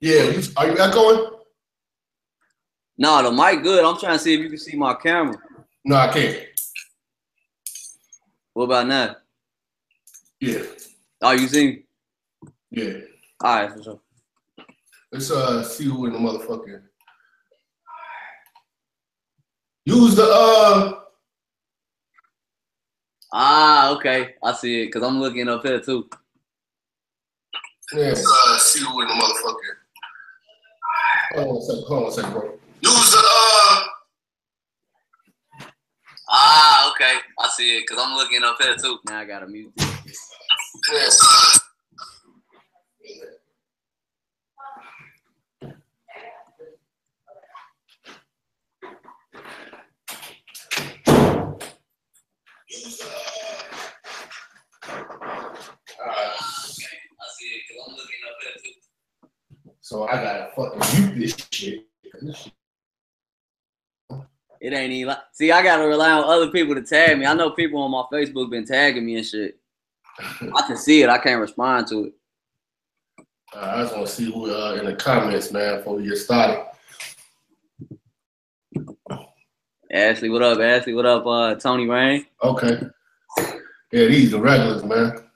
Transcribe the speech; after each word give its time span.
Yeah, 0.00 0.24
you, 0.24 0.42
are 0.56 0.66
you 0.68 0.78
echoing? 0.78 1.30
No, 2.96 3.22
the 3.22 3.32
mic 3.32 3.62
good. 3.62 3.84
I'm 3.84 3.98
trying 3.98 4.14
to 4.14 4.18
see 4.18 4.34
if 4.34 4.40
you 4.40 4.48
can 4.48 4.58
see 4.58 4.76
my 4.76 4.94
camera. 4.94 5.36
No, 5.84 5.96
I 5.96 6.12
can't. 6.12 6.38
What 8.52 8.64
about 8.64 8.86
now? 8.86 9.16
Yeah. 10.40 10.62
Oh, 11.22 11.32
you 11.32 11.48
see? 11.48 11.84
Yeah. 12.70 12.98
All 13.40 13.56
right, 13.56 13.72
for 13.72 13.82
sure. 13.82 14.00
Let's 15.10 15.30
uh 15.30 15.62
see 15.62 15.84
who 15.84 16.06
in 16.06 16.12
the 16.12 16.18
motherfucking. 16.18 16.82
Use 19.84 20.14
the 20.14 20.24
uh. 20.24 21.00
Ah, 23.32 23.90
okay. 23.92 24.34
I 24.42 24.52
see 24.52 24.82
it 24.82 24.86
because 24.86 25.02
I'm 25.02 25.20
looking 25.20 25.48
up 25.48 25.64
here 25.64 25.80
too. 25.80 26.08
Yeah. 27.94 28.14
Uh, 28.16 28.58
see 28.58 28.84
who 28.84 29.00
in 29.02 29.08
the 29.08 29.14
motherfucking. 29.14 29.67
Hold 31.34 31.48
on 31.48 31.56
a 31.56 31.62
second. 31.62 31.84
Hold 31.88 32.02
on 32.04 32.08
a 32.08 32.12
second, 32.12 32.32
bro. 32.32 32.58
Use 32.80 33.10
the 33.10 33.18
uh. 33.18 33.84
Ah, 36.30 36.92
okay. 36.92 37.18
I 37.38 37.48
see 37.48 37.76
it 37.78 37.84
because 37.88 38.02
I'm 38.04 38.14
looking 38.14 38.42
up 38.44 38.56
here 38.60 38.76
too. 38.76 38.98
Now 39.06 39.20
I 39.20 39.24
gotta 39.24 39.46
mute 39.46 39.72
this. 39.76 40.30
Yes. 40.92 41.58
So 59.88 60.06
I 60.06 60.22
gotta 60.22 60.50
fucking 60.54 61.00
mute 61.00 61.18
this 61.18 61.48
shit. 61.50 61.86
This 62.20 62.36
shit. 62.36 62.52
It 64.60 64.74
ain't 64.74 64.92
even 64.92 65.08
like. 65.08 65.18
See, 65.32 65.50
I 65.50 65.62
gotta 65.62 65.88
rely 65.88 66.10
on 66.10 66.24
other 66.24 66.50
people 66.50 66.74
to 66.74 66.82
tag 66.82 67.18
me. 67.18 67.24
I 67.24 67.32
know 67.32 67.52
people 67.52 67.80
on 67.80 67.90
my 67.90 68.04
Facebook 68.12 68.50
been 68.50 68.66
tagging 68.66 69.06
me 69.06 69.16
and 69.16 69.24
shit. 69.24 69.58
I 70.20 70.62
can 70.66 70.76
see 70.76 71.00
it. 71.00 71.08
I 71.08 71.16
can't 71.16 71.40
respond 71.40 71.86
to 71.86 72.04
it. 72.04 72.12
Uh, 73.56 73.60
I 73.60 73.80
just 73.80 73.94
want 73.94 74.06
to 74.08 74.12
see 74.12 74.30
who 74.30 74.54
uh, 74.54 74.74
in 74.74 74.84
the 74.84 74.94
comments, 74.94 75.50
man, 75.52 75.78
before 75.78 75.96
we 75.96 76.06
get 76.06 76.16
started. 76.16 76.66
Ashley, 79.90 80.28
what 80.28 80.42
up? 80.42 80.58
Ashley, 80.58 80.92
what 80.92 81.06
up? 81.06 81.26
Uh, 81.26 81.54
Tony 81.54 81.88
Rain. 81.88 82.26
Okay. 82.44 82.82
Yeah, 83.90 84.04
these 84.04 84.34
are 84.34 84.40
regulars, 84.42 84.84
man. 84.84 85.27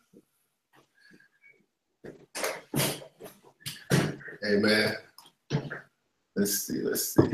Hey, 4.42 4.56
man. 4.56 4.96
Let's 6.34 6.66
see. 6.66 6.82
Let's 6.82 7.14
see. 7.14 7.28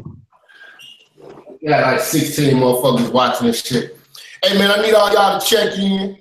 We 1.63 1.69
got 1.69 1.93
like 1.93 2.01
16 2.01 2.55
motherfuckers 2.55 3.11
watching 3.11 3.47
this 3.47 3.65
shit. 3.65 3.99
Hey, 4.45 4.59
man, 4.59 4.71
I 4.71 4.83
need 4.83 4.93
all 4.95 5.11
y'all 5.13 5.41
to 5.41 5.47
check 5.47 5.79
in. 5.79 6.19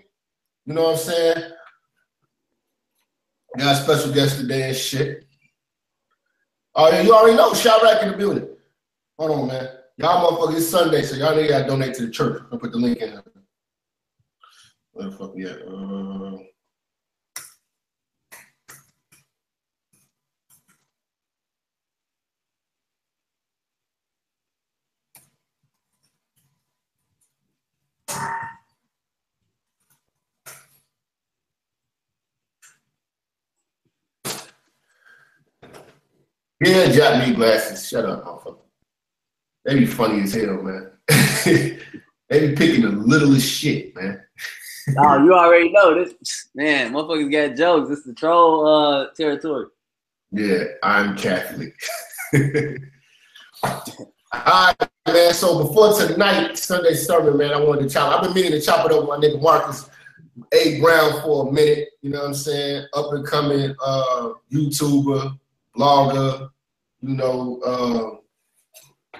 You 0.65 0.73
know 0.73 0.83
what 0.83 0.91
I'm 0.91 0.97
saying? 0.97 1.52
Got 3.58 3.75
a 3.75 3.83
special 3.83 4.13
guest 4.13 4.39
today 4.39 4.69
and 4.69 4.77
shit. 4.77 5.25
Oh, 6.73 6.89
yeah, 6.89 7.02
you 7.02 7.13
already 7.13 7.35
know. 7.35 7.52
Chiraq 7.52 8.03
in 8.03 8.11
the 8.11 8.17
building. 8.17 8.47
Hold 9.17 9.31
on, 9.31 9.47
man. 9.47 9.67
Y'all 9.97 10.31
motherfuckers, 10.31 10.58
it's 10.58 10.69
Sunday, 10.69 11.02
so 11.02 11.15
y'all 11.15 11.35
need 11.35 11.47
to 11.47 11.65
donate 11.67 11.95
to 11.95 12.05
the 12.05 12.11
church. 12.11 12.43
I'll 12.52 12.59
put 12.59 12.71
the 12.71 12.77
link 12.77 12.99
in 12.99 13.11
there. 13.11 13.23
Where 14.91 15.09
the 15.09 15.17
fuck 15.17 15.35
we 15.35 15.45
at? 15.47 15.61
Uh, 15.63 16.38
Yeah, 36.59 36.92
Jack 36.92 37.27
me 37.27 37.36
glasses. 37.36 37.87
Shut 37.87 38.05
up, 38.05 38.26
motherfucker. 38.26 38.58
They 39.65 39.80
be 39.80 39.86
funny 39.86 40.21
as 40.23 40.33
hell, 40.33 40.61
man. 40.64 40.92
they 42.30 42.48
be 42.48 42.55
picking 42.55 42.81
the 42.81 42.89
littlest 42.89 43.48
shit, 43.48 43.95
man. 43.95 44.21
oh, 44.98 45.23
you 45.23 45.33
already 45.33 45.70
know 45.71 46.04
this. 46.04 46.48
Man, 46.55 46.93
motherfuckers 46.93 47.31
got 47.31 47.58
jokes. 47.58 47.89
This 47.89 47.99
is 47.99 48.05
the 48.05 48.14
troll 48.14 48.67
uh, 48.67 49.08
territory. 49.15 49.67
Yeah, 50.31 50.64
I'm 50.83 51.15
Catholic. 51.15 51.76
All 54.33 54.42
right, 54.45 54.89
man. 55.08 55.33
So 55.33 55.65
before 55.65 55.93
tonight, 55.93 56.58
Sunday 56.58 56.95
sermon, 56.95 57.38
man, 57.38 57.54
I 57.54 57.60
wanted 57.61 57.83
to 57.83 57.89
chop. 57.89 58.14
I've 58.14 58.23
been 58.23 58.33
meaning 58.33 58.52
to 58.52 58.61
chop 58.61 58.86
it 58.86 58.92
up 58.92 58.99
with 58.99 59.08
my 59.08 59.15
nigga 59.15 59.42
Marcus 59.42 59.89
A. 60.54 60.82
Brown 60.82 61.21
for 61.21 61.48
a 61.48 61.52
minute. 61.52 61.89
You 62.02 62.10
know 62.10 62.20
what 62.20 62.27
I'm 62.27 62.33
saying? 62.33 62.86
Up 62.93 63.14
and 63.14 63.26
coming 63.26 63.73
uh, 63.82 64.33
YouTuber, 64.52 65.37
blogger, 65.77 66.49
you 67.02 67.16
know, 67.16 68.21
uh, 69.16 69.20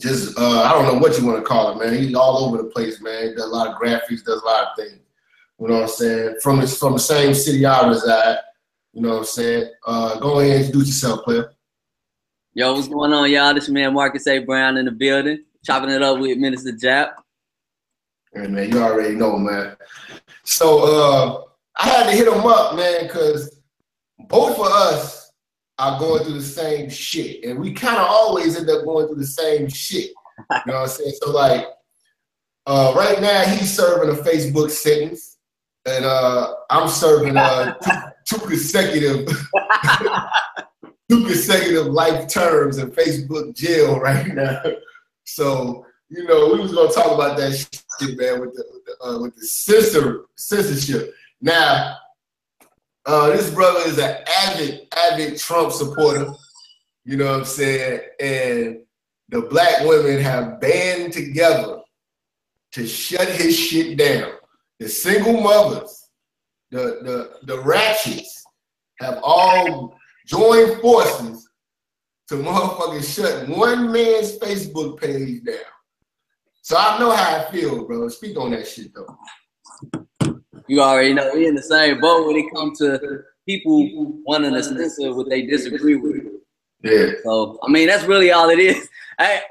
just 0.00 0.38
uh, 0.38 0.62
I 0.62 0.72
don't 0.72 0.84
know 0.84 1.00
what 1.00 1.18
you 1.18 1.26
want 1.26 1.38
to 1.38 1.44
call 1.44 1.72
it, 1.72 1.84
man. 1.84 2.00
He's 2.00 2.14
all 2.14 2.44
over 2.44 2.58
the 2.58 2.70
place, 2.70 3.00
man. 3.00 3.30
He 3.30 3.34
does 3.34 3.44
a 3.44 3.48
lot 3.48 3.66
of 3.66 3.74
graphics, 3.74 4.24
does 4.24 4.42
a 4.42 4.46
lot 4.46 4.68
of 4.68 4.76
things. 4.76 5.00
You 5.58 5.66
know 5.66 5.74
what 5.74 5.82
I'm 5.82 5.88
saying? 5.88 6.36
From 6.40 6.60
the, 6.60 6.68
from 6.68 6.92
the 6.92 7.00
same 7.00 7.34
city 7.34 7.66
I 7.66 7.88
reside. 7.88 8.36
You 8.92 9.02
know 9.02 9.08
what 9.10 9.18
I'm 9.18 9.24
saying? 9.24 9.72
Uh, 9.84 10.20
go 10.20 10.38
ahead 10.38 10.52
and 10.52 10.64
introduce 10.66 10.88
yourself, 10.88 11.24
player. 11.24 11.50
Yo, 12.58 12.74
what's 12.74 12.88
going 12.88 13.12
on, 13.12 13.30
y'all? 13.30 13.54
This 13.54 13.68
man 13.68 13.94
Marcus 13.94 14.26
A. 14.26 14.40
Brown 14.40 14.78
in 14.78 14.86
the 14.86 14.90
building, 14.90 15.44
chopping 15.64 15.90
it 15.90 16.02
up 16.02 16.18
with 16.18 16.38
Minister 16.38 16.72
Jap. 16.72 17.12
Hey, 18.34 18.48
man, 18.48 18.68
you 18.68 18.82
already 18.82 19.14
know, 19.14 19.38
man. 19.38 19.76
So 20.42 20.80
uh, 20.82 21.42
I 21.78 21.88
had 21.88 22.10
to 22.10 22.16
hit 22.16 22.26
him 22.26 22.44
up, 22.44 22.74
man, 22.74 23.04
because 23.04 23.60
both 24.28 24.58
of 24.58 24.66
us 24.66 25.30
are 25.78 26.00
going 26.00 26.24
through 26.24 26.32
the 26.32 26.42
same 26.42 26.90
shit. 26.90 27.44
And 27.44 27.60
we 27.60 27.72
kind 27.72 27.96
of 27.96 28.08
always 28.08 28.56
end 28.56 28.68
up 28.68 28.84
going 28.84 29.06
through 29.06 29.18
the 29.18 29.26
same 29.28 29.68
shit. 29.68 30.10
You 30.10 30.56
know 30.66 30.80
what 30.80 30.82
I'm 30.82 30.88
saying? 30.88 31.14
So 31.22 31.30
like 31.30 31.64
uh, 32.66 32.92
right 32.96 33.20
now 33.20 33.44
he's 33.44 33.72
serving 33.72 34.10
a 34.10 34.20
Facebook 34.20 34.72
sentence. 34.72 35.36
And 35.86 36.04
uh, 36.04 36.54
I'm 36.70 36.88
serving 36.88 37.36
uh, 37.36 37.74
two, 38.26 38.40
two 38.40 38.46
consecutive 38.48 39.28
two 41.08 41.24
consecutive 41.24 41.86
life 41.86 42.28
terms 42.28 42.78
in 42.78 42.90
Facebook 42.90 43.54
jail 43.56 43.98
right 44.00 44.28
now. 44.28 44.62
So, 45.24 45.84
you 46.08 46.24
know, 46.24 46.52
we 46.52 46.60
was 46.60 46.74
gonna 46.74 46.92
talk 46.92 47.12
about 47.12 47.36
that 47.38 47.52
shit, 47.52 48.18
man, 48.18 48.40
with 48.40 48.54
the 48.54 48.64
with 48.72 48.84
the, 48.84 49.04
uh, 49.04 49.20
with 49.20 49.34
the 49.36 49.46
censor, 49.46 50.24
censorship. 50.36 51.14
Now, 51.40 51.96
uh, 53.06 53.30
this 53.30 53.50
brother 53.50 53.80
is 53.88 53.98
an 53.98 54.16
avid, 54.44 54.88
avid 54.96 55.38
Trump 55.38 55.72
supporter. 55.72 56.30
You 57.04 57.16
know 57.16 57.30
what 57.30 57.40
I'm 57.40 57.44
saying? 57.44 58.00
And 58.20 58.80
the 59.28 59.42
black 59.42 59.84
women 59.84 60.20
have 60.20 60.60
band 60.60 61.12
together 61.12 61.80
to 62.72 62.86
shut 62.86 63.28
his 63.28 63.58
shit 63.58 63.96
down. 63.96 64.32
The 64.78 64.88
single 64.88 65.40
mothers, 65.40 66.08
the 66.70 67.00
the 67.02 67.46
the 67.54 67.60
ratchets 67.62 68.44
have 69.00 69.20
all 69.22 69.97
joined 70.28 70.80
forces 70.80 71.48
to 72.28 72.34
motherfucking 72.34 73.14
shut 73.14 73.48
one 73.48 73.90
man's 73.90 74.38
Facebook 74.38 75.00
page 75.00 75.44
down. 75.44 75.56
So 76.62 76.76
I 76.76 76.98
know 76.98 77.10
how 77.10 77.38
I 77.38 77.50
feel, 77.50 77.86
bro. 77.86 78.08
Speak 78.08 78.36
on 78.36 78.50
that 78.50 78.68
shit 78.68 78.92
though 78.94 79.16
you 80.68 80.82
already 80.82 81.14
know 81.14 81.30
we 81.34 81.46
in 81.46 81.54
the 81.54 81.62
same 81.62 82.00
boat 82.00 82.26
when 82.26 82.36
it 82.36 82.54
comes 82.54 82.78
to 82.78 83.22
people 83.46 84.12
wanting 84.24 84.52
to 84.52 84.62
censor 84.62 85.14
what 85.14 85.28
they 85.28 85.42
disagree 85.42 85.96
with. 85.96 86.22
Yeah. 86.84 87.12
So 87.24 87.58
I 87.62 87.70
mean 87.70 87.88
that's 87.88 88.04
really 88.04 88.30
all 88.30 88.50
it 88.50 88.58
is. 88.58 88.88
I 89.18 89.42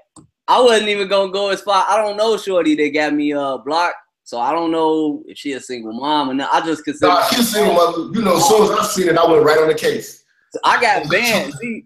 I 0.48 0.62
wasn't 0.62 0.90
even 0.90 1.10
gonna 1.10 1.32
go 1.32 1.50
as 1.50 1.62
far. 1.62 1.86
I 1.90 1.98
don't 1.98 2.16
know 2.16 2.38
Shorty 2.38 2.76
that 2.76 2.94
got 2.94 3.14
me 3.14 3.34
uh 3.34 3.58
blocked. 3.58 3.98
So 4.24 4.40
I 4.40 4.52
don't 4.52 4.72
know 4.72 5.24
if 5.26 5.38
she 5.38 5.54
a 5.54 5.60
single 5.60 5.94
mom 5.94 6.30
and 6.30 6.42
I 6.42 6.62
just 6.66 6.84
consider 6.84 7.14
nah, 7.14 7.28
she's 7.28 7.52
single 7.52 7.74
mother. 7.74 8.14
You 8.14 8.22
know, 8.22 8.38
as 8.38 8.48
soon 8.48 8.64
as 8.64 8.72
I 8.72 8.84
seen 8.86 9.10
it, 9.10 9.18
I 9.18 9.30
went 9.30 9.44
right 9.44 9.58
on 9.58 9.70
the 9.70 9.76
case. 9.76 10.24
I 10.64 10.82
got 10.82 11.10
banned. 11.10 11.54
See, 11.56 11.86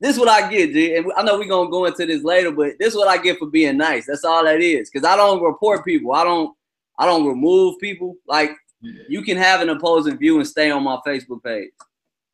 this 0.00 0.14
is 0.14 0.18
what 0.18 0.28
I 0.28 0.48
get, 0.50 0.72
G. 0.72 0.96
And 0.96 1.12
I 1.16 1.22
know 1.22 1.38
we're 1.38 1.48
gonna 1.48 1.70
go 1.70 1.86
into 1.86 2.06
this 2.06 2.22
later, 2.22 2.50
but 2.50 2.74
this 2.78 2.94
is 2.94 2.96
what 2.96 3.08
I 3.08 3.18
get 3.18 3.38
for 3.38 3.46
being 3.46 3.76
nice. 3.76 4.06
That's 4.06 4.24
all 4.24 4.44
that 4.44 4.60
is. 4.60 4.90
Cause 4.90 5.04
I 5.04 5.16
don't 5.16 5.42
report 5.42 5.84
people. 5.84 6.12
I 6.12 6.24
don't 6.24 6.54
I 6.98 7.06
don't 7.06 7.26
remove 7.26 7.78
people. 7.78 8.16
Like 8.26 8.52
yeah. 8.80 9.02
You 9.08 9.22
can 9.22 9.36
have 9.36 9.60
an 9.60 9.70
opposing 9.70 10.18
view 10.18 10.38
and 10.38 10.46
stay 10.46 10.70
on 10.70 10.84
my 10.84 10.98
Facebook 11.06 11.42
page. 11.42 11.70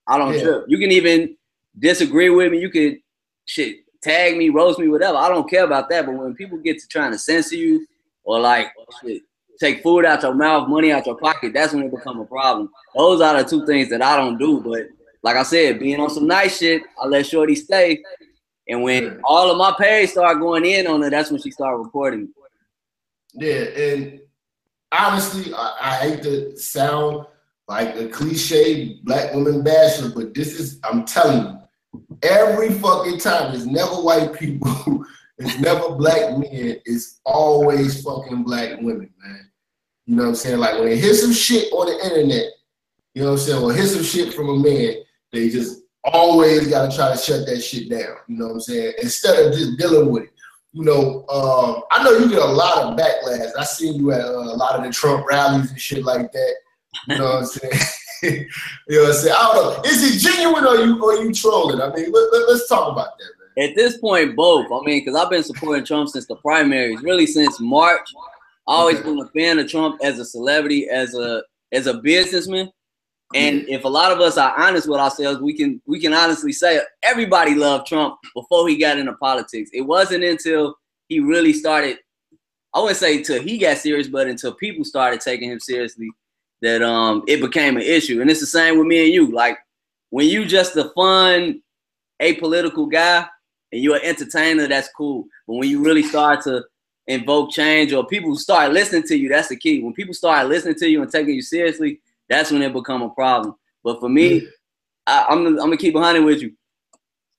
I 0.07 0.19
don't 0.19 0.35
yeah. 0.35 0.43
trip. 0.43 0.65
You 0.69 0.79
can 0.79 0.93
even 0.93 1.37
disagree 1.79 2.31
with 2.31 2.53
me. 2.53 2.61
You 2.61 2.71
could 2.71 2.99
shit 3.47 3.79
tag 4.05 4.37
me, 4.37 4.51
roast 4.51 4.79
me, 4.79 4.89
whatever. 4.89 5.17
I 5.17 5.29
don't 5.29 5.49
care 5.49 5.65
about 5.65 5.89
that. 5.89 6.07
But 6.07 6.15
when 6.15 6.35
people 6.35 6.59
get 6.59 6.79
to 6.79 6.87
trying 6.87 7.13
to 7.13 7.19
censor 7.19 7.57
you 7.57 7.87
or 8.23 8.39
like 8.39 8.73
shit, 9.01 9.23
take 9.59 9.83
food 9.83 10.05
out 10.05 10.23
your 10.23 10.35
mouth, 10.35 10.69
money 10.69 10.93
out 10.93 11.07
your 11.07 11.17
pocket, 11.17 11.55
that's 11.55 11.73
when 11.73 11.85
it 11.85 11.91
become 11.91 12.21
a 12.21 12.27
problem. 12.27 12.71
Those 12.95 13.21
are 13.23 13.43
the 13.43 13.49
two 13.49 13.65
things 13.67 13.89
that 13.89 14.03
I 14.03 14.17
don't 14.17 14.39
do. 14.39 14.61
But 14.61 14.89
like 15.25 15.37
I 15.37 15.43
said, 15.43 15.81
being 15.81 15.99
on 16.00 16.11
some 16.11 16.26
nice 16.26 16.59
shit, 16.59 16.82
I 17.00 17.06
let 17.06 17.26
Shorty 17.26 17.55
stay. 17.55 18.03
And 18.69 18.82
when 18.82 19.21
all 19.25 19.50
of 19.50 19.56
my 19.56 19.75
page 19.76 20.11
started 20.11 20.38
going 20.38 20.67
in 20.67 20.87
on 20.87 21.00
her, 21.00 21.09
that's 21.09 21.31
when 21.31 21.41
she 21.41 21.50
started 21.50 21.79
reporting. 21.79 22.29
Yeah, 23.32 23.62
and 23.62 24.21
honestly, 24.93 25.53
I, 25.55 25.76
I 25.81 25.94
hate 25.97 26.23
to 26.25 26.56
sound 26.59 27.26
like 27.69 27.97
a 27.97 28.09
cliche 28.09 29.00
black 29.03 29.32
woman 29.32 29.65
basher, 29.65 30.11
but 30.15 30.35
this 30.35 30.61
is 30.61 30.79
I'm 30.85 31.06
telling 31.06 31.59
you, 31.93 32.00
every 32.23 32.71
fucking 32.75 33.19
time 33.19 33.55
it's 33.55 33.65
never 33.65 33.94
white 33.94 34.35
people, 34.35 35.06
it's 35.38 35.59
never 35.59 35.94
black 35.94 36.37
men, 36.37 36.81
it's 36.85 37.21
always 37.25 38.03
fucking 38.03 38.44
black 38.44 38.79
women, 38.82 39.11
man. 39.23 39.50
You 40.05 40.17
know 40.17 40.25
what 40.25 40.29
I'm 40.29 40.35
saying? 40.35 40.59
Like 40.59 40.75
when 40.75 40.91
they 40.91 40.99
hear 40.99 41.15
some 41.15 41.32
shit 41.32 41.73
on 41.73 41.87
the 41.87 42.05
internet, 42.05 42.53
you 43.15 43.23
know 43.23 43.32
what 43.32 43.41
I'm 43.41 43.47
saying, 43.47 43.62
or 43.62 43.73
hear 43.73 43.87
some 43.87 44.03
shit 44.03 44.35
from 44.35 44.50
a 44.50 44.56
man, 44.56 45.04
they 45.35 45.49
just 45.49 45.83
always 46.05 46.69
gotta 46.69 46.95
try 46.95 47.11
to 47.13 47.19
shut 47.19 47.47
that 47.47 47.61
shit 47.61 47.91
down. 47.91 48.17
You 48.29 48.39
know 48.39 48.47
what 48.47 48.55
I'm 48.55 48.61
saying? 48.61 48.95
Instead 49.03 49.47
of 49.47 49.53
just 49.53 49.79
dealing 49.79 50.11
with 50.11 50.25
it. 50.25 50.31
You 50.73 50.83
know, 50.83 51.25
um, 51.29 51.83
I 51.93 52.03
know 52.03 52.19
you 52.19 52.29
get 52.29 52.43
a 52.43 52.45
lot 52.45 52.79
of 52.79 52.99
backlash. 52.99 53.53
I 53.57 53.63
seen 53.63 53.95
you 53.95 54.11
at 54.11 54.23
uh, 54.23 54.33
a 54.33 54.57
lot 54.57 54.75
of 54.75 54.85
the 54.85 54.91
Trump 54.91 55.25
rallies 55.25 55.71
and 55.71 55.81
shit 55.81 56.05
like 56.05 56.33
that. 56.33 56.55
You 57.07 57.19
know 57.19 57.25
what 57.27 57.37
I'm 57.37 57.45
saying? 57.47 57.73
you 58.89 58.97
know 58.97 59.03
what 59.03 59.09
I'm 59.11 59.15
saying? 59.15 59.37
I 59.39 59.53
don't 59.55 59.85
know. 59.85 59.91
Is 59.91 60.03
it 60.03 60.29
genuine 60.29 60.67
or 60.67 60.77
you 60.77 61.01
or 61.01 61.15
you 61.15 61.33
trolling? 61.33 61.81
I 61.81 61.95
mean, 61.95 62.11
let, 62.11 62.33
let, 62.33 62.49
let's 62.49 62.69
talk 62.69 62.91
about 62.91 63.17
that, 63.19 63.31
man. 63.57 63.69
At 63.69 63.77
this 63.77 63.99
point, 63.99 64.35
both. 64.35 64.67
I 64.67 64.85
mean, 64.85 65.05
because 65.05 65.15
I've 65.15 65.31
been 65.31 65.45
supporting 65.45 65.85
Trump 65.85 66.09
since 66.09 66.27
the 66.27 66.37
primaries, 66.37 67.03
really 67.03 67.27
since 67.27 67.61
March. 67.61 68.09
I 68.67 68.73
always 68.73 68.97
okay. 68.97 69.05
been 69.05 69.21
a 69.21 69.29
fan 69.29 69.59
of 69.61 69.69
Trump 69.69 70.01
as 70.03 70.19
a 70.19 70.25
celebrity, 70.25 70.89
as 70.89 71.15
a 71.15 71.45
as 71.71 71.87
a 71.87 71.95
businessman. 71.95 72.73
And 73.35 73.69
if 73.69 73.85
a 73.85 73.88
lot 73.88 74.12
of 74.12 74.21
us 74.21 74.37
are 74.37 74.55
honest 74.59 74.88
with 74.88 75.00
ourselves, 75.00 75.41
we 75.41 75.55
can 75.56 75.81
we 75.87 75.99
can 75.99 76.12
honestly 76.12 76.53
say 76.53 76.81
everybody 77.03 77.55
loved 77.55 77.87
Trump 77.87 78.17
before 78.35 78.69
he 78.69 78.76
got 78.76 78.99
into 78.99 79.15
politics. 79.15 79.71
It 79.73 79.81
wasn't 79.81 80.25
until 80.25 80.76
he 81.09 81.21
really 81.21 81.53
started, 81.53 81.99
I 82.75 82.81
wouldn't 82.81 82.99
say 82.99 83.19
until 83.19 83.43
he 83.43 83.59
got 83.59 83.79
serious, 83.79 84.09
but 84.09 84.29
until 84.29 84.55
people 84.55 84.85
started 84.85 85.21
taking 85.21 85.50
him 85.50 85.59
seriously 85.59 86.11
that 86.62 86.82
um 86.82 87.25
it 87.26 87.41
became 87.41 87.76
an 87.76 87.82
issue. 87.82 88.21
And 88.21 88.31
it's 88.31 88.41
the 88.41 88.47
same 88.47 88.79
with 88.79 88.87
me 88.87 89.05
and 89.05 89.15
you. 89.15 89.32
Like 89.32 89.59
when 90.11 90.29
you 90.29 90.44
just 90.44 90.76
a 90.76 90.91
fun, 90.91 91.61
apolitical 92.23 92.91
guy 92.91 93.26
and 93.73 93.82
you're 93.82 93.97
an 93.97 94.05
entertainer, 94.05 94.69
that's 94.69 94.91
cool. 94.97 95.25
But 95.47 95.55
when 95.55 95.69
you 95.69 95.82
really 95.82 96.05
start 96.05 96.43
to 96.44 96.65
invoke 97.06 97.50
change 97.50 97.93
or 97.93 98.06
people 98.06 98.37
start 98.37 98.73
listening 98.73 99.03
to 99.05 99.17
you, 99.17 99.29
that's 99.29 99.49
the 99.49 99.56
key. 99.56 99.82
When 99.82 99.93
people 99.93 100.15
start 100.15 100.49
listening 100.49 100.76
to 100.76 100.88
you 100.88 101.03
and 101.03 101.11
taking 101.11 101.35
you 101.35 101.43
seriously, 101.43 102.00
that's 102.29 102.50
when 102.50 102.62
it 102.62 102.73
become 102.73 103.03
a 103.03 103.11
problem. 103.11 103.55
But 103.82 104.00
for 104.00 104.09
me, 104.09 104.47
I, 105.06 105.26
am 105.31 105.47
I'm, 105.47 105.47
I'm 105.47 105.56
gonna 105.56 105.76
keep 105.76 105.97
honest 105.97 106.25
with 106.25 106.43
you. 106.43 106.53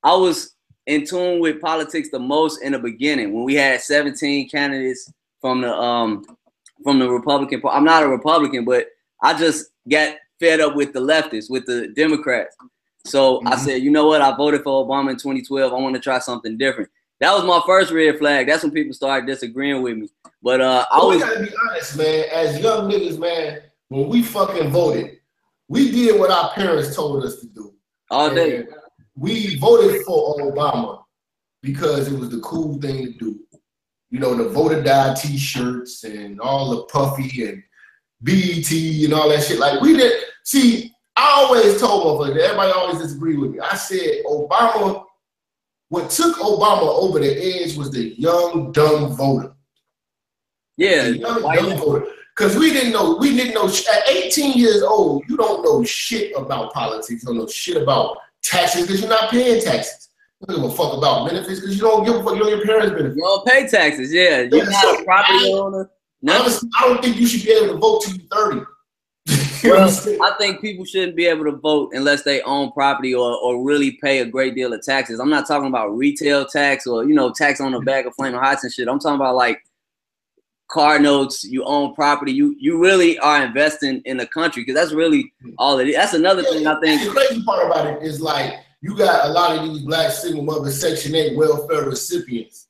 I 0.04 0.16
was 0.16 0.56
in 0.86 1.06
tune 1.06 1.40
with 1.40 1.62
politics 1.62 2.10
the 2.12 2.20
most 2.20 2.62
in 2.62 2.74
the 2.74 2.80
beginning 2.80 3.34
when 3.34 3.44
we 3.44 3.56
had 3.56 3.82
17 3.82 4.50
candidates 4.50 5.12
from 5.42 5.62
the 5.62 5.74
um 5.74 6.26
from 6.84 7.00
the 7.00 7.10
Republican. 7.10 7.62
I'm 7.70 7.84
not 7.84 8.04
a 8.04 8.08
Republican, 8.08 8.66
but 8.66 8.88
I 9.22 9.38
just 9.38 9.68
got 9.90 10.16
fed 10.40 10.60
up 10.60 10.76
with 10.76 10.94
the 10.94 11.00
leftists, 11.00 11.50
with 11.50 11.66
the 11.66 11.88
Democrats. 11.96 12.56
So 13.06 13.38
mm-hmm. 13.38 13.48
I 13.48 13.56
said, 13.56 13.82
you 13.82 13.92
know 13.92 14.08
what? 14.08 14.22
I 14.22 14.36
voted 14.36 14.64
for 14.64 14.86
Obama 14.86 15.12
in 15.12 15.18
2012. 15.18 15.72
I 15.72 15.76
want 15.76 15.96
to 15.96 16.02
try 16.02 16.20
something 16.20 16.58
different. 16.58 16.90
That 17.22 17.34
was 17.34 17.46
my 17.46 17.62
first 17.66 17.92
red 17.92 18.18
flag. 18.18 18.48
That's 18.48 18.64
when 18.64 18.74
people 18.74 18.94
started 18.94 19.26
disagreeing 19.26 19.82
with 19.82 19.98
me. 19.98 20.10
But 20.44 20.62
uh, 20.62 20.86
I 20.92 20.98
was. 20.98 21.20
gotta 21.22 21.40
be 21.40 21.52
honest, 21.70 21.98
man. 21.98 22.26
As 22.32 22.60
young 22.60 22.90
niggas, 22.90 23.18
man, 23.18 23.62
when 23.90 24.08
we 24.10 24.22
fucking 24.22 24.70
voted, 24.70 25.18
we 25.68 25.92
did 25.92 26.20
what 26.20 26.32
our 26.32 26.52
parents 26.52 26.96
told 26.96 27.24
us 27.24 27.40
to 27.40 27.48
do. 27.48 27.74
All 28.12 28.34
day. 28.34 28.58
And 28.58 28.68
we 29.16 29.58
voted 29.58 30.04
for 30.04 30.38
Obama 30.38 31.04
because 31.62 32.12
it 32.12 32.20
was 32.20 32.30
the 32.30 32.40
cool 32.40 32.80
thing 32.80 33.06
to 33.06 33.12
do. 33.14 33.40
You 34.12 34.20
know, 34.20 34.36
the 34.36 34.50
Vote 34.50 34.74
or 34.74 34.84
Die 34.84 35.14
T-shirts 35.16 36.04
and 36.04 36.40
all 36.40 36.70
the 36.70 36.84
puffy 36.84 37.48
and 37.48 37.64
BET 38.22 38.72
and 38.72 39.14
all 39.14 39.30
that 39.30 39.44
shit. 39.44 39.60
Like 39.60 39.82
we 39.82 39.98
did. 39.98 40.24
See, 40.44 40.92
I 41.16 41.32
always 41.38 41.80
told 41.80 42.22
motherfuckers. 42.22 42.38
Everybody 42.40 42.72
always 42.72 43.00
disagreed 43.00 43.40
with 43.40 43.52
me. 43.52 43.60
I 43.60 43.76
said 43.76 44.24
Obama. 44.26 45.04
What 45.90 46.10
took 46.10 46.36
Obama 46.38 47.02
over 47.02 47.20
the 47.20 47.64
edge 47.64 47.76
was 47.78 47.92
the 47.92 48.16
young 48.20 48.72
dumb 48.72 49.16
voter. 49.16 49.54
Yeah, 50.78 51.04
the 51.04 51.18
young 51.18 51.42
dumb 51.42 51.78
voter. 51.78 52.06
Because 52.36 52.58
we 52.58 52.74
didn't 52.74 52.92
know, 52.92 53.16
we 53.16 53.36
didn't 53.36 53.54
know, 53.54 53.68
at 53.68 54.10
18 54.10 54.58
years 54.58 54.82
old, 54.82 55.24
you 55.30 55.38
don't 55.38 55.64
know 55.64 55.84
shit 55.84 56.34
about 56.36 56.74
politics, 56.74 57.24
you 57.24 57.28
don't 57.28 57.38
know 57.38 57.48
shit 57.48 57.82
about 57.82 58.18
taxes 58.44 58.82
because 58.82 59.00
you're 59.00 59.10
not 59.10 59.32
paying 59.32 59.62
taxes. 59.62 60.10
You 60.42 60.48
don't 60.48 60.64
give 60.64 60.72
a 60.72 60.76
fuck 60.76 60.98
about 60.98 61.30
benefits 61.30 61.62
because 61.62 61.76
you 61.76 61.82
don't 61.82 62.04
give 62.04 62.16
a 62.16 62.24
fuck, 62.24 62.34
you 62.34 62.40
don't 62.40 62.50
your 62.50 62.66
parents' 62.66 62.92
benefits. 62.92 63.16
You 63.16 63.24
don't 63.24 63.46
pay 63.48 63.68
taxes, 63.68 64.12
yeah. 64.12 64.42
You're 64.42 64.58
yeah, 64.58 64.64
not 64.66 64.82
so 64.82 65.02
a 65.02 65.06
property 65.06 65.46
I, 65.46 65.52
owner. 65.54 65.90
Honestly, 66.28 66.70
I 66.78 66.88
don't 66.88 67.04
think 67.04 67.18
you 67.18 67.28
should 67.28 67.46
be 67.46 67.52
able 67.54 67.74
to 67.74 67.80
vote 67.80 68.02
till 68.02 68.16
you're 68.16 68.28
30. 68.28 68.66
well, 69.64 69.90
I 70.24 70.36
think 70.38 70.62
people 70.62 70.86
shouldn't 70.86 71.16
be 71.16 71.26
able 71.26 71.46
to 71.46 71.54
vote 71.54 71.92
unless 71.94 72.24
they 72.24 72.42
own 72.42 72.72
property 72.74 73.16
or, 73.16 73.32
or 73.38 73.64
really 73.64 73.94
pay 74.04 74.20
a 74.20 74.26
great 74.26 74.56
deal 74.56 74.74
of 74.74 74.84
taxes. 74.84 75.20
I'm 75.20 75.30
not 75.30 75.48
talking 75.48 75.68
about 75.68 75.96
retail 75.96 76.46
tax 76.46 76.86
or 76.86 77.06
you 77.06 77.16
know 77.16 77.32
tax 77.32 77.62
on 77.62 77.72
the 77.72 77.80
bag 77.80 78.06
of 78.06 78.14
flaming 78.16 78.40
hots 78.40 78.64
and 78.64 78.74
shit. 78.74 78.88
I'm 78.88 79.00
talking 79.00 79.16
about 79.16 79.36
like 79.36 79.64
car 80.68 81.00
notes, 81.00 81.44
you 81.44 81.64
own 81.64 81.94
property, 81.94 82.32
you 82.32 82.56
you 82.60 82.82
really 82.82 83.18
are 83.20 83.44
investing 83.44 84.02
in 84.06 84.18
the 84.18 84.28
country 84.28 84.64
because 84.64 84.76
that's 84.76 84.94
really 84.94 85.32
all 85.58 85.80
it 85.80 85.88
is. 85.88 85.96
That's 85.96 86.14
another 86.14 86.42
yeah, 86.44 86.50
thing 86.50 86.68
I 86.68 86.80
think. 86.80 87.02
The 87.04 87.12
crazy 87.12 87.44
part 87.44 87.66
about 87.66 87.88
it 87.88 88.04
is 88.04 88.22
like 88.22 88.54
you 88.82 88.98
got 88.98 89.26
a 89.26 89.30
lot 89.30 89.58
of 89.58 89.68
these 89.68 89.82
black 89.84 90.12
single 90.12 90.44
mother 90.44 90.72
Section 90.72 91.16
8 91.16 91.38
welfare 91.38 91.86
recipients 91.86 92.68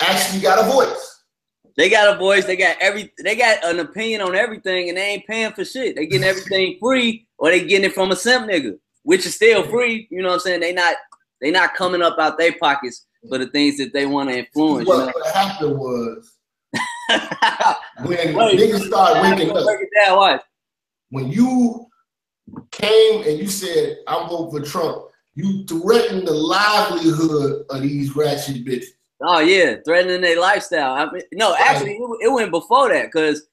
actually 0.00 0.40
got 0.40 0.64
a 0.64 0.70
voice. 0.70 1.24
They 1.76 1.90
got 1.90 2.14
a 2.14 2.18
voice, 2.18 2.46
they 2.46 2.56
got 2.56 2.76
every 2.80 3.12
they 3.22 3.36
got 3.36 3.62
an 3.64 3.80
opinion 3.80 4.22
on 4.22 4.34
everything 4.34 4.88
and 4.88 4.96
they 4.96 5.14
ain't 5.14 5.26
paying 5.26 5.52
for 5.52 5.64
shit. 5.64 5.96
They 5.96 6.06
getting 6.06 6.26
everything 6.26 6.78
free 6.80 7.26
or 7.38 7.50
they 7.50 7.64
getting 7.64 7.84
it 7.84 7.94
from 7.94 8.12
a 8.12 8.16
simp 8.16 8.48
nigga, 8.48 8.78
which 9.02 9.26
is 9.26 9.34
still 9.34 9.62
free. 9.64 10.08
You 10.10 10.22
know 10.22 10.28
what 10.28 10.34
I'm 10.34 10.40
saying? 10.40 10.60
They 10.60 10.72
not 10.72 10.96
they 11.40 11.50
not 11.50 11.74
coming 11.74 12.00
up 12.00 12.18
out 12.18 12.38
their 12.38 12.54
pockets 12.58 13.06
for 13.28 13.38
the 13.38 13.48
things 13.48 13.76
that 13.78 13.92
they 13.92 14.06
want 14.06 14.30
to 14.30 14.38
influence. 14.38 14.88
What, 14.88 14.98
you 14.98 15.06
know? 15.06 15.12
what 15.14 15.34
happened 15.34 15.78
was 15.78 16.35
when 18.04 18.34
Wait, 18.34 18.58
niggas 18.58 18.86
start 18.86 19.22
waking 19.22 19.50
up. 19.50 19.64
Break 19.64 19.80
it 19.80 19.88
down, 20.04 20.16
what? 20.16 20.44
When 21.10 21.30
you 21.30 21.86
came 22.70 23.22
and 23.22 23.38
you 23.38 23.48
said, 23.48 23.98
I'm 24.06 24.28
voting 24.28 24.60
for 24.60 24.66
Trump, 24.66 25.04
you 25.34 25.64
threatened 25.66 26.26
the 26.26 26.32
livelihood 26.32 27.64
of 27.70 27.82
these 27.82 28.16
ratchet 28.16 28.64
bitches. 28.64 28.86
Oh 29.20 29.38
yeah, 29.38 29.76
threatening 29.84 30.20
their 30.20 30.40
lifestyle. 30.40 30.94
I 30.94 31.10
mean, 31.10 31.22
no, 31.32 31.54
actually, 31.58 31.92
it, 31.92 32.18
it, 32.22 32.32
went 32.32 32.50
before 32.50 32.90
that 32.90 33.06
because 33.06 33.46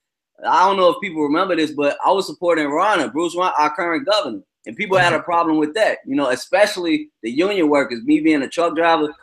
I 0.46 0.68
don't 0.68 0.78
know 0.78 0.90
if 0.90 1.02
people 1.02 1.24
remember 1.24 1.56
this, 1.56 1.72
but 1.72 1.98
I 2.06 2.12
was 2.12 2.28
supporting 2.28 2.66
Rauner, 2.66 3.12
Bruce 3.12 3.36
Rauner, 3.36 3.54
our 3.58 3.74
current 3.74 4.06
governor, 4.06 4.42
and 4.66 4.76
people 4.76 4.98
had 4.98 5.14
a 5.14 5.18
mm-hmm. 5.18 5.26
problem 5.26 5.58
with 5.58 5.74
that. 5.76 6.00
You 6.06 6.16
know, 6.16 6.30
especially 6.30 7.10
the 7.22 7.32
union 7.32 7.70
workers. 7.70 8.04
Me 8.04 8.20
being 8.20 8.42
a 8.42 8.50
truck 8.50 8.76
driver, 8.76 9.14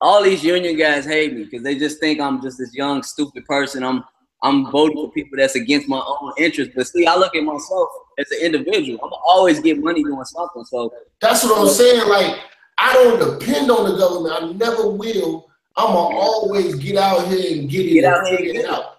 all 0.00 0.22
these 0.22 0.44
union 0.44 0.76
guys 0.76 1.04
hate 1.04 1.34
me 1.34 1.44
because 1.44 1.62
they 1.62 1.76
just 1.76 1.98
think 2.00 2.20
I'm 2.20 2.40
just 2.40 2.58
this 2.58 2.74
young, 2.74 3.02
stupid 3.02 3.44
person. 3.46 3.82
I'm 3.82 4.04
I'm 4.42 4.70
voting 4.70 4.96
for 4.96 5.10
people 5.10 5.36
that's 5.36 5.56
against 5.56 5.88
my 5.88 5.98
own 5.98 6.32
interest. 6.38 6.70
But 6.74 6.86
see, 6.86 7.06
I 7.06 7.16
look 7.16 7.34
at 7.34 7.42
myself 7.42 7.88
as 8.18 8.30
an 8.30 8.38
individual. 8.40 9.00
I'm 9.02 9.10
always 9.26 9.58
get 9.60 9.82
money 9.82 10.04
doing 10.04 10.24
something. 10.24 10.64
So 10.64 10.92
that's 11.20 11.42
what 11.42 11.58
I'm 11.58 11.68
saying. 11.68 12.08
Like 12.08 12.38
I 12.78 12.92
don't 12.92 13.40
depend 13.40 13.70
on 13.70 13.90
the 13.90 13.98
government. 13.98 14.34
I 14.42 14.52
never 14.52 14.88
will. 14.88 15.48
I'm 15.76 15.88
gonna 15.88 16.16
always 16.16 16.76
get 16.76 16.96
out 16.96 17.26
here 17.28 17.58
and 17.60 17.68
get 17.68 17.86
it. 17.86 17.94
Get 17.94 18.04
out 18.04 18.26
here 18.26 18.36
and 18.36 18.46
get 18.46 18.56
it 18.56 18.70
out. 18.70 18.98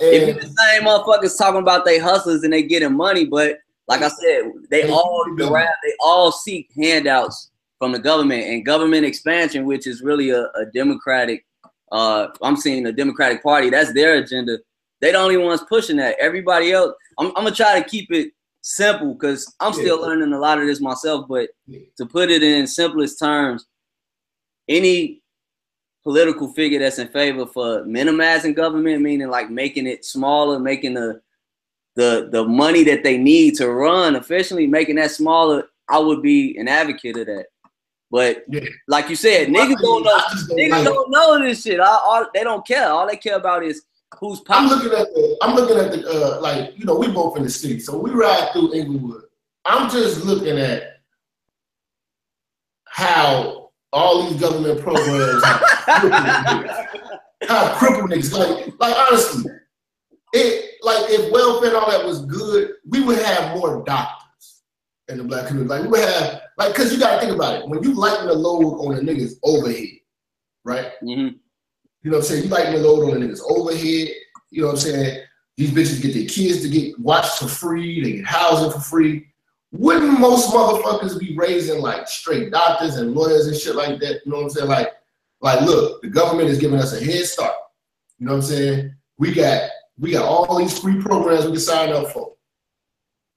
And 0.00 0.14
if 0.14 0.28
you 0.28 0.34
the 0.34 0.48
same 0.48 0.82
motherfuckers 0.82 1.36
talking 1.38 1.60
about 1.60 1.84
they 1.84 1.98
hustlers 1.98 2.42
and 2.42 2.52
they 2.52 2.62
getting 2.62 2.96
money, 2.96 3.26
but 3.26 3.58
like 3.86 4.02
I 4.02 4.08
said, 4.08 4.50
they 4.70 4.90
all 4.90 5.24
they 5.36 5.92
all 6.00 6.32
seek 6.32 6.70
handouts 6.76 7.49
from 7.80 7.92
the 7.92 7.98
government 7.98 8.44
and 8.44 8.64
government 8.64 9.06
expansion, 9.06 9.64
which 9.64 9.86
is 9.86 10.02
really 10.02 10.30
a, 10.30 10.42
a 10.42 10.66
Democratic. 10.72 11.46
Uh, 11.90 12.28
I'm 12.42 12.56
seeing 12.56 12.84
the 12.84 12.92
Democratic 12.92 13.42
Party. 13.42 13.70
That's 13.70 13.92
their 13.94 14.18
agenda. 14.18 14.58
They 15.00 15.12
the 15.12 15.18
only 15.18 15.38
ones 15.38 15.62
pushing 15.66 15.96
that. 15.96 16.16
Everybody 16.20 16.72
else, 16.72 16.92
I'm, 17.18 17.28
I'm 17.28 17.44
gonna 17.44 17.52
try 17.52 17.80
to 17.80 17.88
keep 17.88 18.12
it 18.12 18.32
simple 18.60 19.14
because 19.14 19.52
I'm 19.58 19.72
still 19.72 19.98
yeah. 19.98 20.06
learning 20.06 20.34
a 20.34 20.38
lot 20.38 20.60
of 20.60 20.66
this 20.66 20.80
myself. 20.80 21.26
But 21.26 21.48
yeah. 21.66 21.80
to 21.96 22.04
put 22.04 22.30
it 22.30 22.42
in 22.42 22.66
simplest 22.66 23.18
terms, 23.18 23.66
any 24.68 25.22
political 26.04 26.52
figure 26.52 26.78
that's 26.78 26.98
in 26.98 27.08
favor 27.08 27.46
for 27.46 27.82
minimizing 27.86 28.52
government, 28.52 29.00
meaning 29.00 29.28
like 29.28 29.50
making 29.50 29.86
it 29.86 30.04
smaller, 30.04 30.58
making 30.58 30.94
the 30.94 31.22
the 31.96 32.28
the 32.30 32.44
money 32.44 32.84
that 32.84 33.02
they 33.02 33.16
need 33.16 33.54
to 33.54 33.70
run 33.70 34.16
efficiently, 34.16 34.66
making 34.66 34.96
that 34.96 35.10
smaller, 35.10 35.64
I 35.88 35.98
would 35.98 36.20
be 36.20 36.58
an 36.58 36.68
advocate 36.68 37.16
of 37.16 37.26
that. 37.26 37.46
But 38.10 38.44
yeah. 38.48 38.62
like 38.88 39.08
you 39.08 39.16
said, 39.16 39.48
niggas 39.48 39.80
don't 39.80 40.02
know. 40.02 40.18
Niggas 40.50 40.84
don't 40.84 41.10
know 41.10 41.38
this 41.38 41.62
shit. 41.62 41.78
All, 41.78 42.00
all, 42.04 42.26
they 42.34 42.42
don't 42.42 42.66
care. 42.66 42.88
All 42.88 43.06
they 43.06 43.16
care 43.16 43.36
about 43.36 43.62
is 43.62 43.82
who's 44.18 44.42
I'm 44.48 44.68
looking 44.68 44.90
at 44.90 45.06
the. 45.14 45.36
I'm 45.42 45.54
looking 45.54 45.78
at 45.78 45.92
the. 45.92 46.08
Uh, 46.08 46.40
like 46.40 46.76
you 46.76 46.84
know, 46.84 46.96
we 46.96 47.08
both 47.08 47.36
in 47.36 47.44
the 47.44 47.50
city, 47.50 47.78
so 47.78 47.96
we 47.96 48.10
ride 48.10 48.50
through 48.52 48.72
Englewood. 48.72 49.22
I'm 49.64 49.88
just 49.88 50.24
looking 50.24 50.58
at 50.58 51.00
how 52.86 53.70
all 53.92 54.28
these 54.28 54.40
government 54.40 54.80
programs 54.80 55.42
how 57.44 57.74
crippled 57.78 58.10
niggas. 58.10 58.32
Like, 58.32 58.74
like 58.80 58.96
honestly, 58.96 59.52
it 60.32 60.74
like 60.82 61.10
if 61.10 61.30
welfare 61.32 61.68
and 61.68 61.76
all 61.76 61.90
that 61.90 62.04
was 62.04 62.24
good, 62.26 62.72
we 62.88 63.04
would 63.04 63.18
have 63.18 63.56
more 63.56 63.84
doctors 63.84 64.29
in 65.10 65.18
the 65.18 65.24
black 65.24 65.46
community. 65.46 65.68
Like 65.68 65.82
we 65.82 65.88
would 65.88 66.00
have 66.00 66.42
like 66.56 66.72
because 66.72 66.92
you 66.92 66.98
gotta 66.98 67.20
think 67.20 67.34
about 67.34 67.60
it. 67.60 67.68
When 67.68 67.82
you 67.82 67.94
lighten 67.94 68.26
the 68.26 68.34
load 68.34 68.78
on 68.78 68.94
the 68.94 69.00
nigga's 69.00 69.38
overhead, 69.42 69.98
right? 70.64 70.92
Mm-hmm. 71.02 71.36
You 72.02 72.10
know 72.10 72.16
what 72.16 72.16
I'm 72.18 72.22
saying? 72.22 72.44
You 72.44 72.50
lighten 72.50 72.72
the 72.74 72.78
load 72.80 73.10
on 73.10 73.20
the 73.20 73.26
nigga's 73.26 73.44
overhead. 73.48 74.08
You 74.50 74.62
know 74.62 74.68
what 74.68 74.74
I'm 74.74 74.78
saying? 74.78 75.24
These 75.56 75.70
bitches 75.72 76.02
get 76.02 76.14
their 76.14 76.26
kids 76.26 76.62
to 76.62 76.68
get 76.68 76.98
watched 76.98 77.38
for 77.38 77.48
free, 77.48 78.02
they 78.02 78.12
get 78.12 78.24
housing 78.24 78.72
for 78.72 78.80
free. 78.80 79.26
Wouldn't 79.72 80.18
most 80.18 80.50
motherfuckers 80.50 81.18
be 81.18 81.36
raising 81.36 81.80
like 81.80 82.08
straight 82.08 82.50
doctors 82.50 82.96
and 82.96 83.14
lawyers 83.14 83.46
and 83.46 83.56
shit 83.56 83.76
like 83.76 84.00
that? 84.00 84.20
You 84.24 84.32
know 84.32 84.38
what 84.38 84.44
I'm 84.44 84.50
saying? 84.50 84.68
Like, 84.68 84.92
like, 85.40 85.60
look, 85.60 86.02
the 86.02 86.08
government 86.08 86.48
is 86.48 86.58
giving 86.58 86.78
us 86.78 86.92
a 86.92 87.04
head 87.04 87.24
start. 87.26 87.54
You 88.18 88.26
know 88.26 88.32
what 88.32 88.38
I'm 88.38 88.42
saying? 88.42 88.94
We 89.18 89.32
got 89.32 89.70
we 89.98 90.12
got 90.12 90.24
all 90.24 90.58
these 90.58 90.78
free 90.78 91.00
programs 91.00 91.44
we 91.44 91.52
can 91.52 91.60
sign 91.60 91.92
up 91.92 92.08
for. 92.08 92.32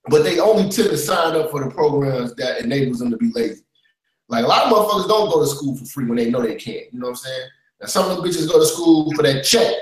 But 0.08 0.24
they 0.24 0.40
only 0.40 0.70
tend 0.70 0.90
to 0.90 0.98
sign 0.98 1.36
up 1.36 1.52
for 1.52 1.64
the 1.64 1.72
programs 1.72 2.36
that 2.36 2.64
enables 2.64 3.00
them 3.00 3.12
to 3.12 3.18
be 3.18 3.32
lazy. 3.34 3.64
Like 4.28 4.46
a 4.46 4.48
lot 4.48 4.66
of 4.66 4.72
motherfuckers 4.74 5.08
don't 5.08 5.30
go 5.30 5.42
to 5.42 5.48
school 5.48 5.76
for 5.76 5.86
free 5.86 6.06
when 6.06 6.18
they 6.18 6.30
know 6.30 6.42
they 6.42 6.56
can't. 6.56 6.92
You 6.92 7.00
know 7.00 7.08
what 7.08 7.12
I'm 7.12 7.16
saying? 7.18 7.50
And 7.82 7.90
some 7.90 8.10
of 8.10 8.18
them 8.18 8.26
bitches 8.26 8.50
go 8.50 8.60
to 8.60 8.66
school 8.66 9.12
for 9.16 9.24
that 9.24 9.44
check. 9.44 9.74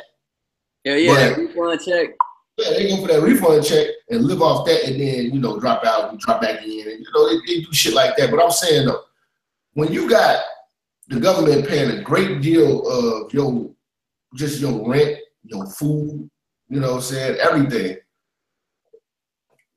Yeah, 0.84 0.96
yeah, 0.96 1.36
refund 1.36 1.82
check. 1.86 2.10
Yeah, 2.58 2.70
they 2.72 2.90
go 2.90 3.02
for 3.02 3.08
that 3.08 3.22
refund 3.22 3.64
check 3.64 3.88
and 4.10 4.26
live 4.26 4.42
off 4.42 4.66
that, 4.66 4.84
and 4.84 5.00
then 5.00 5.32
you 5.34 5.40
know 5.40 5.60
drop 5.60 5.86
out 5.86 6.10
and 6.10 6.20
drop 6.20 6.42
back 6.42 6.64
in, 6.64 6.90
and 6.90 7.00
you 7.00 7.06
know 7.14 7.30
they, 7.30 7.40
they 7.48 7.62
do 7.62 7.72
shit 7.72 7.94
like 7.94 8.18
that. 8.18 8.32
But 8.32 8.44
I'm 8.44 8.52
saying 8.52 8.88
though, 8.88 9.04
when 9.74 9.92
you 9.92 10.10
got 10.10 10.44
the 11.08 11.20
government 11.20 11.68
paying 11.68 11.92
a 11.92 12.02
great 12.02 12.42
deal 12.42 12.88
of 12.88 13.34
your 13.34 13.70
just 14.36 14.60
your 14.60 14.88
rent, 14.90 15.20
your 15.44 15.66
food, 15.68 16.30
you 16.70 16.80
know 16.80 16.90
what 16.90 16.96
I'm 16.98 17.02
saying, 17.02 17.38
everything. 17.40 17.98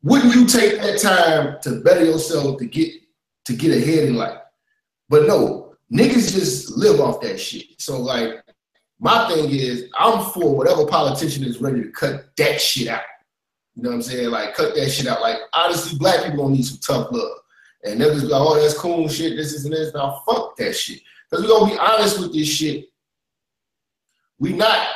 Wouldn't 0.04 0.34
you 0.34 0.44
take 0.44 0.82
that 0.82 1.00
time 1.00 1.56
to 1.62 1.80
better 1.80 2.04
yourself 2.04 2.58
to 2.58 2.66
get 2.66 2.92
to 3.46 3.54
get 3.54 3.76
ahead 3.76 4.04
in 4.04 4.16
life? 4.16 4.38
But 5.08 5.26
no, 5.26 5.76
niggas 5.90 6.30
just 6.30 6.76
live 6.76 7.00
off 7.00 7.22
that 7.22 7.40
shit. 7.40 7.80
So 7.80 7.98
like 7.98 8.42
my 9.00 9.26
thing 9.28 9.48
is 9.50 9.86
I'm 9.98 10.22
for 10.26 10.54
whatever 10.54 10.86
politician 10.86 11.42
is 11.44 11.62
ready 11.62 11.82
to 11.82 11.90
cut 11.90 12.36
that 12.36 12.60
shit 12.60 12.88
out. 12.88 13.00
You 13.74 13.82
know 13.82 13.88
what 13.88 13.96
I'm 13.96 14.02
saying? 14.02 14.28
Like 14.28 14.54
cut 14.54 14.74
that 14.74 14.90
shit 14.90 15.06
out. 15.06 15.22
Like 15.22 15.38
honestly, 15.54 15.98
black 15.98 16.22
people 16.22 16.44
don't 16.44 16.52
need 16.52 16.66
some 16.66 16.78
tough 16.78 17.10
love. 17.10 17.38
And 17.84 17.98
niggas 17.98 18.20
be 18.20 18.26
like, 18.26 18.42
oh, 18.42 18.60
that's 18.60 18.76
cool 18.76 19.08
shit, 19.08 19.36
this 19.36 19.54
is 19.54 19.64
and 19.64 19.72
this. 19.72 19.94
Now 19.94 20.22
fuck 20.28 20.54
that 20.58 20.74
shit. 20.74 21.00
Because 21.30 21.46
we're 21.46 21.58
gonna 21.58 21.72
be 21.72 21.78
honest 21.78 22.20
with 22.20 22.34
this 22.34 22.48
shit. 22.48 22.90
We 24.38 24.52
not 24.52 24.86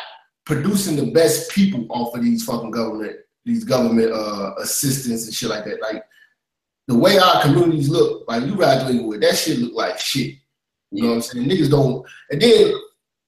producing 0.44 0.96
the 0.96 1.12
best 1.12 1.50
people 1.50 1.86
off 1.88 2.14
of 2.14 2.22
these 2.22 2.44
fucking 2.44 2.72
government, 2.72 3.16
these 3.48 3.64
government 3.64 4.12
uh, 4.12 4.54
assistance 4.58 5.24
and 5.24 5.34
shit 5.34 5.48
like 5.48 5.64
that. 5.64 5.80
Like 5.80 6.04
the 6.86 6.96
way 6.96 7.18
our 7.18 7.42
communities 7.42 7.88
look, 7.88 8.28
like 8.28 8.44
you 8.44 8.54
graduating 8.54 9.06
with 9.06 9.22
that 9.22 9.36
shit 9.36 9.58
look 9.58 9.72
like 9.74 9.98
shit. 9.98 10.36
You 10.90 11.02
know 11.02 11.08
what 11.08 11.14
I'm 11.16 11.22
saying? 11.22 11.48
Niggas 11.48 11.70
don't, 11.70 12.06
and 12.30 12.40
then 12.40 12.74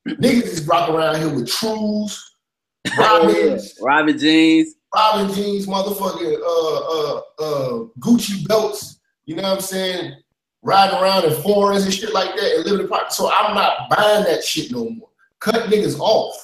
niggas 0.07 0.45
just 0.45 0.69
rock 0.69 0.91
around 0.91 1.17
here 1.17 1.35
with 1.35 1.49
trues, 1.49 2.37
Robins, 2.99 3.75
Robin 3.81 4.17
jeans, 4.17 4.75
Robin 4.95 5.35
jeans, 5.35 5.67
motherfucking 5.67 6.39
uh 6.41 6.79
uh 6.79 7.21
uh 7.39 7.85
Gucci 7.99 8.47
belts. 8.47 9.01
You 9.25 9.37
know 9.37 9.43
what 9.43 9.55
I'm 9.55 9.61
saying? 9.61 10.15
Riding 10.63 10.99
around 10.99 11.25
in 11.25 11.43
foreigns 11.43 11.85
and 11.85 11.95
shit 11.95 12.13
like 12.13 12.35
that 12.37 12.57
and 12.57 12.65
living 12.65 12.81
in 12.83 12.89
park. 12.89 13.11
So 13.11 13.31
I'm 13.33 13.55
not 13.55 13.89
buying 13.89 14.25
that 14.25 14.45
shit 14.45 14.71
no 14.71 14.91
more. 14.91 15.09
Cut 15.39 15.71
niggas 15.71 15.99
off. 15.99 16.37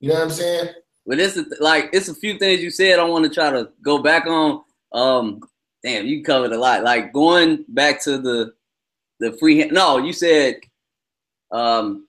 You 0.00 0.08
know 0.10 0.14
what 0.16 0.24
I'm 0.24 0.30
saying? 0.30 0.68
Well, 1.08 1.18
it's 1.18 1.38
is 1.38 1.46
like 1.58 1.88
it's 1.94 2.08
a 2.08 2.14
few 2.14 2.38
things 2.38 2.60
you 2.60 2.70
said. 2.70 2.98
I 2.98 3.04
want 3.04 3.24
to 3.24 3.30
try 3.30 3.50
to 3.50 3.70
go 3.80 4.02
back 4.02 4.26
on. 4.26 4.62
Um, 4.92 5.40
damn, 5.82 6.04
you 6.04 6.22
covered 6.22 6.52
a 6.52 6.58
lot. 6.58 6.84
Like 6.84 7.14
going 7.14 7.64
back 7.68 8.02
to 8.02 8.18
the 8.18 8.52
the 9.18 9.32
free. 9.38 9.64
No, 9.68 9.96
you 9.96 10.12
said 10.12 10.56
um, 11.50 12.06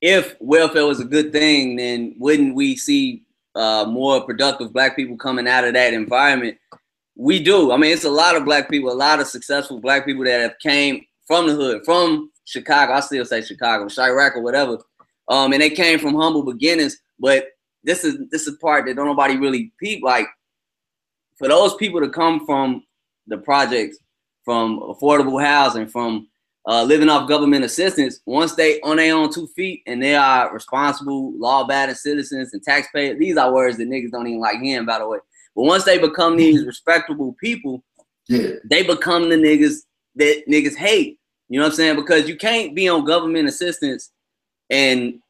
if 0.00 0.36
welfare 0.40 0.86
was 0.86 1.00
a 1.00 1.04
good 1.04 1.32
thing, 1.32 1.76
then 1.76 2.14
wouldn't 2.18 2.54
we 2.54 2.76
see 2.76 3.24
uh, 3.54 3.84
more 3.86 4.22
productive 4.22 4.72
black 4.72 4.96
people 4.96 5.18
coming 5.18 5.46
out 5.46 5.64
of 5.66 5.74
that 5.74 5.92
environment? 5.92 6.56
We 7.14 7.42
do. 7.42 7.72
I 7.72 7.76
mean, 7.76 7.92
it's 7.92 8.04
a 8.04 8.10
lot 8.10 8.36
of 8.36 8.46
black 8.46 8.70
people, 8.70 8.90
a 8.90 8.94
lot 8.94 9.20
of 9.20 9.26
successful 9.26 9.80
black 9.80 10.06
people 10.06 10.24
that 10.24 10.40
have 10.40 10.58
came 10.60 11.04
from 11.26 11.46
the 11.46 11.54
hood, 11.54 11.82
from 11.84 12.30
Chicago. 12.46 12.94
I 12.94 13.00
still 13.00 13.26
say 13.26 13.42
Chicago, 13.42 13.84
Chiraq 13.84 14.36
or 14.36 14.42
whatever, 14.42 14.78
um, 15.28 15.52
and 15.52 15.60
they 15.60 15.68
came 15.68 15.98
from 15.98 16.14
humble 16.14 16.42
beginnings. 16.42 16.96
But 17.20 17.48
this 17.84 18.04
is 18.04 18.18
this 18.30 18.46
is 18.46 18.56
part 18.56 18.86
that 18.86 18.96
don't 18.96 19.06
nobody 19.06 19.36
really 19.36 19.72
peep. 19.78 20.02
Like 20.02 20.26
for 21.38 21.48
those 21.48 21.74
people 21.76 22.00
to 22.00 22.08
come 22.08 22.44
from 22.44 22.82
the 23.26 23.38
projects, 23.38 23.98
from 24.44 24.80
affordable 24.80 25.42
housing, 25.42 25.86
from 25.86 26.28
uh, 26.66 26.82
living 26.82 27.08
off 27.08 27.28
government 27.28 27.64
assistance, 27.64 28.20
once 28.26 28.54
they 28.54 28.80
on 28.80 28.96
their 28.96 29.14
own 29.14 29.32
two 29.32 29.46
feet 29.48 29.82
and 29.86 30.02
they 30.02 30.14
are 30.14 30.52
responsible, 30.52 31.32
law-abiding 31.38 31.94
citizens 31.94 32.52
and 32.52 32.62
taxpayers. 32.62 33.18
These 33.18 33.36
are 33.36 33.52
words 33.52 33.76
that 33.78 33.88
niggas 33.88 34.10
don't 34.10 34.26
even 34.26 34.40
like 34.40 34.60
hearing, 34.60 34.86
by 34.86 34.98
the 34.98 35.08
way. 35.08 35.18
But 35.56 35.62
once 35.62 35.84
they 35.84 35.98
become 35.98 36.36
these 36.36 36.64
respectable 36.64 37.34
people, 37.40 37.82
yeah, 38.28 38.56
they 38.64 38.82
become 38.82 39.28
the 39.28 39.36
niggas 39.36 39.78
that 40.16 40.44
niggas 40.48 40.76
hate. 40.76 41.18
You 41.48 41.58
know 41.58 41.66
what 41.66 41.72
I'm 41.72 41.76
saying? 41.76 41.96
Because 41.96 42.28
you 42.28 42.36
can't 42.36 42.74
be 42.74 42.88
on 42.88 43.04
government 43.04 43.48
assistance 43.48 44.12
and 44.68 45.20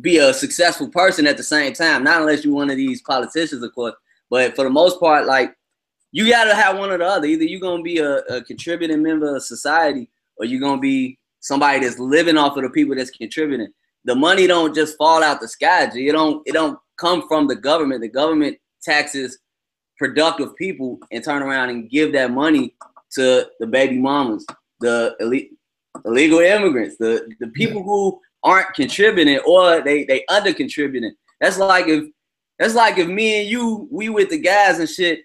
be 0.00 0.18
a 0.18 0.32
successful 0.34 0.88
person 0.88 1.26
at 1.26 1.36
the 1.36 1.42
same 1.42 1.72
time. 1.72 2.04
Not 2.04 2.20
unless 2.20 2.44
you're 2.44 2.54
one 2.54 2.70
of 2.70 2.76
these 2.76 3.02
politicians, 3.02 3.62
of 3.62 3.74
course. 3.74 3.94
But 4.30 4.54
for 4.54 4.64
the 4.64 4.70
most 4.70 5.00
part, 5.00 5.26
like 5.26 5.54
you 6.12 6.28
gotta 6.28 6.54
have 6.54 6.78
one 6.78 6.90
or 6.90 6.98
the 6.98 7.06
other. 7.06 7.26
Either 7.26 7.44
you're 7.44 7.60
gonna 7.60 7.82
be 7.82 7.98
a, 7.98 8.18
a 8.18 8.42
contributing 8.42 9.02
member 9.02 9.34
of 9.34 9.42
society, 9.42 10.10
or 10.36 10.46
you're 10.46 10.60
gonna 10.60 10.80
be 10.80 11.18
somebody 11.40 11.80
that's 11.80 11.98
living 11.98 12.36
off 12.36 12.56
of 12.56 12.62
the 12.62 12.70
people 12.70 12.94
that's 12.94 13.10
contributing. 13.10 13.68
The 14.04 14.14
money 14.14 14.46
don't 14.46 14.74
just 14.74 14.96
fall 14.96 15.22
out 15.22 15.40
the 15.40 15.48
sky. 15.48 15.90
It 15.94 16.12
don't. 16.12 16.46
It 16.46 16.52
don't 16.52 16.78
come 16.98 17.26
from 17.28 17.46
the 17.46 17.56
government. 17.56 18.00
The 18.00 18.08
government 18.08 18.58
taxes 18.82 19.38
productive 19.98 20.54
people 20.56 20.98
and 21.10 21.22
turn 21.22 21.42
around 21.42 21.70
and 21.70 21.90
give 21.90 22.12
that 22.12 22.30
money 22.30 22.74
to 23.10 23.46
the 23.58 23.66
baby 23.66 23.98
mamas, 23.98 24.46
the 24.80 25.16
elite, 25.20 25.50
illegal 26.04 26.38
immigrants, 26.38 26.96
the 26.98 27.30
the 27.40 27.48
people 27.48 27.82
who 27.82 28.20
aren't 28.42 28.74
contributing 28.74 29.38
or 29.46 29.82
they 29.82 30.04
they 30.04 30.24
under 30.28 30.52
contributing. 30.52 31.14
That's 31.40 31.58
like 31.58 31.88
if 31.88 32.04
that's 32.58 32.74
like 32.74 32.98
if 32.98 33.08
me 33.08 33.40
and 33.42 33.48
you 33.50 33.88
we 33.90 34.08
with 34.08 34.30
the 34.30 34.38
guys 34.38 34.78
and 34.78 34.88
shit. 34.88 35.20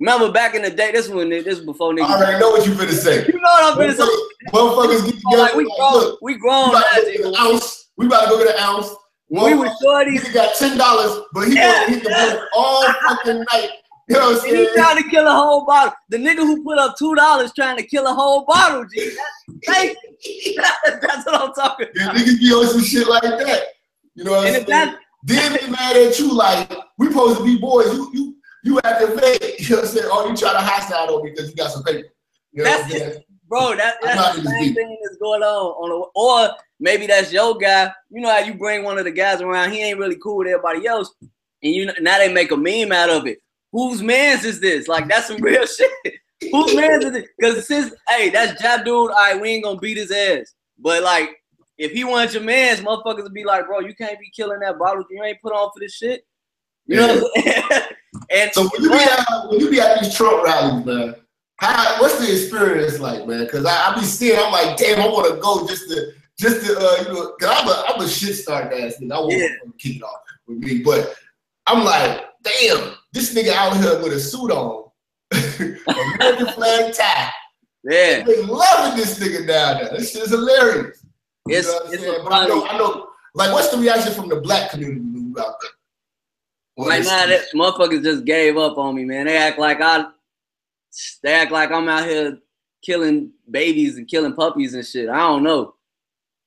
Remember 0.00 0.30
back 0.30 0.54
in 0.54 0.62
the 0.62 0.70
day, 0.70 0.92
this 0.92 1.08
when 1.08 1.28
this 1.28 1.44
was 1.44 1.60
before 1.60 1.92
niggas. 1.92 2.04
I 2.04 2.16
already 2.18 2.38
know 2.38 2.50
what 2.50 2.64
you 2.64 2.72
finna 2.72 2.92
say. 2.92 3.26
You 3.26 3.32
know 3.32 3.40
what 3.40 3.78
I'm 3.80 3.88
finna 3.90 3.96
say. 3.96 4.50
Motherfuckers 4.52 5.04
get 5.06 5.14
together. 5.16 5.42
Like 5.42 5.54
we 5.56 5.64
grown, 5.76 5.92
look, 5.92 6.18
we 6.22 6.34
grown. 6.38 6.68
we 6.70 6.76
about 6.76 6.92
to 6.92 7.18
go 7.22 7.34
ounce. 7.36 7.88
We 7.96 8.06
about 8.06 8.24
to 8.24 8.30
go 8.30 8.44
get 8.44 8.54
an 8.54 8.60
ounce. 8.62 8.94
We 9.28 9.54
were 9.54 9.68
shorties. 9.84 10.24
He 10.26 10.32
got 10.32 10.54
ten 10.54 10.78
dollars, 10.78 11.20
but 11.32 11.48
he 11.48 11.56
Yeah. 11.56 11.80
gonna 11.80 11.94
hit 11.94 12.04
the 12.04 12.10
blunt 12.10 12.40
all 12.54 12.84
fucking 13.08 13.44
night. 13.52 13.70
You 14.08 14.16
know 14.16 14.30
what 14.30 14.42
I'm 14.44 14.56
he 14.56 14.68
trying 14.74 15.02
to 15.02 15.08
kill 15.10 15.26
a 15.26 15.32
whole 15.32 15.66
bottle. 15.66 15.92
The 16.08 16.16
nigga 16.16 16.38
who 16.38 16.64
put 16.64 16.78
up 16.78 16.96
two 16.98 17.14
dollars 17.14 17.52
trying 17.52 17.76
to 17.76 17.82
kill 17.82 18.06
a 18.06 18.14
whole 18.14 18.44
bottle, 18.46 18.84
G. 18.86 19.10
That's. 19.66 19.96
That's 21.00 21.26
what 21.26 21.34
I'm 21.34 21.52
talking 21.52 21.88
about. 21.94 22.16
niggas 22.16 22.40
be 22.40 22.52
on 22.52 22.66
some 22.66 22.82
shit 22.82 23.06
like 23.06 23.22
that. 23.22 23.64
You 24.14 24.24
know 24.24 24.32
what 24.32 24.46
And 24.48 24.56
I'm 24.56 24.66
saying? 24.66 24.96
Then 25.24 25.58
be 25.60 25.70
mad 25.70 25.96
at 25.96 26.18
you 26.18 26.32
like 26.32 26.72
we 26.98 27.08
supposed 27.08 27.38
to 27.38 27.44
be 27.44 27.58
boys. 27.58 27.92
You 27.92 28.10
you 28.12 28.36
you 28.64 28.80
acting 28.84 29.18
fake. 29.18 29.56
You 29.68 29.76
know 29.76 29.82
what 29.82 29.90
I'm 29.90 29.94
saying? 29.94 30.08
Oh, 30.10 30.28
you 30.30 30.36
try 30.36 30.52
to 30.52 30.58
hostile 30.58 31.16
on 31.16 31.24
me 31.24 31.30
because 31.30 31.50
you 31.50 31.56
got 31.56 31.70
some 31.70 31.82
paper. 31.82 32.08
You 32.52 32.62
know 32.62 32.64
That's 32.64 32.90
saying? 32.90 33.22
bro, 33.48 33.76
that, 33.76 33.96
that's 34.02 34.36
the 34.36 34.48
same 34.48 34.74
thing 34.74 34.98
that's 35.02 35.16
going 35.16 35.42
on. 35.42 35.46
on 35.46 35.88
the, 35.90 36.06
or 36.14 36.56
maybe 36.80 37.06
that's 37.06 37.32
your 37.32 37.56
guy. 37.56 37.92
You 38.10 38.22
know 38.22 38.30
how 38.30 38.38
you 38.38 38.54
bring 38.54 38.84
one 38.84 38.98
of 38.98 39.04
the 39.04 39.10
guys 39.10 39.40
around, 39.40 39.72
he 39.72 39.82
ain't 39.82 39.98
really 39.98 40.16
cool 40.22 40.38
with 40.38 40.48
everybody 40.48 40.86
else, 40.86 41.12
and 41.20 41.74
you 41.74 41.90
now 42.00 42.18
they 42.18 42.32
make 42.32 42.50
a 42.50 42.56
meme 42.56 42.92
out 42.92 43.10
of 43.10 43.26
it. 43.26 43.38
Whose 43.72 44.02
man's 44.02 44.44
is 44.44 44.60
this? 44.60 44.88
Like 44.88 45.08
that's 45.08 45.28
some 45.28 45.40
real 45.42 45.66
shit. 45.66 45.90
Whose 46.52 46.74
man's 46.74 47.04
is 47.04 47.12
this? 47.12 47.28
Because 47.38 47.66
since 47.66 47.94
hey, 48.08 48.30
that's 48.30 48.60
Jap 48.62 48.84
dude. 48.84 48.94
All 48.94 49.08
right, 49.10 49.40
we 49.40 49.50
ain't 49.50 49.64
gonna 49.64 49.78
beat 49.78 49.96
his 49.98 50.10
ass. 50.10 50.54
But 50.78 51.02
like, 51.02 51.30
if 51.76 51.92
he 51.92 52.04
wants 52.04 52.34
your 52.34 52.42
man's, 52.42 52.80
motherfuckers 52.80 53.22
would 53.22 53.34
be 53.34 53.44
like, 53.44 53.66
bro, 53.66 53.80
you 53.80 53.94
can't 53.94 54.18
be 54.18 54.30
killing 54.34 54.60
that 54.60 54.78
bottle. 54.78 55.04
You 55.10 55.22
ain't 55.22 55.42
put 55.42 55.52
on 55.52 55.70
for 55.72 55.80
this 55.80 55.94
shit. 55.94 56.24
You 56.86 56.96
know 56.96 57.08
what 57.08 57.32
I'm 57.36 57.42
saying? 57.42 57.82
and 58.30 58.52
So 58.52 58.62
when 58.68 58.82
you 58.82 58.90
be 58.90 58.96
at 58.96 59.26
when 59.50 59.60
you 59.60 59.70
be 59.70 59.80
at 59.80 60.00
these 60.00 60.14
Trump 60.14 60.44
rallies, 60.44 60.84
man, 60.86 61.14
how 61.56 62.00
what's 62.00 62.18
the 62.18 62.32
experience 62.32 62.98
like, 63.00 63.26
man? 63.26 63.44
Because 63.44 63.66
I, 63.66 63.90
I 63.92 63.94
be 63.94 64.02
seeing, 64.06 64.38
I'm 64.38 64.52
like, 64.52 64.76
damn, 64.76 65.00
I 65.00 65.06
want 65.08 65.34
to 65.34 65.40
go 65.40 65.66
just 65.66 65.88
to 65.90 66.12
just 66.38 66.64
to 66.64 66.78
uh, 66.78 67.02
you 67.02 67.12
know, 67.12 67.32
cause 67.40 67.50
I'm 67.52 67.68
a 67.68 67.84
I'm 67.88 68.00
a 68.00 68.08
shit 68.08 68.36
start 68.36 68.72
ass 68.72 68.94
nigga. 69.02 69.12
I 69.12 69.18
want 69.18 69.32
Yeah. 69.34 69.48
to 69.48 69.72
kick 69.78 69.96
it 69.96 70.02
off 70.02 70.20
with 70.46 70.58
me, 70.58 70.78
but 70.82 71.14
I'm 71.66 71.84
like, 71.84 72.24
damn, 72.42 72.94
this 73.12 73.34
nigga 73.34 73.52
out 73.52 73.76
here 73.76 74.02
with 74.02 74.12
a 74.12 74.20
suit 74.20 74.50
on, 74.50 74.84
American 75.32 76.46
flag 76.54 76.94
tie, 76.94 77.30
Yeah. 77.84 78.24
They 78.24 78.42
loving 78.42 78.96
this 78.98 79.18
nigga 79.18 79.46
down 79.46 79.78
there. 79.82 79.90
This 79.98 80.12
shit 80.12 80.22
is 80.22 80.30
hilarious. 80.30 81.04
It's, 81.48 81.66
you 81.66 81.72
know 81.72 81.78
what 81.78 81.86
I'm 81.86 81.92
it's 81.94 82.02
saying? 82.02 82.20
But 82.24 82.32
I 82.32 82.46
know, 82.46 82.66
I 82.66 82.78
know, 82.78 83.08
like, 83.34 83.52
what's 83.52 83.68
the 83.70 83.78
reaction 83.78 84.12
from 84.14 84.28
the 84.28 84.40
black 84.40 84.70
community 84.70 85.00
when 85.00 85.32
you 85.34 85.42
out 85.42 85.54
there? 85.60 85.70
Well, 86.76 86.88
Right 86.88 87.00
it's- 87.00 87.28
that 87.52 87.56
motherfuckers 87.58 88.02
just 88.02 88.24
gave 88.24 88.56
up 88.56 88.78
on 88.78 88.94
me, 88.94 89.04
man. 89.04 89.26
They 89.26 89.36
act 89.36 89.58
like 89.58 89.80
I, 89.80 90.06
they 91.22 91.32
act 91.32 91.52
like 91.52 91.70
I'm 91.70 91.88
out 91.88 92.04
here 92.08 92.38
killing 92.82 93.32
babies 93.50 93.96
and 93.96 94.06
killing 94.06 94.34
puppies 94.34 94.74
and 94.74 94.86
shit. 94.86 95.08
I 95.08 95.18
don't 95.18 95.42
know, 95.42 95.74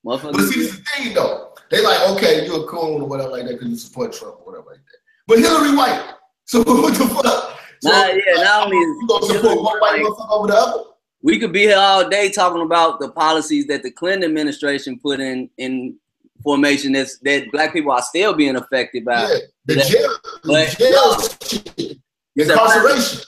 Motherfuckers. 0.06 0.32
But 0.34 0.42
see, 0.48 0.60
this 0.62 0.74
is 0.74 0.78
the 0.78 0.84
thing 0.98 1.14
though. 1.14 1.54
They 1.70 1.82
like, 1.84 2.10
okay, 2.12 2.46
you're 2.46 2.64
a 2.64 2.68
coon 2.68 3.02
or 3.02 3.08
whatever 3.08 3.30
like 3.32 3.44
that 3.46 3.54
because 3.54 3.70
you 3.70 3.76
support 3.78 4.14
Trump 4.14 4.38
or 4.42 4.46
whatever 4.52 4.68
like 4.72 4.78
that. 4.80 4.98
But 5.28 5.40
Hillary 5.40 5.76
White. 5.76 6.14
So 6.52 6.60
what 6.66 6.94
the 6.94 7.06
fuck? 7.08 7.60
So, 7.80 7.90
Nah, 7.90 8.08
yeah, 8.08 8.44
not 8.44 8.66
only 8.66 8.76
is 8.78 8.84
you 9.00 9.08
gonna 9.08 9.26
support 9.26 9.56
one 9.64 9.80
white 9.80 9.80
White- 9.80 10.02
motherfucker 10.04 10.32
over 10.32 10.48
the 10.48 10.54
other? 10.54 10.84
We 11.24 11.40
could 11.40 11.54
be 11.54 11.62
here 11.62 11.78
all 11.78 12.10
day 12.10 12.30
talking 12.30 12.62
about 12.62 13.00
the 13.00 13.10
policies 13.10 13.68
that 13.68 13.84
the 13.84 13.92
Clinton 13.92 14.30
administration 14.30 15.00
put 15.00 15.22
in 15.22 15.50
in 15.58 15.96
formation 16.44 16.92
that's 16.92 17.20
that 17.20 17.50
black 17.54 17.72
people 17.72 17.94
are 17.94 18.02
still 18.02 18.34
being 18.34 18.58
affected 18.58 19.06
by. 19.06 19.22
Yeah, 19.22 19.38
the 19.66 19.76
That- 19.76 19.88
jail, 19.88 20.18
the 20.44 20.76
jail 20.78 21.88
shit. 21.88 21.98
Incarceration. 22.36 23.22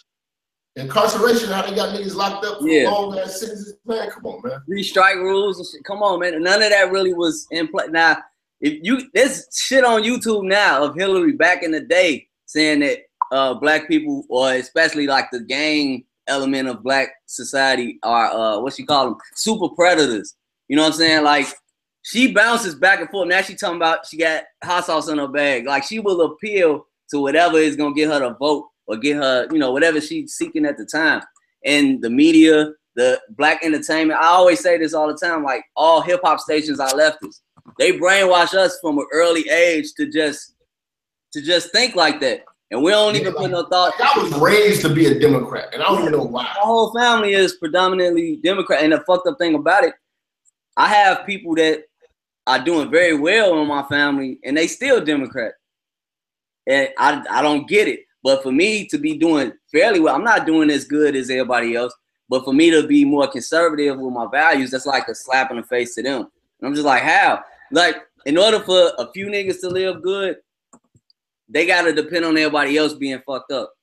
Incarceration, 0.75 1.49
how 1.49 1.61
they 1.61 1.75
got 1.75 1.95
niggas 1.95 2.15
locked 2.15 2.43
up 2.45 2.59
for 2.59 2.67
Yeah. 2.67 2.89
long 2.89 3.17
ass 3.17 3.39
sentences. 3.39 3.75
Man, 3.85 4.09
come 4.09 4.25
on, 4.25 4.41
man. 4.43 4.59
three 4.65 4.83
strike 4.83 5.15
rules 5.15 5.59
and 5.59 5.67
shit. 5.67 5.85
Come 5.85 6.03
on, 6.03 6.19
man. 6.19 6.41
None 6.43 6.61
of 6.61 6.69
that 6.71 6.91
really 6.91 7.13
was 7.13 7.47
in 7.51 7.69
play. 7.69 7.85
Now, 7.89 8.17
if 8.59 8.79
you 8.81 9.01
there's 9.13 9.47
shit 9.55 9.85
on 9.85 10.03
YouTube 10.03 10.43
now 10.43 10.83
of 10.83 10.95
Hillary 10.95 11.31
back 11.33 11.63
in 11.63 11.71
the 11.71 11.79
day 11.81 12.27
saying 12.47 12.79
that 12.81 12.99
uh 13.33 13.53
black 13.55 13.87
people 13.87 14.23
or 14.29 14.53
especially 14.53 15.07
like 15.07 15.25
the 15.31 15.39
gang 15.41 16.05
element 16.27 16.69
of 16.69 16.83
black 16.83 17.09
society 17.25 17.99
are 18.03 18.31
uh 18.31 18.59
what 18.59 18.73
she 18.73 18.85
call 18.85 19.05
them 19.05 19.17
super 19.35 19.67
predators. 19.75 20.35
You 20.69 20.77
know 20.77 20.83
what 20.83 20.93
I'm 20.93 20.97
saying? 20.99 21.23
Like 21.23 21.47
she 22.03 22.31
bounces 22.31 22.75
back 22.75 22.99
and 22.99 23.09
forth. 23.09 23.27
Now 23.27 23.41
she 23.41 23.55
talking 23.55 23.77
about 23.77 24.05
she 24.05 24.17
got 24.17 24.43
hot 24.63 24.85
sauce 24.85 25.09
in 25.09 25.17
her 25.17 25.27
bag. 25.27 25.65
Like 25.65 25.83
she 25.83 25.99
will 25.99 26.21
appeal 26.21 26.85
to 27.09 27.19
whatever 27.19 27.57
is 27.57 27.75
gonna 27.75 27.95
get 27.95 28.09
her 28.09 28.19
to 28.19 28.35
vote 28.35 28.67
or 28.85 28.97
get 28.97 29.17
her, 29.17 29.47
you 29.51 29.59
know, 29.59 29.71
whatever 29.71 29.99
she's 29.99 30.33
seeking 30.33 30.65
at 30.65 30.77
the 30.77 30.85
time. 30.85 31.21
And 31.65 32.01
the 32.01 32.09
media, 32.09 32.71
the 32.95 33.19
black 33.31 33.63
entertainment. 33.63 34.19
I 34.19 34.27
always 34.27 34.59
say 34.59 34.77
this 34.77 34.93
all 34.93 35.07
the 35.07 35.17
time. 35.17 35.43
Like 35.43 35.63
all 35.75 36.01
hip 36.01 36.21
hop 36.23 36.39
stations 36.39 36.79
are 36.79 36.89
leftists. 36.89 37.41
They 37.79 37.93
brainwash 37.97 38.53
us 38.53 38.77
from 38.81 38.99
an 38.99 39.07
early 39.11 39.49
age 39.49 39.93
to 39.97 40.09
just 40.09 40.55
to 41.31 41.41
just 41.41 41.71
think 41.71 41.95
like 41.95 42.19
that, 42.19 42.43
and 42.73 42.83
we 42.83 42.89
don't 42.89 43.15
even 43.15 43.33
Yeah, 43.33 43.39
put 43.39 43.51
no 43.51 43.63
thought. 43.67 43.93
I 44.01 44.19
was 44.19 44.33
raised 44.39 44.81
to 44.81 44.93
be 44.93 45.05
a 45.05 45.19
Democrat, 45.19 45.69
and 45.73 45.83
I 45.83 45.85
don't 45.85 45.99
even 45.99 46.13
know 46.13 46.23
why. 46.23 46.43
My 46.43 46.49
whole 46.49 46.91
family 46.91 47.33
is 47.33 47.53
predominantly 47.53 48.37
Democrat, 48.37 48.81
and 48.81 48.91
the 48.91 48.99
fucked 49.01 49.27
up 49.27 49.37
thing 49.37 49.53
about 49.53 49.83
it, 49.83 49.93
I 50.75 50.87
have 50.87 51.25
people 51.25 51.53
that 51.55 51.83
are 52.47 52.63
doing 52.63 52.89
very 52.89 53.15
well 53.15 53.61
in 53.61 53.67
my 53.67 53.83
family, 53.83 54.39
and 54.43 54.57
they 54.57 54.65
still 54.65 55.05
Democrat, 55.05 55.53
and 56.67 56.89
I 56.97 57.23
I 57.29 57.41
don't 57.43 57.67
get 57.67 57.87
it. 57.87 58.01
But 58.23 58.41
for 58.41 58.51
me 58.51 58.87
to 58.87 58.97
be 58.97 59.17
doing 59.17 59.53
fairly 59.71 59.99
well, 59.99 60.15
I'm 60.15 60.23
not 60.23 60.47
doing 60.47 60.71
as 60.71 60.85
good 60.85 61.15
as 61.15 61.29
everybody 61.29 61.75
else. 61.75 61.93
But 62.29 62.45
for 62.45 62.53
me 62.53 62.71
to 62.71 62.87
be 62.87 63.05
more 63.05 63.27
conservative 63.27 63.99
with 63.99 64.13
my 64.13 64.25
values, 64.31 64.71
that's 64.71 64.85
like 64.87 65.07
a 65.09 65.13
slap 65.13 65.51
in 65.51 65.57
the 65.57 65.63
face 65.63 65.93
to 65.95 66.01
them. 66.01 66.21
And 66.21 66.67
I'm 66.67 66.73
just 66.73 66.85
like, 66.85 67.03
how? 67.03 67.43
Like, 67.71 67.97
in 68.25 68.37
order 68.37 68.59
for 68.61 68.93
a 68.97 69.11
few 69.11 69.27
niggas 69.27 69.59
to 69.61 69.69
live 69.69 70.01
good, 70.01 70.37
they 71.49 71.65
gotta 71.65 71.93
depend 71.93 72.25
on 72.25 72.37
everybody 72.37 72.77
else 72.77 72.93
being 72.93 73.21
fucked 73.25 73.51
up. 73.51 73.73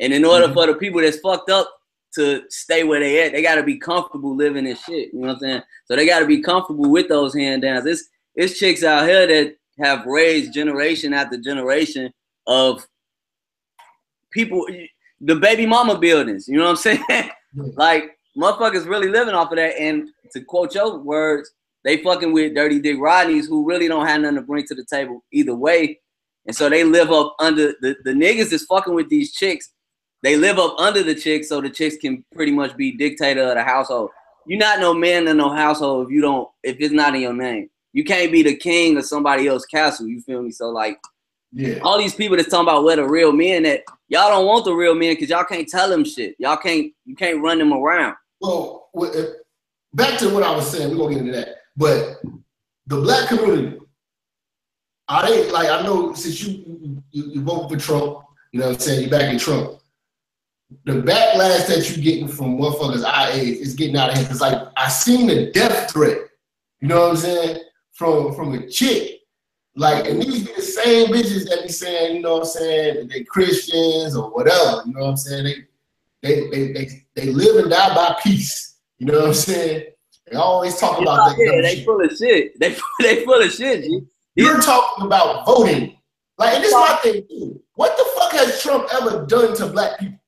And 0.00 0.12
in 0.12 0.24
order 0.24 0.48
Mhm. 0.48 0.54
for 0.54 0.66
the 0.66 0.74
people 0.74 1.00
that's 1.00 1.20
fucked 1.20 1.50
up 1.50 1.68
to 2.14 2.42
stay 2.48 2.84
where 2.84 3.00
they 3.00 3.22
at, 3.24 3.32
they 3.32 3.42
gotta 3.42 3.62
be 3.62 3.78
comfortable 3.78 4.34
living 4.34 4.66
in 4.66 4.76
shit. 4.76 5.12
You 5.12 5.20
know 5.20 5.28
what 5.28 5.34
I'm 5.34 5.40
saying? 5.40 5.62
So 5.86 5.96
they 5.96 6.06
gotta 6.06 6.26
be 6.26 6.40
comfortable 6.40 6.90
with 6.90 7.08
those 7.08 7.34
hand 7.34 7.62
downs. 7.62 7.86
It's 7.86 8.08
it's 8.34 8.58
chicks 8.58 8.82
out 8.82 9.06
here 9.08 9.26
that 9.26 9.56
have 9.78 10.06
raised 10.06 10.52
generation 10.54 11.12
after 11.12 11.36
generation 11.38 12.12
of 12.46 12.86
people 14.30 14.66
the 15.20 15.36
baby 15.36 15.66
mama 15.66 15.98
buildings. 15.98 16.48
You 16.48 16.56
know 16.58 16.64
what 16.64 16.70
I'm 16.70 16.76
saying? 16.76 17.30
like 17.76 18.18
motherfuckers 18.36 18.86
really 18.88 19.08
living 19.08 19.34
off 19.34 19.52
of 19.52 19.56
that. 19.56 19.78
And 19.78 20.08
to 20.32 20.40
quote 20.40 20.74
your 20.74 20.98
words, 20.98 21.50
they 21.84 21.98
fucking 21.98 22.32
with 22.32 22.54
dirty 22.54 22.80
dick 22.80 22.96
Rodneys 22.96 23.46
who 23.46 23.66
really 23.66 23.88
don't 23.88 24.06
have 24.06 24.20
nothing 24.20 24.36
to 24.36 24.42
bring 24.42 24.66
to 24.66 24.74
the 24.74 24.84
table 24.84 25.22
either 25.32 25.54
way. 25.54 26.00
And 26.46 26.54
so 26.56 26.68
they 26.68 26.84
live 26.84 27.10
up 27.12 27.34
under 27.38 27.74
the, 27.80 27.96
the 28.04 28.10
niggas 28.12 28.52
is 28.52 28.64
fucking 28.64 28.94
with 28.94 29.08
these 29.08 29.32
chicks. 29.32 29.70
They 30.22 30.36
live 30.36 30.58
up 30.58 30.78
under 30.78 31.02
the 31.02 31.14
chicks 31.14 31.48
so 31.48 31.60
the 31.60 31.70
chicks 31.70 31.96
can 31.96 32.24
pretty 32.34 32.52
much 32.52 32.76
be 32.76 32.92
dictator 32.96 33.42
of 33.42 33.54
the 33.56 33.62
household. 33.62 34.10
You're 34.46 34.58
not 34.58 34.80
no 34.80 34.92
man 34.94 35.28
in 35.28 35.36
no 35.36 35.50
household 35.50 36.06
if 36.06 36.12
you 36.12 36.20
don't 36.20 36.48
if 36.62 36.76
it's 36.80 36.92
not 36.92 37.14
in 37.14 37.20
your 37.22 37.32
name. 37.32 37.70
You 37.92 38.04
can't 38.04 38.32
be 38.32 38.42
the 38.42 38.56
king 38.56 38.96
of 38.96 39.04
somebody 39.04 39.46
else's 39.46 39.66
castle. 39.66 40.06
You 40.08 40.20
feel 40.20 40.42
me? 40.42 40.50
So 40.50 40.70
like 40.70 40.98
Yeah. 41.52 41.78
all 41.82 41.98
these 41.98 42.14
people 42.14 42.36
that's 42.36 42.48
talking 42.48 42.66
about 42.66 42.82
where 42.84 42.96
the 42.96 43.04
real 43.04 43.32
men 43.32 43.66
at, 43.66 43.82
y'all 44.08 44.30
don't 44.30 44.46
want 44.46 44.64
the 44.64 44.72
real 44.72 44.94
men 44.94 45.12
because 45.14 45.28
y'all 45.28 45.44
can't 45.44 45.68
tell 45.68 45.88
them 45.88 46.04
shit. 46.04 46.34
Y'all 46.38 46.56
can't 46.56 46.92
you 47.04 47.14
can't 47.14 47.42
run 47.42 47.58
them 47.58 47.72
around. 47.72 48.16
Well, 48.40 48.88
well, 48.94 49.12
back 49.94 50.18
to 50.20 50.28
what 50.34 50.42
I 50.42 50.54
was 50.54 50.68
saying, 50.70 50.90
we're 50.90 50.96
gonna 51.04 51.14
get 51.14 51.20
into 51.20 51.32
that. 51.32 51.48
But 51.76 52.20
the 52.86 52.96
black 53.00 53.28
community, 53.28 53.78
they 55.20 55.50
like 55.50 55.68
I 55.68 55.82
know 55.82 56.14
since 56.14 56.42
you 56.42 57.02
you, 57.10 57.24
you 57.32 57.42
vote 57.42 57.68
for 57.68 57.76
Trump, 57.76 58.24
you 58.52 58.60
know 58.60 58.68
what 58.68 58.76
I'm 58.76 58.80
saying, 58.80 59.04
you 59.04 59.10
back 59.10 59.30
in 59.30 59.38
Trump. 59.38 59.80
The 60.84 60.92
backlash 60.92 61.66
that 61.66 61.90
you 61.90 62.02
getting 62.02 62.28
from 62.28 62.56
motherfuckers 62.56 63.04
our 63.04 63.28
age 63.30 63.58
is 63.58 63.74
getting 63.74 63.96
out 63.96 64.08
of 64.08 64.16
hand. 64.16 64.28
Cause 64.28 64.40
like 64.40 64.68
I 64.76 64.88
seen 64.88 65.28
a 65.28 65.52
death 65.52 65.92
threat, 65.92 66.18
you 66.80 66.88
know 66.88 67.00
what 67.00 67.10
I'm 67.10 67.16
saying, 67.16 67.58
from 67.92 68.34
from 68.34 68.54
a 68.54 68.66
chick. 68.68 69.18
Like, 69.74 70.06
and 70.06 70.20
these 70.22 70.46
be 70.46 70.52
the 70.54 70.62
same 70.62 71.08
bitches 71.08 71.48
that 71.48 71.62
be 71.62 71.72
saying, 71.72 72.16
you 72.16 72.22
know 72.22 72.34
what 72.34 72.40
I'm 72.40 72.46
saying, 72.46 73.08
they 73.08 73.24
Christians 73.24 74.14
or 74.14 74.30
whatever, 74.30 74.82
you 74.86 74.92
know 74.92 75.00
what 75.00 75.10
I'm 75.10 75.16
saying? 75.16 75.44
They 75.44 75.64
they 76.22 76.48
they 76.48 76.72
they, 76.72 77.04
they 77.14 77.26
live 77.26 77.56
and 77.56 77.70
die 77.70 77.94
by 77.94 78.16
peace. 78.22 78.76
You 78.98 79.06
know 79.06 79.20
what 79.20 79.28
I'm 79.28 79.34
saying? 79.34 79.84
They 80.30 80.36
always 80.36 80.76
talk 80.78 81.00
about 81.00 81.30
that. 81.30 81.36
yeah, 81.38 81.60
they 81.60 81.76
shit. 81.76 81.84
full 81.84 82.00
of 82.00 82.16
shit. 82.16 82.60
They 82.60 82.76
they 83.00 83.24
full 83.24 83.42
of 83.42 83.52
shit, 83.52 83.82
G. 83.82 84.00
You're 84.34 84.60
talking 84.60 85.06
about 85.06 85.44
voting. 85.46 85.96
Like, 86.38 86.54
and 86.54 86.64
this 86.64 86.72
is 86.72 86.74
my 86.74 86.98
thing 87.02 87.26
too. 87.28 87.62
What 87.74 87.96
the 87.96 88.04
fuck 88.16 88.32
has 88.32 88.62
Trump 88.62 88.88
ever 88.94 89.26
done 89.26 89.54
to 89.56 89.66
black 89.66 89.98
people? 89.98 90.18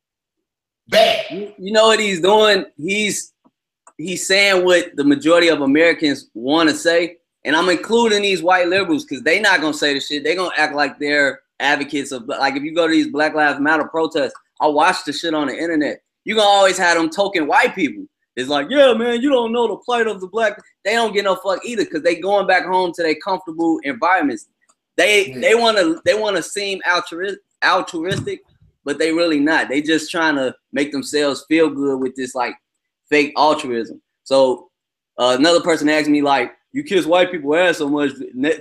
Bad. 0.88 1.54
You, 1.58 1.72
know 1.72 1.86
what 1.86 2.00
he's 2.00 2.20
doing? 2.20 2.66
He's 2.76 3.32
he's 3.96 4.26
saying 4.26 4.64
what 4.64 4.94
the 4.96 5.04
majority 5.04 5.48
of 5.48 5.62
Americans 5.62 6.28
want 6.34 6.68
to 6.68 6.74
say, 6.74 7.16
and 7.44 7.56
I'm 7.56 7.70
including 7.70 8.22
these 8.22 8.42
white 8.42 8.68
liberals 8.68 9.04
because 9.04 9.22
they 9.22 9.40
not 9.40 9.60
gonna 9.60 9.72
say 9.72 9.94
the 9.94 10.00
shit. 10.00 10.24
They 10.24 10.34
gonna 10.34 10.54
act 10.56 10.74
like 10.74 10.98
they're 10.98 11.40
advocates 11.60 12.12
of 12.12 12.26
like 12.26 12.56
if 12.56 12.62
you 12.62 12.74
go 12.74 12.86
to 12.86 12.92
these 12.92 13.08
Black 13.08 13.34
Lives 13.34 13.60
Matter 13.60 13.84
protests, 13.84 14.34
I 14.60 14.66
watch 14.66 15.04
the 15.06 15.12
shit 15.12 15.32
on 15.32 15.46
the 15.46 15.56
internet. 15.56 16.02
You 16.24 16.34
gonna 16.34 16.46
always 16.46 16.76
have 16.76 16.98
them 16.98 17.08
token 17.08 17.46
white 17.46 17.74
people. 17.74 18.04
It's 18.36 18.48
like, 18.48 18.66
yeah, 18.68 18.92
man, 18.94 19.22
you 19.22 19.30
don't 19.30 19.52
know 19.52 19.68
the 19.68 19.76
plight 19.76 20.06
of 20.06 20.20
the 20.20 20.26
black. 20.26 20.60
They 20.84 20.94
don't 20.94 21.12
get 21.12 21.24
no 21.24 21.36
fuck 21.36 21.64
either 21.64 21.84
because 21.84 22.02
they 22.02 22.16
going 22.16 22.46
back 22.46 22.64
home 22.64 22.92
to 22.94 23.02
their 23.02 23.14
comfortable 23.16 23.78
environments. 23.84 24.48
They 24.96 25.28
Yeah. 25.28 25.38
they 25.40 25.54
want 25.54 25.76
to 25.78 26.00
they 26.04 26.14
want 26.14 26.36
to 26.36 26.42
seem 26.42 26.80
altruistic, 26.88 27.40
altruistic, 27.64 28.40
but 28.84 28.98
they 28.98 29.12
really 29.12 29.40
not. 29.40 29.68
They 29.68 29.82
just 29.82 30.10
trying 30.10 30.36
to 30.36 30.54
make 30.72 30.92
themselves 30.92 31.44
feel 31.48 31.68
good 31.70 32.00
with 32.00 32.14
this 32.16 32.34
like 32.34 32.54
fake 33.08 33.32
altruism. 33.36 34.00
So 34.24 34.70
uh, 35.18 35.36
another 35.38 35.60
person 35.60 35.88
asked 35.88 36.08
me 36.08 36.22
like, 36.22 36.52
"You 36.72 36.82
kiss 36.82 37.06
white 37.06 37.30
people 37.30 37.54
ass 37.54 37.78
so 37.78 37.88
much. 37.88 38.12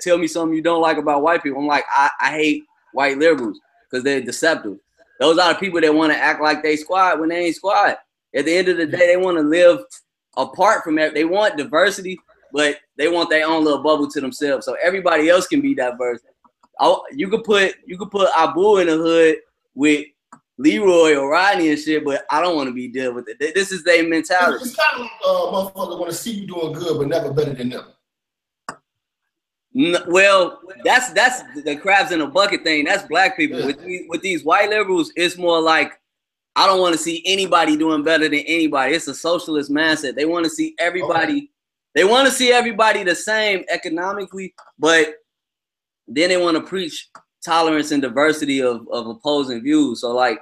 Tell 0.02 0.18
me 0.18 0.28
something 0.28 0.56
you 0.56 0.62
don't 0.62 0.82
like 0.82 0.98
about 0.98 1.24
white 1.24 1.42
people." 1.42 1.60
I'm 1.60 1.68
like, 1.68 1.86
I, 1.90 2.10
I 2.20 2.30
hate 2.32 2.64
white 2.94 3.18
liberals 3.18 3.60
because 3.90 4.04
they're 4.04 4.22
deceptive. 4.22 4.78
Those 5.20 5.38
are 5.40 5.54
the 5.54 5.60
people 5.60 5.82
that 5.82 5.94
want 5.94 6.12
to 6.14 6.18
act 6.18 6.42
like 6.42 6.62
they 6.62 6.76
squad 6.76 7.20
when 7.20 7.30
they 7.30 7.46
ain't 7.46 7.56
squad. 7.56 7.98
At 8.36 8.46
the 8.46 8.56
end 8.56 8.68
of 8.68 8.78
the 8.78 8.86
day, 8.86 9.08
they 9.08 9.18
want 9.18 9.38
to 9.38 9.44
live 9.44 9.80
apart 10.38 10.84
from 10.84 10.96
that. 10.96 11.14
They 11.14 11.26
want 11.26 11.58
diversity, 11.58 12.20
but 12.52 12.78
they 12.98 13.08
want 13.08 13.30
their 13.30 13.48
own 13.48 13.64
little 13.64 13.84
bubble 13.84 14.10
to 14.10 14.22
themselves. 14.22 14.66
So 14.66 14.76
everybody 14.82 15.30
else 15.30 15.48
can 15.48 15.62
be 15.62 15.76
diverse. 15.76 16.20
Oh, 16.80 17.04
you 17.12 17.30
could 17.30 17.44
put 17.44 17.76
you 17.86 17.98
could 17.98 18.12
put 18.12 18.30
Abu 18.36 18.78
in 18.78 18.88
the 18.88 18.98
hood 18.98 19.38
with 19.76 20.08
Leroy 20.58 21.16
or 21.16 21.30
Rodney 21.30 21.70
and 21.70 21.80
shit, 21.80 22.04
but 22.06 22.26
I 22.30 22.42
don't 22.42 22.56
want 22.56 22.68
to 22.68 22.74
be 22.74 22.88
dealing 22.88 23.16
with 23.16 23.28
it. 23.28 23.54
This 23.54 23.72
is 23.72 23.84
their 23.84 24.08
mentality. 24.08 24.64
It's 24.64 24.76
kind 24.76 24.96
of 24.96 25.02
like 25.02 25.12
uh, 25.26 25.72
motherfucker 25.74 26.00
want 26.00 26.12
to 26.12 26.18
see 26.18 26.32
you 26.32 26.48
doing 26.48 26.74
good, 26.74 26.98
but 26.98 27.08
never 27.08 27.32
better 27.32 27.54
than 27.54 27.70
them. 27.70 27.86
Well, 30.08 30.62
that's 30.84 31.12
that's 31.14 31.42
the 31.64 31.76
crabs 31.76 32.12
in 32.12 32.22
a 32.22 32.28
bucket 32.28 32.64
thing. 32.64 32.86
That's 32.86 33.08
black 33.08 33.36
people. 33.36 33.60
Yeah. 33.60 33.66
With 33.68 33.84
these, 33.84 34.06
with 34.08 34.22
these 34.22 34.44
white 34.44 34.70
liberals, 34.70 35.12
it's 35.16 35.38
more 35.38 35.60
like 35.60 36.00
I 36.56 36.68
don't 36.68 36.80
want 36.80 36.94
to 36.94 37.02
see 37.02 37.24
anybody 37.26 37.76
doing 37.76 38.04
better 38.04 38.30
than 38.30 38.40
anybody. 38.40 38.94
It's 38.94 39.08
a 39.08 39.16
socialist 39.16 39.72
mindset. 39.72 40.16
They 40.16 40.26
want 40.26 40.44
to 40.46 40.50
see 40.50 40.76
everybody. 40.80 41.52
They 41.96 42.04
want 42.04 42.28
to 42.28 42.34
see 42.34 42.52
everybody 42.52 43.04
the 43.04 43.16
same 43.16 43.64
economically, 43.70 44.54
but 44.78 45.16
then 46.08 46.30
they 46.30 46.38
want 46.38 46.58
to 46.58 46.64
preach 46.64 47.10
tolerance 47.46 47.92
and 47.92 48.02
diversity 48.02 48.62
of, 48.62 48.88
of 48.92 49.08
opposing 49.08 49.62
views. 49.64 50.02
So 50.02 50.12
like, 50.12 50.40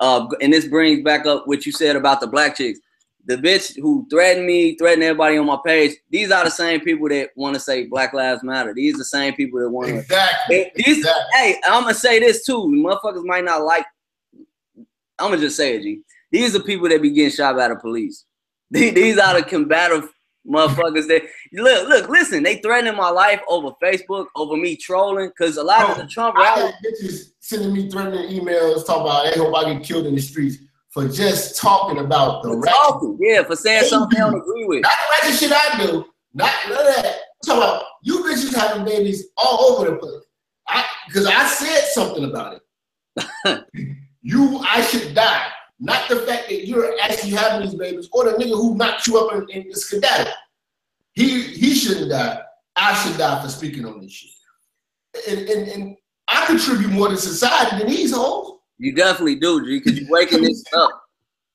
uh, 0.00 0.26
and 0.40 0.52
this 0.52 0.66
brings 0.66 1.02
back 1.02 1.26
up 1.26 1.46
what 1.46 1.64
you 1.64 1.72
said 1.72 1.96
about 1.96 2.20
the 2.20 2.26
black 2.26 2.56
chicks. 2.56 2.80
the 3.24 3.36
bitch 3.36 3.78
who 3.80 4.06
threatened 4.10 4.46
me, 4.46 4.74
threatened 4.76 5.02
everybody 5.02 5.38
on 5.38 5.46
my 5.46 5.58
page, 5.64 5.96
these 6.10 6.30
are 6.30 6.44
the 6.44 6.50
same 6.50 6.80
people 6.80 7.08
that 7.08 7.30
want 7.36 7.54
to 7.54 7.60
say 7.60 7.86
Black 7.86 8.12
Lives 8.12 8.42
Matter. 8.42 8.74
These 8.74 8.96
are 8.96 8.98
the 8.98 9.04
same 9.04 9.34
people 9.34 9.60
that 9.60 9.70
want 9.70 9.88
to. 9.88 9.98
Exactly. 9.98 10.72
These, 10.76 10.98
exactly. 10.98 11.24
Hey, 11.34 11.60
I'm 11.64 11.82
gonna 11.82 11.94
say 11.94 12.18
this 12.18 12.44
too. 12.44 12.64
Motherfuckers 12.68 13.24
might 13.24 13.44
not 13.44 13.62
like. 13.62 13.86
I'm 15.22 15.30
gonna 15.30 15.40
just 15.40 15.56
say 15.56 15.76
it, 15.76 15.82
G. 15.82 16.00
These 16.30 16.56
are 16.56 16.60
people 16.60 16.88
that 16.88 17.02
be 17.02 17.10
getting 17.10 17.30
shot 17.30 17.56
by 17.56 17.68
the 17.68 17.76
police. 17.76 18.24
These 18.70 19.18
are 19.18 19.38
the 19.38 19.46
combative 19.46 20.08
motherfuckers 20.46 21.06
that 21.08 21.22
look, 21.52 21.88
look, 21.88 22.08
listen. 22.08 22.42
They 22.42 22.56
threatening 22.56 22.96
my 22.96 23.10
life 23.10 23.40
over 23.48 23.70
Facebook, 23.82 24.26
over 24.34 24.56
me 24.56 24.76
trolling, 24.76 25.28
because 25.28 25.56
a 25.56 25.62
lot 25.62 25.80
Bro, 25.80 25.90
of 25.90 25.96
the 25.98 26.04
oh, 26.04 26.08
Trump 26.08 26.36
rallies. 26.36 26.74
bitches 26.84 27.32
sending 27.40 27.72
me 27.72 27.88
threatening 27.90 28.28
emails 28.30 28.84
talking 28.86 29.02
about, 29.02 29.26
"Hey, 29.26 29.38
hope 29.38 29.54
I 29.54 29.72
get 29.72 29.84
killed 29.84 30.06
in 30.06 30.14
the 30.14 30.20
streets." 30.20 30.58
for 30.92 31.08
just 31.08 31.58
talking 31.58 32.04
about 32.04 32.42
the 32.42 32.50
talking, 32.68 33.18
yeah, 33.18 33.42
for 33.42 33.56
saying 33.56 33.84
something 33.84 34.10
they 34.10 34.22
don't 34.22 34.38
agree 34.38 34.66
with. 34.66 34.82
Not 34.82 34.92
the 34.92 35.26
ratchet 35.26 35.40
shit 35.40 35.52
I 35.52 35.86
do, 35.86 36.04
not 36.34 36.52
none 36.68 36.86
of 36.86 36.96
that. 36.96 37.06
I'm 37.06 37.46
talking 37.46 37.62
about 37.62 37.84
you 38.02 38.18
bitches 38.18 38.54
having 38.54 38.84
babies 38.84 39.28
all 39.38 39.72
over 39.72 39.90
the 39.90 39.96
place. 39.96 40.22
I 40.68 40.84
because 41.06 41.26
I 41.26 41.46
said 41.46 41.86
something 41.88 42.24
about 42.24 42.60
it. 43.46 43.64
you, 44.22 44.58
I 44.58 44.82
should 44.82 45.14
die. 45.14 45.48
Not 45.78 46.08
the 46.08 46.20
fact 46.20 46.48
that 46.48 46.66
you're 46.66 46.96
actually 47.00 47.30
having 47.30 47.66
these 47.66 47.74
babies, 47.74 48.08
or 48.12 48.24
the 48.24 48.32
nigga 48.32 48.54
who 48.54 48.76
knocked 48.76 49.06
you 49.08 49.18
up 49.18 49.48
in, 49.50 49.68
the 49.68 49.74
skedaddle. 49.74 50.32
He 51.14 51.42
he 51.42 51.74
shouldn't 51.74 52.10
die. 52.10 52.40
I 52.76 52.94
should 52.94 53.18
die 53.18 53.42
for 53.42 53.48
speaking 53.48 53.84
on 53.84 54.00
this 54.00 54.12
shit. 54.12 54.30
And, 55.28 55.48
and, 55.48 55.68
and 55.68 55.96
I 56.28 56.46
contribute 56.46 56.90
more 56.90 57.08
to 57.08 57.16
society 57.16 57.78
than 57.78 57.88
these 57.88 58.14
hoes. 58.14 58.58
You 58.78 58.94
definitely 58.94 59.36
do, 59.36 59.64
G, 59.64 59.78
because 59.78 60.00
you're 60.00 60.10
waking 60.10 60.42
this 60.42 60.64
up. 60.74 61.02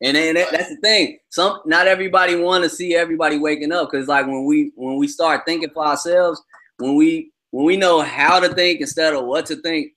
And 0.02 0.16
then 0.16 0.36
that, 0.36 0.52
that's 0.52 0.70
the 0.70 0.76
thing. 0.78 1.18
Some 1.30 1.62
not 1.66 1.88
everybody 1.88 2.36
want 2.36 2.64
to 2.64 2.70
see 2.70 2.96
everybody 2.96 3.40
waking 3.40 3.72
up 3.72 3.90
because 3.90 4.08
like 4.08 4.28
when 4.28 4.46
we 4.46 4.72
when 4.76 4.98
we 4.98 5.08
start 5.08 5.42
thinking 5.46 5.72
for 5.74 5.86
ourselves, 5.86 6.42
when 6.78 6.96
we 6.96 7.32
when 7.52 7.66
we 7.66 7.78
know 7.78 8.02
how 8.02 8.40
to 8.40 8.54
think 8.54 8.82
instead 8.82 9.14
of 9.14 9.26
what 9.26 9.46
to 9.48 9.56
think, 9.56 9.94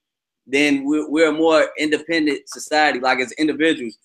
then 0.53 0.85
we're, 0.85 1.09
we're 1.09 1.29
a 1.31 1.33
more 1.33 1.69
independent 1.79 2.49
society. 2.49 3.01
Like 3.01 3.21
as 3.21 3.33
individuals, 3.33 3.99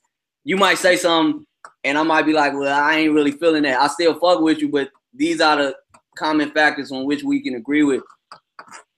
you 0.43 0.58
might 0.58 0.77
say 0.77 0.95
something, 0.95 1.45
and 1.84 1.97
I 1.97 2.03
might 2.03 2.25
be 2.25 2.34
like, 2.34 2.53
"Well, 2.53 2.73
I 2.73 2.95
ain't 2.97 3.13
really 3.13 3.31
feeling 3.31 3.63
that. 3.63 3.79
I 3.79 3.88
still 3.88 4.19
fuck 4.19 4.41
with 4.41 4.60
you, 4.60 4.69
but 4.69 4.89
these 5.13 5.41
are 5.41 5.58
the 5.58 5.75
common 6.17 6.51
factors 6.51 6.91
on 6.91 7.05
which 7.05 7.23
we 7.23 7.41
can 7.41 7.55
agree 7.55 7.84
with." 7.84 8.03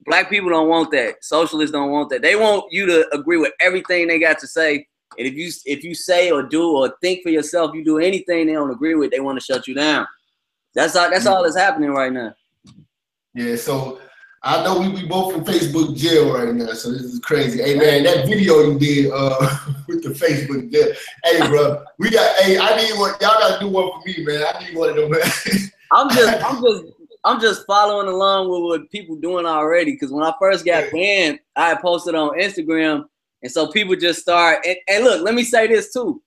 Black 0.05 0.29
people 0.29 0.49
don't 0.49 0.69
want 0.69 0.91
that. 0.91 1.23
Socialists 1.23 1.71
don't 1.71 1.91
want 1.91 2.09
that. 2.09 2.21
They 2.21 2.35
want 2.35 2.71
you 2.71 2.85
to 2.85 3.07
agree 3.13 3.37
with 3.37 3.51
everything 3.59 4.07
they 4.07 4.19
got 4.19 4.39
to 4.39 4.47
say. 4.47 4.87
And 5.17 5.27
if 5.27 5.33
you 5.33 5.51
if 5.65 5.83
you 5.83 5.95
say 5.95 6.31
or 6.31 6.43
do 6.43 6.77
or 6.77 6.95
think 7.01 7.23
for 7.23 7.29
yourself, 7.29 7.73
you 7.73 7.83
do 7.83 7.99
anything 7.99 8.47
they 8.47 8.53
don't 8.53 8.71
agree 8.71 8.95
with, 8.95 9.11
they 9.11 9.19
want 9.19 9.39
to 9.39 9.43
shut 9.43 9.67
you 9.67 9.73
down. 9.73 10.07
That's 10.75 10.95
all. 10.95 11.09
That's 11.09 11.25
all 11.25 11.43
that's 11.43 11.57
happening 11.57 11.91
right 11.91 12.11
now. 12.11 12.33
Yeah. 13.33 13.55
So 13.55 13.99
I 14.43 14.63
know 14.63 14.79
we, 14.79 15.01
be 15.01 15.07
both 15.07 15.33
in 15.35 15.43
Facebook 15.43 15.97
jail 15.97 16.33
right 16.33 16.53
now, 16.53 16.73
so 16.73 16.91
this 16.91 17.01
is 17.01 17.19
crazy. 17.19 17.61
Hey 17.61 17.75
man, 17.75 18.03
that 18.03 18.27
video 18.27 18.61
you 18.61 18.79
did 18.79 19.11
uh 19.11 19.59
with 19.87 20.03
the 20.03 20.09
Facebook 20.09 20.71
jail. 20.71 20.93
Hey 21.23 21.47
bro, 21.47 21.83
we 21.97 22.11
got 22.11 22.35
hey, 22.37 22.57
I 22.57 22.77
need 22.77 22.97
one, 22.99 23.11
y'all 23.19 23.39
gotta 23.39 23.59
do 23.59 23.69
one 23.69 23.91
for 23.91 24.01
me, 24.05 24.23
man. 24.23 24.43
I 24.43 24.63
need 24.63 24.77
one 24.77 24.89
of 24.89 24.95
them 24.95 25.09
man. 25.09 25.21
I'm 25.91 26.09
just 26.09 26.43
I'm 26.45 26.61
just 26.61 26.83
I'm 27.27 27.41
just 27.41 27.65
following 27.65 28.07
along 28.07 28.49
with 28.49 28.61
what 28.61 28.91
people 28.91 29.17
doing 29.17 29.45
already. 29.45 29.91
Because 29.91 30.11
when 30.11 30.23
I 30.23 30.33
first 30.39 30.65
got 30.65 30.91
banned, 30.91 31.39
I 31.55 31.75
posted 31.75 32.15
on 32.15 32.39
Instagram, 32.39 33.05
and 33.43 33.51
so 33.51 33.71
people 33.71 33.95
just 33.97 34.21
start. 34.21 34.65
And, 34.65 34.77
and, 34.87 35.03
look, 35.03 35.23
let 35.23 35.33
me 35.33 35.43
say 35.43 35.67
this 35.67 35.91
too. 35.91 36.21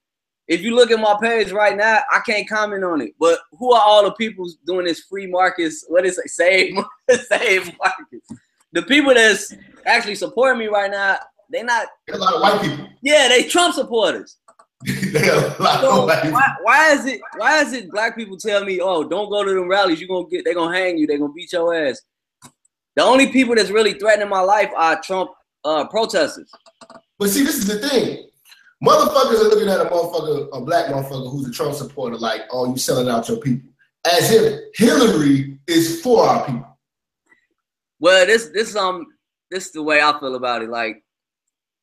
If 0.50 0.62
you 0.62 0.74
look 0.74 0.90
at 0.90 0.98
my 0.98 1.16
page 1.22 1.52
right 1.52 1.76
now, 1.76 2.00
I 2.12 2.18
can't 2.26 2.46
comment 2.48 2.82
on 2.82 3.00
it. 3.00 3.14
But 3.20 3.38
who 3.52 3.72
are 3.72 3.80
all 3.80 4.02
the 4.02 4.12
people 4.14 4.46
doing 4.66 4.84
this 4.84 5.00
free 5.00 5.28
Marcus? 5.28 5.84
What 5.86 6.04
is 6.04 6.18
it? 6.18 6.28
Save, 6.30 6.74
save 7.08 7.72
Marcus. 7.78 8.38
The 8.72 8.82
people 8.82 9.14
that's 9.14 9.54
actually 9.86 10.16
supporting 10.16 10.58
me 10.58 10.66
right 10.66 10.90
now, 10.90 11.18
they 11.50 11.62
not. 11.62 11.86
A 12.12 12.18
lot 12.18 12.34
of 12.34 12.40
white 12.42 12.62
people. 12.62 12.88
Yeah, 13.00 13.28
they 13.28 13.44
Trump 13.44 13.74
supporters 13.74 14.36
so 14.86 16.06
why, 16.06 16.54
why, 16.62 16.92
is 16.92 17.04
it 17.04 17.20
why 17.36 17.60
is 17.60 17.74
it 17.74 17.90
black 17.90 18.16
people 18.16 18.38
tell 18.38 18.64
me, 18.64 18.80
oh, 18.80 19.04
don't 19.04 19.28
go 19.28 19.44
to 19.44 19.54
them 19.54 19.68
rallies, 19.68 20.00
you're 20.00 20.08
gonna 20.08 20.26
get 20.30 20.42
they're 20.42 20.54
gonna 20.54 20.74
hang 20.74 20.96
you, 20.96 21.06
they're 21.06 21.18
gonna 21.18 21.32
beat 21.34 21.52
your 21.52 21.74
ass. 21.74 22.00
The 22.96 23.02
only 23.02 23.30
people 23.30 23.54
that's 23.54 23.68
really 23.70 23.92
threatening 23.92 24.30
my 24.30 24.40
life 24.40 24.70
are 24.74 25.00
Trump 25.02 25.32
uh, 25.64 25.86
protesters. 25.86 26.50
But 27.18 27.28
see, 27.28 27.44
this 27.44 27.58
is 27.58 27.66
the 27.66 27.86
thing. 27.86 28.29
Motherfuckers 28.82 29.40
are 29.40 29.48
looking 29.48 29.68
at 29.68 29.80
a 29.80 29.84
motherfucker, 29.84 30.48
a 30.52 30.60
black 30.62 30.86
motherfucker 30.86 31.30
who's 31.30 31.48
a 31.48 31.52
Trump 31.52 31.74
supporter, 31.74 32.16
like, 32.16 32.42
oh, 32.50 32.70
you 32.70 32.78
selling 32.78 33.08
out 33.08 33.28
your 33.28 33.38
people. 33.38 33.70
As 34.06 34.32
if 34.32 34.60
Hillary 34.74 35.58
is 35.66 36.00
for 36.00 36.26
our 36.26 36.46
people. 36.46 36.78
Well, 37.98 38.24
this 38.24 38.48
this 38.48 38.74
um 38.74 39.06
this 39.50 39.66
is 39.66 39.72
the 39.72 39.82
way 39.82 40.00
I 40.00 40.18
feel 40.18 40.34
about 40.34 40.62
it. 40.62 40.70
Like 40.70 41.04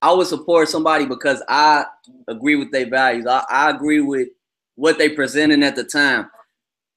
I 0.01 0.11
would 0.11 0.25
support 0.25 0.69
somebody 0.69 1.05
because 1.05 1.43
I 1.47 1.85
agree 2.27 2.55
with 2.55 2.71
their 2.71 2.89
values. 2.89 3.27
I, 3.27 3.43
I 3.49 3.69
agree 3.69 4.01
with 4.01 4.29
what 4.75 4.97
they 4.97 5.09
presenting 5.09 5.61
at 5.63 5.75
the 5.75 5.83
time. 5.83 6.29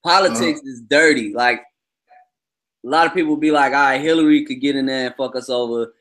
Politics 0.03 0.61
uh-huh. 0.61 0.71
is 0.71 0.83
dirty. 0.89 1.35
Like 1.35 1.61
a 2.85 2.89
lot 2.89 3.07
of 3.07 3.13
people 3.13 3.37
be 3.37 3.51
like, 3.51 3.75
all 3.75 3.81
right, 3.81 4.01
Hillary 4.01 4.47
could 4.47 4.61
get 4.61 4.77
in 4.77 4.87
there 4.87 5.09
and 5.09 5.15
fuck 5.17 5.37
us 5.37 5.51
over. 5.51 5.93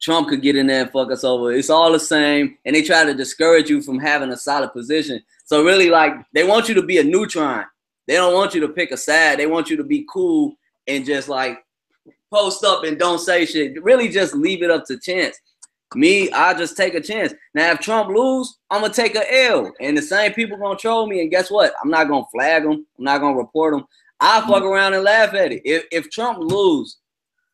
Trump 0.00 0.28
could 0.28 0.42
get 0.42 0.56
in 0.56 0.66
there 0.66 0.82
and 0.82 0.90
fuck 0.90 1.10
us 1.10 1.24
over. 1.24 1.52
It's 1.52 1.70
all 1.70 1.92
the 1.92 2.00
same. 2.00 2.56
And 2.64 2.74
they 2.74 2.82
try 2.82 3.04
to 3.04 3.14
discourage 3.14 3.68
you 3.68 3.82
from 3.82 3.98
having 3.98 4.30
a 4.30 4.36
solid 4.36 4.72
position. 4.72 5.22
So 5.44 5.62
really, 5.62 5.90
like, 5.90 6.14
they 6.32 6.44
want 6.44 6.68
you 6.68 6.74
to 6.74 6.82
be 6.82 6.98
a 6.98 7.04
neutron. 7.04 7.66
They 8.06 8.14
don't 8.14 8.34
want 8.34 8.54
you 8.54 8.60
to 8.62 8.68
pick 8.68 8.90
a 8.90 8.96
side. 8.96 9.38
They 9.38 9.46
want 9.46 9.70
you 9.70 9.76
to 9.76 9.84
be 9.84 10.06
cool 10.10 10.56
and 10.88 11.04
just 11.04 11.28
like 11.28 11.64
post 12.32 12.64
up 12.64 12.84
and 12.84 12.98
don't 12.98 13.18
say 13.18 13.44
shit. 13.44 13.82
Really 13.82 14.08
just 14.08 14.34
leave 14.34 14.62
it 14.62 14.70
up 14.70 14.84
to 14.86 14.98
chance. 14.98 15.38
Me, 15.94 16.30
I 16.30 16.54
just 16.54 16.76
take 16.76 16.94
a 16.94 17.00
chance. 17.00 17.34
Now, 17.52 17.72
if 17.72 17.80
Trump 17.80 18.10
lose, 18.10 18.58
I'm 18.70 18.80
gonna 18.80 18.94
take 18.94 19.16
a 19.16 19.44
L, 19.48 19.72
and 19.80 19.98
the 19.98 20.02
same 20.02 20.32
people 20.32 20.56
gonna 20.56 20.78
troll 20.78 21.08
me. 21.08 21.20
And 21.20 21.30
guess 21.30 21.50
what? 21.50 21.72
I'm 21.82 21.90
not 21.90 22.08
gonna 22.08 22.26
flag 22.32 22.62
them. 22.62 22.86
I'm 22.98 23.04
not 23.04 23.20
gonna 23.20 23.36
report 23.36 23.74
them. 23.74 23.84
I 24.20 24.40
fuck 24.42 24.62
mm. 24.62 24.70
around 24.70 24.94
and 24.94 25.02
laugh 25.02 25.34
at 25.34 25.50
it. 25.50 25.62
If 25.64 25.86
if 25.90 26.10
Trump 26.10 26.38
lose, 26.38 26.98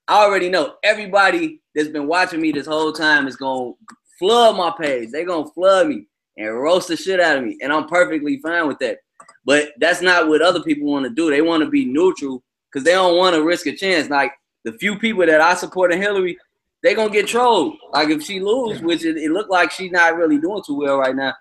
I 0.09 0.25
already 0.25 0.49
know 0.49 0.75
everybody 0.85 1.61
that's 1.75 1.89
been 1.89 2.07
watching 2.07 2.41
me 2.41 2.53
this 2.53 2.67
whole 2.67 2.93
time 2.93 3.27
is 3.27 3.37
gonna 3.37 3.73
flood 4.19 4.57
my 4.57 4.73
page. 4.79 5.11
They 5.11 5.25
gonna 5.25 5.51
flood 5.51 5.89
me 5.89 6.07
and 6.37 6.61
roast 6.61 6.89
the 6.89 6.97
shit 6.97 7.21
out 7.21 7.39
of 7.39 7.45
me, 7.45 7.59
and 7.61 7.73
I'm 7.73 7.89
perfectly 7.89 8.39
fine 8.39 8.69
with 8.69 8.79
that. 8.79 8.99
But 9.45 9.71
that's 9.79 10.03
not 10.03 10.29
what 10.29 10.43
other 10.43 10.63
people 10.63 10.91
want 10.91 11.05
to 11.05 11.11
do. 11.11 11.31
They 11.31 11.43
want 11.43 11.63
to 11.63 11.71
be 11.71 11.85
neutral 11.85 12.43
because 12.71 12.85
they 12.85 12.93
don't 12.93 13.17
want 13.17 13.35
to 13.35 13.43
risk 13.43 13.67
a 13.67 13.75
chance. 13.75 14.09
Like 14.09 14.33
the 14.65 14.73
few 14.75 14.99
people 14.99 15.27
that 15.27 15.41
I 15.41 15.55
support 15.55 15.93
in 15.93 16.01
Hillary, 16.01 16.39
they 16.83 16.95
gonna 16.95 17.11
get 17.11 17.27
trolled. 17.27 17.77
Like 17.93 18.11
if 18.11 18.23
she 18.23 18.39
lose, 18.39 18.81
which 18.83 19.05
it, 19.05 19.17
it 19.17 19.31
looked 19.31 19.51
like 19.51 19.73
she's 19.73 19.91
not 19.91 20.17
really 20.17 20.39
doing 20.39 20.63
too 20.65 20.77
well 20.77 20.99
right 20.99 21.17
now. 21.17 21.35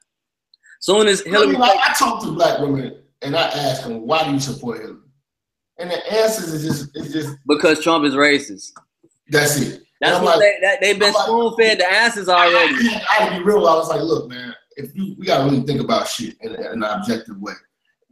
Soon 0.79 1.07
as 1.07 1.21
Hillary, 1.21 1.55
I, 1.55 1.89
I 1.89 1.93
talk 1.97 2.23
to 2.23 2.31
black 2.31 2.59
women 2.59 2.97
and 3.21 3.35
I 3.35 3.47
ask 3.49 3.83
them, 3.83 4.07
"Why 4.07 4.23
do 4.23 4.33
you 4.33 4.39
support 4.39 4.81
Hillary?" 4.81 4.99
And 5.77 5.91
the 5.91 6.13
answers 6.13 6.53
is 6.53 6.63
just, 6.63 6.95
it's 6.95 7.11
just 7.11 7.37
because 7.47 7.81
Trump 7.81 8.05
is 8.05 8.13
racist. 8.13 8.71
That's 9.29 9.59
it. 9.59 9.83
That's 10.01 10.23
what 10.23 10.37
like, 10.37 10.39
they, 10.39 10.57
that, 10.61 10.81
they've 10.81 10.99
been 10.99 11.13
spoon 11.13 11.55
fed 11.57 11.79
the 11.79 11.91
answers 11.91 12.29
already. 12.29 12.75
I, 12.89 13.01
I, 13.19 13.27
I, 13.27 13.37
be 13.37 13.43
real. 13.43 13.67
I 13.67 13.75
was 13.75 13.89
like, 13.89 14.01
look, 14.01 14.29
man, 14.29 14.53
if 14.77 14.95
you, 14.95 15.15
we 15.17 15.25
gotta 15.25 15.45
really 15.45 15.65
think 15.65 15.81
about 15.81 16.07
shit 16.07 16.35
in, 16.41 16.55
in 16.55 16.65
an 16.65 16.83
objective 16.83 17.39
way. 17.41 17.53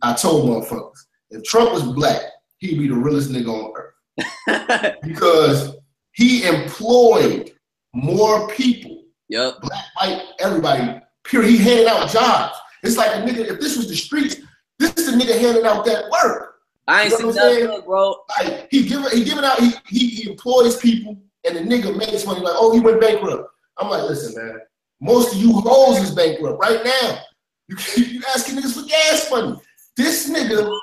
I 0.01 0.13
told 0.13 0.49
motherfuckers, 0.49 0.97
if 1.29 1.43
Trump 1.43 1.71
was 1.71 1.83
black, 1.83 2.21
he'd 2.57 2.79
be 2.79 2.87
the 2.87 2.95
realest 2.95 3.31
nigga 3.31 3.47
on 3.47 3.73
earth. 3.75 4.95
because 5.03 5.75
he 6.13 6.45
employed 6.45 7.51
more 7.93 8.47
people. 8.49 9.03
Yep. 9.29 9.61
Black, 9.61 9.85
white, 9.99 10.21
everybody. 10.39 11.01
Period. 11.23 11.51
He 11.51 11.57
handed 11.57 11.87
out 11.87 12.09
jobs. 12.09 12.57
It's 12.83 12.97
like 12.97 13.11
a 13.11 13.21
nigga, 13.21 13.49
if 13.49 13.59
this 13.59 13.77
was 13.77 13.87
the 13.87 13.95
streets, 13.95 14.37
this 14.79 14.93
is 14.97 15.11
the 15.11 15.17
nigga 15.17 15.39
handing 15.39 15.65
out 15.65 15.85
that 15.85 16.09
work. 16.09 16.52
I 16.87 17.03
ain't 17.03 17.11
you 17.11 17.19
know 17.19 17.31
seen 17.31 17.67
that, 17.67 17.85
bro. 17.85 18.15
Like 18.39 18.67
he 18.69 18.87
giving 18.87 19.09
he 19.11 19.23
giving 19.23 19.43
out, 19.43 19.59
he, 19.59 19.71
he, 19.87 20.07
he 20.07 20.29
employs 20.29 20.77
people 20.77 21.17
and 21.45 21.55
the 21.55 21.61
nigga 21.61 21.95
makes 21.97 22.25
money 22.25 22.41
like, 22.41 22.55
oh, 22.55 22.73
he 22.73 22.79
went 22.79 23.01
bankrupt. 23.01 23.49
I'm 23.77 23.89
like, 23.89 24.03
listen, 24.03 24.35
man, 24.35 24.59
most 25.01 25.33
of 25.33 25.41
you 25.41 25.53
hoes 25.53 25.99
is 25.99 26.11
bankrupt 26.11 26.59
right 26.59 26.83
now. 26.83 27.19
You, 27.67 27.77
you 28.03 28.21
asking 28.33 28.57
niggas 28.57 28.79
for 28.79 28.87
gas 28.87 29.29
money. 29.31 29.59
This 29.95 30.29
nigga, 30.29 30.77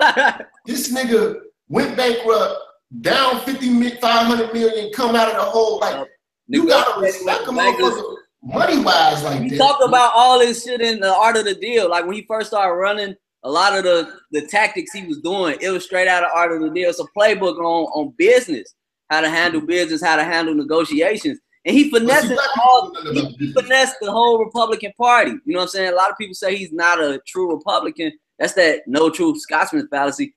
this 0.66 0.92
nigga 0.92 1.40
went 1.68 1.96
bankrupt 1.96 2.56
down 3.00 3.40
50, 3.40 3.90
500 3.96 4.52
million, 4.52 4.92
come 4.92 5.14
out 5.14 5.28
of 5.28 5.34
the 5.34 5.42
hole. 5.42 5.78
Like, 5.78 6.08
you 6.46 6.66
gotta 6.66 7.00
respect 7.00 7.42
a 7.42 7.50
motherfucker 7.50 8.16
money 8.42 8.78
wise 8.82 9.22
like 9.24 9.42
he 9.42 9.50
this. 9.50 9.58
talked 9.58 9.82
about 9.82 10.12
all 10.14 10.38
this 10.38 10.64
shit 10.64 10.80
in 10.80 11.00
the 11.00 11.14
art 11.14 11.36
of 11.36 11.44
the 11.44 11.54
deal. 11.54 11.90
Like 11.90 12.06
when 12.06 12.14
he 12.14 12.22
first 12.22 12.48
started 12.48 12.74
running, 12.74 13.14
a 13.44 13.50
lot 13.50 13.76
of 13.76 13.84
the, 13.84 14.12
the 14.32 14.46
tactics 14.46 14.92
he 14.92 15.06
was 15.06 15.20
doing, 15.20 15.56
it 15.60 15.70
was 15.70 15.84
straight 15.84 16.08
out 16.08 16.24
of 16.24 16.30
art 16.34 16.52
of 16.52 16.60
the 16.60 16.70
deal. 16.70 16.90
It's 16.90 17.00
a 17.00 17.04
playbook 17.16 17.58
on, 17.58 17.84
on 17.94 18.14
business, 18.16 18.74
how 19.10 19.20
to 19.20 19.30
handle 19.30 19.60
business, 19.60 20.02
how 20.02 20.16
to 20.16 20.24
handle 20.24 20.54
negotiations. 20.54 21.38
And 21.64 21.76
he 21.76 21.90
finessed 21.90 22.32
all, 22.60 22.94
he, 23.12 23.26
he 23.38 23.52
finessed 23.52 23.96
the 24.00 24.10
whole 24.10 24.42
Republican 24.42 24.92
Party. 24.96 25.32
You 25.32 25.52
know 25.52 25.58
what 25.58 25.62
I'm 25.64 25.68
saying? 25.68 25.92
A 25.92 25.96
lot 25.96 26.10
of 26.10 26.16
people 26.16 26.34
say 26.34 26.56
he's 26.56 26.72
not 26.72 27.00
a 27.00 27.20
true 27.26 27.52
Republican 27.52 28.12
That's 28.38 28.54
that 28.54 28.82
no 28.86 29.10
true 29.10 29.38
Scotsman 29.38 29.88
fallacy. 29.88 30.34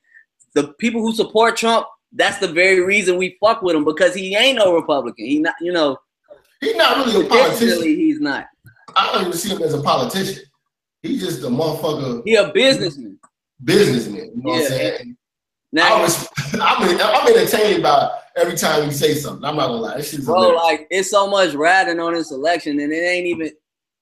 The 0.53 0.73
people 0.79 1.01
who 1.01 1.13
support 1.13 1.55
Trump, 1.55 1.87
that's 2.11 2.39
the 2.39 2.47
very 2.47 2.81
reason 2.81 3.17
we 3.17 3.37
fuck 3.39 3.61
with 3.61 3.75
him 3.75 3.85
because 3.85 4.13
he 4.13 4.35
ain't 4.35 4.57
no 4.57 4.75
Republican. 4.75 5.25
He 5.25 5.39
not, 5.39 5.55
you 5.61 5.71
know. 5.71 5.97
He's 6.59 6.75
not 6.75 6.97
really 6.97 7.25
a 7.25 7.29
politician. 7.29 7.83
He's 7.83 8.19
not. 8.19 8.47
I 8.95 9.11
don't 9.13 9.21
even 9.21 9.33
see 9.33 9.49
him 9.49 9.61
as 9.61 9.73
a 9.73 9.81
politician. 9.81 10.43
He's 11.01 11.21
just 11.21 11.43
a 11.43 11.47
motherfucker. 11.47 12.21
He 12.25 12.35
a 12.35 12.51
businessman. 12.51 13.19
Businessman. 13.63 14.31
You 14.35 14.43
know 14.43 14.53
yeah. 14.53 14.59
what 14.59 14.61
I'm 14.61 14.67
saying? 14.67 15.17
Now, 15.71 15.97
I 15.97 16.01
was, 16.01 16.27
I'm, 16.53 16.99
I'm 16.99 17.27
entertained 17.27 17.83
by 17.83 18.19
every 18.35 18.57
time 18.57 18.85
you 18.85 18.91
say 18.91 19.13
something. 19.13 19.43
I'm 19.45 19.55
not 19.55 19.67
gonna 19.67 19.81
lie. 19.81 19.97
This 19.97 20.15
bro, 20.25 20.35
hilarious. 20.35 20.63
like 20.63 20.87
it's 20.89 21.09
so 21.09 21.27
much 21.27 21.53
ratting 21.53 21.99
on 21.99 22.13
this 22.13 22.31
election, 22.31 22.79
and 22.79 22.91
it 22.91 23.03
ain't 23.03 23.27
even 23.27 23.51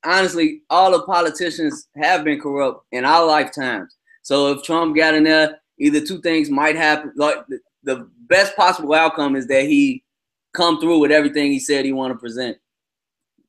honestly. 0.03 0.61
All 0.69 0.91
the 0.91 1.03
politicians 1.03 1.87
have 1.95 2.23
been 2.23 2.39
corrupt 2.39 2.85
in 2.91 3.05
our 3.05 3.25
lifetimes. 3.25 3.95
So 4.23 4.51
if 4.51 4.63
Trump 4.63 4.95
got 4.95 5.13
in 5.13 5.23
there, 5.23 5.59
either 5.77 6.01
two 6.01 6.21
things 6.21 6.49
might 6.49 6.75
happen. 6.75 7.13
Like 7.15 7.45
the, 7.47 7.59
the 7.83 8.09
best 8.27 8.55
possible 8.55 8.93
outcome 8.93 9.35
is 9.35 9.47
that 9.47 9.65
he 9.65 10.03
come 10.53 10.79
through 10.79 10.99
with 10.99 11.11
everything 11.11 11.51
he 11.51 11.59
said 11.59 11.85
he 11.85 11.93
want 11.93 12.13
to 12.13 12.19
present. 12.19 12.57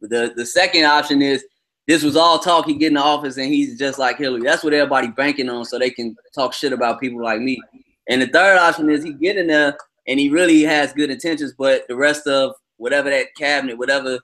The 0.03 0.33
the 0.37 0.47
second 0.47 0.85
option 0.85 1.23
is 1.23 1.45
this 1.91 2.05
was 2.05 2.15
all 2.15 2.39
talk. 2.39 2.67
He 2.67 2.75
get 2.75 2.89
in 2.89 2.95
the 2.95 3.03
office 3.03 3.37
and 3.37 3.53
he's 3.53 3.77
just 3.77 3.99
like 3.99 4.17
Hillary. 4.17 4.43
That's 4.43 4.63
what 4.63 4.73
everybody 4.73 5.09
banking 5.09 5.49
on, 5.49 5.65
so 5.65 5.77
they 5.77 5.91
can 5.91 6.15
talk 6.33 6.53
shit 6.53 6.73
about 6.73 7.01
people 7.01 7.21
like 7.21 7.41
me. 7.41 7.61
And 8.09 8.23
the 8.23 8.29
third 8.29 8.59
option 8.59 8.89
is 8.89 9.03
he 9.03 9.13
get 9.13 9.37
in 9.37 9.49
there 9.49 9.77
and 10.07 10.21
he 10.21 10.29
really 10.29 10.63
has 10.63 10.93
good 10.93 11.11
intentions, 11.11 11.53
but 11.59 11.89
the 11.89 11.97
rest 11.97 12.29
of 12.29 12.55
whatever 12.77 13.11
that 13.11 13.35
cabinet, 13.37 13.77
whatever 13.77 14.21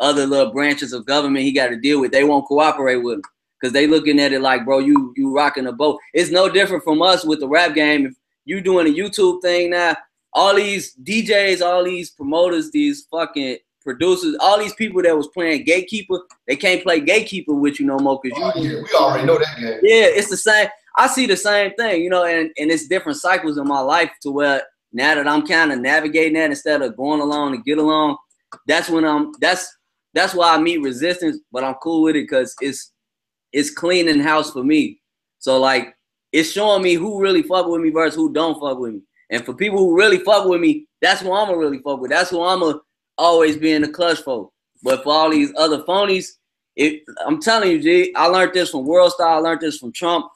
other 0.00 0.26
little 0.26 0.50
branches 0.50 0.94
of 0.94 1.04
government 1.04 1.44
he 1.44 1.52
got 1.52 1.68
to 1.68 1.76
deal 1.76 2.00
with, 2.00 2.10
they 2.10 2.24
won't 2.24 2.46
cooperate 2.46 2.96
with 2.96 3.16
him 3.16 3.22
because 3.60 3.74
they 3.74 3.86
looking 3.86 4.18
at 4.18 4.32
it 4.32 4.40
like, 4.40 4.64
bro, 4.64 4.78
you 4.78 5.12
you 5.14 5.30
rocking 5.30 5.66
a 5.66 5.72
boat. 5.72 6.00
It's 6.14 6.30
no 6.30 6.48
different 6.48 6.84
from 6.84 7.02
us 7.02 7.22
with 7.22 7.40
the 7.40 7.48
rap 7.48 7.74
game. 7.74 8.06
If 8.06 8.14
you 8.46 8.62
doing 8.62 8.86
a 8.86 8.90
YouTube 8.90 9.42
thing 9.42 9.72
now, 9.72 9.94
all 10.32 10.54
these 10.54 10.96
DJs, 10.96 11.60
all 11.60 11.84
these 11.84 12.12
promoters, 12.12 12.70
these 12.70 13.06
fucking 13.10 13.58
producers, 13.84 14.36
all 14.40 14.58
these 14.58 14.74
people 14.74 15.02
that 15.02 15.16
was 15.16 15.28
playing 15.28 15.64
gatekeeper, 15.64 16.20
they 16.48 16.56
can't 16.56 16.82
play 16.82 17.00
gatekeeper 17.00 17.54
with 17.54 17.78
you 17.78 17.86
no 17.86 17.98
more 17.98 18.18
because 18.22 18.52
oh, 18.56 18.60
you. 18.60 18.70
Yeah, 18.70 18.82
we 18.82 18.98
already 18.98 19.26
know 19.26 19.38
that 19.38 19.56
game. 19.58 19.78
Yeah, 19.82 20.06
it's 20.06 20.30
the 20.30 20.36
same. 20.36 20.68
I 20.96 21.06
see 21.06 21.26
the 21.26 21.36
same 21.36 21.72
thing, 21.74 22.02
you 22.02 22.10
know, 22.10 22.24
and, 22.24 22.50
and 22.58 22.70
it's 22.70 22.88
different 22.88 23.18
cycles 23.18 23.58
in 23.58 23.66
my 23.66 23.80
life 23.80 24.10
to 24.22 24.30
where 24.30 24.62
now 24.92 25.14
that 25.16 25.28
I'm 25.28 25.46
kind 25.46 25.72
of 25.72 25.80
navigating 25.80 26.34
that 26.34 26.50
instead 26.50 26.82
of 26.82 26.96
going 26.96 27.20
along 27.20 27.52
to 27.52 27.62
get 27.62 27.78
along, 27.78 28.16
that's 28.66 28.88
when 28.88 29.04
I'm 29.04 29.32
that's 29.40 29.76
that's 30.14 30.34
why 30.34 30.54
I 30.54 30.58
meet 30.58 30.78
resistance, 30.78 31.38
but 31.50 31.64
I'm 31.64 31.74
cool 31.82 32.02
with 32.02 32.16
it 32.16 32.22
because 32.22 32.54
it's 32.60 32.92
it's 33.52 33.70
cleaning 33.70 34.20
house 34.20 34.52
for 34.52 34.62
me. 34.62 35.00
So 35.38 35.58
like 35.58 35.94
it's 36.32 36.50
showing 36.52 36.82
me 36.82 36.94
who 36.94 37.20
really 37.20 37.42
fuck 37.42 37.66
with 37.66 37.80
me 37.80 37.90
versus 37.90 38.16
who 38.16 38.32
don't 38.32 38.60
fuck 38.60 38.78
with 38.78 38.94
me. 38.94 39.00
And 39.30 39.44
for 39.44 39.54
people 39.54 39.78
who 39.78 39.96
really 39.96 40.18
fuck 40.18 40.46
with 40.46 40.60
me, 40.60 40.86
that's 41.00 41.20
who 41.20 41.32
I'ma 41.32 41.52
really 41.52 41.78
fuck 41.78 42.00
with. 42.00 42.10
That's 42.10 42.30
who 42.30 42.42
I'ma 42.42 42.74
always 43.18 43.56
be 43.56 43.72
in 43.72 43.82
the 43.82 43.88
clutch 43.88 44.20
for. 44.20 44.50
But 44.82 45.02
for 45.02 45.12
all 45.12 45.30
these 45.30 45.52
other 45.56 45.82
phonies, 45.84 46.32
it, 46.76 47.02
I'm 47.24 47.40
telling 47.40 47.70
you, 47.70 47.80
G, 47.80 48.12
I 48.16 48.26
learned 48.26 48.52
this 48.52 48.70
from 48.70 48.84
World 48.84 49.12
Star. 49.12 49.28
I 49.28 49.36
learned 49.36 49.60
this 49.60 49.78
from 49.78 49.92
Trump. 49.92 50.26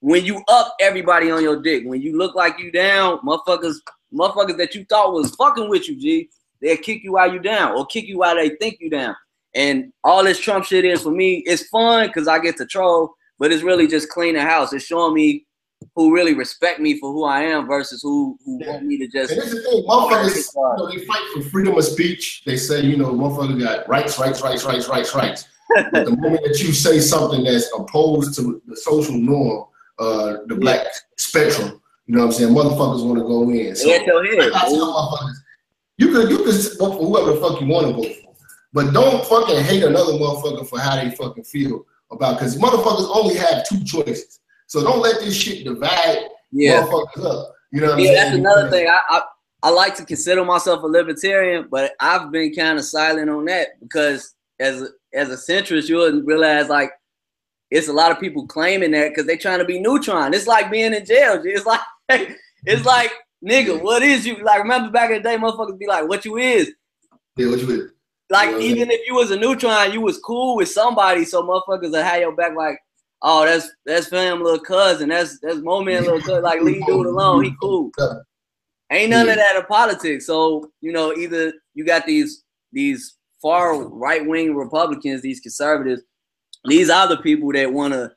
When 0.00 0.24
you 0.24 0.42
up 0.48 0.74
everybody 0.80 1.30
on 1.30 1.42
your 1.42 1.60
dick, 1.60 1.82
when 1.86 2.00
you 2.00 2.16
look 2.16 2.34
like 2.34 2.58
you 2.58 2.70
down, 2.70 3.18
motherfuckers, 3.18 3.74
motherfuckers 4.14 4.56
that 4.58 4.74
you 4.74 4.84
thought 4.84 5.12
was 5.12 5.34
fucking 5.34 5.68
with 5.68 5.88
you, 5.88 5.96
G, 5.96 6.30
they'll 6.60 6.76
kick 6.76 7.02
you 7.02 7.12
while 7.12 7.32
you 7.32 7.40
down 7.40 7.76
or 7.76 7.84
kick 7.86 8.06
you 8.06 8.18
while 8.18 8.36
they 8.36 8.50
think 8.50 8.78
you 8.80 8.90
down. 8.90 9.16
And 9.54 9.92
all 10.04 10.22
this 10.22 10.38
Trump 10.38 10.64
shit 10.64 10.84
is 10.84 11.02
for 11.02 11.10
me, 11.10 11.38
it's 11.46 11.68
fun 11.68 12.06
because 12.06 12.28
I 12.28 12.38
get 12.38 12.56
to 12.58 12.66
troll, 12.66 13.14
but 13.38 13.50
it's 13.50 13.64
really 13.64 13.88
just 13.88 14.08
cleaning 14.08 14.42
house. 14.42 14.72
It's 14.72 14.84
showing 14.84 15.14
me 15.14 15.46
who 15.94 16.14
really 16.14 16.34
respect 16.34 16.80
me 16.80 16.98
for 16.98 17.12
who 17.12 17.24
I 17.24 17.40
am 17.42 17.66
versus 17.66 18.02
who 18.02 18.38
who 18.44 18.58
yeah. 18.60 18.72
want 18.72 18.86
me 18.86 18.98
to 18.98 19.08
just. 19.08 19.32
And 19.32 19.40
this 19.40 19.52
is 19.52 19.64
the 19.64 19.70
thing, 19.70 19.84
motherfuckers, 19.84 20.54
you 20.54 20.76
know, 20.76 20.90
they 20.90 21.04
fight 21.04 21.22
for 21.34 21.42
freedom 21.50 21.76
of 21.76 21.84
speech. 21.84 22.42
They 22.44 22.56
say, 22.56 22.82
you 22.82 22.96
know, 22.96 23.12
motherfuckers 23.12 23.62
got 23.62 23.88
rights, 23.88 24.18
rights, 24.18 24.42
rights, 24.42 24.64
rights, 24.64 24.88
rights, 24.88 25.14
rights. 25.14 25.48
but 25.92 26.04
the 26.04 26.16
moment 26.16 26.42
that 26.44 26.60
you 26.60 26.72
say 26.72 26.98
something 26.98 27.44
that's 27.44 27.68
opposed 27.76 28.34
to 28.36 28.62
the 28.66 28.76
social 28.76 29.14
norm, 29.14 29.66
uh, 29.98 30.38
the 30.46 30.54
black 30.54 30.84
yeah. 30.84 30.90
spectrum, 31.16 31.80
you 32.06 32.14
know 32.14 32.26
what 32.26 32.26
I'm 32.26 32.32
saying? 32.32 32.54
Motherfuckers 32.54 33.04
want 33.04 33.18
to 33.18 33.24
go 33.24 33.50
in. 33.50 33.76
So 33.76 33.88
yeah, 33.88 33.96
ahead. 33.96 34.52
I 34.54 34.60
tell 34.68 34.92
motherfuckers, 34.94 35.34
you 35.98 36.12
could 36.12 36.30
you 36.30 36.38
could 36.38 36.54
vote 36.78 36.96
for 36.96 37.06
whoever 37.06 37.32
the 37.32 37.40
fuck 37.40 37.60
you 37.60 37.66
want 37.66 37.88
to 37.88 37.92
vote 37.92 38.16
for, 38.22 38.34
but 38.72 38.92
don't 38.92 39.26
fucking 39.26 39.62
hate 39.64 39.82
another 39.82 40.12
motherfucker 40.12 40.66
for 40.66 40.78
how 40.78 40.96
they 40.96 41.10
fucking 41.10 41.44
feel 41.44 41.84
about 42.10 42.38
because 42.38 42.56
motherfuckers 42.56 43.10
only 43.14 43.34
have 43.34 43.68
two 43.68 43.82
choices. 43.84 44.40
So 44.68 44.82
don't 44.82 45.00
let 45.00 45.20
this 45.20 45.34
shit 45.34 45.64
divide 45.64 46.28
yeah. 46.52 46.82
motherfuckers 46.82 47.24
up. 47.24 47.54
You 47.72 47.80
know 47.80 47.88
what 47.88 47.94
I 47.94 47.96
mean? 47.96 48.06
yeah, 48.06 48.24
that's 48.24 48.36
another 48.36 48.70
thing. 48.70 48.86
I, 48.88 49.00
I 49.08 49.22
I 49.62 49.70
like 49.70 49.96
to 49.96 50.04
consider 50.04 50.44
myself 50.44 50.82
a 50.84 50.86
libertarian, 50.86 51.66
but 51.68 51.92
I've 51.98 52.30
been 52.30 52.54
kind 52.54 52.78
of 52.78 52.84
silent 52.84 53.28
on 53.28 53.44
that 53.46 53.80
because 53.80 54.34
as 54.60 54.82
a, 54.82 54.88
as 55.12 55.30
a 55.30 55.52
centrist, 55.52 55.88
you'll 55.88 56.22
realize 56.22 56.68
like 56.68 56.92
it's 57.70 57.88
a 57.88 57.92
lot 57.92 58.12
of 58.12 58.20
people 58.20 58.46
claiming 58.46 58.92
that 58.92 59.08
because 59.08 59.26
they're 59.26 59.36
trying 59.36 59.58
to 59.58 59.64
be 59.64 59.80
neutron. 59.80 60.32
It's 60.32 60.46
like 60.46 60.70
being 60.70 60.94
in 60.94 61.04
jail. 61.04 61.42
It's 61.44 61.66
like 61.66 61.80
it's 62.64 62.84
like 62.84 63.10
nigga, 63.44 63.82
what 63.82 64.02
is 64.02 64.26
you? 64.26 64.36
Like 64.44 64.62
remember 64.62 64.90
back 64.90 65.10
in 65.10 65.22
the 65.22 65.28
day, 65.28 65.36
motherfuckers 65.36 65.78
be 65.78 65.86
like, 65.86 66.08
what 66.08 66.24
you 66.24 66.36
is? 66.36 66.72
Yeah, 67.36 67.50
what 67.50 67.60
you 67.60 67.70
is? 67.70 67.90
Like 68.30 68.50
yeah, 68.50 68.58
even 68.58 68.90
if 68.90 69.00
you 69.06 69.14
was 69.14 69.30
a 69.30 69.36
neutron, 69.36 69.92
you 69.92 70.00
was 70.00 70.18
cool 70.18 70.56
with 70.56 70.68
somebody, 70.68 71.24
so 71.24 71.42
motherfuckers 71.42 71.92
that 71.92 72.04
have 72.04 72.20
your 72.20 72.36
back 72.36 72.54
like, 72.56 72.78
oh, 73.22 73.44
that's 73.44 73.70
that's 73.84 74.08
fam 74.08 74.42
little 74.42 74.60
cousin, 74.60 75.08
that's 75.08 75.38
that's 75.40 75.58
moment 75.58 76.06
little 76.06 76.20
cousin, 76.20 76.42
like 76.42 76.62
leave 76.62 76.84
dude 76.86 77.06
alone, 77.06 77.44
he 77.44 77.54
cool. 77.60 77.90
Ain't 78.90 79.10
none 79.10 79.28
of 79.28 79.36
that 79.36 79.56
in 79.56 79.64
politics. 79.64 80.26
So 80.26 80.70
you 80.80 80.92
know, 80.92 81.12
either 81.14 81.52
you 81.74 81.84
got 81.84 82.06
these 82.06 82.44
these 82.72 83.16
far 83.40 83.82
right 83.82 84.26
wing 84.26 84.54
Republicans, 84.54 85.22
these 85.22 85.40
conservatives, 85.40 86.02
these 86.64 86.90
are 86.90 87.08
the 87.08 87.18
people 87.18 87.52
that 87.52 87.72
want 87.72 87.94
to 87.94 88.12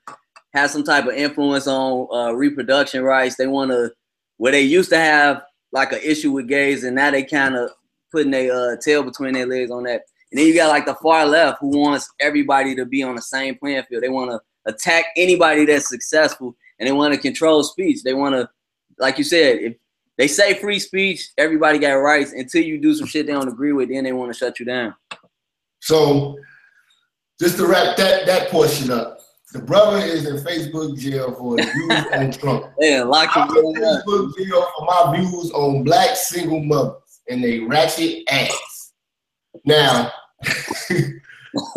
have 0.54 0.70
some 0.70 0.84
type 0.84 1.06
of 1.06 1.14
influence 1.14 1.68
on 1.68 2.08
uh, 2.14 2.34
reproduction 2.34 3.04
rights. 3.04 3.36
They 3.36 3.48
want 3.48 3.72
to 3.72 3.92
where 4.38 4.52
they 4.52 4.62
used 4.62 4.90
to 4.90 4.98
have 4.98 5.44
like 5.72 5.92
an 5.92 6.00
issue 6.04 6.32
with 6.32 6.48
gays, 6.48 6.84
and 6.84 6.96
now 6.96 7.12
they 7.12 7.24
kind 7.24 7.56
of 7.56 7.72
putting 8.12 8.32
their 8.32 8.54
uh, 8.54 8.76
tail 8.78 9.04
between 9.04 9.34
their 9.34 9.46
legs 9.46 9.72
on 9.72 9.84
that. 9.84 10.02
And 10.32 10.40
then 10.40 10.48
you 10.48 10.56
got 10.56 10.70
like 10.70 10.86
the 10.86 10.96
far 10.96 11.26
left 11.26 11.60
who 11.60 11.78
wants 11.78 12.10
everybody 12.20 12.76
to 12.76 12.86
be 12.86 13.04
on 13.04 13.16
the 13.16 13.22
same 13.22 13.56
playing 13.58 13.84
field. 13.84 14.04
They 14.04 14.10
want 14.10 14.32
to 14.32 14.40
attack 14.66 15.06
anybody 15.16 15.66
that's 15.66 15.90
successful, 15.90 16.56
and 16.80 16.88
they 16.88 16.94
want 16.94 17.14
to 17.14 17.20
control 17.20 17.64
speech. 17.64 18.04
They 18.04 18.14
want 18.14 18.36
to, 18.36 18.50
like 18.98 19.18
you 19.18 19.24
said, 19.24 19.60
if 19.60 19.76
they 20.18 20.28
say 20.28 20.54
free 20.56 20.80
speech, 20.80 21.30
everybody 21.38 21.80
got 21.80 21.94
rights. 21.94 22.34
Until 22.34 22.64
you 22.64 22.80
do 22.80 22.94
some 22.94 23.08
shit 23.08 23.26
they 23.26 23.34
don't 23.34 23.48
agree 23.48 23.74
with, 23.74 23.90
then 23.90 24.04
they 24.04 24.14
want 24.14 24.32
to 24.32 24.38
shut 24.38 24.60
you 24.60 24.66
down. 24.66 24.96
So, 25.80 26.38
just 27.40 27.58
to 27.58 27.66
wrap 27.66 27.98
that 27.98 28.26
that 28.28 28.50
portion 28.50 28.92
up, 28.92 29.20
the 29.54 29.60
brother 29.60 29.98
is 29.98 30.28
in 30.28 30.38
Facebook 30.38 30.98
jail 30.98 31.34
for 31.34 31.58
his 31.58 31.72
views 31.72 32.06
on 32.14 32.32
Trump. 32.32 32.66
Yeah, 32.80 33.04
lock 33.04 33.36
him 33.36 33.44
in 33.44 33.74
Facebook 33.74 34.38
jail 34.38 34.68
for 34.78 34.86
my 34.86 35.18
views 35.18 35.52
on 35.52 35.84
black 35.84 36.16
single 36.16 36.62
mothers 36.64 37.02
and 37.30 37.44
they 37.44 37.60
ratchet 37.60 38.24
ass. 38.30 38.94
Now, 39.66 40.12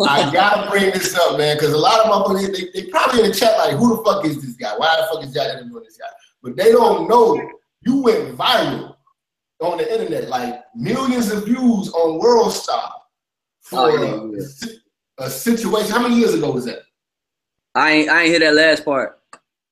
I 0.07 0.31
gotta 0.31 0.69
bring 0.69 0.91
this 0.91 1.15
up, 1.15 1.37
man, 1.37 1.57
because 1.57 1.73
a 1.73 1.77
lot 1.77 1.99
of 1.99 2.11
motherfuckers 2.11 2.55
they, 2.55 2.81
they 2.81 2.89
probably 2.89 3.21
in 3.21 3.29
the 3.29 3.35
chat 3.35 3.57
like, 3.57 3.75
who 3.75 3.97
the 3.97 4.03
fuck 4.03 4.25
is 4.25 4.41
this 4.41 4.55
guy? 4.55 4.77
Why 4.77 4.95
the 4.99 5.07
fuck 5.13 5.23
is 5.23 5.33
Jack 5.33 5.59
doing 5.59 5.83
this 5.83 5.97
guy? 5.97 6.07
But 6.41 6.55
they 6.55 6.71
don't 6.71 7.09
know 7.09 7.35
you 7.81 8.01
went 8.01 8.37
viral 8.37 8.95
on 9.61 9.77
the 9.77 9.91
internet, 9.91 10.29
like 10.29 10.63
millions 10.75 11.31
of 11.31 11.45
views 11.45 11.89
on 11.93 12.19
World 12.19 12.51
Star 12.51 12.91
for 13.61 13.79
oh, 13.79 14.31
yeah, 14.31 14.39
yeah. 14.39 15.25
a 15.25 15.29
situation. 15.29 15.91
How 15.91 16.01
many 16.01 16.15
years 16.15 16.33
ago 16.33 16.51
was 16.51 16.65
that? 16.65 16.79
I 17.73 17.91
ain't 17.91 18.09
I 18.09 18.21
ain't 18.21 18.29
hear 18.29 18.39
that 18.39 18.55
last 18.55 18.85
part. 18.85 19.19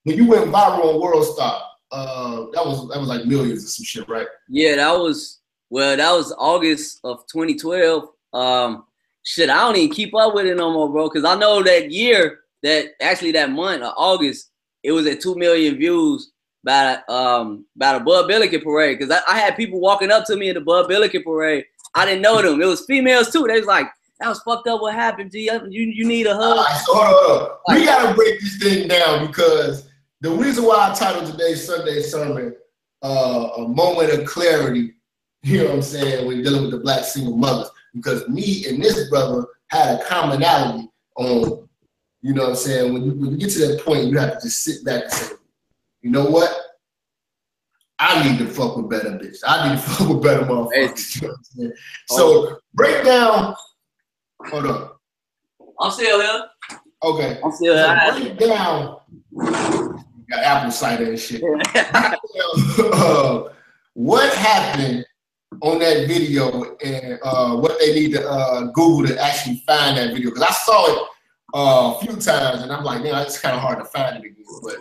When 0.04 0.18
you 0.18 0.28
went 0.28 0.46
viral 0.46 0.96
on 0.96 1.02
World 1.02 1.26
Star, 1.26 1.62
uh, 1.92 2.46
that 2.54 2.66
was 2.66 2.90
that 2.90 3.00
was 3.00 3.08
like 3.08 3.26
millions 3.26 3.64
of 3.64 3.70
some 3.70 3.86
shit, 3.86 4.08
right? 4.10 4.28
Yeah, 4.50 4.76
that 4.76 4.92
was 4.92 5.40
well, 5.70 5.98
that 5.98 6.12
was 6.12 6.34
August 6.38 7.00
of 7.04 7.26
2012. 7.28 8.10
Um, 8.34 8.86
shit, 9.24 9.50
I 9.50 9.58
don't 9.58 9.76
even 9.78 9.94
keep 9.94 10.14
up 10.16 10.34
with 10.34 10.46
it 10.46 10.56
no 10.56 10.72
more, 10.72 10.90
bro, 10.90 11.10
because 11.10 11.26
I 11.26 11.36
know 11.36 11.64
that 11.64 11.92
year, 11.92 12.40
that 12.62 12.92
actually 13.02 13.32
that 13.34 13.52
month, 13.52 13.84
uh, 13.84 13.94
August, 13.98 14.52
it 14.84 14.92
was 14.92 15.08
at 15.08 15.22
two 15.22 15.36
million 15.36 15.78
views 15.78 16.32
by 16.64 16.98
um 17.10 17.66
by 17.76 17.98
the 17.98 18.04
Bud 18.04 18.28
Billiken 18.28 18.62
parade. 18.62 19.00
Because 19.00 19.12
I, 19.12 19.34
I, 19.34 19.40
had 19.40 19.58
people 19.58 19.80
walking 19.80 20.12
up 20.12 20.26
to 20.26 20.36
me 20.36 20.50
in 20.50 20.56
the 20.56 20.62
Bud 20.62 20.88
Billiken 20.88 21.24
parade. 21.24 21.66
I 21.96 22.06
didn't 22.06 22.22
know 22.22 22.42
them. 22.42 22.62
It 22.62 22.66
was 22.66 22.86
females 22.86 23.32
too. 23.32 23.46
They 23.48 23.60
was 23.60 23.66
like, 23.66 23.88
that 24.20 24.30
was 24.30 24.42
fucked 24.42 24.68
up. 24.68 24.82
What 24.82 24.96
happened, 24.96 25.32
G? 25.32 25.50
You 25.52 25.62
you 25.70 26.06
need 26.06 26.28
a 26.28 26.36
hug. 26.36 26.58
Right, 26.58 26.82
so 26.86 26.94
hold 26.96 27.42
on. 27.42 27.58
Like, 27.68 27.80
we 27.80 27.86
gotta 27.86 28.16
break 28.16 28.40
this 28.40 28.58
thing 28.58 28.88
down 28.88 29.28
because 29.28 29.90
the 30.22 30.32
reason 30.32 30.64
why 30.64 30.90
I 30.90 30.94
titled 30.94 31.32
today's 31.32 31.66
Sunday 31.66 32.02
sermon 32.02 32.56
uh, 33.02 33.50
"A 33.58 33.68
Moment 33.68 34.14
of 34.14 34.26
Clarity," 34.26 34.94
you 35.44 35.60
know 35.60 35.66
what 35.66 35.76
I'm 35.76 35.82
saying, 35.82 36.26
when 36.28 36.42
dealing 36.42 36.62
with 36.64 36.72
the 36.72 36.80
black 36.80 37.04
single 37.04 37.36
mothers, 37.36 37.70
because 37.94 38.28
me 38.28 38.66
and 38.68 38.82
this 38.82 39.10
brother 39.10 39.46
had 39.68 40.00
a 40.00 40.04
commonality 40.06 40.90
on 41.16 41.68
You 42.22 42.34
know 42.34 42.44
what 42.44 42.50
I'm 42.52 42.56
saying? 42.56 42.94
When 42.94 43.04
you 43.04 43.12
when 43.14 43.32
you 43.32 43.38
get 43.38 43.52
to 43.52 43.68
that 43.68 43.82
point, 43.86 44.06
you 44.06 44.18
have 44.18 44.40
to 44.40 44.46
just 44.48 44.64
sit 44.64 44.84
back 44.86 45.04
and 45.04 45.12
say, 45.12 45.36
you 46.02 46.10
know 46.10 46.26
what? 46.26 46.50
I 48.00 48.28
need 48.28 48.40
to 48.40 48.48
fuck 48.48 48.76
with 48.76 48.90
better 48.90 49.12
bitches. 49.12 49.40
I 49.46 49.70
need 49.70 49.82
to 49.82 49.82
fuck 49.90 50.10
with 50.10 50.24
better 50.24 50.44
motherfuckers. 50.46 51.22
You 51.22 51.28
know 51.28 51.34
what 51.56 51.66
I'm? 51.68 51.74
So 52.08 52.58
break 52.74 53.04
down. 53.06 53.56
Hold 54.48 54.66
up. 54.68 55.00
I'm 55.80 55.92
still 55.92 56.20
here. 56.22 56.46
Okay. 57.04 57.40
I'm 57.44 57.52
still 57.52 57.76
So 57.76 58.14
here. 58.16 58.36
break 58.36 58.40
down. 58.40 58.98
Got 60.30 60.44
apple 60.44 60.72
cider 60.72 61.06
and 61.06 61.20
shit. 61.20 61.44
uh, 62.94 63.44
what 63.94 64.34
happened 64.34 65.06
on 65.62 65.80
that 65.80 66.08
video 66.08 66.76
and 66.84 67.20
uh, 67.24 67.56
what 67.58 67.80
they 67.80 67.94
need 67.94 68.14
to 68.14 68.30
uh, 68.30 68.62
Google 68.72 69.08
to 69.08 69.24
actually 69.24 69.64
find 69.66 69.98
that 69.98 70.14
video? 70.14 70.30
Because 70.30 70.44
I 70.44 70.52
saw 70.52 70.92
it 70.92 71.08
uh, 71.54 71.94
a 71.96 72.00
few 72.00 72.16
times 72.16 72.62
and 72.62 72.72
I'm 72.72 72.84
like, 72.84 73.04
man, 73.04 73.22
it's 73.26 73.40
kind 73.40 73.56
of 73.56 73.62
hard 73.62 73.80
to 73.80 73.86
find 73.86 74.18
it 74.18 74.28
again. 74.28 74.46
But 74.64 74.76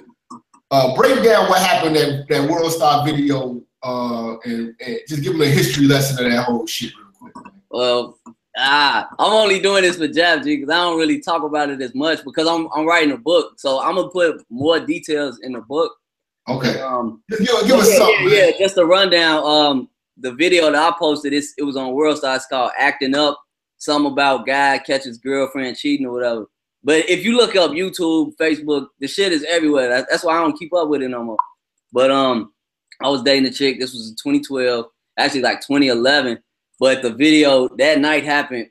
uh, 0.71 0.97
break 0.97 1.23
down 1.23 1.49
what 1.49 1.61
happened 1.61 1.97
in 1.97 2.25
that 2.29 2.51
World 2.51 2.73
Star 2.73 3.05
video 3.05 3.63
uh, 3.83 4.39
and, 4.45 4.75
and 4.81 4.99
just 5.09 5.23
give 5.23 5.33
them 5.33 5.43
a 5.43 5.47
history 5.47 5.87
lesson 5.87 6.25
of 6.25 6.33
that 6.33 6.45
whole 6.45 6.67
shit 6.67 6.93
real 6.97 7.13
quick. 7.13 7.53
Well, 7.71 8.19
ah, 8.57 9.09
I'm 9.19 9.33
only 9.33 9.61
doing 9.61 9.83
this 9.83 9.97
for 9.97 10.09
Jap 10.09 10.45
G 10.45 10.57
because 10.57 10.71
I 10.71 10.77
don't 10.77 10.99
really 10.99 11.21
talk 11.21 11.43
about 11.43 11.71
it 11.71 11.81
as 11.83 11.95
much 11.95 12.25
because 12.25 12.47
I'm 12.47 12.69
I'm 12.75 12.87
writing 12.87 13.13
a 13.13 13.19
book, 13.19 13.55
so 13.59 13.81
I'm 13.81 13.97
gonna 13.97 14.09
put 14.09 14.45
more 14.51 14.81
details 14.81 15.41
in 15.43 15.53
the 15.53 15.61
book. 15.61 15.93
Okay. 16.49 16.81
Um, 16.81 17.23
give, 17.29 17.39
give 17.39 17.77
us 17.77 17.91
yeah, 17.91 17.99
something, 17.99 18.29
yeah, 18.29 18.47
yeah, 18.47 18.51
just 18.59 18.77
a 18.77 18.85
rundown. 18.85 19.45
Um, 19.45 19.89
the 20.17 20.33
video 20.33 20.71
that 20.71 20.93
I 20.93 20.97
posted, 20.99 21.33
it's, 21.33 21.55
it 21.57 21.63
was 21.63 21.77
on 21.77 21.93
World 21.93 22.19
Star. 22.19 22.37
It's 22.37 22.47
called 22.47 22.73
"Acting 22.79 23.15
Up." 23.15 23.39
Something 23.79 24.13
about 24.13 24.47
guy 24.47 24.79
catches 24.79 25.19
girlfriend 25.19 25.77
cheating 25.77 26.07
or 26.07 26.13
whatever. 26.13 26.47
But 26.85 27.09
if 27.09 27.25
you 27.25 27.37
look 27.37 27.57
up 27.57 27.73
YouTube, 27.73 28.37
Facebook, 28.41 28.89
the 29.01 29.09
shit 29.09 29.33
is 29.33 29.45
everywhere. 29.45 29.89
That, 29.89 30.07
that's 30.09 30.25
why 30.25 30.37
I 30.37 30.41
don't 30.41 30.59
keep 30.59 30.73
up 30.73 30.89
with 30.89 31.03
it 31.03 31.09
no 31.09 31.23
more. 31.23 31.39
But 31.93 32.11
um, 32.11 32.53
I 33.03 33.09
was 33.09 33.23
dating 33.23 33.47
a 33.47 33.53
chick. 33.53 33.79
This 33.79 33.93
was 33.93 34.15
2012, 34.23 34.87
actually 35.19 35.43
like 35.43 35.61
2011. 35.61 36.39
But 36.79 37.03
the 37.03 37.13
video 37.13 37.69
that 37.77 38.01
night 38.01 38.25
happened 38.25 38.69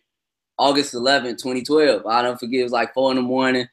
August 0.57 0.93
11, 0.93 1.31
2012. 1.37 2.05
I 2.05 2.21
don't 2.21 2.39
forget. 2.39 2.61
It 2.61 2.63
was 2.63 2.71
like 2.71 2.93
four 2.93 3.11
in 3.11 3.17
the 3.17 3.21
morning. 3.21 3.67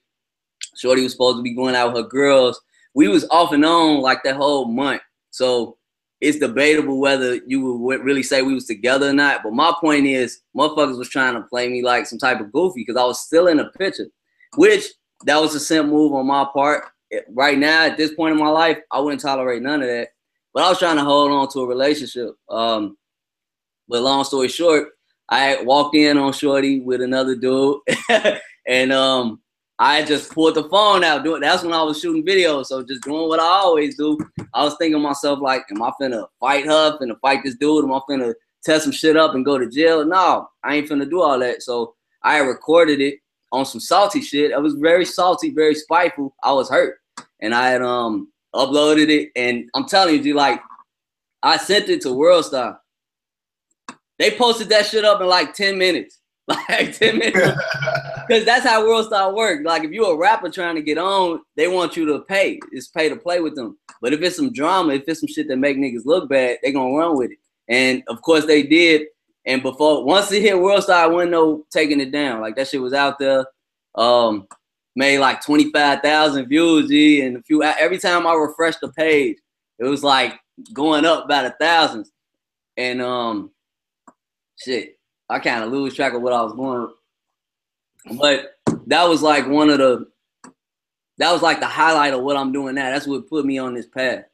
Shorty 0.76 1.02
was 1.02 1.12
supposed 1.12 1.38
to 1.38 1.42
be 1.42 1.54
going 1.54 1.74
out 1.74 1.92
with 1.92 2.02
her 2.02 2.08
girls. 2.08 2.60
We 2.94 3.08
was 3.08 3.26
off 3.30 3.52
and 3.52 3.64
on 3.64 4.00
like 4.00 4.22
that 4.24 4.36
whole 4.36 4.66
month. 4.66 5.02
So 5.30 5.77
it's 6.20 6.38
debatable 6.38 6.98
whether 6.98 7.36
you 7.46 7.74
would 7.76 8.02
really 8.02 8.22
say 8.22 8.42
we 8.42 8.54
was 8.54 8.66
together 8.66 9.10
or 9.10 9.12
not. 9.12 9.42
But 9.42 9.52
my 9.52 9.72
point 9.80 10.06
is, 10.06 10.40
motherfuckers 10.56 10.98
was 10.98 11.08
trying 11.08 11.34
to 11.34 11.42
play 11.42 11.68
me 11.68 11.82
like 11.82 12.06
some 12.06 12.18
type 12.18 12.40
of 12.40 12.52
goofy 12.52 12.80
because 12.80 13.00
I 13.00 13.04
was 13.04 13.20
still 13.20 13.46
in 13.46 13.58
the 13.58 13.66
picture, 13.66 14.06
which 14.56 14.86
that 15.26 15.40
was 15.40 15.54
a 15.54 15.60
simp 15.60 15.88
move 15.88 16.12
on 16.14 16.26
my 16.26 16.46
part. 16.52 16.84
Right 17.30 17.58
now, 17.58 17.84
at 17.86 17.96
this 17.96 18.14
point 18.14 18.32
in 18.32 18.38
my 18.38 18.48
life, 18.48 18.78
I 18.90 19.00
wouldn't 19.00 19.22
tolerate 19.22 19.62
none 19.62 19.80
of 19.80 19.88
that. 19.88 20.08
But 20.52 20.64
I 20.64 20.68
was 20.68 20.78
trying 20.78 20.96
to 20.96 21.04
hold 21.04 21.30
on 21.30 21.48
to 21.50 21.60
a 21.60 21.66
relationship. 21.66 22.34
Um, 22.50 22.96
but 23.88 24.02
long 24.02 24.24
story 24.24 24.48
short, 24.48 24.88
I 25.28 25.62
walked 25.62 25.94
in 25.94 26.18
on 26.18 26.32
Shorty 26.32 26.80
with 26.80 27.00
another 27.00 27.36
dude, 27.36 27.78
and 28.66 28.92
um, 28.92 29.40
I 29.78 30.04
just 30.04 30.32
pulled 30.32 30.56
the 30.56 30.68
phone 30.68 31.04
out. 31.04 31.22
Doing 31.22 31.40
that's 31.40 31.62
when 31.62 31.72
I 31.72 31.82
was 31.82 32.00
shooting 32.00 32.24
videos. 32.24 32.66
So 32.66 32.82
just 32.82 33.02
doing 33.02 33.28
what 33.28 33.40
I 33.40 33.44
always 33.44 33.96
do. 33.96 34.18
I 34.52 34.64
was 34.64 34.76
thinking 34.76 34.94
to 34.94 34.98
myself 34.98 35.40
like, 35.40 35.64
am 35.70 35.82
I 35.82 35.92
finna 36.00 36.26
fight 36.40 36.66
her? 36.66 36.98
Finna 36.98 37.18
fight 37.20 37.44
this 37.44 37.54
dude? 37.56 37.84
Am 37.84 37.92
I 37.92 38.00
finna 38.08 38.34
test 38.64 38.84
some 38.84 38.92
shit 38.92 39.16
up 39.16 39.34
and 39.34 39.44
go 39.44 39.56
to 39.56 39.68
jail? 39.68 40.04
No, 40.04 40.48
I 40.64 40.76
ain't 40.76 40.88
finna 40.88 41.08
do 41.08 41.20
all 41.20 41.38
that. 41.38 41.62
So 41.62 41.94
I 42.22 42.38
recorded 42.38 43.00
it 43.00 43.20
on 43.52 43.64
some 43.64 43.80
salty 43.80 44.20
shit. 44.20 44.50
It 44.50 44.60
was 44.60 44.74
very 44.74 45.04
salty, 45.04 45.50
very 45.50 45.74
spiteful. 45.74 46.34
I 46.42 46.52
was 46.52 46.68
hurt, 46.68 46.98
and 47.40 47.54
I 47.54 47.70
had 47.70 47.82
um 47.82 48.32
uploaded 48.54 49.08
it. 49.08 49.30
And 49.36 49.70
I'm 49.74 49.86
telling 49.86 50.24
you, 50.24 50.34
like 50.34 50.60
I 51.42 51.56
sent 51.56 51.88
it 51.88 52.00
to 52.02 52.08
Worldstar. 52.08 52.78
They 54.18 54.32
posted 54.32 54.68
that 54.70 54.86
shit 54.86 55.04
up 55.04 55.20
in 55.20 55.28
like 55.28 55.54
10 55.54 55.78
minutes. 55.78 56.18
Like 56.48 56.96
10 56.96 57.18
minutes. 57.18 57.36
Because 58.28 58.44
that's 58.44 58.66
how 58.66 58.86
World 58.86 59.06
Star. 59.06 59.32
Like 59.62 59.84
if 59.84 59.90
you're 59.90 60.14
a 60.14 60.16
rapper 60.16 60.50
trying 60.50 60.74
to 60.74 60.82
get 60.82 60.98
on, 60.98 61.40
they 61.56 61.66
want 61.66 61.96
you 61.96 62.04
to 62.06 62.20
pay. 62.20 62.60
It's 62.72 62.88
pay 62.88 63.08
to 63.08 63.16
play 63.16 63.40
with 63.40 63.54
them. 63.54 63.78
But 64.02 64.12
if 64.12 64.20
it's 64.20 64.36
some 64.36 64.52
drama, 64.52 64.94
if 64.94 65.04
it's 65.06 65.20
some 65.20 65.28
shit 65.28 65.48
that 65.48 65.56
make 65.56 65.78
niggas 65.78 66.04
look 66.04 66.28
bad, 66.28 66.58
they 66.62 66.72
gonna 66.72 66.94
run 66.94 67.16
with 67.16 67.30
it. 67.30 67.38
And 67.68 68.02
of 68.08 68.20
course 68.22 68.44
they 68.44 68.62
did. 68.62 69.06
And 69.46 69.62
before 69.62 70.04
once 70.04 70.30
it 70.30 70.42
hit 70.42 70.60
World 70.60 70.82
Star, 70.82 71.04
I 71.04 71.06
wasn't 71.06 71.32
no 71.32 71.64
taking 71.70 72.00
it 72.00 72.12
down. 72.12 72.40
Like 72.40 72.56
that 72.56 72.68
shit 72.68 72.82
was 72.82 72.92
out 72.92 73.18
there. 73.18 73.46
Um, 73.94 74.46
made 74.94 75.18
like 75.18 75.42
25,000 75.44 76.48
views, 76.48 76.88
G, 76.88 77.22
and 77.22 77.36
a 77.36 77.42
few 77.42 77.62
every 77.62 77.98
time 77.98 78.26
I 78.26 78.34
refreshed 78.34 78.80
the 78.80 78.92
page, 78.92 79.38
it 79.78 79.84
was 79.84 80.04
like 80.04 80.38
going 80.72 81.04
up 81.04 81.28
by 81.28 81.44
the 81.44 81.54
thousands. 81.58 82.10
And 82.76 83.00
um 83.00 83.50
shit. 84.58 84.98
I 85.30 85.38
kind 85.38 85.62
of 85.62 85.70
lose 85.70 85.94
track 85.94 86.14
of 86.14 86.22
what 86.22 86.32
I 86.32 86.42
was 86.42 86.54
going. 86.54 86.90
But 88.18 88.58
that 88.86 89.04
was 89.04 89.22
like 89.22 89.46
one 89.46 89.70
of 89.70 89.78
the 89.78 90.08
that 91.18 91.32
was 91.32 91.42
like 91.42 91.60
the 91.60 91.66
highlight 91.66 92.14
of 92.14 92.22
what 92.22 92.36
I'm 92.36 92.52
doing 92.52 92.76
now. 92.76 92.90
That's 92.90 93.06
what 93.06 93.28
put 93.28 93.44
me 93.44 93.58
on 93.58 93.74
this 93.74 93.86
path. 93.86 94.24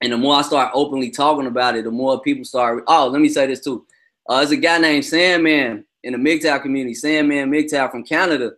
And 0.00 0.12
the 0.12 0.16
more 0.16 0.36
I 0.36 0.42
start 0.42 0.72
openly 0.74 1.10
talking 1.10 1.46
about 1.46 1.76
it, 1.76 1.84
the 1.84 1.90
more 1.90 2.20
people 2.20 2.44
start. 2.44 2.82
Oh, 2.88 3.06
let 3.08 3.20
me 3.20 3.28
say 3.28 3.46
this 3.46 3.60
too. 3.60 3.86
Uh, 4.28 4.38
there's 4.38 4.50
a 4.50 4.56
guy 4.56 4.78
named 4.78 5.04
Sandman 5.04 5.84
in 6.02 6.12
the 6.12 6.18
MGTOW 6.18 6.62
community, 6.62 6.94
Sandman 6.94 7.50
MGTOW 7.50 7.90
from 7.90 8.04
Canada. 8.04 8.52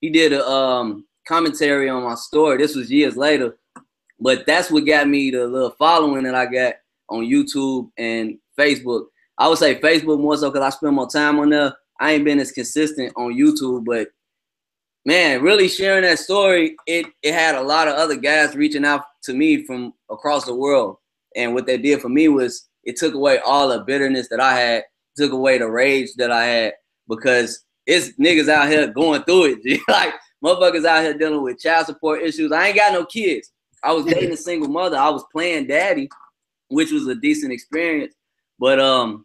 He 0.00 0.08
did 0.08 0.32
a 0.32 0.46
um, 0.46 1.04
commentary 1.26 1.88
on 1.88 2.04
my 2.04 2.14
story. 2.14 2.56
This 2.58 2.76
was 2.76 2.90
years 2.90 3.16
later, 3.16 3.58
but 4.20 4.46
that's 4.46 4.70
what 4.70 4.86
got 4.86 5.08
me 5.08 5.30
the 5.30 5.46
little 5.46 5.70
following 5.72 6.22
that 6.24 6.34
I 6.34 6.46
got 6.46 6.74
on 7.10 7.24
YouTube 7.24 7.90
and 7.98 8.38
Facebook. 8.58 9.06
I 9.36 9.48
would 9.48 9.58
say 9.58 9.80
Facebook 9.80 10.20
more 10.20 10.36
so 10.36 10.50
because 10.50 10.66
I 10.66 10.76
spend 10.76 10.94
more 10.94 11.08
time 11.08 11.38
on 11.38 11.50
there. 11.50 11.76
I 12.00 12.12
ain't 12.12 12.24
been 12.24 12.40
as 12.40 12.52
consistent 12.52 13.12
on 13.16 13.34
YouTube, 13.34 13.84
but 13.84 14.08
man, 15.04 15.42
really 15.42 15.68
sharing 15.68 16.02
that 16.02 16.18
story, 16.18 16.76
it 16.86 17.06
it 17.22 17.34
had 17.34 17.54
a 17.54 17.62
lot 17.62 17.88
of 17.88 17.94
other 17.94 18.16
guys 18.16 18.54
reaching 18.54 18.84
out 18.84 19.02
to 19.24 19.34
me 19.34 19.64
from 19.64 19.94
across 20.10 20.44
the 20.44 20.54
world. 20.54 20.96
And 21.36 21.54
what 21.54 21.66
they 21.66 21.78
did 21.78 22.00
for 22.00 22.08
me 22.08 22.28
was 22.28 22.68
it 22.84 22.96
took 22.96 23.14
away 23.14 23.38
all 23.38 23.68
the 23.68 23.80
bitterness 23.80 24.28
that 24.28 24.40
I 24.40 24.54
had, 24.54 24.84
took 25.16 25.32
away 25.32 25.58
the 25.58 25.68
rage 25.68 26.10
that 26.16 26.30
I 26.30 26.44
had 26.44 26.72
because 27.08 27.64
it's 27.86 28.12
niggas 28.18 28.48
out 28.48 28.68
here 28.68 28.86
going 28.86 29.22
through 29.24 29.56
it. 29.62 29.80
Like 29.88 30.14
motherfuckers 30.44 30.86
out 30.86 31.02
here 31.02 31.14
dealing 31.14 31.42
with 31.42 31.58
child 31.58 31.86
support 31.86 32.22
issues. 32.22 32.52
I 32.52 32.68
ain't 32.68 32.76
got 32.76 32.92
no 32.92 33.04
kids. 33.04 33.50
I 33.82 33.92
was 33.92 34.04
dating 34.04 34.32
a 34.32 34.36
single 34.36 34.68
mother. 34.68 34.96
I 34.96 35.08
was 35.08 35.24
playing 35.32 35.66
daddy, 35.66 36.08
which 36.68 36.92
was 36.92 37.06
a 37.06 37.14
decent 37.14 37.52
experience. 37.52 38.14
But 38.58 38.80
um, 38.80 39.24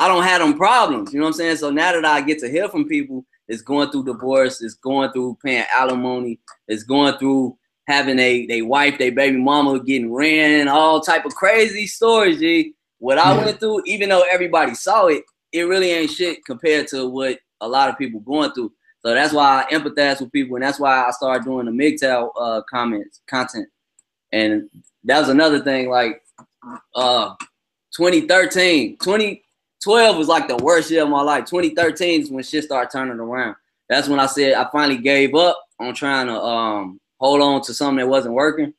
I 0.00 0.08
don't 0.08 0.22
have 0.22 0.40
them 0.40 0.56
problems. 0.56 1.12
You 1.12 1.20
know 1.20 1.26
what 1.26 1.34
I'm 1.34 1.34
saying? 1.34 1.56
So 1.58 1.70
now 1.70 1.92
that 1.92 2.06
I 2.06 2.22
get 2.22 2.38
to 2.38 2.48
hear 2.48 2.70
from 2.70 2.88
people, 2.88 3.22
it's 3.48 3.60
going 3.60 3.90
through 3.90 4.04
divorce, 4.04 4.62
it's 4.62 4.72
going 4.72 5.12
through 5.12 5.36
paying 5.44 5.66
alimony, 5.70 6.40
it's 6.68 6.84
going 6.84 7.18
through 7.18 7.58
having 7.86 8.18
a 8.18 8.46
they 8.46 8.62
wife, 8.62 8.96
they 8.96 9.10
baby 9.10 9.36
mama 9.36 9.78
getting 9.78 10.10
ran, 10.10 10.68
all 10.68 11.02
type 11.02 11.26
of 11.26 11.34
crazy 11.34 11.86
stories. 11.86 12.38
G. 12.38 12.74
What 12.98 13.18
I 13.18 13.34
Yeah. 13.34 13.44
went 13.44 13.60
through, 13.60 13.82
even 13.84 14.08
though 14.08 14.22
everybody 14.22 14.74
saw 14.74 15.06
it, 15.06 15.22
it 15.52 15.64
really 15.64 15.90
ain't 15.90 16.10
shit 16.10 16.44
compared 16.46 16.88
to 16.88 17.06
what 17.06 17.38
a 17.60 17.68
lot 17.68 17.90
of 17.90 17.98
people 17.98 18.20
going 18.20 18.52
through. 18.52 18.72
So 19.02 19.12
that's 19.12 19.34
why 19.34 19.66
I 19.68 19.74
empathize 19.74 20.20
with 20.20 20.32
people, 20.32 20.56
and 20.56 20.64
that's 20.64 20.80
why 20.80 21.04
I 21.04 21.10
started 21.10 21.44
doing 21.44 21.66
the 21.66 21.72
MGTOW 21.72 22.30
uh, 22.40 22.62
comments 22.70 23.20
content. 23.28 23.68
And 24.32 24.70
that 25.04 25.20
was 25.20 25.28
another 25.28 25.60
thing. 25.60 25.90
Like 25.90 26.22
uh, 26.94 27.34
2013, 27.96 28.96
2012 29.82 30.16
was 30.18 30.28
like 30.28 30.46
the 30.48 30.56
worst 30.58 30.90
year 30.90 31.02
of 31.02 31.08
my 31.08 31.22
life. 31.22 31.44
2013 31.46 32.22
is 32.22 32.30
when 32.30 32.42
shit 32.44 32.64
started 32.64 32.90
turning 32.90 33.18
around. 33.18 33.56
That's 33.88 34.08
when 34.08 34.20
I 34.20 34.26
said 34.26 34.54
I 34.54 34.68
finally 34.70 34.98
gave 34.98 35.34
up 35.34 35.58
on 35.80 35.94
trying 35.94 36.26
to 36.26 36.40
um, 36.40 37.00
hold 37.18 37.40
on 37.40 37.62
to 37.62 37.74
something 37.74 37.96
that 37.96 38.08
wasn't 38.08 38.34
working. 38.34 38.72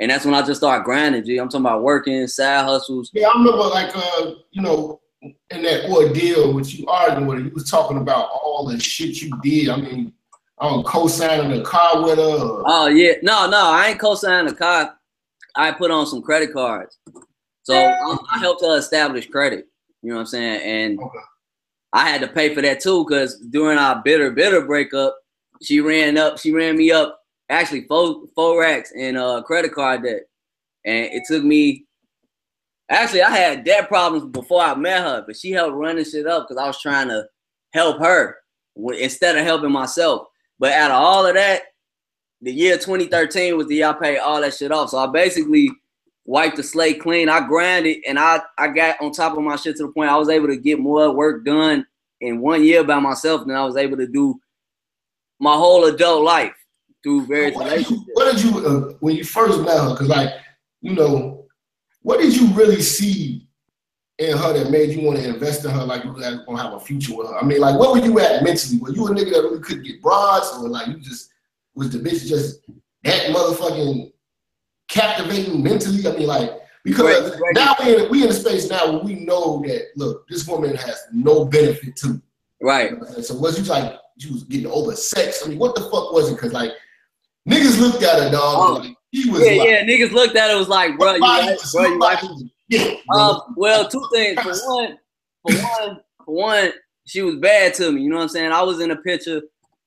And 0.00 0.10
that's 0.10 0.24
when 0.24 0.34
I 0.34 0.42
just 0.42 0.60
started 0.60 0.84
grinding, 0.84 1.24
G. 1.24 1.36
I'm 1.38 1.48
talking 1.48 1.66
about 1.66 1.82
working, 1.82 2.26
side 2.26 2.64
hustles. 2.64 3.10
Yeah, 3.12 3.28
I 3.28 3.36
remember 3.38 3.58
like 3.64 3.90
uh, 3.94 4.30
you 4.52 4.62
know, 4.62 5.00
in 5.22 5.62
that 5.62 5.90
ordeal 5.90 6.54
with 6.54 6.78
you 6.78 6.86
arguing 6.86 7.26
with 7.26 7.38
her, 7.38 7.44
you 7.44 7.50
was 7.52 7.68
talking 7.68 7.98
about 7.98 8.30
all 8.32 8.66
the 8.66 8.78
shit 8.80 9.20
you 9.20 9.30
did. 9.42 9.68
I 9.68 9.76
mean, 9.76 10.12
I 10.58 10.70
don't 10.70 10.86
co-signing 10.86 11.60
a 11.60 11.62
car 11.62 12.02
with 12.04 12.16
her. 12.18 12.22
or- 12.24 12.62
Oh 12.66 12.86
yeah, 12.86 13.14
no, 13.22 13.50
no, 13.50 13.58
I 13.66 13.88
ain't 13.88 13.98
co-signing 13.98 14.48
the 14.48 14.54
car. 14.54 14.96
I 15.56 15.72
put 15.72 15.90
on 15.90 16.06
some 16.06 16.22
credit 16.22 16.52
cards, 16.54 16.98
so 17.64 17.74
I, 17.74 18.16
I 18.32 18.38
helped 18.38 18.62
her 18.62 18.78
establish 18.78 19.28
credit. 19.28 19.66
You 20.06 20.12
know 20.12 20.18
what 20.18 20.20
I'm 20.20 20.26
saying? 20.26 20.60
And 20.62 21.00
Okay. 21.00 21.18
I 21.92 22.08
had 22.08 22.20
to 22.20 22.28
pay 22.28 22.54
for 22.54 22.62
that 22.62 22.78
too, 22.78 23.04
because 23.04 23.40
during 23.50 23.76
our 23.76 24.00
bitter, 24.04 24.30
bitter 24.30 24.64
breakup, 24.64 25.16
she 25.60 25.80
ran 25.80 26.16
up, 26.16 26.38
she 26.38 26.52
ran 26.52 26.76
me 26.76 26.92
up 26.92 27.18
actually 27.48 27.86
four 27.88 28.22
four 28.36 28.60
racks 28.60 28.92
in 28.92 29.16
uh 29.16 29.42
credit 29.42 29.72
card 29.72 30.04
debt, 30.04 30.22
and 30.84 31.06
it 31.06 31.24
took 31.26 31.42
me. 31.42 31.86
Actually, 32.88 33.22
I 33.22 33.30
had 33.30 33.64
debt 33.64 33.88
problems 33.88 34.30
before 34.30 34.62
I 34.62 34.76
met 34.76 35.02
her, 35.02 35.24
but 35.26 35.36
she 35.36 35.50
helped 35.50 35.74
running 35.74 36.04
shit 36.04 36.28
up 36.28 36.46
because 36.46 36.62
I 36.62 36.68
was 36.68 36.80
trying 36.80 37.08
to 37.08 37.26
help 37.72 37.98
her 37.98 38.36
instead 39.00 39.36
of 39.36 39.42
helping 39.44 39.72
myself. 39.72 40.28
But 40.60 40.72
out 40.72 40.92
of 40.92 41.02
all 41.02 41.26
of 41.26 41.34
that, 41.34 41.62
the 42.42 42.52
year 42.52 42.76
2013 42.76 43.56
was 43.56 43.66
the 43.66 43.74
year 43.76 43.88
I 43.88 43.92
paid 43.94 44.18
all 44.18 44.40
that 44.40 44.54
shit 44.54 44.70
off. 44.70 44.90
So 44.90 44.98
I 44.98 45.08
basically 45.08 45.68
wiped 46.26 46.56
the 46.56 46.62
slate 46.62 47.00
clean. 47.00 47.28
I 47.28 47.46
grinded 47.46 47.98
and 48.06 48.18
I 48.18 48.40
I 48.58 48.68
got 48.68 49.00
on 49.00 49.12
top 49.12 49.36
of 49.36 49.42
my 49.42 49.56
shit 49.56 49.76
to 49.76 49.86
the 49.86 49.92
point 49.92 50.10
I 50.10 50.16
was 50.16 50.28
able 50.28 50.48
to 50.48 50.56
get 50.56 50.78
more 50.78 51.10
work 51.12 51.44
done 51.44 51.86
in 52.20 52.40
one 52.40 52.62
year 52.64 52.84
by 52.84 52.98
myself 52.98 53.46
than 53.46 53.56
I 53.56 53.64
was 53.64 53.76
able 53.76 53.96
to 53.96 54.06
do 54.06 54.38
my 55.38 55.54
whole 55.54 55.84
adult 55.84 56.24
life 56.24 56.54
through 57.02 57.26
various 57.26 57.54
what 57.54 57.66
relationships. 57.66 58.00
Did 58.00 58.06
you, 58.06 58.14
what 58.14 58.32
did 58.32 58.44
you 58.44 58.66
uh, 58.66 58.92
when 59.00 59.16
you 59.16 59.24
first 59.24 59.60
met 59.60 59.78
her? 59.78 59.90
Because 59.90 60.08
like 60.08 60.30
you 60.82 60.94
know, 60.94 61.46
what 62.02 62.20
did 62.20 62.36
you 62.36 62.48
really 62.48 62.82
see 62.82 63.48
in 64.18 64.36
her 64.36 64.52
that 64.52 64.70
made 64.70 64.90
you 64.90 65.02
want 65.02 65.18
to 65.18 65.28
invest 65.28 65.64
in 65.64 65.70
her? 65.70 65.84
Like 65.84 66.04
you 66.04 66.12
guys 66.18 66.38
gonna 66.46 66.62
have 66.62 66.74
a 66.74 66.80
future 66.80 67.14
with 67.16 67.28
her. 67.28 67.38
I 67.38 67.44
mean, 67.44 67.60
like 67.60 67.78
what 67.78 67.92
were 67.92 68.04
you 68.04 68.18
at 68.20 68.42
mentally? 68.42 68.78
Were 68.78 68.90
you 68.90 69.06
a 69.06 69.10
nigga 69.10 69.32
that 69.32 69.42
really 69.42 69.60
couldn't 69.60 69.84
get 69.84 70.02
broads, 70.02 70.50
or 70.54 70.68
like 70.68 70.88
you 70.88 70.98
just 70.98 71.30
was 71.74 71.90
the 71.90 71.98
bitch 71.98 72.26
just 72.26 72.60
that 73.04 73.30
motherfucking 73.30 74.12
captivating 74.88 75.62
mentally? 75.62 76.06
I 76.06 76.12
mean, 76.16 76.26
like 76.26 76.50
because 76.84 77.30
Right, 77.30 77.40
right. 77.40 77.54
now 77.54 77.74
we 77.80 77.96
in 77.96 78.10
we 78.10 78.22
in 78.22 78.28
a 78.28 78.32
space 78.32 78.70
now 78.70 78.92
where 78.92 79.02
we 79.02 79.14
know 79.14 79.62
that 79.66 79.88
look, 79.96 80.28
this 80.28 80.46
woman 80.46 80.74
has 80.76 81.02
no 81.12 81.44
benefit 81.44 81.96
to 81.96 82.08
me. 82.08 82.20
Right. 82.62 82.90
You 82.90 82.92
know 82.92 82.98
what 82.98 83.08
I'm 83.08 83.14
saying? 83.14 83.24
So 83.24 83.38
was 83.38 83.58
you 83.58 83.64
like 83.64 83.94
you 84.16 84.32
was 84.32 84.44
getting 84.44 84.66
over 84.66 84.94
sex? 84.94 85.42
I 85.44 85.48
mean, 85.48 85.58
what 85.58 85.74
the 85.74 85.82
fuck 85.82 86.12
was 86.12 86.30
it? 86.30 86.38
Cause 86.38 86.52
like 86.52 86.72
niggas 87.48 87.80
looked 87.80 88.02
at 88.02 88.22
her 88.22 88.30
dog. 88.30 88.76
and, 88.76 88.88
like 88.88 88.96
he 89.10 89.30
was. 89.30 89.40
Yeah, 89.40 89.58
like, 89.58 89.68
yeah. 89.68 89.84
Niggas 89.84 90.12
looked 90.12 90.36
at 90.36 90.50
it 90.50 90.58
was 90.58 90.68
like, 90.68 90.98
bro, 90.98 91.14
you 91.14 91.20
like, 91.20 91.58
bro, 91.72 91.86
you 91.86 91.98
like 91.98 92.22
yeah. 92.68 92.94
Um, 93.14 93.40
well, 93.56 93.88
two 93.88 94.04
things. 94.12 94.40
For 94.40 94.50
one, 94.74 94.98
for 95.42 95.54
one, 95.54 96.00
for 96.24 96.34
one, 96.34 96.72
she 97.04 97.22
was 97.22 97.36
bad 97.36 97.74
to 97.74 97.92
me. 97.92 98.02
You 98.02 98.10
know 98.10 98.16
what 98.16 98.22
I'm 98.22 98.28
saying? 98.28 98.52
I 98.52 98.62
was 98.62 98.80
in 98.80 98.90
a 98.90 98.96
picture 98.96 99.42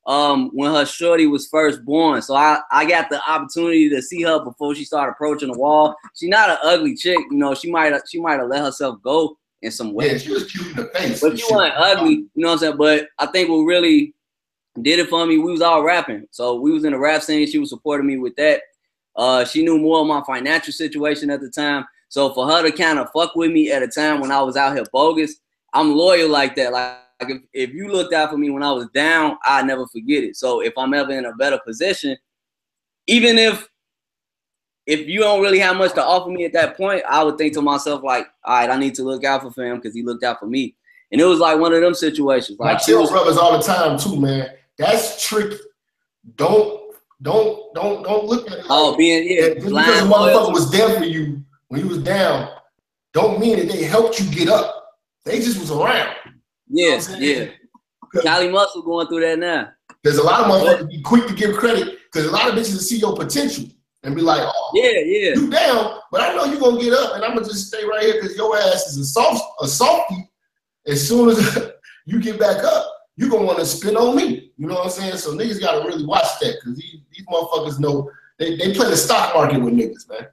um 0.09 0.49
when 0.53 0.73
her 0.73 0.85
shorty 0.85 1.27
was 1.27 1.47
first 1.47 1.85
born. 1.85 2.19
So 2.21 2.35
I, 2.35 2.59
I 2.71 2.83
got 2.83 3.09
the 3.11 3.21
opportunity 3.29 3.89
to 3.89 4.01
see 4.01 4.23
her 4.23 4.43
before 4.43 4.73
she 4.73 4.83
started 4.83 5.11
approaching 5.11 5.51
the 5.51 5.57
wall. 5.57 5.95
She's 6.15 6.29
not 6.29 6.49
an 6.49 6.57
ugly 6.63 6.95
chick, 6.95 7.19
you 7.29 7.37
know, 7.37 7.53
she 7.53 7.71
might 7.71 7.93
have 7.93 8.01
she 8.09 8.19
might 8.19 8.39
have 8.39 8.49
let 8.49 8.63
herself 8.63 8.99
go 9.03 9.37
in 9.61 9.71
some 9.71 9.95
yeah, 9.99 10.17
she 10.17 10.31
was 10.31 10.51
cute 10.51 10.67
in 10.67 10.75
the 10.77 10.85
face. 10.85 11.21
But 11.21 11.37
she 11.37 11.45
wasn't 11.53 11.75
ugly, 11.77 12.11
you 12.11 12.29
know 12.35 12.47
what 12.47 12.53
I'm 12.53 12.59
saying? 12.59 12.77
But 12.77 13.07
I 13.19 13.27
think 13.27 13.49
what 13.49 13.59
really 13.59 14.15
did 14.81 14.97
it 14.97 15.09
for 15.09 15.25
me, 15.27 15.37
we 15.37 15.51
was 15.51 15.61
all 15.61 15.83
rapping. 15.83 16.27
So 16.31 16.55
we 16.55 16.71
was 16.71 16.85
in 16.85 16.93
the 16.93 16.99
rap 16.99 17.21
scene. 17.21 17.45
She 17.45 17.59
was 17.59 17.69
supporting 17.69 18.07
me 18.07 18.17
with 18.17 18.35
that. 18.37 18.61
Uh, 19.15 19.45
she 19.45 19.63
knew 19.63 19.77
more 19.77 19.99
of 19.99 20.07
my 20.07 20.23
financial 20.25 20.73
situation 20.73 21.29
at 21.29 21.41
the 21.41 21.49
time. 21.49 21.85
So 22.07 22.33
for 22.33 22.47
her 22.47 22.63
to 22.63 22.71
kind 22.71 22.97
of 22.97 23.11
fuck 23.11 23.35
with 23.35 23.51
me 23.51 23.71
at 23.71 23.83
a 23.83 23.87
time 23.87 24.21
when 24.21 24.31
I 24.31 24.41
was 24.41 24.55
out 24.55 24.75
here 24.75 24.85
bogus, 24.91 25.35
I'm 25.73 25.93
loyal 25.93 26.29
like 26.29 26.55
that. 26.55 26.71
Like 26.71 26.97
if, 27.21 27.41
if 27.53 27.73
you 27.73 27.91
looked 27.91 28.13
out 28.13 28.29
for 28.29 28.37
me 28.37 28.49
when 28.49 28.63
I 28.63 28.71
was 28.71 28.87
down, 28.93 29.37
I 29.43 29.61
never 29.63 29.87
forget 29.87 30.23
it. 30.23 30.37
So 30.37 30.61
if 30.61 30.73
I'm 30.77 30.93
ever 30.93 31.11
in 31.11 31.25
a 31.25 31.33
better 31.33 31.59
position, 31.65 32.17
even 33.07 33.37
if 33.37 33.67
if 34.85 35.07
you 35.07 35.19
don't 35.19 35.41
really 35.41 35.59
have 35.59 35.75
much 35.75 35.93
to 35.93 36.03
offer 36.03 36.31
me 36.31 36.45
at 36.45 36.53
that 36.53 36.75
point, 36.75 37.03
I 37.07 37.23
would 37.23 37.37
think 37.37 37.53
to 37.53 37.61
myself 37.61 38.01
like, 38.03 38.27
all 38.43 38.55
right, 38.55 38.69
I 38.71 38.77
need 38.77 38.95
to 38.95 39.03
look 39.03 39.23
out 39.23 39.43
for 39.43 39.51
fam 39.51 39.75
because 39.75 39.93
he 39.93 40.01
looked 40.01 40.23
out 40.23 40.39
for 40.39 40.47
me. 40.47 40.75
And 41.11 41.21
it 41.21 41.25
was 41.25 41.39
like 41.39 41.59
one 41.59 41.73
of 41.73 41.81
them 41.81 41.93
situations. 41.93 42.59
Like 42.59 42.79
she 42.79 42.93
tell 42.93 43.07
brothers 43.07 43.37
all 43.37 43.57
the 43.57 43.63
time 43.63 43.99
too, 43.99 44.19
man. 44.19 44.49
That's 44.77 45.27
tricky. 45.27 45.57
Don't 46.35 46.93
don't 47.21 47.73
don't 47.75 48.03
don't 48.03 48.25
look 48.25 48.49
at 48.49 48.59
it. 48.59 48.65
oh, 48.69 48.89
like, 48.89 48.97
being 48.97 49.29
yeah, 49.29 49.53
because 49.53 49.71
the 49.71 50.09
motherfucker 50.09 50.53
was 50.53 50.71
there 50.71 50.97
for 50.97 51.05
you 51.05 51.43
when 51.67 51.81
you 51.81 51.87
was 51.87 51.99
down, 51.99 52.49
don't 53.13 53.39
mean 53.39 53.59
that 53.59 53.67
they 53.67 53.83
helped 53.83 54.19
you 54.19 54.29
get 54.31 54.49
up. 54.49 54.97
They 55.25 55.37
just 55.39 55.59
was 55.59 55.71
around. 55.71 56.15
Yeah, 56.69 57.01
yeah. 57.17 57.47
Cali 58.21 58.49
Muscle 58.49 58.81
going 58.81 59.07
through 59.07 59.21
that 59.21 59.39
now. 59.39 59.69
There's 60.03 60.17
a 60.17 60.23
lot 60.23 60.41
of 60.41 60.47
motherfuckers 60.47 60.89
be 60.89 61.01
quick 61.01 61.27
to 61.27 61.33
give 61.33 61.55
credit 61.57 61.97
because 62.11 62.27
a 62.27 62.31
lot 62.31 62.47
of 62.47 62.55
bitches 62.55 62.73
will 62.73 62.79
see 62.79 62.97
your 62.97 63.15
potential 63.15 63.65
and 64.03 64.15
be 64.15 64.21
like, 64.21 64.41
oh, 64.41 64.71
Yeah, 64.73 64.99
yeah. 65.03 65.35
you 65.35 65.49
down, 65.49 65.99
but 66.11 66.21
I 66.21 66.33
know 66.33 66.45
you're 66.45 66.59
gonna 66.59 66.81
get 66.81 66.93
up 66.93 67.15
and 67.15 67.23
I'm 67.23 67.35
gonna 67.35 67.45
just 67.45 67.67
stay 67.67 67.83
right 67.83 68.03
here 68.03 68.13
because 68.13 68.35
your 68.37 68.55
ass 68.57 68.87
is 68.87 68.97
a 68.97 69.05
soft 69.05 69.43
a 69.61 69.67
softy. 69.67 70.29
As 70.87 71.05
soon 71.07 71.29
as 71.29 71.71
you 72.05 72.21
get 72.21 72.39
back 72.39 72.63
up, 72.63 72.85
you're 73.17 73.29
gonna 73.29 73.45
want 73.45 73.59
to 73.59 73.65
spin 73.65 73.97
on 73.97 74.15
me. 74.15 74.51
You 74.57 74.67
know 74.67 74.75
what 74.75 74.85
I'm 74.85 74.91
saying? 74.91 75.17
So 75.17 75.33
niggas 75.35 75.59
gotta 75.59 75.85
really 75.85 76.05
watch 76.05 76.39
that 76.41 76.55
because 76.59 76.77
these, 76.77 76.97
these 77.11 77.25
motherfuckers 77.27 77.79
know 77.79 78.09
they, 78.37 78.55
they 78.55 78.73
play 78.73 78.89
the 78.89 78.97
stock 78.97 79.35
market 79.35 79.59
with 79.61 79.73
niggas, 79.73 80.09
man. 80.09 80.27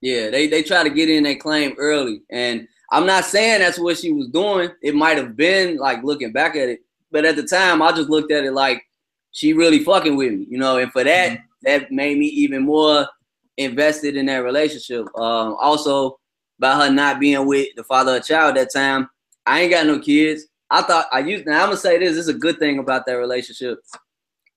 Yeah, 0.00 0.30
they 0.30 0.48
they 0.48 0.64
try 0.64 0.82
to 0.82 0.90
get 0.90 1.08
in 1.08 1.22
their 1.22 1.36
claim 1.36 1.74
early, 1.78 2.22
and 2.28 2.66
I'm 2.92 3.06
not 3.06 3.24
saying 3.24 3.60
that's 3.60 3.78
what 3.78 3.96
she 3.96 4.12
was 4.12 4.28
doing. 4.28 4.70
It 4.82 4.94
might 4.94 5.16
have 5.16 5.34
been 5.34 5.78
like 5.78 6.04
looking 6.04 6.30
back 6.30 6.56
at 6.56 6.68
it, 6.68 6.80
but 7.10 7.24
at 7.24 7.36
the 7.36 7.42
time, 7.42 7.80
I 7.80 7.90
just 7.90 8.10
looked 8.10 8.30
at 8.30 8.44
it 8.44 8.52
like 8.52 8.82
she 9.30 9.54
really 9.54 9.82
fucking 9.82 10.14
with 10.14 10.32
me, 10.34 10.46
you 10.48 10.58
know. 10.58 10.76
And 10.76 10.92
for 10.92 11.02
that, 11.02 11.38
that 11.62 11.90
made 11.90 12.18
me 12.18 12.26
even 12.26 12.64
more 12.64 13.08
invested 13.56 14.16
in 14.16 14.26
that 14.26 14.44
relationship. 14.44 15.06
Um, 15.18 15.56
also, 15.58 16.18
by 16.58 16.76
her 16.76 16.92
not 16.92 17.18
being 17.18 17.46
with 17.46 17.68
the 17.76 17.84
father 17.84 18.16
of 18.16 18.24
child 18.26 18.58
at 18.58 18.60
that 18.60 18.78
time, 18.78 19.08
I 19.46 19.62
ain't 19.62 19.72
got 19.72 19.86
no 19.86 19.98
kids. 19.98 20.44
I 20.68 20.82
thought 20.82 21.06
I 21.10 21.20
used. 21.20 21.46
Now 21.46 21.62
I'm 21.62 21.68
gonna 21.68 21.78
say 21.78 21.98
this. 21.98 22.10
This 22.10 22.28
is 22.28 22.28
a 22.28 22.34
good 22.34 22.58
thing 22.58 22.78
about 22.78 23.06
that 23.06 23.14
relationship. 23.14 23.78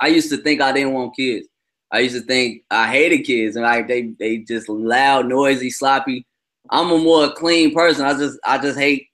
I 0.02 0.08
used 0.08 0.30
to 0.32 0.38
think 0.38 0.60
I 0.60 0.74
didn't 0.74 0.94
want 0.94 1.16
kids. 1.16 1.48
I 1.90 2.00
used 2.00 2.16
to 2.16 2.22
think 2.22 2.64
I 2.70 2.92
hated 2.92 3.20
kids 3.20 3.56
and 3.56 3.64
like 3.64 3.88
they 3.88 4.14
they 4.20 4.40
just 4.40 4.68
loud, 4.68 5.28
noisy, 5.28 5.70
sloppy. 5.70 6.26
I'm 6.70 6.92
a 6.92 6.98
more 6.98 7.32
clean 7.34 7.74
person. 7.74 8.06
I 8.06 8.14
just 8.14 8.40
I 8.46 8.58
just 8.58 8.78
hate 8.78 9.08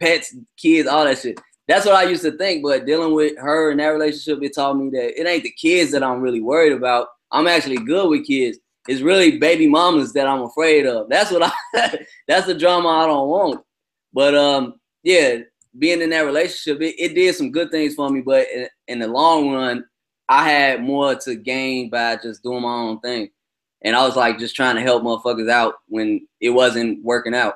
pets, 0.00 0.34
kids, 0.56 0.88
all 0.88 1.04
that 1.04 1.18
shit. 1.18 1.40
That's 1.66 1.84
what 1.84 1.94
I 1.94 2.04
used 2.04 2.22
to 2.22 2.32
think. 2.32 2.62
But 2.62 2.86
dealing 2.86 3.14
with 3.14 3.36
her 3.38 3.70
in 3.70 3.78
that 3.78 3.88
relationship, 3.88 4.42
it 4.42 4.54
taught 4.54 4.78
me 4.78 4.90
that 4.90 5.20
it 5.20 5.26
ain't 5.26 5.42
the 5.42 5.52
kids 5.52 5.90
that 5.92 6.02
I'm 6.02 6.20
really 6.20 6.40
worried 6.40 6.72
about. 6.72 7.08
I'm 7.30 7.46
actually 7.46 7.76
good 7.76 8.08
with 8.08 8.26
kids. 8.26 8.58
It's 8.88 9.02
really 9.02 9.38
baby 9.38 9.68
mamas 9.68 10.14
that 10.14 10.26
I'm 10.26 10.42
afraid 10.42 10.86
of. 10.86 11.08
That's 11.08 11.30
what 11.30 11.42
I. 11.74 11.98
that's 12.28 12.46
the 12.46 12.54
drama 12.54 12.88
I 12.88 13.06
don't 13.06 13.28
want. 13.28 13.60
But 14.12 14.34
um, 14.34 14.80
yeah, 15.02 15.38
being 15.78 16.00
in 16.00 16.10
that 16.10 16.24
relationship, 16.24 16.80
it, 16.80 16.94
it 16.98 17.14
did 17.14 17.34
some 17.34 17.52
good 17.52 17.70
things 17.70 17.94
for 17.94 18.08
me. 18.08 18.22
But 18.22 18.46
in, 18.52 18.68
in 18.88 18.98
the 19.00 19.08
long 19.08 19.52
run, 19.52 19.84
I 20.28 20.48
had 20.48 20.82
more 20.82 21.14
to 21.14 21.34
gain 21.34 21.90
by 21.90 22.16
just 22.16 22.42
doing 22.42 22.62
my 22.62 22.72
own 22.72 23.00
thing. 23.00 23.30
And 23.82 23.94
I 23.94 24.04
was 24.04 24.16
like 24.16 24.38
just 24.38 24.56
trying 24.56 24.76
to 24.76 24.82
help 24.82 25.02
motherfuckers 25.02 25.50
out 25.50 25.74
when 25.86 26.26
it 26.40 26.50
wasn't 26.50 27.02
working 27.04 27.34
out. 27.34 27.54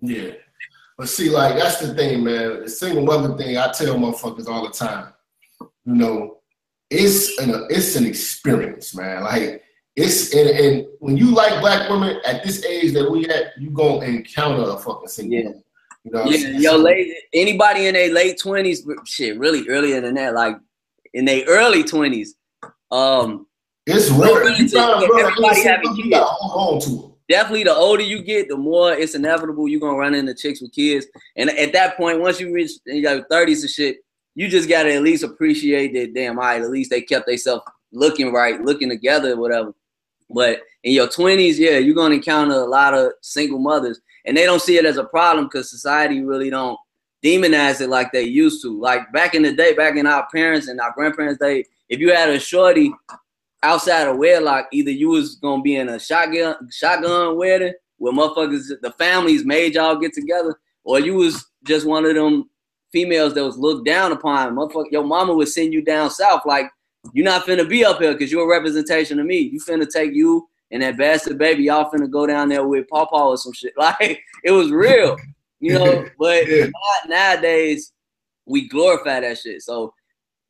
Yeah. 0.00 0.32
But 0.98 1.08
see, 1.08 1.30
like 1.30 1.56
that's 1.56 1.80
the 1.80 1.94
thing, 1.94 2.24
man. 2.24 2.62
The 2.62 2.68
single 2.68 3.04
mother 3.04 3.36
thing, 3.36 3.58
I 3.58 3.70
tell 3.70 3.96
motherfuckers 3.96 4.48
all 4.48 4.66
the 4.66 4.72
time. 4.72 5.12
You 5.60 5.94
know, 5.94 6.38
it's 6.90 7.38
an 7.38 7.66
it's 7.68 7.96
an 7.96 8.06
experience, 8.06 8.94
man. 8.94 9.22
Like 9.22 9.62
it's 9.94 10.34
and, 10.34 10.48
and 10.48 10.86
when 11.00 11.16
you 11.16 11.26
like 11.34 11.60
black 11.60 11.88
women 11.90 12.18
at 12.26 12.42
this 12.42 12.64
age 12.64 12.92
that 12.94 13.10
we 13.10 13.28
at, 13.28 13.58
you 13.58 13.70
gonna 13.70 14.06
encounter 14.06 14.70
a 14.70 14.78
fucking 14.78 15.08
single. 15.08 15.38
Yeah. 15.38 15.44
woman. 15.44 15.62
You 16.04 16.12
know 16.12 16.24
Yeah, 16.24 16.72
yo, 16.72 16.76
late 16.76 17.12
anybody 17.32 17.86
in 17.86 17.94
their 17.94 18.12
late 18.12 18.38
twenties, 18.38 18.86
shit, 19.04 19.38
really 19.38 19.68
earlier 19.68 20.00
than 20.00 20.14
that, 20.14 20.34
like 20.34 20.56
in 21.12 21.24
their 21.24 21.44
early 21.46 21.82
twenties, 21.82 22.36
um, 22.90 23.45
It's 23.86 24.10
rare. 24.10 24.40
really 24.40 24.58
You 24.58 24.68
to 24.68 24.76
find 24.76 24.96
a 24.96 25.00
get 25.00 25.08
brother 25.10 25.28
everybody 25.28 25.62
having 25.62 25.96
you 25.96 26.10
gotta 26.10 26.26
hold 26.26 26.74
on 26.74 26.88
to 26.88 27.06
him. 27.06 27.12
definitely 27.28 27.64
the 27.64 27.74
older 27.74 28.02
you 28.02 28.22
get, 28.22 28.48
the 28.48 28.56
more 28.56 28.92
it's 28.92 29.14
inevitable 29.14 29.68
you're 29.68 29.80
gonna 29.80 29.96
run 29.96 30.14
into 30.14 30.34
chicks 30.34 30.60
with 30.60 30.72
kids. 30.72 31.06
And 31.36 31.50
at 31.50 31.72
that 31.72 31.96
point, 31.96 32.20
once 32.20 32.40
you 32.40 32.52
reach 32.52 32.72
you 32.86 33.02
know, 33.02 33.22
30s 33.30 33.60
and 33.62 33.70
shit, 33.70 33.98
you 34.34 34.48
just 34.48 34.68
gotta 34.68 34.92
at 34.92 35.02
least 35.02 35.22
appreciate 35.22 35.92
that 35.94 36.14
damn 36.14 36.38
all 36.38 36.44
right, 36.44 36.62
at 36.62 36.70
least 36.70 36.90
they 36.90 37.00
kept 37.00 37.26
themselves 37.26 37.64
looking 37.92 38.32
right, 38.32 38.60
looking 38.60 38.88
together, 38.88 39.36
whatever. 39.36 39.72
But 40.28 40.62
in 40.82 40.92
your 40.92 41.06
20s, 41.06 41.56
yeah, 41.56 41.78
you're 41.78 41.94
gonna 41.94 42.16
encounter 42.16 42.54
a 42.54 42.64
lot 42.64 42.92
of 42.92 43.12
single 43.22 43.60
mothers, 43.60 44.00
and 44.24 44.36
they 44.36 44.44
don't 44.44 44.60
see 44.60 44.76
it 44.76 44.84
as 44.84 44.96
a 44.96 45.04
problem 45.04 45.46
because 45.46 45.70
society 45.70 46.22
really 46.24 46.50
don't 46.50 46.76
demonize 47.22 47.80
it 47.80 47.88
like 47.88 48.12
they 48.12 48.22
used 48.22 48.62
to. 48.62 48.76
Like 48.76 49.12
back 49.12 49.36
in 49.36 49.42
the 49.42 49.52
day, 49.52 49.74
back 49.74 49.96
in 49.96 50.06
our 50.06 50.26
parents 50.32 50.66
and 50.66 50.80
our 50.80 50.92
grandparents' 50.92 51.40
day, 51.40 51.64
if 51.88 52.00
you 52.00 52.12
had 52.12 52.28
a 52.30 52.40
shorty 52.40 52.92
outside 53.66 54.06
of 54.06 54.16
wedlock, 54.16 54.66
either 54.72 54.90
you 54.92 55.08
was 55.08 55.34
gonna 55.36 55.62
be 55.62 55.76
in 55.76 55.88
a 55.88 55.98
shotgun 55.98 56.54
shotgun 56.70 57.36
wedding 57.36 57.74
where 57.98 58.12
motherfuckers 58.12 58.62
the 58.80 58.92
families 58.92 59.44
made 59.44 59.74
y'all 59.74 59.96
get 59.96 60.12
together, 60.12 60.54
or 60.84 61.00
you 61.00 61.14
was 61.14 61.44
just 61.64 61.84
one 61.86 62.04
of 62.06 62.14
them 62.14 62.48
females 62.92 63.34
that 63.34 63.44
was 63.44 63.58
looked 63.58 63.84
down 63.84 64.12
upon. 64.12 64.54
Motherfucker, 64.54 64.90
your 64.92 65.02
mama 65.04 65.34
would 65.34 65.48
send 65.48 65.72
you 65.72 65.82
down 65.82 66.10
south 66.10 66.42
like 66.46 66.66
you're 67.12 67.24
not 67.24 67.44
finna 67.44 67.68
be 67.68 67.84
up 67.84 68.00
here 68.00 68.12
because 68.12 68.30
you're 68.30 68.44
a 68.44 68.56
representation 68.56 69.18
of 69.18 69.26
me. 69.26 69.38
You 69.38 69.60
finna 69.60 69.88
take 69.90 70.12
you 70.14 70.48
and 70.70 70.82
that 70.82 70.96
bastard 70.96 71.38
baby, 71.38 71.64
y'all 71.64 71.90
finna 71.90 72.10
go 72.10 72.26
down 72.26 72.48
there 72.48 72.66
with 72.66 72.88
Paw 72.88 73.06
Paw 73.06 73.30
or 73.30 73.36
some 73.36 73.52
shit. 73.52 73.72
Like 73.78 74.20
it 74.44 74.52
was 74.52 74.70
real, 74.70 75.16
you 75.60 75.72
know. 75.72 76.06
But 76.18 76.48
Yeah. 76.48 76.66
nowadays, 77.08 77.92
we 78.46 78.68
glorify 78.68 79.20
that 79.20 79.38
shit. 79.38 79.62
So 79.62 79.92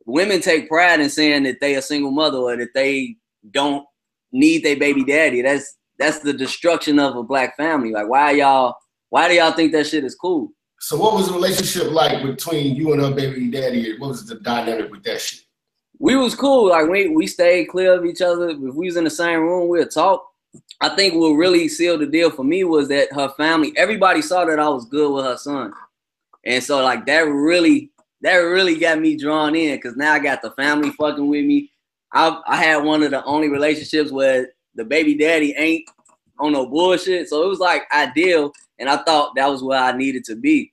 women 0.06 0.40
take 0.40 0.68
pride 0.68 1.00
in 1.00 1.10
saying 1.10 1.42
that 1.42 1.60
they 1.60 1.74
a 1.74 1.82
single 1.82 2.10
mother 2.10 2.38
or 2.38 2.56
that 2.56 2.72
they 2.74 3.16
don't 3.50 3.86
need 4.32 4.64
their 4.64 4.76
baby 4.76 5.04
daddy. 5.04 5.42
That's 5.42 5.76
that's 5.98 6.20
the 6.20 6.32
destruction 6.32 6.98
of 6.98 7.16
a 7.16 7.22
black 7.22 7.56
family. 7.56 7.92
Like 7.92 8.08
why 8.08 8.30
y'all 8.32 8.76
why 9.10 9.28
do 9.28 9.34
y'all 9.34 9.52
think 9.52 9.72
that 9.72 9.86
shit 9.86 10.04
is 10.04 10.14
cool? 10.14 10.50
So 10.80 10.96
what 10.96 11.14
was 11.14 11.28
the 11.28 11.34
relationship 11.34 11.90
like 11.90 12.22
between 12.22 12.74
you 12.74 12.92
and 12.92 13.02
her 13.02 13.10
baby 13.10 13.50
daddy? 13.50 13.98
What 13.98 14.08
was 14.08 14.26
the 14.26 14.36
dynamic 14.36 14.90
with 14.90 15.02
that 15.04 15.20
shit? 15.20 15.46
we 15.98 16.16
was 16.16 16.34
cool. 16.34 16.68
Like 16.70 16.88
we 16.88 17.08
we 17.08 17.26
stayed 17.26 17.66
clear 17.66 17.94
of 17.94 18.04
each 18.04 18.20
other. 18.20 18.50
If 18.50 18.74
we 18.74 18.86
was 18.86 18.96
in 18.96 19.04
the 19.04 19.10
same 19.10 19.40
room, 19.40 19.68
we'd 19.68 19.90
talk. 19.90 20.26
I 20.80 20.90
think 20.90 21.14
what 21.14 21.30
really 21.30 21.68
sealed 21.68 22.00
the 22.00 22.06
deal 22.06 22.30
for 22.30 22.44
me 22.44 22.64
was 22.64 22.88
that 22.88 23.12
her 23.12 23.28
family, 23.30 23.72
everybody 23.76 24.22
saw 24.22 24.44
that 24.46 24.58
I 24.58 24.68
was 24.68 24.86
good 24.86 25.12
with 25.12 25.24
her 25.24 25.36
son. 25.36 25.72
And 26.44 26.62
so 26.62 26.82
like 26.82 27.04
that 27.06 27.26
really 27.26 27.90
that 28.26 28.38
really 28.38 28.76
got 28.76 28.98
me 28.98 29.16
drawn 29.16 29.54
in 29.54 29.76
because 29.76 29.96
now 29.96 30.12
I 30.12 30.18
got 30.18 30.42
the 30.42 30.50
family 30.52 30.90
fucking 30.90 31.28
with 31.28 31.44
me. 31.44 31.70
I 32.12 32.40
I 32.44 32.56
had 32.56 32.82
one 32.82 33.04
of 33.04 33.12
the 33.12 33.24
only 33.24 33.48
relationships 33.48 34.10
where 34.10 34.48
the 34.74 34.84
baby 34.84 35.14
daddy 35.14 35.54
ain't 35.56 35.88
on 36.40 36.52
no 36.52 36.66
bullshit. 36.66 37.28
So 37.28 37.44
it 37.44 37.48
was 37.48 37.60
like 37.60 37.84
ideal, 37.94 38.52
and 38.80 38.88
I 38.88 38.96
thought 39.04 39.36
that 39.36 39.48
was 39.48 39.62
where 39.62 39.80
I 39.80 39.92
needed 39.92 40.24
to 40.24 40.34
be. 40.34 40.72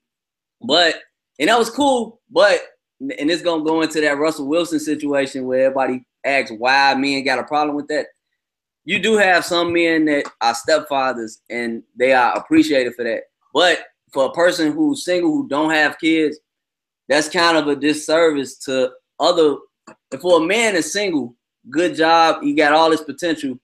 But 0.64 0.96
and 1.40 1.48
that 1.48 1.60
was 1.60 1.70
cool. 1.70 2.22
But 2.32 2.60
and 3.00 3.30
it's 3.30 3.44
gonna 3.44 3.64
go 3.64 3.84
into 3.84 4.02
that 4.02 4.18
Russell 4.18 4.48
Wilson 4.48 4.80
situation 4.80 5.46
where 5.46 5.66
everybody 5.66 6.04
asks 6.26 6.52
why 6.58 6.96
men 6.96 7.24
got 7.24 7.38
a 7.38 7.44
problem 7.44 7.76
with 7.76 7.88
that. 7.90 8.08
You 8.84 8.98
do 8.98 9.16
have 9.18 9.46
some 9.46 9.72
men 9.72 10.06
that 10.06 10.26
are 10.42 10.56
stepfathers 10.56 11.38
and 11.52 11.84
they 11.96 12.14
are 12.14 12.36
appreciated 12.36 12.96
for 12.96 13.04
that. 13.04 13.26
But 13.54 13.84
for 14.12 14.26
a 14.26 14.32
person 14.32 14.72
who's 14.72 15.06
single 15.06 15.30
who 15.30 15.48
don't 15.48 15.70
have 15.70 16.00
kids, 16.00 16.40
that's 17.08 17.30
kind 17.30 17.58
of 17.58 17.68
a 17.68 17.76
disservice 17.76 18.58
to 18.60 18.92
other. 19.20 19.58
For 20.22 20.42
a 20.42 20.46
man 20.46 20.76
is 20.76 20.94
single, 20.94 21.36
good 21.70 21.96
job, 21.96 22.44
he 22.44 22.54
got 22.54 22.74
all 22.74 22.92
his 22.92 23.02
potential. 23.02 23.58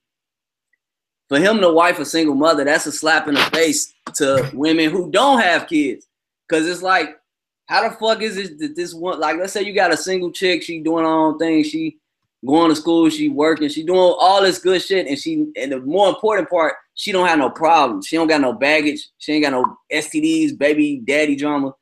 For 1.28 1.38
him 1.38 1.60
to 1.60 1.72
wife 1.72 2.00
a 2.00 2.06
single 2.06 2.36
mother, 2.36 2.64
that's 2.66 2.88
a 2.88 2.92
slap 2.92 3.28
in 3.28 3.36
the 3.36 3.42
face 3.54 3.94
to 4.16 4.50
women 4.54 4.90
who 4.90 5.12
don't 5.12 5.40
have 5.40 5.68
kids. 5.68 6.08
Cause 6.50 6.68
it's 6.68 6.82
like, 6.82 7.20
how 7.68 7.88
the 7.88 7.96
fuck 7.96 8.24
is 8.24 8.36
it 8.36 8.58
that 8.58 8.76
this 8.76 8.96
one 8.96 9.20
like 9.20 9.38
let's 9.38 9.54
say 9.54 9.62
you 9.62 9.74
got 9.74 9.94
a 9.94 9.98
single 9.98 10.32
chick, 10.32 10.64
she 10.64 10.82
doing 10.82 11.06
her 11.06 11.12
own 11.12 11.38
thing, 11.38 11.64
she 11.64 12.00
going 12.46 12.70
to 12.70 12.76
school, 12.76 13.10
she 13.10 13.30
working, 13.30 13.70
she 13.70 13.84
doing 13.84 14.00
all 14.00 14.42
this 14.42 14.58
good 14.58 14.82
shit, 14.82 15.06
and 15.06 15.20
she 15.20 15.46
and 15.56 15.72
the 15.72 15.80
more 15.82 16.10
important 16.10 16.50
part, 16.50 16.74
she 16.96 17.12
don't 17.12 17.28
have 17.28 17.38
no 17.38 17.52
problems. 17.52 18.08
She 18.08 18.16
don't 18.16 18.28
got 18.28 18.42
no 18.42 18.54
baggage, 18.54 19.08
she 19.20 19.34
ain't 19.34 19.44
got 19.44 19.52
no 19.52 19.78
STDs, 19.94 20.58
baby 20.58 21.02
daddy 21.06 21.36
drama. 21.36 21.74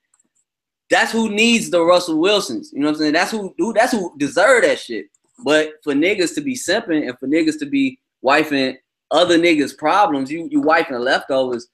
That's 0.90 1.12
who 1.12 1.30
needs 1.30 1.70
the 1.70 1.84
Russell 1.84 2.20
Wilsons. 2.20 2.72
You 2.74 2.80
know 2.80 2.88
what 2.88 2.96
I'm 2.96 3.00
saying? 3.00 3.14
That's 3.14 3.32
who, 3.32 3.54
who 3.58 3.74
that's 3.74 3.92
who 3.92 4.14
deserve 4.18 4.64
that 4.64 4.80
shit. 4.80 5.08
But 5.44 5.74
for 5.84 5.94
niggas 5.94 6.34
to 6.36 6.42
be 6.42 6.56
simping 6.56 7.08
and 7.08 7.18
for 7.20 7.28
niggas 7.28 7.60
to 7.60 7.66
be 7.66 8.00
wifing 8.24 8.78
other 9.12 9.38
niggas' 9.38 9.78
problems, 9.78 10.32
you 10.32 10.48
you 10.52 10.62
wifing 10.62 11.00
leftovers, 11.00 11.68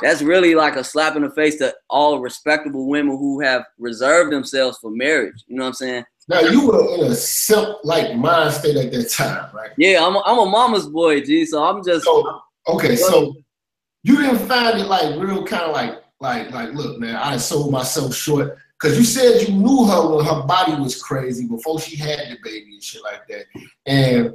that's 0.00 0.22
really 0.22 0.54
like 0.54 0.76
a 0.76 0.84
slap 0.84 1.16
in 1.16 1.22
the 1.22 1.30
face 1.30 1.56
to 1.56 1.74
all 1.90 2.20
respectable 2.20 2.86
women 2.86 3.16
who 3.16 3.40
have 3.40 3.64
reserved 3.78 4.32
themselves 4.32 4.78
for 4.78 4.90
marriage. 4.90 5.44
You 5.46 5.56
know 5.56 5.64
what 5.64 5.68
I'm 5.68 5.74
saying? 5.74 6.04
Now 6.28 6.40
you 6.40 6.66
were 6.66 6.94
in 6.94 7.10
a 7.10 7.14
simp 7.14 7.78
like 7.84 8.14
mind 8.14 8.52
state 8.52 8.76
at 8.76 8.92
that 8.92 9.10
time, 9.10 9.50
right? 9.54 9.70
Yeah, 9.78 10.04
I'm 10.04 10.14
a, 10.14 10.22
I'm 10.24 10.38
a 10.38 10.46
mama's 10.46 10.86
boy, 10.86 11.22
G. 11.22 11.46
So 11.46 11.64
I'm 11.64 11.82
just 11.82 12.04
so, 12.04 12.40
okay. 12.68 12.96
So 12.96 13.34
you 14.02 14.18
didn't 14.18 14.46
find 14.46 14.78
it 14.78 14.84
like 14.84 15.18
real 15.18 15.44
kind 15.44 15.64
of 15.64 15.72
like 15.72 16.02
like 16.20 16.50
like 16.50 16.72
look, 16.72 16.98
man, 16.98 17.16
I 17.16 17.36
sold 17.36 17.72
myself 17.72 18.14
short 18.14 18.58
because 18.80 18.98
you 18.98 19.04
said 19.04 19.46
you 19.48 19.54
knew 19.54 19.86
her 19.86 20.16
when 20.16 20.24
her 20.24 20.42
body 20.42 20.74
was 20.74 21.00
crazy 21.00 21.46
before 21.46 21.80
she 21.80 21.96
had 21.96 22.30
the 22.30 22.38
baby 22.42 22.74
and 22.74 22.82
shit 22.82 23.02
like 23.02 23.26
that, 23.28 23.44
and 23.86 24.34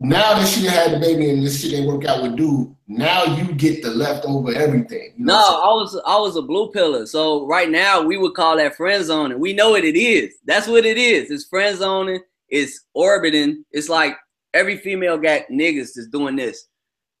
now 0.00 0.38
that 0.38 0.46
she 0.46 0.66
had 0.66 0.92
the 0.92 0.98
baby 0.98 1.30
and 1.30 1.42
this 1.42 1.60
shit 1.60 1.70
didn't 1.70 1.86
work 1.86 2.04
out 2.04 2.22
with 2.22 2.36
dude, 2.36 2.74
now 2.86 3.24
you 3.24 3.52
get 3.54 3.82
the 3.82 3.90
leftover 3.90 4.52
everything. 4.52 5.14
You 5.16 5.24
know 5.24 5.34
no, 5.34 5.60
I 5.62 5.68
was 5.68 6.00
I 6.06 6.18
was 6.18 6.36
a 6.36 6.42
blue 6.42 6.70
pillar. 6.70 7.06
So 7.06 7.46
right 7.46 7.70
now 7.70 8.02
we 8.02 8.16
would 8.16 8.34
call 8.34 8.56
that 8.58 8.76
friend 8.76 9.04
zoning. 9.04 9.38
We 9.38 9.52
know 9.52 9.70
what 9.70 9.84
it 9.84 9.96
is. 9.96 10.34
That's 10.44 10.66
what 10.66 10.84
it 10.84 10.98
is. 10.98 11.30
It's 11.30 11.46
friend 11.46 11.76
zoning. 11.76 12.20
It's 12.48 12.84
orbiting. 12.94 13.64
It's 13.70 13.88
like 13.88 14.16
every 14.54 14.76
female 14.76 15.18
got 15.18 15.42
niggas 15.50 15.92
that's 15.94 16.08
doing 16.08 16.36
this. 16.36 16.68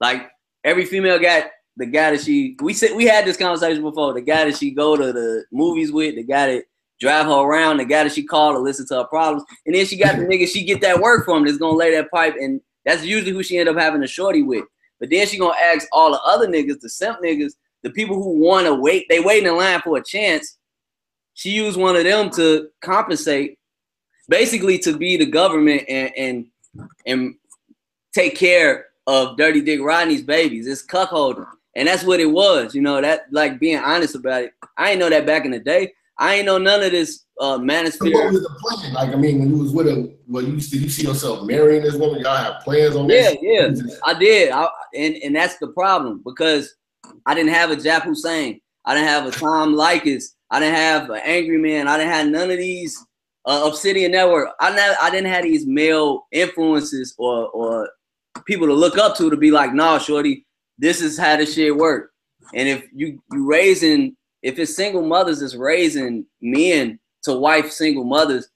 Like 0.00 0.28
every 0.64 0.84
female 0.84 1.18
got 1.18 1.46
the 1.76 1.86
guy 1.86 2.12
that 2.12 2.20
she 2.22 2.56
we 2.60 2.72
said 2.72 2.96
we 2.96 3.04
had 3.04 3.24
this 3.24 3.36
conversation 3.36 3.82
before. 3.82 4.14
The 4.14 4.20
guy 4.20 4.44
that 4.44 4.56
she 4.56 4.70
go 4.70 4.96
to 4.96 5.12
the 5.12 5.44
movies 5.52 5.92
with, 5.92 6.16
the 6.16 6.22
guy 6.22 6.54
that 6.54 6.64
drive 6.98 7.26
her 7.26 7.32
around, 7.32 7.76
the 7.76 7.84
guy 7.84 8.04
that 8.04 8.12
she 8.12 8.22
call 8.22 8.52
to 8.52 8.58
listen 8.58 8.86
to 8.88 8.96
her 8.96 9.04
problems, 9.04 9.44
and 9.66 9.74
then 9.74 9.84
she 9.84 9.96
got 9.96 10.16
the 10.16 10.22
nigga 10.26 10.48
she 10.48 10.64
get 10.64 10.80
that 10.80 11.00
work 11.00 11.24
from 11.24 11.44
that's 11.44 11.58
gonna 11.58 11.76
lay 11.76 11.94
that 11.94 12.10
pipe, 12.10 12.34
and 12.40 12.60
that's 12.84 13.04
usually 13.04 13.32
who 13.32 13.42
she 13.42 13.58
end 13.58 13.68
up 13.68 13.76
having 13.76 14.02
a 14.02 14.06
shorty 14.06 14.42
with. 14.42 14.64
But 14.98 15.10
then 15.10 15.26
she 15.26 15.38
gonna 15.38 15.58
ask 15.58 15.86
all 15.92 16.12
the 16.12 16.20
other 16.22 16.48
niggas, 16.48 16.80
the 16.80 16.88
simp 16.88 17.18
niggas, 17.22 17.52
the 17.82 17.90
people 17.90 18.22
who 18.22 18.38
wanna 18.38 18.74
wait, 18.74 19.06
they 19.08 19.20
waiting 19.20 19.48
in 19.48 19.56
line 19.56 19.80
for 19.82 19.98
a 19.98 20.04
chance. 20.04 20.56
She 21.34 21.50
used 21.50 21.78
one 21.78 21.96
of 21.96 22.04
them 22.04 22.30
to 22.30 22.70
compensate, 22.80 23.58
basically 24.28 24.78
to 24.78 24.96
be 24.96 25.18
the 25.18 25.26
government 25.26 25.82
and 25.88 26.10
and 26.16 26.46
and 27.04 27.34
take 28.14 28.34
care 28.34 28.86
of 29.06 29.36
Dirty 29.36 29.60
Dick 29.60 29.80
Rodney's 29.80 30.22
babies. 30.22 30.66
It's 30.66 30.84
cuckolding. 30.84 31.46
And 31.76 31.86
that's 31.86 32.04
what 32.04 32.20
it 32.20 32.26
was, 32.26 32.74
you 32.74 32.80
know, 32.80 33.00
that 33.02 33.26
like 33.30 33.60
being 33.60 33.78
honest 33.78 34.14
about 34.14 34.44
it. 34.44 34.52
I 34.78 34.90
ain't 34.90 34.98
know 34.98 35.10
that 35.10 35.26
back 35.26 35.44
in 35.44 35.50
the 35.50 35.60
day. 35.60 35.92
I 36.18 36.36
ain't 36.36 36.46
know 36.46 36.56
none 36.56 36.82
of 36.82 36.90
this 36.90 37.26
uh 37.38 37.58
manosphere. 37.58 38.14
What 38.14 38.32
was 38.32 38.42
the 38.42 38.56
plan? 38.58 38.94
Like, 38.94 39.14
I 39.14 39.16
mean, 39.16 39.40
when 39.40 39.50
you 39.50 39.62
was 39.62 39.72
with 39.72 39.86
a, 39.86 40.16
well, 40.26 40.42
you 40.42 40.56
did 40.56 40.72
you 40.72 40.88
see 40.88 41.06
yourself 41.06 41.46
marrying 41.46 41.82
this 41.82 41.94
woman? 41.94 42.20
Y'all 42.20 42.34
have 42.34 42.62
plans 42.62 42.96
on 42.96 43.06
this? 43.06 43.36
Yeah, 43.42 43.68
yeah, 43.68 43.96
I 44.04 44.18
did. 44.18 44.50
I, 44.52 44.68
and 44.94 45.16
and 45.16 45.36
that's 45.36 45.58
the 45.58 45.68
problem 45.68 46.22
because 46.24 46.74
I 47.26 47.34
didn't 47.34 47.52
have 47.52 47.70
a 47.70 47.76
Jap 47.76 48.02
Hussein. 48.04 48.60
I 48.86 48.94
didn't 48.94 49.08
have 49.08 49.26
a 49.26 49.30
Tom 49.30 49.74
Leykis. 49.74 50.24
I 50.50 50.60
didn't 50.60 50.76
have 50.76 51.10
an 51.10 51.20
Angry 51.24 51.58
Man. 51.58 51.88
I 51.88 51.98
didn't 51.98 52.12
have 52.12 52.28
none 52.28 52.50
of 52.50 52.56
these 52.56 53.04
uh, 53.44 53.64
Obsidian 53.66 54.12
Network. 54.12 54.48
I 54.60 54.74
never, 54.74 54.96
I 55.02 55.10
didn't 55.10 55.30
have 55.30 55.42
these 55.42 55.66
male 55.66 56.22
influences 56.32 57.14
or 57.18 57.48
or 57.50 57.90
people 58.46 58.66
to 58.66 58.72
look 58.72 58.96
up 58.96 59.14
to 59.18 59.28
to 59.28 59.36
be 59.36 59.50
like, 59.50 59.74
nah, 59.74 59.98
shorty, 59.98 60.45
this 60.78 61.00
is 61.00 61.18
how 61.18 61.36
this 61.36 61.54
shit 61.54 61.76
work. 61.76 62.12
And 62.54 62.68
if 62.68 62.86
you 62.92 63.22
you 63.32 63.48
raising 63.48 64.16
if 64.42 64.58
it's 64.58 64.76
single 64.76 65.02
mothers 65.02 65.40
that's 65.40 65.54
raising 65.54 66.26
men 66.40 66.98
to 67.24 67.32
wife 67.32 67.70
single 67.70 68.04
mothers, 68.04 68.48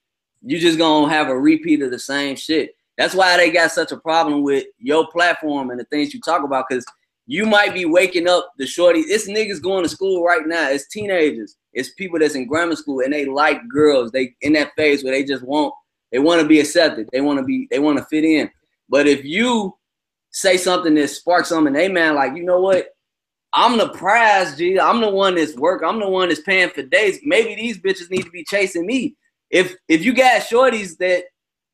you 0.43 0.59
just 0.59 0.79
gonna 0.79 1.12
have 1.12 1.29
a 1.29 1.39
repeat 1.39 1.83
of 1.83 1.91
the 1.91 1.99
same 1.99 2.37
shit. 2.37 2.75
That's 2.97 3.14
why 3.14 3.37
they 3.37 3.51
got 3.51 3.73
such 3.73 3.93
a 3.93 3.97
problem 3.97 4.43
with 4.43 4.66
your 4.79 5.09
platform 5.11 5.71
and 5.71 5.81
the 5.81 5.85
things 5.85 6.12
you 6.12 6.21
talk 6.21 6.45
about, 6.45 6.66
because 6.68 6.85
you 7.27 7.47
might 7.47 7.73
be 7.73 7.85
waking 7.85 8.29
up 8.29 8.53
the 8.59 8.66
shorty. 8.66 9.01
It's 9.01 9.29
niggas 9.29 9.62
going 9.62 9.85
to 9.85 9.89
school 9.89 10.25
right 10.25 10.47
now. 10.47 10.68
It's 10.68 10.89
teenagers. 10.89 11.57
It's 11.73 11.95
people 11.95 12.18
that's 12.18 12.35
in 12.35 12.47
grammar 12.47 12.77
school 12.77 13.01
and 13.01 13.12
they 13.12 13.25
like 13.25 13.66
girls. 13.68 14.11
They 14.11 14.35
in 14.43 14.53
that 14.55 14.73
phase 14.77 15.03
where 15.03 15.12
they 15.12 15.25
just 15.25 15.45
want 15.45 15.73
they 16.12 16.18
want 16.18 16.43
to 16.43 16.47
be 16.47 16.61
accepted. 16.61 17.09
They 17.12 17.21
want 17.21 17.39
to 17.39 17.45
be 17.45 17.68
they 17.71 17.79
want 17.79 17.99
to 17.99 18.05
fit 18.05 18.25
in. 18.25 18.51
But 18.89 19.07
if 19.07 19.25
you 19.25 19.77
say 20.31 20.57
something 20.57 20.95
that 20.95 21.09
sparks 21.09 21.49
something, 21.49 21.72
they 21.72 21.89
man, 21.89 22.14
like, 22.14 22.37
you 22.37 22.45
know 22.45 22.61
what? 22.61 22.89
I'm 23.53 23.78
the 23.78 23.89
prize, 23.89 24.57
G. 24.57 24.78
I'm 24.78 25.01
the 25.01 25.11
one 25.11 25.35
that's 25.35 25.57
work. 25.57 25.83
I'm 25.85 25.99
the 25.99 26.09
one 26.09 26.28
that's 26.28 26.41
paying 26.41 26.70
for 26.70 26.83
days. 26.83 27.18
Maybe 27.24 27.55
these 27.57 27.78
bitches 27.78 28.11
need 28.11 28.22
to 28.22 28.31
be 28.31 28.45
chasing 28.45 28.87
me. 28.87 29.16
If 29.51 29.74
if 29.89 30.05
you 30.05 30.14
got 30.14 30.43
shorties 30.43 30.97
that 30.99 31.24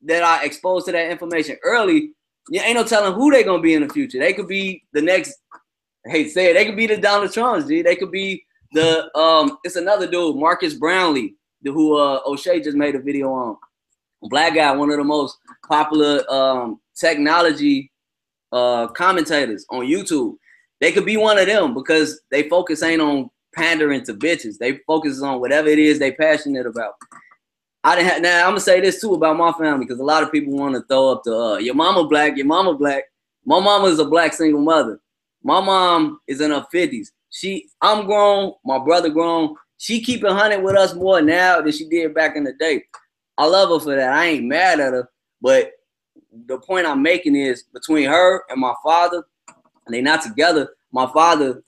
that 0.04 0.22
are 0.22 0.44
exposed 0.44 0.86
to 0.86 0.92
that 0.92 1.10
information 1.10 1.58
early, 1.62 2.12
you 2.48 2.60
ain't 2.60 2.76
no 2.76 2.84
telling 2.84 3.12
who 3.12 3.30
they 3.30 3.42
gonna 3.42 3.60
be 3.60 3.74
in 3.74 3.86
the 3.86 3.92
future. 3.92 4.18
They 4.18 4.32
could 4.32 4.48
be 4.48 4.84
the 4.92 5.02
next. 5.02 5.34
To 6.10 6.28
say 6.28 6.50
it. 6.50 6.54
They 6.54 6.64
could 6.64 6.76
be 6.76 6.86
the 6.86 6.96
Donald 6.96 7.32
Trumps, 7.32 7.66
G. 7.66 7.82
They 7.82 7.96
could 7.96 8.12
be 8.12 8.44
the 8.72 9.14
um. 9.18 9.58
It's 9.64 9.76
another 9.76 10.06
dude, 10.06 10.36
Marques 10.36 10.74
Brownlee, 10.74 11.34
who 11.64 11.98
uh 11.98 12.20
O'Shea 12.24 12.60
just 12.60 12.76
made 12.76 12.94
a 12.94 13.00
video 13.00 13.32
on. 13.32 13.56
Black 14.22 14.54
guy, 14.54 14.74
one 14.74 14.90
of 14.90 14.96
the 14.96 15.04
most 15.04 15.36
popular 15.68 16.24
um 16.32 16.80
technology 16.98 17.90
uh 18.56 18.88
commentators 18.88 19.66
on 19.70 19.86
YouTube. 19.86 20.36
They 20.80 20.92
could 20.92 21.04
be 21.04 21.16
one 21.16 21.38
of 21.38 21.46
them 21.46 21.74
because 21.74 22.20
they 22.30 22.48
focus 22.48 22.82
ain't 22.82 23.02
on 23.02 23.30
pandering 23.54 24.04
to 24.04 24.14
bitches. 24.14 24.58
They 24.58 24.80
focus 24.86 25.22
on 25.22 25.40
whatever 25.40 25.68
it 25.68 25.78
is 25.78 25.98
they 25.98 26.12
passionate 26.12 26.66
about. 26.66 26.94
I 27.84 27.94
didn't 27.96 28.08
have, 28.08 28.22
now 28.22 28.44
I'm 28.44 28.50
gonna 28.50 28.60
say 28.60 28.80
this 28.80 29.00
too 29.00 29.14
about 29.14 29.36
my 29.36 29.52
family 29.52 29.84
because 29.84 30.00
a 30.00 30.04
lot 30.04 30.22
of 30.22 30.32
people 30.32 30.56
want 30.56 30.74
to 30.74 30.82
throw 30.88 31.12
up 31.12 31.22
the 31.24 31.36
uh, 31.36 31.56
your 31.58 31.74
mama 31.74 32.06
black, 32.08 32.36
your 32.36 32.46
mama 32.46 32.74
black. 32.74 33.04
My 33.44 33.60
mama 33.60 33.86
is 33.86 33.98
a 33.98 34.04
black 34.04 34.32
single 34.32 34.60
mother. 34.60 35.00
My 35.44 35.60
mom 35.60 36.18
is 36.26 36.40
in 36.40 36.50
her 36.50 36.66
50s. 36.74 37.08
She 37.30 37.68
I'm 37.80 38.06
grown, 38.06 38.54
my 38.64 38.78
brother 38.78 39.10
grown. 39.10 39.54
She 39.78 40.02
keep 40.02 40.24
it 40.24 40.32
hunting 40.32 40.62
with 40.62 40.76
us 40.76 40.94
more 40.94 41.20
now 41.20 41.60
than 41.60 41.72
she 41.72 41.88
did 41.88 42.14
back 42.14 42.34
in 42.36 42.44
the 42.44 42.54
day. 42.54 42.84
I 43.38 43.46
love 43.46 43.68
her 43.68 43.78
for 43.78 43.94
that. 43.94 44.12
I 44.12 44.26
ain't 44.26 44.46
mad 44.46 44.80
at 44.80 44.94
her, 44.94 45.08
but 45.42 45.72
the 46.46 46.58
point 46.58 46.86
I'm 46.86 47.02
making 47.02 47.36
is 47.36 47.64
between 47.72 48.08
her 48.08 48.42
and 48.48 48.60
my 48.60 48.74
father, 48.82 49.24
and 49.86 49.94
they 49.94 50.00
not 50.00 50.22
together. 50.22 50.70
My 50.92 51.10
father, 51.12 51.62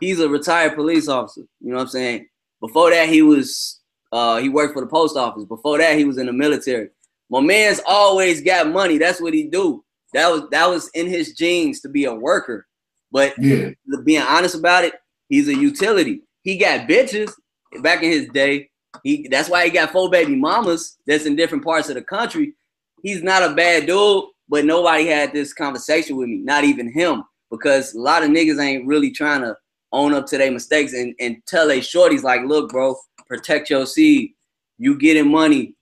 he's 0.00 0.20
a 0.20 0.28
retired 0.28 0.74
police 0.74 1.08
officer. 1.08 1.42
You 1.60 1.70
know 1.70 1.76
what 1.76 1.82
I'm 1.82 1.88
saying? 1.88 2.28
Before 2.60 2.90
that, 2.90 3.08
he 3.08 3.22
was 3.22 3.80
uh, 4.12 4.38
he 4.38 4.48
worked 4.48 4.74
for 4.74 4.80
the 4.80 4.88
post 4.88 5.16
office. 5.16 5.44
Before 5.44 5.78
that, 5.78 5.98
he 5.98 6.04
was 6.04 6.18
in 6.18 6.26
the 6.26 6.32
military. 6.32 6.88
My 7.30 7.40
man's 7.40 7.80
always 7.86 8.42
got 8.42 8.68
money. 8.68 8.98
That's 8.98 9.20
what 9.20 9.32
he 9.32 9.44
do. 9.44 9.84
That 10.12 10.28
was 10.30 10.42
that 10.50 10.68
was 10.68 10.90
in 10.94 11.06
his 11.06 11.32
genes 11.32 11.80
to 11.80 11.88
be 11.88 12.04
a 12.04 12.14
worker. 12.14 12.66
But 13.10 13.34
yeah. 13.38 13.70
being 14.04 14.22
honest 14.22 14.54
about 14.54 14.84
it, 14.84 14.94
he's 15.28 15.48
a 15.48 15.54
utility. 15.54 16.22
He 16.42 16.58
got 16.58 16.88
bitches 16.88 17.32
back 17.80 18.02
in 18.02 18.10
his 18.10 18.28
day. 18.28 18.70
He 19.02 19.28
that's 19.28 19.48
why 19.48 19.64
he 19.64 19.70
got 19.70 19.92
four 19.92 20.10
baby 20.10 20.36
mamas 20.36 20.98
that's 21.06 21.24
in 21.24 21.36
different 21.36 21.64
parts 21.64 21.88
of 21.88 21.94
the 21.94 22.02
country. 22.02 22.54
He's 23.02 23.22
not 23.22 23.42
a 23.42 23.54
bad 23.54 23.86
dude, 23.86 24.24
but 24.48 24.64
nobody 24.64 25.06
had 25.06 25.32
this 25.32 25.52
conversation 25.52 26.16
with 26.16 26.28
me, 26.28 26.38
not 26.38 26.64
even 26.64 26.92
him, 26.92 27.24
because 27.50 27.94
a 27.94 27.98
lot 27.98 28.22
of 28.22 28.30
niggas 28.30 28.62
ain't 28.62 28.86
really 28.86 29.10
trying 29.10 29.42
to 29.42 29.56
own 29.92 30.14
up 30.14 30.26
to 30.26 30.38
their 30.38 30.50
mistakes 30.50 30.92
and, 30.94 31.14
and 31.20 31.36
tell 31.46 31.68
they 31.68 31.80
shorties 31.80 32.22
like, 32.22 32.42
look, 32.44 32.70
bro, 32.70 32.96
protect 33.26 33.70
your 33.70 33.86
seed. 33.86 34.32
You 34.78 34.98
getting 34.98 35.30
money, 35.30 35.74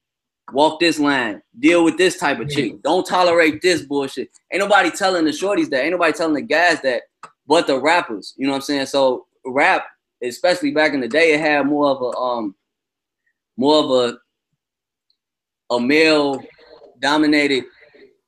walk 0.52 0.80
this 0.80 0.98
line, 0.98 1.42
deal 1.58 1.84
with 1.84 1.96
this 1.96 2.18
type 2.18 2.40
of 2.40 2.48
chick. 2.48 2.82
Don't 2.82 3.06
tolerate 3.06 3.62
this 3.62 3.82
bullshit. 3.82 4.28
Ain't 4.52 4.60
nobody 4.60 4.90
telling 4.90 5.24
the 5.24 5.30
shorties 5.30 5.70
that. 5.70 5.82
Ain't 5.82 5.92
nobody 5.92 6.12
telling 6.12 6.34
the 6.34 6.42
guys 6.42 6.80
that, 6.82 7.02
but 7.46 7.66
the 7.66 7.80
rappers. 7.80 8.34
You 8.36 8.46
know 8.46 8.52
what 8.52 8.56
I'm 8.58 8.62
saying? 8.62 8.86
So 8.86 9.26
rap, 9.44 9.84
especially 10.22 10.72
back 10.72 10.92
in 10.92 11.00
the 11.00 11.08
day, 11.08 11.32
it 11.32 11.40
had 11.40 11.66
more 11.66 11.90
of 11.90 12.02
a 12.02 12.18
um, 12.18 12.54
more 13.56 13.84
of 13.84 13.90
a 13.90 14.18
a 15.74 15.80
male 15.80 16.42
dominated. 17.00 17.64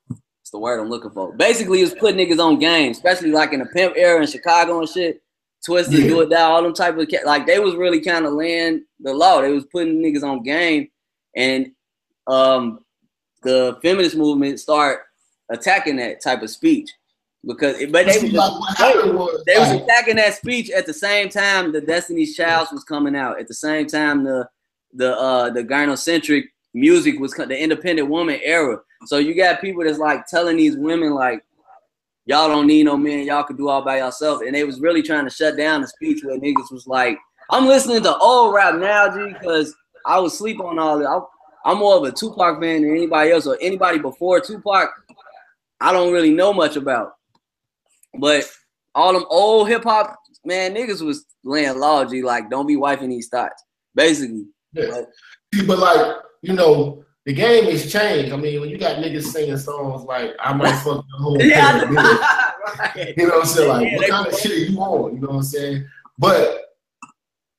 What's 0.09 0.51
the 0.51 0.59
word 0.59 0.81
I'm 0.81 0.89
looking 0.89 1.11
for? 1.11 1.33
Basically, 1.35 1.81
it's 1.81 1.95
putting 1.95 2.19
niggas 2.19 2.45
on 2.45 2.59
game, 2.59 2.91
especially 2.93 3.31
like 3.31 3.53
in 3.53 3.61
the 3.61 3.67
pimp 3.67 3.95
era 3.97 4.21
in 4.21 4.27
Chicago 4.27 4.81
and 4.81 4.89
shit. 4.89 5.23
Twista, 5.67 5.93
yeah. 5.93 6.09
do 6.09 6.21
it 6.23 6.31
down, 6.31 6.51
all 6.51 6.63
them 6.63 6.75
type 6.75 6.99
of 6.99 7.09
like 7.25 7.47
they 7.47 7.61
was 7.61 7.77
really 7.77 8.01
kind 8.01 8.27
of 8.27 8.33
laying 8.33 8.85
the 8.99 9.15
law. 9.15 9.41
They 9.41 9.53
was 9.53 9.65
putting 9.67 10.03
niggas 10.03 10.25
on 10.25 10.43
game, 10.43 10.89
and 11.37 11.71
um, 12.27 12.81
the 13.43 13.79
feminist 13.81 14.17
movement 14.17 14.59
start 14.59 15.03
attacking 15.51 15.97
that 15.97 16.21
type 16.21 16.43
of 16.43 16.51
speech 16.51 16.91
because 17.45 17.77
but 17.91 18.07
they, 18.07 18.19
was, 18.19 18.31
just, 18.31 18.79
they, 18.79 19.53
they 19.53 19.59
was 19.59 19.83
attacking 19.83 20.17
that 20.17 20.35
speech 20.35 20.71
at 20.71 20.87
the 20.87 20.95
same 20.95 21.29
time 21.29 21.73
the 21.73 21.81
Destiny's 21.81 22.37
Child 22.37 22.69
was 22.73 22.85
coming 22.85 23.17
out 23.17 23.41
at 23.41 23.49
the 23.49 23.55
same 23.55 23.87
time 23.87 24.25
the 24.25 24.49
the 24.95 25.17
uh 25.19 25.51
the 25.51 25.65
gynocentric 25.65 26.45
music 26.75 27.19
was 27.19 27.33
the 27.33 27.59
independent 27.59 28.09
woman 28.09 28.39
era 28.43 28.79
so 29.07 29.19
you 29.19 29.35
got 29.35 29.61
people 29.61 29.85
that's 29.85 29.99
like 29.99 30.27
telling 30.27 30.57
these 30.57 30.77
women 30.77 31.13
like 31.13 31.45
y'all 32.25 32.49
don't 32.49 32.67
need 32.67 32.85
no 32.85 32.97
men 32.97 33.27
y'all 33.27 33.43
can 33.43 33.57
do 33.57 33.69
all 33.69 33.85
by 33.85 33.99
yourself 33.99 34.41
and 34.41 34.55
they 34.55 34.65
was 34.65 34.81
really 34.81 35.03
trying 35.03 35.25
to 35.25 35.31
shut 35.31 35.57
down 35.57 35.83
the 35.83 35.89
speech 35.89 36.25
where 36.25 36.39
niggas 36.39 36.73
was 36.73 36.87
like 36.87 37.19
I'm 37.51 37.67
listening 37.67 38.03
to 38.05 38.17
old 38.17 38.55
rap 38.55 38.77
now 38.77 39.15
G 39.15 39.33
because 39.33 39.75
I 40.07 40.19
was 40.19 40.37
sleep 40.37 40.61
on 40.61 40.79
all 40.79 40.99
that 40.99 41.27
I'm 41.65 41.79
more 41.79 41.97
of 41.97 42.05
a 42.05 42.13
Tupac 42.13 42.61
fan 42.61 42.83
than 42.83 42.91
anybody 42.91 43.31
else 43.31 43.47
or 43.47 43.57
anybody 43.61 43.99
before 43.99 44.41
Tupac. 44.41 44.91
I 45.81 45.93
don't 45.93 46.13
really 46.13 46.33
know 46.33 46.53
much 46.53 46.77
about, 46.77 47.13
but 48.19 48.49
all 48.95 49.13
them 49.13 49.25
old 49.29 49.69
hip 49.69 49.85
hop 49.85 50.17
man 50.45 50.75
niggas 50.75 51.03
was 51.03 51.25
laying 51.45 51.79
logy 51.79 52.23
like 52.23 52.51
don't 52.51 52.67
be 52.67 52.77
wifing 52.77 53.09
these 53.09 53.29
thoughts 53.29 53.63
basically. 53.95 54.47
Yeah. 54.73 54.87
But, 54.91 55.67
but 55.67 55.79
like 55.79 56.17
you 56.43 56.53
know 56.53 57.05
the 57.25 57.33
game 57.33 57.65
has 57.65 57.91
changed. 57.91 58.33
I 58.33 58.37
mean, 58.37 58.61
when 58.61 58.69
you 58.69 58.79
got 58.79 58.97
niggas 58.97 59.25
singing 59.25 59.57
songs 59.57 60.05
like 60.05 60.35
"I 60.41 60.53
might 60.53 60.77
fuck 60.81 61.05
the 61.11 61.17
whole 61.19 61.41
yeah, 61.43 61.81
thing," 61.81 61.95
right. 61.95 63.15
you 63.17 63.27
know 63.27 63.37
what 63.37 63.41
I'm 63.41 63.47
saying? 63.47 63.69
Like, 63.69 63.91
yeah, 63.91 63.97
what 63.97 64.11
kind 64.11 64.27
of 64.27 64.39
shit 64.39 64.69
you 64.71 64.79
on? 64.79 65.15
You 65.15 65.21
know 65.21 65.29
what 65.29 65.37
I'm 65.37 65.43
saying? 65.43 65.87
But 66.19 66.63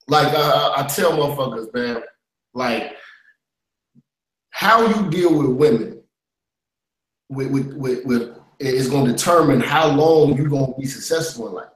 like 0.07 0.27
I, 0.27 0.73
I 0.77 0.83
tell 0.87 1.13
motherfuckers, 1.13 1.73
man, 1.73 2.03
like 2.53 2.95
how 4.49 4.85
you 4.85 5.09
deal 5.09 5.35
with 5.35 5.47
women 5.47 6.03
with, 7.29 7.51
with, 7.51 7.73
with, 7.73 8.05
with 8.05 8.37
is 8.59 8.89
going 8.89 9.05
to 9.05 9.11
determine 9.11 9.59
how 9.59 9.87
long 9.87 10.37
you're 10.37 10.47
going 10.47 10.73
to 10.73 10.79
be 10.79 10.85
successful 10.85 11.47
in 11.47 11.53
life. 11.53 11.69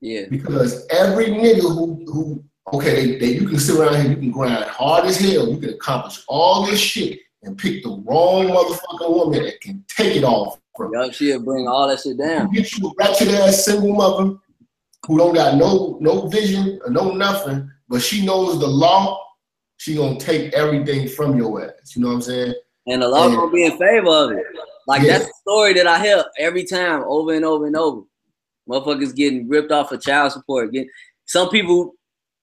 Yeah. 0.00 0.24
Because 0.28 0.86
every 0.88 1.26
nigga 1.26 1.60
who 1.60 2.04
who 2.06 2.44
okay, 2.72 2.94
they, 2.94 3.18
they, 3.18 3.32
you 3.40 3.48
can 3.48 3.58
sit 3.58 3.78
around 3.78 4.00
here, 4.00 4.10
you 4.10 4.16
can 4.16 4.30
grind 4.30 4.64
hard 4.64 5.04
as 5.06 5.18
hell, 5.18 5.48
you 5.48 5.58
can 5.58 5.70
accomplish 5.70 6.22
all 6.28 6.66
this 6.66 6.78
shit 6.80 7.20
and 7.42 7.58
pick 7.58 7.82
the 7.82 7.90
wrong 8.04 8.46
motherfucking 8.46 9.10
woman 9.10 9.42
that 9.42 9.60
can 9.60 9.84
take 9.88 10.16
it 10.16 10.24
off 10.24 10.58
from 10.76 10.92
you. 10.92 11.12
she'll 11.12 11.42
bring 11.42 11.66
all 11.66 11.88
that 11.88 12.00
shit 12.00 12.18
down. 12.18 12.52
You 12.52 12.62
get 12.62 12.78
you 12.78 12.88
a 12.88 12.92
ratchet 12.98 13.28
ass 13.28 13.64
single 13.64 13.94
mother 13.94 14.36
who 15.06 15.18
don't 15.18 15.34
got 15.34 15.56
no 15.56 15.98
no 16.00 16.28
vision 16.28 16.80
or 16.84 16.90
no 16.90 17.10
nothing, 17.12 17.70
but 17.88 18.00
she 18.00 18.24
knows 18.24 18.60
the 18.60 18.66
law 18.66 19.18
she 19.76 19.96
gonna 19.96 20.18
take 20.18 20.52
everything 20.54 21.08
from 21.08 21.36
your 21.36 21.64
ass. 21.64 21.96
You 21.96 22.02
know 22.02 22.08
what 22.08 22.14
I'm 22.14 22.22
saying? 22.22 22.54
And 22.86 23.02
the 23.02 23.08
law 23.08 23.26
and, 23.26 23.34
gonna 23.34 23.50
be 23.50 23.64
in 23.64 23.76
favor 23.76 24.08
of 24.08 24.30
it. 24.30 24.44
Like 24.86 25.02
yeah. 25.02 25.18
that's 25.18 25.26
the 25.26 25.34
story 25.40 25.72
that 25.74 25.86
I 25.86 26.00
hear 26.00 26.24
every 26.38 26.64
time, 26.64 27.02
over 27.06 27.34
and 27.34 27.44
over 27.44 27.66
and 27.66 27.76
over. 27.76 28.02
Motherfuckers 28.68 29.14
getting 29.14 29.48
ripped 29.48 29.72
off 29.72 29.90
of 29.90 30.00
child 30.00 30.32
support. 30.32 30.72
Get 30.72 30.86
some 31.26 31.48
people 31.48 31.94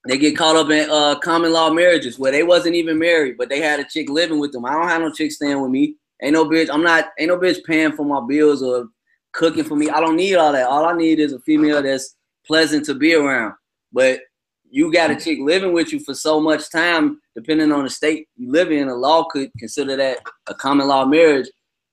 they 0.08 0.18
get 0.18 0.38
caught 0.38 0.56
up 0.56 0.70
in 0.70 0.89
uh, 0.89 1.20
common 1.20 1.52
law 1.52 1.70
marriages 1.70 2.18
where 2.18 2.32
they 2.32 2.43
wasn't 2.43 2.76
even 2.76 2.97
married, 2.97 3.38
but 3.38 3.50
they 3.50 3.60
had 3.60 3.80
a 3.80 3.84
chick 3.84 4.10
living 4.10 4.39
with 4.39 4.52
them. 4.52 4.66
I 4.66 4.74
don't 4.74 4.88
have 4.88 5.02
no 5.02 5.12
chick 5.12 5.32
staying 5.32 5.62
with 5.62 5.72
me. 5.72 5.95
Ain't 6.22 6.34
no 6.34 6.45
bitch. 6.45 6.70
I'm 6.72 6.84
not. 6.84 7.10
Ain't 7.18 7.30
no 7.30 7.38
bitch 7.38 7.64
paying 7.66 7.91
for 7.91 8.06
my 8.06 8.22
bills 8.26 8.64
or 8.64 8.88
cooking 9.34 9.64
for 9.64 9.76
me. 9.76 9.89
I 9.89 10.00
don't 10.00 10.16
need 10.16 10.36
all 10.36 10.52
that. 10.52 10.68
All 10.68 10.86
I 10.86 10.93
need 10.93 11.20
is 11.20 11.34
a 11.34 11.39
female 11.39 11.82
that's 11.82 12.16
pleasant 12.45 12.86
to 12.86 12.95
be 12.95 13.14
around. 13.14 13.54
But 13.91 14.22
you 14.70 14.91
got 14.91 15.12
a 15.12 15.16
chick 15.16 15.39
living 15.41 15.74
with 15.74 15.91
you 15.91 16.00
for 16.00 16.14
so 16.14 16.39
much 16.39 16.70
time, 16.72 17.20
depending 17.36 17.72
on 17.72 17.84
the 17.84 17.89
state 17.89 18.28
you 18.38 18.52
live 18.52 18.72
in, 18.72 18.88
the 18.88 18.95
law 18.95 19.24
could 19.24 19.50
consider 19.58 19.95
that 19.95 20.20
a 20.47 20.54
common 20.54 20.88
law 20.88 21.06
marriage, 21.06 21.50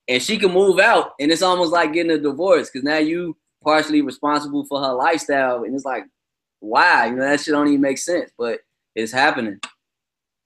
and 0.07 0.21
she 0.21 0.37
can 0.37 0.51
move 0.51 0.79
out, 0.79 1.11
and 1.19 1.31
it's 1.31 1.41
almost 1.41 1.71
like 1.71 1.93
getting 1.93 2.11
a 2.11 2.19
divorce 2.19 2.69
because 2.69 2.83
now 2.83 2.97
you 2.97 3.35
partially 3.63 4.01
responsible 4.01 4.65
for 4.65 4.79
her 4.79 4.93
lifestyle, 4.93 5.63
and 5.63 5.73
it's 5.73 5.85
like, 5.85 6.03
why? 6.59 7.07
You 7.07 7.15
know 7.15 7.23
that 7.23 7.39
shit 7.39 7.53
don't 7.53 7.67
even 7.67 7.81
make 7.81 7.97
sense, 7.97 8.31
but 8.37 8.59
it's 8.95 9.11
happening. 9.11 9.59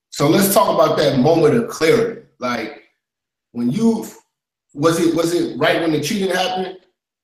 So 0.10 0.30
let's 0.30 0.54
talk 0.54 0.74
about 0.74 0.98
that 0.98 1.20
moment 1.20 1.56
of 1.56 1.70
clarity. 1.70 2.22
Like 2.40 2.84
when 3.52 3.72
you 3.72 4.08
was 4.74 5.00
it 5.00 5.16
was 5.16 5.34
it 5.34 5.58
right 5.58 5.82
when 5.82 5.92
the 5.92 6.02
cheating 6.02 6.30
happened? 6.30 6.78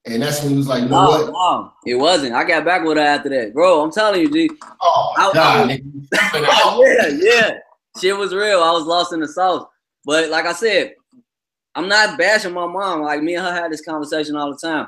And 0.06 0.22
that's 0.22 0.42
when 0.42 0.52
he 0.52 0.58
was 0.58 0.70
like, 0.70 0.84
you 0.84 0.90
know 0.90 1.28
no, 1.28 1.74
it 1.86 1.96
wasn't. 1.96 2.34
I 2.34 2.46
got 2.46 2.64
back 2.64 2.86
with 2.86 2.96
her 2.96 3.04
after 3.04 3.28
that. 3.28 3.54
Bro, 3.54 3.84
I'm 3.84 3.92
telling 3.92 4.22
you, 4.22 4.32
G. 4.32 4.50
Oh, 4.82 5.14
I, 5.18 5.34
God. 5.34 5.70
I, 5.70 5.82
oh, 6.64 6.86
yeah, 6.86 7.10
yeah. 7.20 7.58
Shit 8.00 8.16
was 8.16 8.34
real. 8.34 8.64
I 8.64 8.72
was 8.72 8.86
lost 8.86 9.12
in 9.12 9.20
the 9.20 9.28
sauce. 9.28 9.66
But 10.06 10.30
like 10.30 10.46
I 10.46 10.54
said, 10.54 10.94
I'm 11.76 11.90
not 11.90 12.18
bashing 12.18 12.54
my 12.54 12.68
mom. 12.68 13.02
Like 13.02 13.22
me 13.22 13.36
and 13.36 13.46
her 13.46 13.54
had 13.54 13.70
this 13.70 13.84
conversation 13.84 14.38
all 14.38 14.52
the 14.52 14.58
time. 14.58 14.88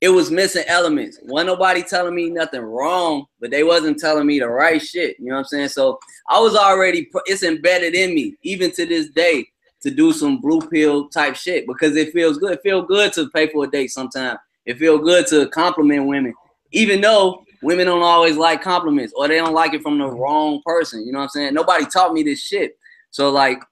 It 0.00 0.08
was 0.08 0.30
missing 0.30 0.64
elements. 0.66 1.18
Wasn't 1.22 1.48
nobody 1.48 1.82
telling 1.82 2.14
me 2.14 2.30
nothing 2.30 2.62
wrong, 2.62 3.26
but 3.38 3.50
they 3.50 3.62
wasn't 3.62 3.98
telling 3.98 4.26
me 4.26 4.38
the 4.38 4.48
right 4.48 4.80
shit. 4.80 5.16
You 5.18 5.26
know 5.26 5.34
what 5.34 5.40
I'm 5.40 5.44
saying? 5.44 5.68
So 5.68 5.98
I 6.28 6.40
was 6.40 6.56
already, 6.56 7.10
it's 7.26 7.42
embedded 7.42 7.94
in 7.94 8.14
me, 8.14 8.36
even 8.42 8.70
to 8.72 8.86
this 8.86 9.10
day 9.10 9.46
to 9.82 9.90
do 9.90 10.12
some 10.12 10.40
blue 10.40 10.60
pill 10.60 11.08
type 11.08 11.36
shit 11.36 11.66
because 11.66 11.96
it 11.96 12.12
feels 12.12 12.38
good. 12.38 12.52
It 12.52 12.62
feels 12.62 12.86
good 12.86 13.12
to 13.14 13.28
pay 13.30 13.48
for 13.48 13.64
a 13.64 13.70
date 13.70 13.88
sometimes. 13.88 14.38
It 14.64 14.78
feels 14.78 15.00
good 15.02 15.26
to 15.28 15.48
compliment 15.48 16.06
women, 16.06 16.34
even 16.72 17.00
though 17.00 17.44
women 17.62 17.86
don't 17.86 18.02
always 18.02 18.36
like 18.36 18.62
compliments 18.62 19.12
or 19.16 19.28
they 19.28 19.36
don't 19.36 19.54
like 19.54 19.74
it 19.74 19.82
from 19.82 19.98
the 19.98 20.06
wrong 20.06 20.62
person. 20.64 21.06
You 21.06 21.12
know 21.12 21.18
what 21.18 21.24
I'm 21.24 21.30
saying? 21.30 21.54
Nobody 21.54 21.84
taught 21.86 22.12
me 22.12 22.22
this 22.22 22.42
shit. 22.42 22.78
So 23.10 23.30
like 23.30 23.62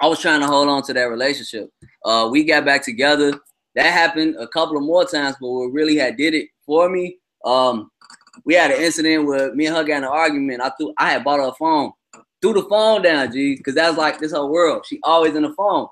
I 0.00 0.06
was 0.06 0.20
trying 0.20 0.40
to 0.40 0.46
hold 0.46 0.68
on 0.68 0.82
to 0.84 0.94
that 0.94 1.04
relationship. 1.04 1.70
Uh, 2.04 2.28
we 2.30 2.44
got 2.44 2.64
back 2.64 2.84
together. 2.84 3.38
That 3.74 3.92
happened 3.92 4.36
a 4.38 4.48
couple 4.48 4.76
of 4.76 4.82
more 4.82 5.04
times, 5.04 5.36
but 5.40 5.48
what 5.48 5.72
really 5.72 5.96
had 5.96 6.16
did 6.16 6.34
it 6.34 6.48
for 6.66 6.88
me, 6.88 7.18
um, 7.44 7.90
we 8.44 8.54
had 8.54 8.70
an 8.70 8.82
incident 8.82 9.26
where 9.26 9.54
me 9.54 9.66
and 9.66 9.76
her 9.76 9.84
got 9.84 9.98
in 9.98 10.04
an 10.04 10.10
argument. 10.10 10.62
I 10.62 10.70
threw 10.70 10.92
I 10.98 11.10
had 11.12 11.24
bought 11.24 11.40
her 11.40 11.48
a 11.48 11.52
phone 11.54 11.92
threw 12.42 12.52
the 12.52 12.68
phone 12.68 13.02
down, 13.02 13.32
G, 13.32 13.56
because 13.56 13.74
that's 13.74 13.96
like 13.96 14.18
this 14.18 14.32
whole 14.32 14.50
world. 14.50 14.84
She 14.84 14.98
always 15.04 15.34
in 15.34 15.44
the 15.44 15.54
phone. 15.54 15.86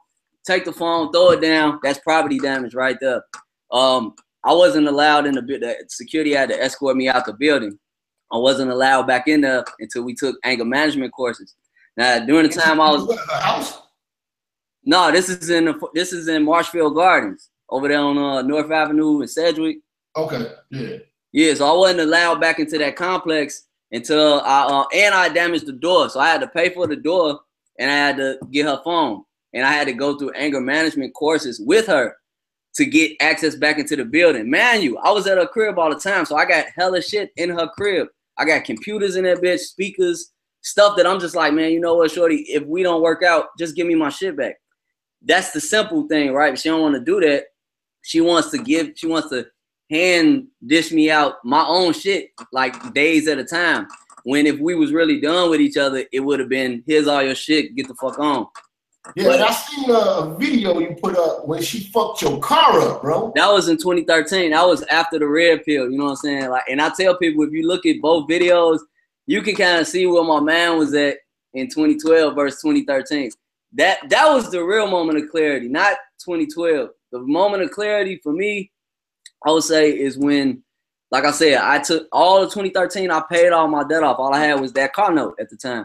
Take 0.44 0.64
the 0.64 0.72
phone, 0.72 1.12
throw 1.12 1.30
it 1.30 1.40
down. 1.40 1.78
That's 1.82 2.00
property 2.00 2.38
damage 2.38 2.74
right 2.74 2.96
there. 3.00 3.22
Um, 3.70 4.14
I 4.44 4.52
wasn't 4.52 4.88
allowed 4.88 5.26
in 5.26 5.34
the 5.34 5.42
the 5.42 5.76
security 5.88 6.32
had 6.32 6.48
to 6.48 6.60
escort 6.60 6.96
me 6.96 7.08
out 7.08 7.26
the 7.26 7.34
building. 7.34 7.78
I 8.32 8.38
wasn't 8.38 8.70
allowed 8.70 9.06
back 9.06 9.28
in 9.28 9.42
there 9.42 9.64
until 9.78 10.02
we 10.02 10.14
took 10.14 10.36
anger 10.44 10.64
management 10.64 11.12
courses. 11.12 11.54
Now 11.96 12.24
during 12.24 12.48
the 12.48 12.54
time 12.54 12.80
I 12.80 12.90
was 12.90 13.78
no, 14.82 15.12
this 15.12 15.28
is 15.28 15.50
in 15.50 15.66
the, 15.66 15.88
this 15.94 16.12
is 16.12 16.26
in 16.26 16.44
Marshall 16.44 16.72
Field 16.72 16.94
Gardens 16.94 17.49
over 17.70 17.88
there 17.88 18.00
on 18.00 18.18
uh, 18.18 18.42
North 18.42 18.70
Avenue 18.70 19.20
in 19.20 19.28
Sedgwick. 19.28 19.78
Okay, 20.16 20.52
yeah. 20.70 20.96
Yeah, 21.32 21.54
so 21.54 21.66
I 21.66 21.76
wasn't 21.76 22.00
allowed 22.00 22.40
back 22.40 22.58
into 22.58 22.76
that 22.78 22.96
complex 22.96 23.68
until 23.92 24.40
I 24.40 24.62
uh, 24.62 24.84
and 24.94 25.14
I 25.14 25.28
damaged 25.28 25.66
the 25.66 25.72
door, 25.72 26.08
so 26.08 26.20
I 26.20 26.28
had 26.28 26.40
to 26.40 26.48
pay 26.48 26.70
for 26.70 26.86
the 26.86 26.96
door 26.96 27.40
and 27.78 27.90
I 27.90 27.94
had 27.94 28.16
to 28.16 28.38
get 28.50 28.66
her 28.66 28.80
phone 28.84 29.24
and 29.52 29.64
I 29.64 29.72
had 29.72 29.86
to 29.86 29.92
go 29.92 30.18
through 30.18 30.32
anger 30.32 30.60
management 30.60 31.14
courses 31.14 31.60
with 31.60 31.86
her 31.86 32.16
to 32.74 32.84
get 32.84 33.16
access 33.20 33.56
back 33.56 33.78
into 33.78 33.96
the 33.96 34.04
building. 34.04 34.48
Man, 34.48 34.82
you, 34.82 34.96
I 34.98 35.10
was 35.10 35.26
at 35.26 35.38
her 35.38 35.46
crib 35.46 35.78
all 35.78 35.92
the 35.92 35.98
time, 35.98 36.24
so 36.24 36.36
I 36.36 36.44
got 36.44 36.66
hella 36.76 37.02
shit 37.02 37.30
in 37.36 37.50
her 37.50 37.68
crib. 37.68 38.08
I 38.38 38.44
got 38.44 38.64
computers 38.64 39.16
in 39.16 39.24
that 39.24 39.38
bitch, 39.38 39.60
speakers, 39.60 40.32
stuff 40.62 40.96
that 40.96 41.06
I'm 41.06 41.20
just 41.20 41.34
like, 41.34 41.52
man, 41.52 41.72
you 41.72 41.80
know 41.80 41.94
what, 41.94 42.10
shorty, 42.10 42.44
if 42.48 42.64
we 42.64 42.82
don't 42.82 43.02
work 43.02 43.22
out, 43.22 43.46
just 43.58 43.76
give 43.76 43.86
me 43.86 43.94
my 43.94 44.08
shit 44.08 44.36
back. 44.36 44.56
That's 45.22 45.50
the 45.52 45.60
simple 45.60 46.06
thing, 46.06 46.32
right? 46.32 46.52
But 46.52 46.60
she 46.60 46.68
don't 46.68 46.80
want 46.80 46.94
to 46.94 47.00
do 47.00 47.20
that. 47.20 47.44
She 48.02 48.20
wants 48.20 48.50
to 48.50 48.58
give, 48.58 48.92
she 48.96 49.06
wants 49.06 49.30
to 49.30 49.46
hand 49.90 50.46
dish 50.66 50.92
me 50.92 51.10
out 51.10 51.44
my 51.44 51.64
own 51.66 51.92
shit 51.92 52.30
like 52.52 52.94
days 52.94 53.28
at 53.28 53.38
a 53.38 53.44
time. 53.44 53.88
When 54.24 54.46
if 54.46 54.58
we 54.58 54.74
was 54.74 54.92
really 54.92 55.20
done 55.20 55.50
with 55.50 55.60
each 55.60 55.76
other, 55.76 56.04
it 56.12 56.20
would 56.20 56.40
have 56.40 56.48
been 56.48 56.82
here's 56.86 57.06
all 57.08 57.22
your 57.22 57.34
shit, 57.34 57.74
get 57.74 57.88
the 57.88 57.94
fuck 57.94 58.18
on. 58.18 58.46
Yeah, 59.16 59.28
but, 59.28 59.40
I 59.40 59.52
seen 59.52 59.90
a 59.90 60.36
video 60.38 60.78
you 60.78 60.94
put 61.02 61.16
up 61.16 61.48
when 61.48 61.62
she 61.62 61.84
fucked 61.84 62.20
your 62.20 62.38
car 62.38 62.80
up, 62.80 63.00
bro. 63.00 63.32
That 63.34 63.50
was 63.50 63.68
in 63.68 63.78
2013. 63.78 64.50
That 64.50 64.66
was 64.66 64.82
after 64.84 65.18
the 65.18 65.26
red 65.26 65.64
pill. 65.64 65.90
You 65.90 65.96
know 65.96 66.04
what 66.04 66.10
I'm 66.10 66.16
saying? 66.16 66.50
Like, 66.50 66.64
and 66.68 66.82
I 66.82 66.90
tell 66.90 67.16
people 67.16 67.42
if 67.44 67.52
you 67.52 67.66
look 67.66 67.86
at 67.86 68.00
both 68.02 68.28
videos, 68.28 68.78
you 69.26 69.40
can 69.40 69.56
kind 69.56 69.80
of 69.80 69.86
see 69.86 70.06
where 70.06 70.22
my 70.22 70.40
man 70.40 70.76
was 70.76 70.92
at 70.94 71.16
in 71.54 71.68
2012 71.68 72.34
versus 72.34 72.60
2013. 72.62 73.30
That 73.72 74.08
that 74.10 74.28
was 74.28 74.50
the 74.50 74.62
real 74.62 74.86
moment 74.86 75.18
of 75.18 75.30
clarity, 75.30 75.68
not 75.68 75.96
2012. 76.24 76.90
The 77.12 77.20
moment 77.20 77.62
of 77.62 77.70
clarity 77.70 78.20
for 78.22 78.32
me, 78.32 78.70
I 79.46 79.50
would 79.50 79.64
say, 79.64 79.90
is 79.90 80.18
when, 80.18 80.62
like 81.10 81.24
I 81.24 81.30
said, 81.32 81.58
I 81.58 81.78
took 81.80 82.06
all 82.12 82.42
of 82.42 82.50
2013. 82.50 83.10
I 83.10 83.22
paid 83.30 83.52
all 83.52 83.68
my 83.68 83.84
debt 83.84 84.02
off. 84.02 84.18
All 84.18 84.34
I 84.34 84.44
had 84.44 84.60
was 84.60 84.72
that 84.74 84.92
car 84.92 85.12
note 85.12 85.36
at 85.40 85.50
the 85.50 85.56
time. 85.56 85.84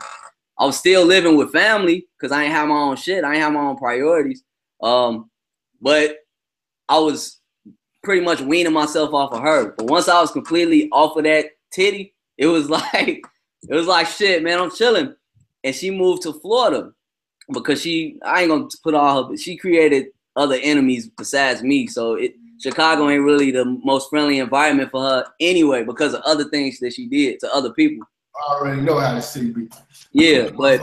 I 0.58 0.66
was 0.66 0.78
still 0.78 1.06
living 1.06 1.36
with 1.36 1.52
family 1.52 2.08
because 2.18 2.32
I 2.32 2.44
ain't 2.44 2.54
have 2.54 2.68
my 2.68 2.76
own 2.76 2.96
shit. 2.96 3.24
I 3.24 3.34
ain't 3.34 3.44
have 3.44 3.54
my 3.54 3.62
own 3.62 3.78
priorities. 3.78 4.44
Um, 4.82 5.30
but 5.82 6.18
I 6.88 7.00
was 7.00 7.40
pretty 8.04 8.22
much 8.22 8.40
weaning 8.40 8.72
myself 8.72 9.14
off 9.14 9.34
of 9.34 9.42
her. 9.42 9.74
But 9.78 9.88
once 9.88 10.08
I 10.08 10.22
was 10.22 10.32
completely 10.32 10.90
off 10.92 11.18
of 11.18 11.24
that 11.24 11.48
titty, 11.72 12.14
it 12.38 12.48
was 12.48 12.70
like 12.70 13.22
it 13.70 13.76
was 13.76 13.88
like 13.88 14.08
shit, 14.08 14.44
man. 14.44 14.60
I'm 14.60 14.72
chilling, 14.72 15.16
and 15.64 15.76
she 15.76 15.92
moved 15.92 16.22
to 16.24 16.34
Florida 16.34 16.92
because 17.52 17.82
she 17.82 18.20
I 18.24 18.42
ain't 18.42 18.50
gonna 18.50 18.68
put 18.84 18.94
all 18.94 19.24
her, 19.24 19.30
but 19.30 19.40
she 19.40 19.58
created 19.58 20.08
other 20.36 20.58
enemies 20.62 21.10
besides 21.10 21.64
me. 21.64 21.88
So 21.88 22.16
it 22.16 22.36
Chicago 22.60 23.10
ain't 23.10 23.24
really 23.24 23.52
the 23.52 23.66
most 23.84 24.10
friendly 24.10 24.40
environment 24.40 24.90
for 24.92 25.02
her 25.02 25.26
anyway 25.40 25.84
because 25.84 26.14
of 26.14 26.22
other 26.22 26.46
things 26.46 26.80
that 26.80 26.94
she 26.94 27.08
did 27.08 27.40
to 27.42 27.54
other 27.54 27.74
people. 27.74 28.06
I 28.36 28.54
already 28.54 28.82
know 28.82 29.00
how 29.00 29.14
to 29.14 29.22
see 29.22 29.52
people. 29.52 29.78
Yeah, 30.12 30.50
but 30.50 30.82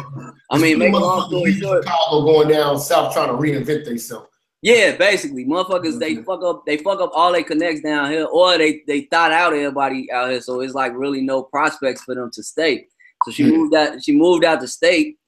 I 0.51 0.59
mean, 0.59 0.79
make 0.79 0.93
long 0.93 1.29
story 1.29 1.53
short, 1.55 1.85
Chicago 1.85 2.25
going 2.25 2.49
down 2.49 2.79
south 2.79 3.15
trying 3.15 3.29
to 3.29 3.35
reinvent 3.35 3.85
themselves. 3.85 4.29
Yeah, 4.63 4.97
basically, 4.97 5.45
motherfuckers 5.45 5.99
they 5.99 6.15
mm-hmm. 6.15 6.25
fuck 6.25 6.43
up, 6.45 6.65
they 6.67 6.77
fuck 6.77 7.01
up 7.01 7.11
all 7.15 7.33
they 7.33 7.43
connects 7.43 7.83
down 7.83 8.11
here, 8.11 8.27
or 8.27 8.57
they 8.57 8.83
they 8.87 9.03
thought 9.03 9.33
out 9.33 9.53
everybody 9.53 10.11
out 10.13 10.31
here, 10.31 10.41
so 10.41 10.61
it's 10.61 10.75
like 10.75 10.93
really 10.95 11.21
no 11.21 11.43
prospects 11.43 12.03
for 12.05 12.15
them 12.15 12.31
to 12.33 12.43
stay. 12.43 12.87
So 13.25 13.33
she 13.33 13.45
yeah. 13.45 13.57
moved 13.57 13.75
out. 13.75 14.05
She 14.05 14.17
moved 14.17 14.45
out 14.45 14.61
the 14.61 14.69
state 14.69 15.19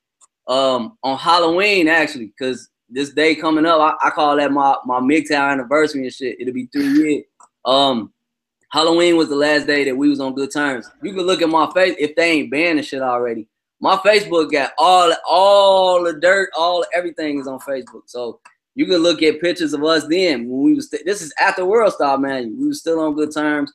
um, 0.46 0.96
on 1.02 1.18
Halloween 1.18 1.88
actually, 1.88 2.26
because 2.26 2.68
this 2.94 3.10
day 3.10 3.34
coming 3.34 3.66
up, 3.66 3.80
I, 3.80 4.06
I, 4.06 4.10
call 4.10 4.36
that 4.36 4.52
my 4.52 4.76
my 4.86 5.00
MGTOW 5.00 5.52
anniversary 5.52 6.04
and 6.04 6.14
shit. 6.14 6.40
It'll 6.40 6.54
be 6.54 6.66
three 6.66 6.86
years. 6.86 7.24
Um, 7.64 8.12
Halloween 8.70 9.16
was 9.16 9.28
the 9.28 9.36
last 9.36 9.66
day 9.66 9.84
that 9.84 9.96
we 9.96 10.08
was 10.08 10.20
on 10.20 10.34
good 10.34 10.52
terms. 10.52 10.88
You 11.02 11.12
can 11.12 11.22
look 11.22 11.42
at 11.42 11.48
my 11.48 11.70
face 11.72 11.96
if 11.98 12.14
they 12.14 12.30
ain't 12.30 12.50
banned 12.50 12.78
the 12.78 12.82
shit 12.82 13.02
already. 13.02 13.48
My 13.80 13.96
Facebook 13.96 14.52
got 14.52 14.72
all 14.78 15.12
all 15.28 16.04
the 16.04 16.14
dirt, 16.14 16.50
all 16.56 16.84
everything 16.94 17.40
is 17.40 17.48
on 17.48 17.58
Facebook. 17.58 18.02
So 18.06 18.40
you 18.76 18.86
can 18.86 18.98
look 18.98 19.22
at 19.22 19.40
pictures 19.40 19.72
of 19.72 19.82
us 19.82 20.06
then 20.06 20.48
when 20.48 20.62
we 20.62 20.74
was. 20.74 20.88
This 20.88 21.20
is 21.20 21.34
after 21.40 21.64
World 21.64 21.92
Star, 21.94 22.16
man. 22.16 22.56
We 22.58 22.68
was 22.68 22.78
still 22.78 23.00
on 23.00 23.14
good 23.14 23.32
terms. 23.32 23.72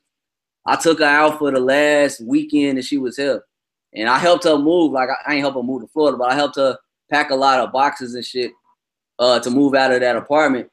I 0.66 0.78
took 0.78 1.00
her 1.00 1.06
out 1.06 1.40
for 1.40 1.52
the 1.52 1.60
last 1.60 2.22
weekend 2.22 2.78
and 2.78 2.86
she 2.86 2.98
was 2.98 3.18
here, 3.18 3.44
and 3.94 4.08
I 4.08 4.18
helped 4.18 4.46
her 4.46 4.58
move. 4.58 4.94
Like 4.94 5.10
I, 5.10 5.32
I 5.32 5.34
ain't 5.34 5.42
help 5.42 5.56
her 5.56 5.64
move 5.64 5.82
to 5.82 5.88
Florida, 5.90 6.18
but 6.18 6.32
I 6.32 6.36
helped 6.36 6.56
her 6.56 6.78
pack 7.12 7.32
a 7.32 7.36
lot 7.36 7.60
of 7.60 7.74
boxes 7.74 8.16
and 8.16 8.24
shit 8.24 8.52
uh, 9.20 9.40
to 9.40 9.50
move 9.50 9.76
out 9.76 9.92
of 9.92 10.00
that 10.00 10.16
apartment. 10.16 10.70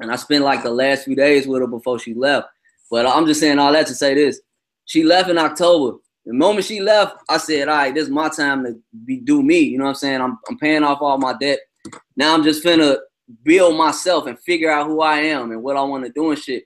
And 0.00 0.10
I 0.10 0.16
spent 0.16 0.44
like 0.44 0.62
the 0.62 0.70
last 0.70 1.04
few 1.04 1.16
days 1.16 1.46
with 1.46 1.60
her 1.60 1.66
before 1.66 1.98
she 1.98 2.14
left. 2.14 2.48
But 2.90 3.06
I'm 3.06 3.26
just 3.26 3.40
saying 3.40 3.58
all 3.58 3.72
that 3.72 3.86
to 3.88 3.94
say 3.94 4.14
this. 4.14 4.40
She 4.84 5.02
left 5.04 5.28
in 5.28 5.38
October. 5.38 5.98
The 6.24 6.34
moment 6.34 6.66
she 6.66 6.80
left, 6.80 7.16
I 7.28 7.38
said, 7.38 7.68
all 7.68 7.76
right, 7.76 7.94
this 7.94 8.04
is 8.04 8.10
my 8.10 8.28
time 8.28 8.64
to 8.64 8.78
be 9.04 9.18
do 9.18 9.42
me. 9.42 9.60
You 9.60 9.78
know 9.78 9.84
what 9.84 9.90
I'm 9.90 9.96
saying? 9.96 10.20
I'm, 10.20 10.38
I'm 10.48 10.58
paying 10.58 10.84
off 10.84 11.00
all 11.00 11.18
my 11.18 11.34
debt. 11.38 11.60
Now 12.16 12.34
I'm 12.34 12.44
just 12.44 12.64
finna 12.64 12.98
build 13.42 13.76
myself 13.76 14.26
and 14.26 14.38
figure 14.40 14.70
out 14.70 14.86
who 14.86 15.00
I 15.00 15.18
am 15.20 15.52
and 15.52 15.62
what 15.62 15.76
I 15.76 15.82
want 15.82 16.04
to 16.04 16.12
do 16.12 16.30
and 16.30 16.38
shit. 16.38 16.64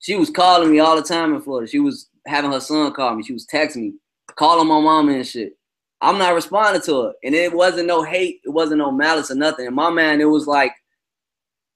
She 0.00 0.16
was 0.16 0.30
calling 0.30 0.70
me 0.70 0.78
all 0.78 0.96
the 0.96 1.02
time 1.02 1.34
in 1.34 1.42
Florida. 1.42 1.68
She 1.68 1.80
was 1.80 2.08
having 2.26 2.52
her 2.52 2.60
son 2.60 2.92
call 2.92 3.14
me. 3.14 3.22
She 3.22 3.32
was 3.32 3.46
texting 3.46 3.76
me, 3.76 3.94
calling 4.36 4.68
my 4.68 4.80
mama 4.80 5.12
and 5.12 5.26
shit. 5.26 5.55
I'm 6.00 6.18
not 6.18 6.34
responding 6.34 6.82
to 6.82 7.06
it. 7.06 7.16
And 7.24 7.34
it 7.34 7.52
wasn't 7.52 7.86
no 7.86 8.02
hate, 8.02 8.40
it 8.44 8.50
wasn't 8.50 8.78
no 8.78 8.90
malice 8.90 9.30
or 9.30 9.34
nothing. 9.34 9.66
And 9.66 9.74
my 9.74 9.90
man, 9.90 10.20
it 10.20 10.26
was 10.26 10.46
like 10.46 10.72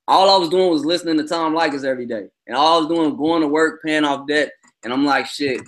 all 0.06 0.28
I 0.28 0.36
was 0.36 0.48
doing 0.48 0.70
was 0.70 0.84
listening 0.84 1.16
to 1.18 1.26
Tom 1.26 1.54
Leykis 1.54 1.84
every 1.84 2.06
day. 2.06 2.28
And 2.46 2.56
all 2.56 2.76
I 2.76 2.78
was 2.80 2.88
doing 2.88 3.10
was 3.10 3.18
going 3.18 3.42
to 3.42 3.48
work, 3.48 3.82
paying 3.82 4.04
off 4.04 4.26
debt. 4.26 4.50
And 4.82 4.92
I'm 4.92 5.04
like, 5.04 5.26
shit, 5.26 5.60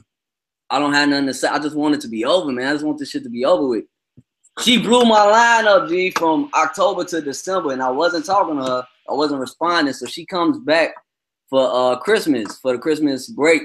I 0.68 0.78
don't 0.78 0.92
have 0.92 1.08
nothing 1.08 1.26
to 1.26 1.34
say. 1.34 1.48
I 1.48 1.58
just 1.58 1.76
want 1.76 1.94
it 1.94 2.00
to 2.02 2.08
be 2.08 2.24
over, 2.24 2.50
man. 2.50 2.68
I 2.68 2.72
just 2.72 2.84
want 2.84 2.98
this 2.98 3.10
shit 3.10 3.22
to 3.24 3.30
be 3.30 3.44
over 3.44 3.68
with. 3.68 3.84
She 4.60 4.78
blew 4.78 5.04
my 5.04 5.22
line 5.22 5.66
up, 5.66 5.88
G, 5.88 6.10
from 6.10 6.50
October 6.54 7.04
to 7.04 7.22
December, 7.22 7.72
and 7.72 7.82
I 7.82 7.90
wasn't 7.90 8.26
talking 8.26 8.56
to 8.56 8.64
her. 8.64 8.86
I 9.08 9.14
wasn't 9.14 9.40
responding. 9.40 9.94
So 9.94 10.06
she 10.06 10.26
comes 10.26 10.58
back 10.58 10.90
for 11.48 11.70
uh 11.72 11.96
Christmas, 11.98 12.58
for 12.58 12.72
the 12.72 12.78
Christmas 12.78 13.28
break. 13.28 13.62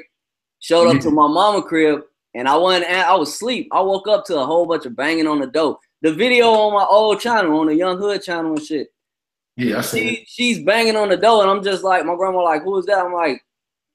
Showed 0.60 0.96
up 0.96 1.02
to 1.02 1.12
my 1.12 1.28
mama 1.28 1.62
crib, 1.62 2.02
and 2.38 2.48
I 2.48 2.56
went. 2.56 2.86
I 2.86 3.16
was 3.16 3.30
asleep. 3.30 3.68
I 3.72 3.82
woke 3.82 4.08
up 4.08 4.24
to 4.26 4.40
a 4.40 4.46
whole 4.46 4.66
bunch 4.66 4.86
of 4.86 4.96
banging 4.96 5.28
on 5.28 5.40
the 5.40 5.48
door. 5.48 5.80
The 6.04 6.14
video 6.14 6.52
on 6.52 6.74
my 6.74 6.86
old 6.86 7.20
channel, 7.20 7.60
on 7.60 7.68
the 7.68 7.76
Young 7.76 7.98
Hood 7.98 8.22
channel 8.22 8.54
and 8.54 8.62
shit. 8.64 8.88
Yeah, 9.56 9.80
I 9.80 9.82
see. 9.82 10.16
She, 10.16 10.26
she's 10.28 10.64
banging 10.64 10.96
on 10.96 11.10
the 11.10 11.18
door, 11.18 11.42
and 11.42 11.50
I'm 11.50 11.64
just 11.64 11.84
like, 11.84 12.06
my 12.06 12.16
grandma, 12.16 12.44
like, 12.44 12.64
who 12.64 12.78
is 12.78 12.86
that? 12.86 13.04
I'm 13.04 13.12
like, 13.12 13.44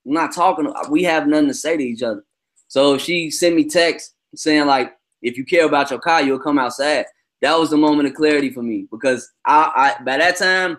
I'm 0.05 0.13
not 0.13 0.35
talking. 0.35 0.73
We 0.91 1.05
have 1.05 1.29
nothing 1.29 1.47
to 1.49 1.55
say 1.55 1.77
to 1.77 1.83
each 1.83 2.03
other. 2.03 2.25
So 2.67 2.99
she 2.99 3.31
sent 3.31 3.55
me 3.55 3.69
text 3.69 4.15
saying 4.35 4.67
like, 4.67 4.95
if 5.21 5.37
you 5.37 5.45
care 5.45 5.67
about 5.67 5.91
your 5.91 6.01
car, 6.01 6.23
you'll 6.23 6.41
come 6.41 6.59
outside. 6.59 7.07
That 7.43 7.59
was 7.59 7.71
the 7.71 7.77
moment 7.77 8.09
of 8.09 8.15
clarity 8.15 8.51
for 8.51 8.63
me 8.63 8.89
because 8.91 9.31
I, 9.45 9.95
I 9.99 10.03
by 10.03 10.17
that 10.17 10.37
time 10.37 10.79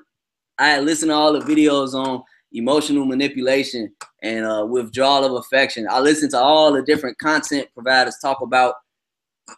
I 0.58 0.70
had 0.70 0.86
listened 0.86 1.12
to 1.12 1.16
all 1.16 1.34
the 1.34 1.40
videos 1.40 1.94
on 1.94 2.24
emotional 2.54 3.06
manipulation 3.06 3.94
and 4.22 4.46
uh, 4.46 4.66
withdrawal 4.66 5.26
of 5.26 5.34
affection. 5.34 5.88
I 5.90 6.00
listen 6.00 6.30
to 6.32 6.38
all 6.38 6.72
the 6.72 6.84
different 6.84 7.18
content 7.18 7.68
providers 7.74 8.18
talk 8.22 8.42
about 8.42 8.76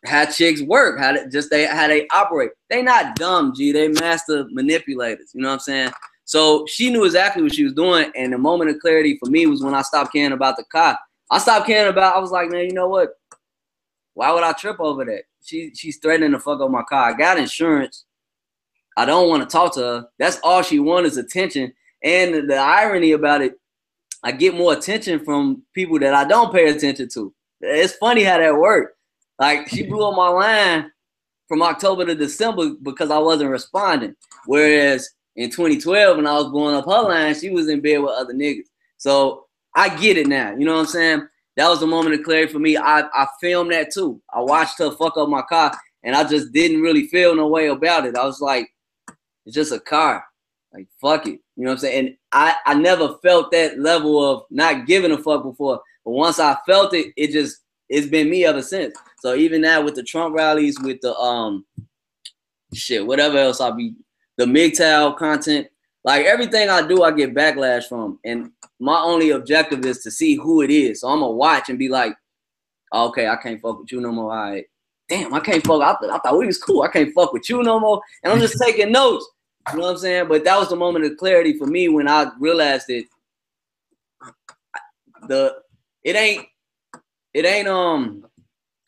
how 0.06 0.26
chicks 0.26 0.62
work, 0.62 1.00
how 1.00 1.14
they, 1.14 1.28
just 1.28 1.50
they 1.50 1.66
how 1.66 1.88
they 1.88 2.08
operate. 2.12 2.52
They 2.70 2.82
not 2.82 3.16
dumb, 3.16 3.54
G. 3.56 3.72
They 3.72 3.90
master 3.90 4.46
manipulators. 4.52 5.32
You 5.34 5.42
know 5.42 5.50
what 5.50 5.56
I'm 5.56 5.60
saying? 5.60 5.92
So 6.26 6.66
she 6.68 6.90
knew 6.90 7.06
exactly 7.06 7.44
what 7.44 7.54
she 7.54 7.64
was 7.64 7.74
doing, 7.74 8.12
and 8.16 8.34
the 8.34 8.38
moment 8.38 8.72
of 8.72 8.80
clarity 8.80 9.18
for 9.24 9.30
me 9.30 9.46
was 9.46 9.62
when 9.62 9.76
I 9.76 9.84
stopped 9.84 10.12
caring 10.12 10.34
about 10.34 10.58
the 10.58 10.64
car. 10.72 10.98
I 11.30 11.38
stopped 11.38 11.68
caring 11.68 11.92
about. 11.92 12.16
I 12.16 12.20
was 12.20 12.32
like, 12.32 12.50
man, 12.50 12.66
you 12.66 12.74
know 12.74 12.90
what? 12.90 13.10
Why 14.16 14.32
would 14.32 14.44
I 14.44 14.54
trip 14.54 14.80
over 14.80 15.06
that? 15.06 15.24
She 15.44 15.72
she's 15.76 15.98
threatening 15.98 16.32
to 16.32 16.40
fuck 16.40 16.62
up 16.62 16.72
my 16.72 16.84
car. 16.84 17.10
I 17.10 17.14
got 17.14 17.38
insurance. 17.38 18.06
I 18.98 19.06
don't 19.06 19.30
want 19.30 19.48
to 19.48 19.52
talk 19.52 19.74
to 19.76 19.82
her. 19.82 20.08
That's 20.18 20.40
all 20.44 20.64
she 20.64 20.80
wants 20.80 21.12
is 21.12 21.18
attention. 21.18 21.74
And 22.06 22.48
the, 22.48 22.56
irony 22.56 23.14
about 23.14 23.42
it, 23.42 23.60
I 24.24 24.32
get 24.32 24.56
more 24.56 24.74
attention 24.74 25.26
from 25.26 25.64
people 25.74 26.00
that 26.00 26.14
I 26.14 26.24
don't 26.24 26.54
pay 26.54 26.70
attention 26.70 27.10
to. 27.14 27.34
It's 27.62 27.96
funny 27.96 28.24
how 28.24 28.38
that 28.38 28.56
worked. 28.56 28.96
Like 29.40 29.68
she 29.68 29.84
blew 29.84 30.08
up 30.08 30.16
my 30.16 30.30
line 30.30 30.92
from 31.48 31.64
October 31.64 32.06
to 32.06 32.16
December 32.16 32.76
because 32.84 33.10
I 33.10 33.18
wasn't 33.18 33.50
responding. 33.50 34.16
Whereas 34.46 35.10
in 35.36 35.50
2012, 35.50 36.18
when 36.18 36.28
I 36.28 36.36
was 36.36 36.52
blowing 36.52 36.76
up 36.76 36.86
her 36.86 37.10
line, 37.10 37.36
she 37.36 37.50
was 37.50 37.70
in 37.70 37.82
bed 37.82 37.98
with 37.98 38.12
other 38.12 38.34
niggas. 38.34 38.68
So 38.98 39.48
I 39.76 39.90
get 39.90 40.18
it 40.18 40.28
now. 40.28 40.56
You 40.56 40.66
know 40.66 40.76
what 40.76 40.82
I'm 40.82 40.86
saying? 40.86 41.28
That 41.58 41.70
was 41.70 41.80
the 41.80 41.88
moment 41.88 42.16
of 42.16 42.24
clarity 42.24 42.52
for 42.52 42.60
me. 42.60 42.78
I, 42.78 43.02
I 43.02 43.28
filmed 43.42 43.72
that 43.72 43.92
too. 43.92 44.22
I 44.34 44.42
watched 44.42 44.78
her 44.80 44.92
fuck 44.92 45.18
up 45.18 45.28
my 45.28 45.42
car 45.42 45.76
and 46.04 46.16
I 46.16 46.24
just 46.24 46.52
didn't 46.52 46.82
really 46.82 47.08
feel 47.08 47.36
no 47.36 47.48
way 47.48 47.68
about 47.68 48.06
it. 48.06 48.16
I 48.16 48.26
was 48.26 48.42
like, 48.42 48.70
it's 49.46 49.56
just 49.56 49.72
a 49.72 49.80
car. 49.80 50.24
Like, 50.76 50.88
fuck 51.00 51.26
it. 51.26 51.40
You 51.56 51.64
know 51.64 51.70
what 51.70 51.74
I'm 51.74 51.78
saying? 51.80 52.08
And 52.08 52.18
I, 52.34 52.56
I 52.66 52.74
never 52.74 53.16
felt 53.24 53.52
that 53.52 53.80
level 53.80 54.24
of 54.24 54.44
not 54.50 54.86
giving 54.86 55.12
a 55.12 55.18
fuck 55.18 55.44
before. 55.44 55.80
But 56.04 56.12
once 56.12 56.40
I 56.40 56.58
felt 56.68 56.94
it, 56.94 57.14
it 57.16 57.32
just 57.32 57.62
it's 57.88 58.08
been 58.08 58.30
me 58.30 58.46
ever 58.46 58.62
since. 58.62 58.96
So 59.20 59.36
even 59.36 59.62
now 59.62 59.82
with 59.82 59.96
the 59.96 60.04
Trump 60.04 60.36
rallies, 60.36 60.78
with 60.82 61.00
the 61.02 61.16
um 61.16 61.66
shit, 62.74 63.06
whatever 63.06 63.38
else 63.38 63.62
I'll 63.62 63.74
be 63.74 63.94
the 64.38 64.46
MGTOW 64.46 65.18
content, 65.18 65.68
like 66.04 66.26
everything 66.26 66.70
I 66.70 66.86
do, 66.86 67.04
I 67.04 67.12
get 67.12 67.34
backlash 67.34 67.86
from. 67.86 68.20
And 68.26 68.52
my 68.80 69.00
only 69.00 69.30
objective 69.30 69.86
is 69.86 70.00
to 70.00 70.12
see 70.12 70.36
who 70.36 70.62
it 70.62 70.72
is. 70.72 71.02
So 71.02 71.08
I'm 71.08 71.22
gonna 71.22 71.32
watch 71.32 71.70
and 71.70 71.80
be 71.80 71.88
like, 71.88 72.16
okay, 72.94 73.30
I 73.30 73.38
can't 73.38 73.62
fuck 73.62 73.80
with 73.80 73.92
you 73.94 74.02
no 74.02 74.12
more. 74.12 74.36
All 74.36 74.52
right. 74.52 74.66
Damn, 75.08 75.34
I 75.34 75.40
can't 75.40 75.66
fuck. 75.66 75.82
I, 75.82 75.96
th- 76.02 76.12
I 76.12 76.18
thought 76.18 76.38
we 76.38 76.48
was 76.48 76.58
cool. 76.58 76.82
I 76.82 76.88
can't 76.88 77.14
fuck 77.14 77.32
with 77.32 77.48
you 77.48 77.62
no 77.64 77.80
more. 77.80 78.02
And 78.24 78.34
I'm 78.34 78.40
just 78.40 78.58
taking 78.62 78.92
notes. 78.92 79.26
You 79.72 79.80
know 79.80 79.86
what 79.86 79.92
I'm 79.92 79.98
saying? 79.98 80.28
But 80.28 80.44
that 80.44 80.60
was 80.60 80.70
the 80.70 80.76
moment 80.76 81.06
of 81.06 81.18
clarity 81.18 81.58
for 81.58 81.66
me 81.66 81.90
when 81.90 82.08
I 82.08 82.32
realized 82.40 82.88
that 82.88 83.06
the 85.28 85.56
it 86.04 86.16
ain't 86.16 86.46
it 87.34 87.46
ain't 87.46 87.68
um 87.68 88.26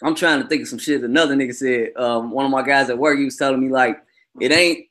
I'm 0.04 0.16
trying 0.16 0.42
to 0.42 0.48
think 0.48 0.62
of 0.62 0.68
some 0.68 0.80
shit 0.80 1.04
another 1.04 1.36
nigga 1.36 1.56
said. 1.56 1.90
Um, 2.02 2.30
one 2.32 2.46
of 2.46 2.52
my 2.52 2.62
guys 2.62 2.90
at 2.90 2.98
work, 2.98 3.18
he 3.18 3.26
was 3.26 3.38
telling 3.38 3.60
me 3.60 3.70
like 3.70 4.00
it 4.40 4.52
ain't 4.52 4.86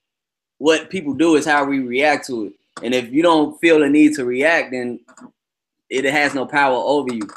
what 0.58 0.90
people 0.90 1.14
do, 1.14 1.36
is 1.36 1.46
how 1.46 1.64
we 1.64 1.78
react 1.80 2.26
to 2.26 2.46
it. 2.46 2.52
And 2.82 2.92
if 2.92 3.10
you 3.12 3.22
don't 3.22 3.58
feel 3.60 3.78
the 3.78 3.88
need 3.88 4.14
to 4.14 4.24
react, 4.24 4.72
then 4.72 5.00
it 5.88 6.04
has 6.04 6.34
no 6.34 6.44
power 6.46 6.74
over 6.74 7.14
you. 7.14 7.28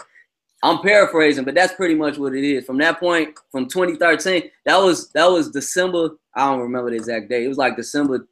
I'm 0.62 0.80
paraphrasing, 0.80 1.46
but 1.46 1.56
that's 1.56 1.74
pretty 1.74 1.96
much 1.96 2.18
what 2.18 2.36
it 2.36 2.44
is. 2.44 2.66
From 2.66 2.78
that 2.80 3.00
point, 3.00 3.38
from 3.52 3.68
2013, 3.68 4.50
that 4.66 4.78
was 4.78 5.10
that 5.10 5.28
was 5.28 5.52
December. 5.52 6.10
I 6.34 6.46
don't 6.48 6.60
remember 6.60 6.90
the 6.90 6.98
exact 6.98 7.30
day. 7.30 7.46
It 7.46 7.48
was 7.48 7.58
like 7.58 7.78
December. 7.78 8.28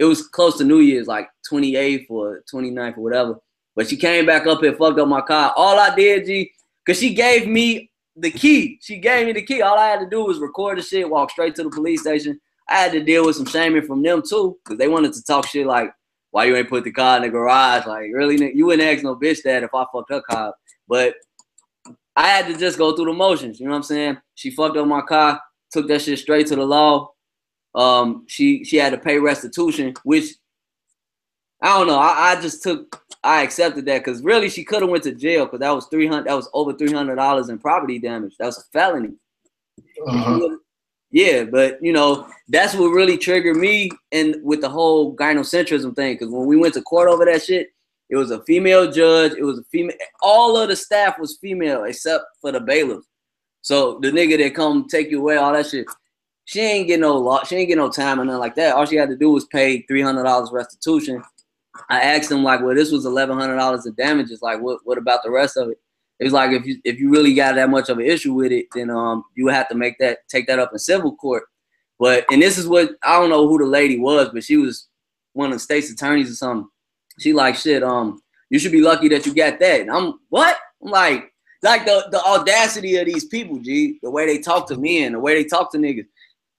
It 0.00 0.06
was 0.06 0.26
close 0.26 0.56
to 0.56 0.64
New 0.64 0.78
Year's, 0.78 1.06
like 1.06 1.28
28th 1.52 2.06
or 2.08 2.42
29th 2.50 2.96
or 2.96 3.02
whatever. 3.02 3.38
But 3.76 3.86
she 3.86 3.98
came 3.98 4.24
back 4.24 4.46
up 4.46 4.62
and 4.62 4.74
fucked 4.74 4.98
up 4.98 5.06
my 5.06 5.20
car. 5.20 5.52
All 5.54 5.78
I 5.78 5.94
did, 5.94 6.24
G, 6.24 6.50
cause 6.86 6.98
she 6.98 7.12
gave 7.12 7.46
me 7.46 7.90
the 8.16 8.30
key. 8.30 8.78
She 8.80 8.96
gave 8.96 9.26
me 9.26 9.32
the 9.34 9.42
key. 9.42 9.60
All 9.60 9.78
I 9.78 9.88
had 9.88 10.00
to 10.00 10.08
do 10.08 10.24
was 10.24 10.38
record 10.38 10.78
the 10.78 10.82
shit, 10.82 11.08
walk 11.08 11.30
straight 11.30 11.54
to 11.56 11.64
the 11.64 11.70
police 11.70 12.00
station. 12.00 12.40
I 12.66 12.76
had 12.76 12.92
to 12.92 13.04
deal 13.04 13.26
with 13.26 13.36
some 13.36 13.44
shaming 13.44 13.82
from 13.82 14.02
them 14.02 14.22
too, 14.26 14.58
cause 14.64 14.78
they 14.78 14.88
wanted 14.88 15.12
to 15.12 15.22
talk 15.22 15.46
shit 15.46 15.66
like, 15.66 15.92
"Why 16.30 16.44
you 16.44 16.56
ain't 16.56 16.70
put 16.70 16.84
the 16.84 16.92
car 16.92 17.18
in 17.18 17.24
the 17.24 17.28
garage?" 17.28 17.86
Like, 17.86 18.10
really, 18.14 18.54
you 18.54 18.64
wouldn't 18.64 18.88
ask 18.88 19.04
no 19.04 19.16
bitch 19.16 19.42
that 19.42 19.64
if 19.64 19.74
I 19.74 19.84
fucked 19.92 20.12
her 20.12 20.22
car. 20.22 20.54
But 20.88 21.14
I 22.16 22.26
had 22.26 22.46
to 22.46 22.56
just 22.56 22.78
go 22.78 22.96
through 22.96 23.04
the 23.04 23.12
motions. 23.12 23.60
You 23.60 23.66
know 23.66 23.72
what 23.72 23.78
I'm 23.78 23.82
saying? 23.82 24.16
She 24.34 24.50
fucked 24.50 24.78
up 24.78 24.86
my 24.86 25.02
car, 25.02 25.42
took 25.70 25.88
that 25.88 26.00
shit 26.00 26.18
straight 26.18 26.46
to 26.46 26.56
the 26.56 26.64
law. 26.64 27.12
Um, 27.74 28.24
she 28.26 28.64
she 28.64 28.76
had 28.76 28.90
to 28.90 28.98
pay 28.98 29.18
restitution, 29.18 29.94
which 30.04 30.34
I 31.62 31.78
don't 31.78 31.86
know. 31.86 31.98
I, 31.98 32.32
I 32.32 32.40
just 32.40 32.62
took 32.62 33.02
I 33.22 33.42
accepted 33.42 33.84
that 33.86 33.98
because 33.98 34.22
really 34.22 34.48
she 34.48 34.64
could 34.64 34.82
have 34.82 34.90
went 34.90 35.04
to 35.04 35.14
jail 35.14 35.44
because 35.44 35.60
that 35.60 35.70
was 35.70 35.86
three 35.86 36.06
hundred 36.06 36.26
that 36.26 36.34
was 36.34 36.48
over 36.52 36.72
three 36.72 36.92
hundred 36.92 37.16
dollars 37.16 37.48
in 37.48 37.58
property 37.58 37.98
damage. 37.98 38.36
That 38.38 38.46
was 38.46 38.58
a 38.58 38.62
felony. 38.72 39.14
Uh-huh. 40.06 40.56
Yeah, 41.10 41.44
but 41.44 41.82
you 41.82 41.92
know 41.92 42.28
that's 42.48 42.74
what 42.74 42.88
really 42.88 43.18
triggered 43.18 43.56
me 43.56 43.90
and 44.12 44.36
with 44.42 44.60
the 44.60 44.68
whole 44.68 45.14
gynocentrism 45.16 45.94
thing. 45.94 46.14
Because 46.14 46.30
when 46.30 46.46
we 46.46 46.56
went 46.56 46.74
to 46.74 46.82
court 46.82 47.08
over 47.08 47.24
that 47.24 47.42
shit, 47.42 47.68
it 48.08 48.16
was 48.16 48.30
a 48.30 48.42
female 48.44 48.90
judge. 48.90 49.32
It 49.32 49.44
was 49.44 49.58
a 49.58 49.64
female. 49.64 49.96
All 50.22 50.56
of 50.56 50.68
the 50.68 50.76
staff 50.76 51.18
was 51.18 51.38
female 51.40 51.84
except 51.84 52.24
for 52.40 52.52
the 52.52 52.60
bailiff. 52.60 53.04
So 53.62 53.98
the 54.00 54.10
nigga 54.10 54.38
that 54.38 54.54
come 54.54 54.88
take 54.88 55.10
you 55.10 55.20
away, 55.20 55.36
all 55.36 55.52
that 55.52 55.66
shit. 55.66 55.86
She 56.50 56.62
ain't 56.62 56.88
get 56.88 56.98
no 56.98 57.16
law. 57.16 57.44
She 57.44 57.54
ain't 57.54 57.68
get 57.68 57.78
no 57.78 57.88
time 57.88 58.20
or 58.20 58.24
nothing 58.24 58.40
like 58.40 58.56
that. 58.56 58.74
All 58.74 58.84
she 58.84 58.96
had 58.96 59.08
to 59.10 59.16
do 59.16 59.30
was 59.30 59.44
pay 59.44 59.82
three 59.82 60.02
hundred 60.02 60.24
dollars 60.24 60.50
restitution. 60.50 61.22
I 61.88 62.00
asked 62.00 62.28
him 62.28 62.42
like, 62.42 62.60
well, 62.60 62.74
this 62.74 62.90
was 62.90 63.06
eleven 63.06 63.38
hundred 63.38 63.54
dollars 63.54 63.86
of 63.86 63.94
damages. 63.94 64.42
Like, 64.42 64.60
what 64.60 64.80
what 64.82 64.98
about 64.98 65.22
the 65.22 65.30
rest 65.30 65.56
of 65.56 65.68
it? 65.68 65.78
It 66.18 66.24
was 66.24 66.32
like 66.32 66.50
if 66.50 66.66
you 66.66 66.80
if 66.82 66.98
you 66.98 67.08
really 67.08 67.34
got 67.34 67.54
that 67.54 67.70
much 67.70 67.88
of 67.88 67.98
an 67.98 68.04
issue 68.04 68.34
with 68.34 68.50
it, 68.50 68.66
then 68.74 68.90
um 68.90 69.22
you 69.36 69.44
would 69.44 69.54
have 69.54 69.68
to 69.68 69.76
make 69.76 69.96
that 70.00 70.26
take 70.28 70.48
that 70.48 70.58
up 70.58 70.72
in 70.72 70.80
civil 70.80 71.14
court. 71.14 71.44
But 72.00 72.24
and 72.32 72.42
this 72.42 72.58
is 72.58 72.66
what 72.66 72.96
I 73.04 73.20
don't 73.20 73.30
know 73.30 73.46
who 73.46 73.58
the 73.58 73.66
lady 73.66 74.00
was, 74.00 74.30
but 74.30 74.42
she 74.42 74.56
was 74.56 74.88
one 75.34 75.50
of 75.50 75.54
the 75.54 75.60
state's 75.60 75.92
attorneys 75.92 76.32
or 76.32 76.34
something. 76.34 76.68
She 77.20 77.32
like 77.32 77.54
shit. 77.54 77.84
Um, 77.84 78.20
you 78.48 78.58
should 78.58 78.72
be 78.72 78.80
lucky 78.80 79.08
that 79.10 79.24
you 79.24 79.36
got 79.36 79.60
that. 79.60 79.82
And 79.82 79.90
I'm 79.92 80.18
what? 80.30 80.58
I'm 80.82 80.90
like, 80.90 81.32
like 81.62 81.84
the 81.84 82.08
the 82.10 82.20
audacity 82.20 82.96
of 82.96 83.06
these 83.06 83.26
people, 83.26 83.60
G. 83.60 84.00
The 84.02 84.10
way 84.10 84.26
they 84.26 84.38
talk 84.38 84.66
to 84.66 84.76
me 84.76 85.04
and 85.04 85.14
the 85.14 85.20
way 85.20 85.40
they 85.40 85.48
talk 85.48 85.70
to 85.70 85.78
niggas. 85.78 86.06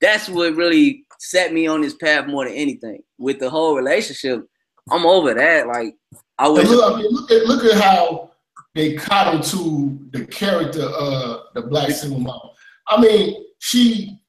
That's 0.02 0.28
what 0.28 0.56
really 0.56 1.06
set 1.20 1.54
me 1.54 1.68
on 1.68 1.82
this 1.82 1.94
path 1.94 2.28
more 2.28 2.46
than 2.46 2.54
anything. 2.54 3.04
With 3.18 3.40
the 3.40 3.50
whole 3.50 3.76
relationship, 3.76 4.46
I'm 4.90 5.06
over 5.06 5.34
that. 5.34 5.68
Like 5.68 5.96
I 6.38 6.50
wish. 6.50 6.68
Look, 6.68 6.94
I 6.94 6.98
mean, 6.98 7.12
look 7.12 7.32
at 7.32 7.46
look 7.46 7.64
at 7.64 7.80
how 7.80 8.32
they 8.74 8.96
coddle 8.96 9.42
to 9.42 10.00
the 10.12 10.26
character 10.26 10.84
of 10.84 11.42
the 11.54 11.62
black 11.64 11.92
single 11.92 12.20
mom. 12.20 12.42
I 12.88 13.00
mean, 13.00 13.46
she 13.60 14.20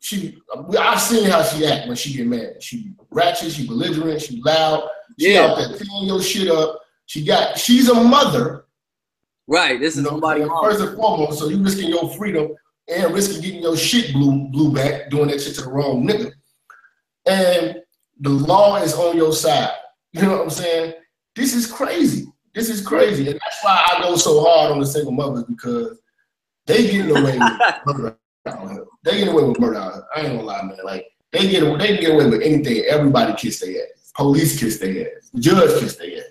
she 0.00 0.38
I've 0.78 1.00
seen 1.00 1.30
how 1.30 1.42
she 1.42 1.64
act 1.66 1.86
when 1.86 1.96
she 1.96 2.14
get 2.14 2.26
mad. 2.26 2.62
She 2.62 2.92
ratchet, 3.10 3.52
she 3.52 3.66
belligerent, 3.66 4.20
she 4.20 4.42
loud. 4.44 4.88
She 5.20 5.34
yeah. 5.34 5.42
out 5.42 5.56
there 5.56 5.68
tearing 5.68 6.06
your 6.06 6.22
shit 6.22 6.50
up. 6.50 6.80
She 7.06 7.24
got 7.24 7.58
she's 7.58 7.88
a 7.88 7.94
mother. 7.94 8.66
Right. 9.46 9.78
This 9.78 9.96
is 9.96 10.04
somebody 10.04 10.44
first 10.62 10.80
and 10.80 10.96
foremost. 10.96 11.38
So 11.38 11.48
you 11.48 11.62
risking 11.62 11.90
your 11.90 12.10
freedom 12.14 12.54
and 12.88 13.14
risking 13.14 13.42
getting 13.42 13.62
your 13.62 13.76
shit 13.76 14.12
blue 14.12 14.48
blue 14.48 14.72
back, 14.72 15.10
doing 15.10 15.28
that 15.28 15.40
shit 15.40 15.54
to 15.56 15.62
the 15.62 15.70
wrong 15.70 16.06
nigga. 16.06 16.32
And 17.26 17.76
the 18.20 18.30
law 18.30 18.76
is 18.76 18.94
on 18.94 19.16
your 19.16 19.32
side. 19.32 19.70
You 20.14 20.20
know 20.20 20.32
what 20.32 20.42
I'm 20.42 20.50
saying? 20.50 20.92
This 21.34 21.54
is 21.54 21.66
crazy. 21.66 22.26
This 22.54 22.68
is 22.68 22.86
crazy. 22.86 23.30
And 23.30 23.40
that's 23.40 23.64
why 23.64 23.88
I 23.90 24.02
go 24.02 24.14
so 24.16 24.44
hard 24.44 24.72
on 24.72 24.80
the 24.80 24.84
single 24.84 25.10
mothers 25.10 25.44
because 25.44 26.02
they 26.66 26.82
getting 26.82 27.16
away 27.16 27.38
with 27.38 27.86
murder 27.86 28.86
They 29.02 29.20
get 29.20 29.28
away 29.28 29.44
with 29.44 29.58
murder 29.58 29.78
I 30.14 30.20
ain't 30.20 30.36
gonna 30.36 30.42
lie, 30.42 30.62
man. 30.64 30.76
Like 30.84 31.06
they 31.30 31.48
get 31.48 31.62
they 31.78 31.86
can 31.88 32.00
get 32.00 32.10
away 32.12 32.28
with 32.28 32.42
anything. 32.42 32.84
Everybody 32.90 33.32
kiss 33.34 33.60
their 33.60 33.70
ass. 33.70 34.12
Police 34.14 34.60
kiss 34.60 34.78
their 34.78 35.06
ass. 35.16 35.30
The 35.32 35.40
judge 35.40 35.80
kiss 35.80 35.96
their 35.96 36.18
ass. 36.18 36.24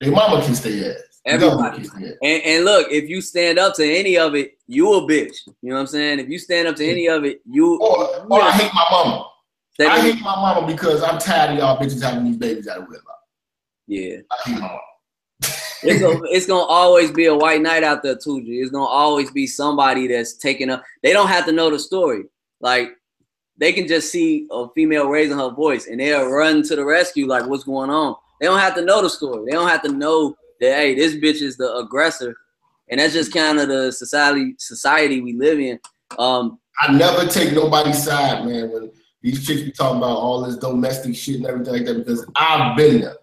Their 0.00 0.10
mama 0.10 0.44
kiss 0.44 0.58
their 0.58 0.96
ass. 0.96 1.11
Everybody. 1.24 1.88
And, 2.22 2.42
and 2.42 2.64
look, 2.64 2.88
if 2.90 3.08
you 3.08 3.20
stand 3.20 3.58
up 3.58 3.74
to 3.76 3.84
any 3.84 4.18
of 4.18 4.34
it, 4.34 4.58
you 4.66 4.92
a 4.94 5.02
bitch. 5.02 5.46
You 5.46 5.70
know 5.70 5.74
what 5.74 5.80
I'm 5.82 5.86
saying? 5.86 6.18
If 6.18 6.28
you 6.28 6.38
stand 6.38 6.66
up 6.66 6.76
to 6.76 6.84
any 6.84 7.06
of 7.08 7.24
it, 7.24 7.40
you. 7.48 7.78
Or, 7.80 8.26
or 8.26 8.42
I 8.42 8.50
hate 8.52 8.72
my 8.74 8.86
mama. 8.90 9.28
I 9.80 10.00
hate 10.00 10.20
my 10.20 10.34
mama 10.34 10.66
because 10.66 11.02
I'm 11.02 11.18
tired 11.18 11.52
of 11.52 11.58
y'all 11.58 11.78
bitches 11.78 12.02
having 12.02 12.24
these 12.24 12.36
babies 12.36 12.68
out 12.68 12.78
of 12.78 12.88
wedlock. 12.88 13.20
Yeah. 13.86 14.16
I 14.30 14.36
hate 14.44 14.54
my 14.54 14.60
mama. 14.60 14.80
it's, 15.82 16.00
gonna, 16.00 16.20
it's 16.30 16.46
gonna 16.46 16.64
always 16.64 17.12
be 17.12 17.26
a 17.26 17.34
white 17.34 17.62
knight 17.62 17.84
out 17.84 18.02
there 18.02 18.16
too, 18.16 18.42
G. 18.42 18.60
It's 18.60 18.72
gonna 18.72 18.84
always 18.84 19.30
be 19.30 19.46
somebody 19.46 20.08
that's 20.08 20.34
taking 20.34 20.70
up. 20.70 20.82
They 21.02 21.12
don't 21.12 21.28
have 21.28 21.46
to 21.46 21.52
know 21.52 21.70
the 21.70 21.78
story. 21.78 22.24
Like 22.60 22.96
they 23.58 23.72
can 23.72 23.86
just 23.86 24.10
see 24.10 24.46
a 24.50 24.68
female 24.70 25.08
raising 25.08 25.38
her 25.38 25.50
voice 25.50 25.86
and 25.86 26.00
they'll 26.00 26.28
run 26.28 26.62
to 26.64 26.76
the 26.76 26.84
rescue 26.84 27.26
like 27.26 27.46
what's 27.46 27.64
going 27.64 27.90
on. 27.90 28.16
They 28.40 28.46
don't 28.46 28.58
have 28.58 28.74
to 28.74 28.84
know 28.84 29.02
the 29.02 29.10
story. 29.10 29.44
They 29.46 29.52
don't 29.52 29.68
have 29.68 29.82
to 29.82 29.92
know 29.92 30.36
that 30.62 30.76
hey, 30.76 30.94
this 30.94 31.14
bitch 31.14 31.42
is 31.42 31.56
the 31.56 31.74
aggressor. 31.76 32.34
And 32.88 33.00
that's 33.00 33.12
just 33.12 33.32
kind 33.32 33.58
of 33.58 33.68
the 33.68 33.92
society 33.92 34.54
society 34.58 35.20
we 35.20 35.34
live 35.34 35.58
in. 35.58 35.78
Um, 36.18 36.58
I 36.80 36.92
never 36.92 37.26
take 37.26 37.52
nobody's 37.52 38.02
side, 38.02 38.46
man, 38.46 38.70
when 38.70 38.90
these 39.22 39.46
chicks 39.46 39.62
be 39.62 39.72
talking 39.72 39.98
about 39.98 40.16
all 40.16 40.42
this 40.42 40.56
domestic 40.56 41.14
shit 41.14 41.36
and 41.36 41.46
everything 41.46 41.74
like 41.74 41.84
that, 41.84 41.98
because 41.98 42.26
I've 42.34 42.76
been 42.76 43.02
there. 43.02 43.16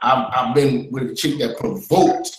I've, 0.00 0.26
I've 0.32 0.54
been 0.54 0.88
with 0.90 1.10
a 1.10 1.14
chick 1.14 1.38
that 1.38 1.58
provoked 1.58 2.36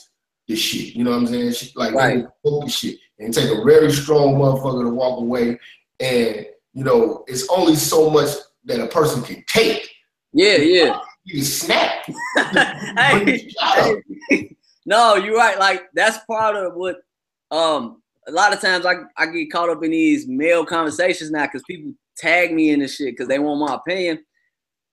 the 0.47 0.55
shit. 0.55 0.95
You 0.95 1.03
know 1.03 1.11
what 1.11 1.17
I'm 1.17 1.27
saying? 1.27 1.53
She, 1.53 1.71
like 1.75 1.93
right. 1.93 2.25
the 2.43 2.69
shit. 2.69 2.99
And 3.19 3.33
take 3.33 3.49
a 3.49 3.63
very 3.63 3.91
strong 3.91 4.35
motherfucker 4.35 4.83
to 4.83 4.89
walk 4.89 5.19
away 5.19 5.57
and 5.99 6.45
you 6.73 6.83
know, 6.83 7.23
it's 7.27 7.47
only 7.49 7.75
so 7.75 8.09
much 8.09 8.29
that 8.65 8.81
a 8.81 8.87
person 8.87 9.23
can 9.23 9.43
take. 9.47 9.89
Yeah, 10.33 10.57
yeah. 10.57 10.99
You 11.25 11.43
snap. 11.43 12.05
hey, 12.97 13.51
hey, 14.29 14.55
no, 14.85 15.15
you're 15.15 15.35
right. 15.35 15.57
Like 15.57 15.83
that's 15.93 16.19
part 16.25 16.55
of 16.55 16.75
what 16.75 16.97
um 17.51 18.01
a 18.27 18.31
lot 18.31 18.53
of 18.53 18.61
times 18.61 18.85
I, 18.85 18.95
I 19.17 19.25
get 19.27 19.51
caught 19.51 19.69
up 19.69 19.83
in 19.83 19.91
these 19.91 20.27
male 20.27 20.65
conversations 20.65 21.31
now 21.31 21.45
because 21.45 21.63
people 21.67 21.93
tag 22.15 22.53
me 22.53 22.71
in 22.71 22.79
this 22.79 22.95
shit 22.95 23.13
because 23.13 23.27
they 23.27 23.39
want 23.39 23.59
my 23.59 23.75
opinion. 23.75 24.23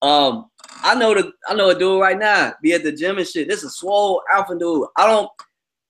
Um, 0.01 0.51
I 0.83 0.95
know 0.95 1.15
the 1.15 1.33
I 1.47 1.55
know 1.55 1.71
a 1.71 1.79
dude 1.79 2.01
right 2.01 2.19
now 2.19 2.55
be 2.63 2.73
at 2.73 2.83
the 2.83 2.93
gym 2.93 3.19
and 3.19 3.27
shit. 3.27 3.47
This 3.47 3.59
is 3.59 3.67
a 3.67 3.71
swole 3.71 4.23
alpha 4.33 4.59
dude. 4.59 4.89
I 4.97 5.07
don't 5.07 5.31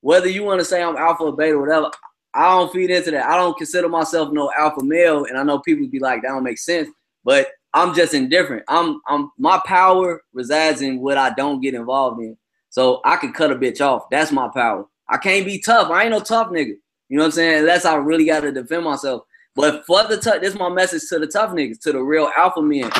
whether 0.01 0.29
you 0.29 0.43
want 0.43 0.59
to 0.59 0.65
say 0.65 0.83
I'm 0.83 0.97
alpha 0.97 1.23
or 1.23 1.37
beta 1.37 1.55
or 1.55 1.61
whatever. 1.61 1.91
I 2.35 2.49
don't 2.49 2.73
feed 2.73 2.91
into 2.91 3.13
that. 3.13 3.27
I 3.27 3.37
don't 3.37 3.57
consider 3.57 3.89
myself 3.89 4.33
no 4.33 4.51
alpha 4.59 4.83
male, 4.83 5.27
and 5.27 5.39
I 5.39 5.45
know 5.45 5.61
people 5.61 5.87
be 5.89 6.01
like, 6.01 6.23
that 6.23 6.29
don't 6.29 6.43
make 6.43 6.59
sense. 6.59 6.89
But 7.25 7.49
I'm 7.75 7.95
just 7.95 8.15
indifferent. 8.15 8.65
I'm 8.69 9.01
I'm 9.07 9.31
my 9.39 9.61
power 9.67 10.23
resides 10.33 10.83
in 10.83 11.01
what 11.01 11.17
I 11.17 11.31
don't 11.31 11.61
get 11.61 11.75
involved 11.75 12.21
in. 12.21 12.37
So 12.71 13.01
I 13.05 13.17
can 13.17 13.33
cut 13.33 13.51
a 13.51 13.57
bitch 13.57 13.81
off. 13.81 14.05
That's 14.11 14.33
my 14.33 14.49
power. 14.49 14.87
I 15.09 15.19
can't 15.19 15.45
be 15.45 15.59
tough. 15.59 15.91
I 15.91 16.03
ain't 16.03 16.11
no 16.11 16.21
tough 16.21 16.49
nigga. 16.49 16.75
You 17.09 17.19
know 17.19 17.25
what 17.25 17.27
I'm 17.27 17.33
saying? 17.33 17.59
Unless 17.61 17.85
I 17.85 17.97
really 17.97 18.25
got 18.25 18.41
to 18.41 18.53
defend 18.53 18.85
myself. 18.85 19.25
But 19.55 19.85
for 19.85 20.03
the 20.05 20.17
tough, 20.17 20.41
this 20.41 20.55
is 20.55 20.59
my 20.59 20.71
message 20.71 21.03
to 21.11 21.19
the 21.19 21.27
tough 21.27 21.51
niggas, 21.51 21.81
to 21.83 21.93
the 21.93 22.01
real 22.01 22.31
alpha 22.37 22.63
men. 22.63 22.91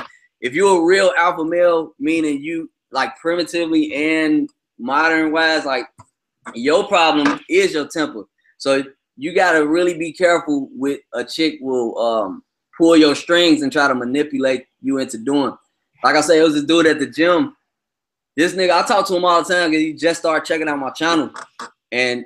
If 0.43 0.55
you're 0.55 0.83
a 0.83 0.85
real 0.85 1.13
alpha 1.17 1.45
male, 1.45 1.95
meaning 1.99 2.43
you 2.43 2.71
like 2.91 3.17
primitively 3.17 3.95
and 3.95 4.51
modern 4.79 5.33
wise, 5.33 5.65
like 5.65 5.87
your 6.55 6.87
problem 6.89 7.41
is 7.49 7.73
your 7.73 7.89
temper. 7.89 8.25
So 8.59 8.85
you 9.17 9.35
gotta 9.35 9.67
really 9.67 9.97
be 9.97 10.13
careful 10.13 10.69
with 10.73 11.01
a 11.15 11.25
chick 11.25 11.59
will 11.61 11.97
um, 11.99 12.43
pull 12.83 12.97
your 12.97 13.15
strings 13.15 13.63
and 13.63 13.71
try 13.71 13.87
to 13.87 13.95
manipulate 13.95 14.67
you 14.81 14.99
into 14.99 15.17
doing. 15.17 15.57
Like 16.03 16.17
I 16.17 16.21
say, 16.21 16.41
it 16.41 16.43
was 16.43 16.55
this 16.55 16.65
dude 16.65 16.87
at 16.87 16.99
the 16.99 17.07
gym. 17.07 17.57
This 18.37 18.55
nigga, 18.55 18.73
I 18.73 18.85
talk 18.85 19.07
to 19.07 19.15
him 19.15 19.25
all 19.25 19.41
the 19.41 19.55
time 19.55 19.71
because 19.71 19.85
he 19.85 19.93
just 19.93 20.19
started 20.19 20.45
checking 20.45 20.69
out 20.69 20.81
my 20.81 20.91
channel. 20.91 21.31
And 21.93 22.25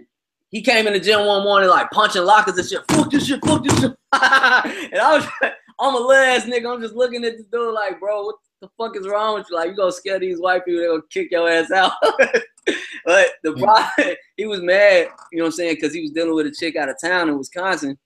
he 0.49 0.63
came 0.63 0.87
in 0.87 0.95
the 0.95 1.01
gym 1.01 1.27
one 1.27 1.45
morning 1.45 1.69
like 1.69 1.91
punching 1.91 2.23
lockers 2.25 2.57
and 2.57 2.67
shit. 2.67 2.81
Fuck 2.91 3.11
this 3.11 3.27
shit, 3.27 3.45
fuck 3.45 3.63
this 3.65 3.79
shit. 3.79 3.91
and 4.13 4.99
I 4.99 5.19
was 5.19 5.27
I'm 5.79 5.95
a 5.95 5.99
little 5.99 6.13
ass 6.13 6.47
nigga. 6.47 6.75
I'm 6.75 6.81
just 6.81 6.95
looking 6.95 7.23
at 7.27 7.37
this 7.37 7.45
dude 7.53 7.75
like, 7.75 8.01
bro, 8.01 8.25
what 8.25 8.37
the 8.63 8.71
fuck 8.79 8.97
is 8.97 9.07
wrong 9.07 9.35
with 9.35 9.47
you? 9.51 9.57
Like, 9.57 9.69
you 9.69 9.77
gonna 9.77 9.93
scare 9.93 10.19
these 10.19 10.41
white 10.41 10.65
people, 10.65 10.81
they 10.81 10.87
gonna 10.87 11.03
kick 11.11 11.31
your 11.33 11.51
ass 11.51 11.71
out. 11.71 11.93
but 13.05 13.27
the 13.43 13.53
problem, 13.59 14.17
he 14.39 14.47
was 14.47 14.63
mad, 14.63 15.09
you 15.33 15.39
know 15.39 15.45
what 15.45 15.49
I'm 15.49 15.53
saying, 15.53 15.75
because 15.75 15.93
he 15.93 16.01
was 16.01 16.13
dealing 16.13 16.35
with 16.35 16.47
a 16.47 16.51
chick 16.51 16.77
out 16.77 16.89
of 16.89 16.97
town 16.99 17.29
in 17.29 17.37
Wisconsin, 17.37 17.99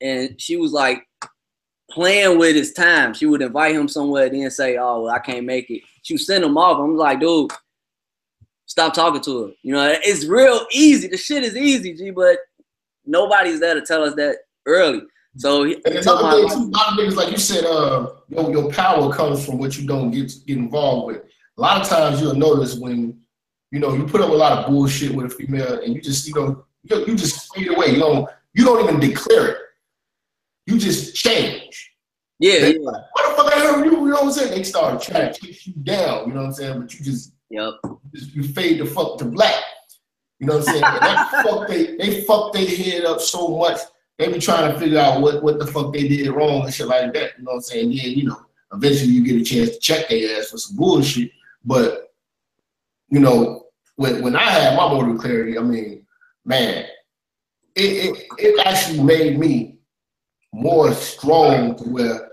and 0.00 0.40
she 0.40 0.56
was 0.56 0.72
like 0.72 1.06
playing 1.94 2.38
with 2.38 2.56
his 2.56 2.72
time. 2.72 3.14
She 3.14 3.24
would 3.24 3.40
invite 3.40 3.74
him 3.74 3.88
somewhere, 3.88 4.28
then 4.28 4.50
say, 4.50 4.76
"Oh, 4.76 5.02
well, 5.02 5.14
I 5.14 5.20
can't 5.20 5.46
make 5.46 5.70
it." 5.70 5.82
She 6.02 6.14
would 6.14 6.20
send 6.20 6.44
him 6.44 6.58
off. 6.58 6.78
I'm 6.78 6.96
like, 6.96 7.20
dude, 7.20 7.52
stop 8.66 8.92
talking 8.92 9.22
to 9.22 9.44
her. 9.44 9.52
You 9.62 9.72
know, 9.72 9.94
it's 10.02 10.26
real 10.26 10.66
easy. 10.72 11.08
The 11.08 11.16
shit 11.16 11.44
is 11.44 11.56
easy, 11.56 11.94
G, 11.94 12.10
but 12.10 12.38
nobody's 13.06 13.60
there 13.60 13.74
to 13.74 13.80
tell 13.80 14.02
us 14.02 14.14
that 14.16 14.38
early. 14.66 15.02
So 15.36 15.64
he, 15.64 15.74
and 15.84 15.94
another 15.96 16.36
thing 16.36 16.48
too, 16.48 16.64
a 16.64 16.76
lot 16.76 16.92
of 16.92 16.98
niggas, 16.98 17.16
like 17.16 17.30
you 17.30 17.38
said, 17.38 17.64
uh, 17.64 18.10
your, 18.28 18.50
your 18.52 18.70
power 18.70 19.12
comes 19.12 19.44
from 19.44 19.58
what 19.58 19.78
you 19.78 19.86
don't 19.86 20.10
get 20.10 20.32
get 20.46 20.58
involved 20.58 21.06
with. 21.06 21.22
A 21.56 21.60
lot 21.60 21.80
of 21.80 21.88
times 21.88 22.20
you'll 22.20 22.34
notice 22.34 22.76
when 22.76 23.20
you 23.70 23.80
know 23.80 23.94
you 23.94 24.04
put 24.04 24.20
up 24.20 24.30
a 24.30 24.34
lot 24.34 24.58
of 24.58 24.66
bullshit 24.66 25.14
with 25.14 25.26
a 25.26 25.30
female, 25.30 25.80
and 25.80 25.94
you 25.94 26.00
just 26.00 26.26
you 26.26 26.34
know 26.34 26.64
you, 26.82 27.06
you 27.06 27.16
just 27.16 27.54
fade 27.54 27.68
away. 27.68 27.90
You 27.90 27.98
don't 27.98 28.28
you 28.52 28.64
don't 28.64 28.82
even 28.84 29.00
declare 29.00 29.48
it. 29.48 29.58
You 30.66 30.78
just 30.78 31.14
change. 31.14 31.92
Yeah, 32.38 32.60
they, 32.60 32.74
yeah. 32.74 32.80
What 32.80 33.12
the 33.14 33.42
fuck 33.42 33.52
I 33.54 33.60
heard 33.60 33.84
you? 33.84 33.92
You 33.92 34.06
know 34.06 34.14
what 34.14 34.24
I'm 34.24 34.32
saying? 34.32 34.50
They 34.50 34.62
start 34.64 35.00
trying 35.02 35.32
to 35.32 35.40
chase 35.40 35.66
you 35.66 35.74
down. 35.82 36.28
You 36.28 36.34
know 36.34 36.40
what 36.40 36.46
I'm 36.46 36.52
saying? 36.52 36.80
But 36.80 36.94
you 36.94 37.04
just 37.04 37.32
yep. 37.50 37.74
You, 37.84 38.00
just, 38.14 38.34
you 38.34 38.42
fade 38.42 38.80
the 38.80 38.86
fuck 38.86 39.18
to 39.18 39.24
black. 39.24 39.62
You 40.38 40.46
know 40.46 40.58
what 40.58 40.68
I'm 40.68 40.74
saying? 40.74 40.84
they 41.00 41.42
fuck 41.50 41.68
they 41.68 41.96
they 41.96 42.20
fuck 42.24 42.52
their 42.52 42.66
head 42.66 43.04
up 43.04 43.20
so 43.20 43.56
much. 43.56 43.80
They 44.18 44.32
be 44.32 44.38
trying 44.38 44.72
to 44.72 44.78
figure 44.78 44.98
out 44.98 45.20
what, 45.20 45.42
what 45.42 45.58
the 45.58 45.66
fuck 45.66 45.92
they 45.92 46.06
did 46.06 46.30
wrong 46.30 46.64
and 46.64 46.72
shit 46.72 46.86
like 46.86 47.12
that. 47.14 47.32
You 47.36 47.44
know 47.44 47.52
what 47.52 47.56
I'm 47.56 47.62
saying? 47.62 47.92
Yeah, 47.92 48.04
you 48.04 48.24
know, 48.28 48.46
eventually 48.72 49.10
you 49.10 49.24
get 49.24 49.40
a 49.40 49.44
chance 49.44 49.70
to 49.70 49.78
check 49.80 50.08
their 50.08 50.38
ass 50.38 50.50
for 50.50 50.58
some 50.58 50.76
bullshit. 50.76 51.30
But 51.64 52.12
you 53.10 53.20
know, 53.20 53.66
when 53.96 54.22
when 54.22 54.36
I 54.36 54.42
had 54.42 54.76
my 54.76 54.88
motor 54.88 55.18
clarity, 55.18 55.58
I 55.58 55.62
mean, 55.62 56.06
man, 56.44 56.86
it, 57.74 57.82
it 57.82 58.26
it 58.38 58.66
actually 58.66 59.02
made 59.02 59.38
me 59.38 59.73
more 60.54 60.92
strong 60.92 61.74
to 61.76 61.84
where 61.84 62.30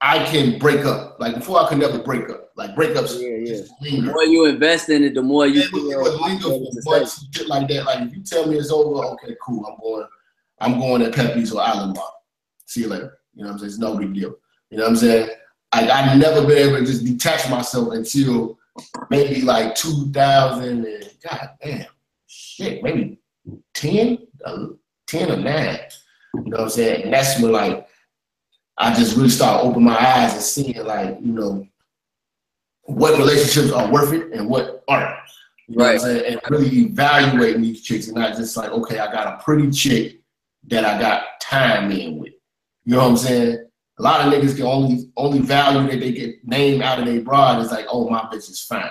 I 0.00 0.24
can 0.24 0.58
break 0.58 0.84
up. 0.84 1.20
Like 1.20 1.36
before, 1.36 1.60
I 1.60 1.68
could 1.68 1.78
never 1.78 2.00
break 2.00 2.28
up. 2.28 2.50
Like 2.56 2.74
breakups. 2.74 3.20
Yeah, 3.20 3.54
yeah. 3.54 4.00
The 4.02 4.12
more 4.12 4.24
you 4.24 4.46
invest 4.46 4.88
in 4.88 5.04
it, 5.04 5.14
the 5.14 5.22
more 5.22 5.46
you. 5.46 5.62
It 5.62 5.72
would, 5.72 5.92
it 5.92 5.96
would 5.96 6.20
linger 6.20 6.42
for 6.42 6.90
months, 6.90 7.26
shit 7.32 7.46
like 7.46 7.68
that. 7.68 7.84
Like 7.84 8.08
if 8.08 8.16
you 8.16 8.22
tell 8.22 8.46
me 8.46 8.56
it's 8.56 8.70
over, 8.70 9.04
okay, 9.06 9.36
cool. 9.42 9.64
I'm 9.66 9.78
going. 9.80 10.06
I'm 10.62 10.78
going 10.78 11.02
to 11.02 11.10
Pepe's 11.10 11.52
or 11.52 11.62
Island 11.62 11.94
Bar. 11.94 12.10
See 12.66 12.82
you 12.82 12.88
later. 12.88 13.18
You 13.34 13.44
know 13.44 13.48
what 13.48 13.52
I'm 13.54 13.58
saying? 13.60 13.68
It's 13.70 13.78
no 13.78 13.96
big 13.96 14.12
deal. 14.12 14.34
You 14.70 14.76
know 14.78 14.84
what 14.84 14.90
I'm 14.90 14.96
saying? 14.96 15.30
I, 15.72 15.88
I've 15.88 16.18
never 16.18 16.46
been 16.46 16.58
able 16.58 16.78
to 16.78 16.84
just 16.84 17.04
detach 17.04 17.48
myself 17.48 17.92
until 17.92 18.58
maybe 19.08 19.40
like 19.40 19.74
2000 19.74 20.84
and 20.84 21.10
god 21.22 21.50
damn, 21.62 21.86
shit, 22.26 22.82
maybe 22.82 23.18
10, 23.74 24.18
uh, 24.44 24.66
10 25.06 25.30
or 25.30 25.36
9. 25.36 25.78
You 26.34 26.42
know 26.42 26.58
what 26.58 26.60
I'm 26.60 26.70
saying? 26.70 27.04
And 27.04 27.12
that's 27.12 27.40
when 27.40 27.52
like 27.52 27.88
I 28.78 28.94
just 28.94 29.16
really 29.16 29.28
start 29.28 29.64
opening 29.64 29.84
my 29.84 29.98
eyes 29.98 30.32
and 30.32 30.42
seeing 30.42 30.84
like, 30.84 31.18
you 31.20 31.32
know, 31.32 31.66
what 32.84 33.18
relationships 33.18 33.72
are 33.72 33.90
worth 33.92 34.12
it 34.12 34.32
and 34.32 34.48
what 34.48 34.82
aren't. 34.88 35.16
You 35.68 35.76
know 35.76 35.84
right. 35.84 36.02
And 36.02 36.40
really 36.48 36.68
evaluating 36.68 37.62
these 37.62 37.82
chicks 37.82 38.08
and 38.08 38.16
not 38.16 38.36
just 38.36 38.56
like, 38.56 38.70
okay, 38.70 38.98
I 38.98 39.12
got 39.12 39.38
a 39.38 39.44
pretty 39.44 39.70
chick 39.70 40.20
that 40.68 40.84
I 40.84 40.98
got 40.98 41.24
time 41.40 41.92
in 41.92 42.18
with. 42.18 42.32
You 42.84 42.94
know 42.94 42.98
what 42.98 43.10
I'm 43.10 43.16
saying? 43.18 43.66
A 43.98 44.02
lot 44.02 44.26
of 44.26 44.32
niggas 44.32 44.56
can 44.56 44.64
only 44.64 45.10
only 45.16 45.40
value 45.40 45.90
that 45.90 46.00
they 46.00 46.12
get 46.12 46.44
name 46.46 46.80
out 46.80 46.98
of 46.98 47.04
their 47.04 47.20
broad 47.20 47.60
is 47.60 47.70
like, 47.70 47.86
oh 47.88 48.08
my 48.08 48.20
bitch 48.22 48.48
is 48.48 48.62
fine. 48.62 48.90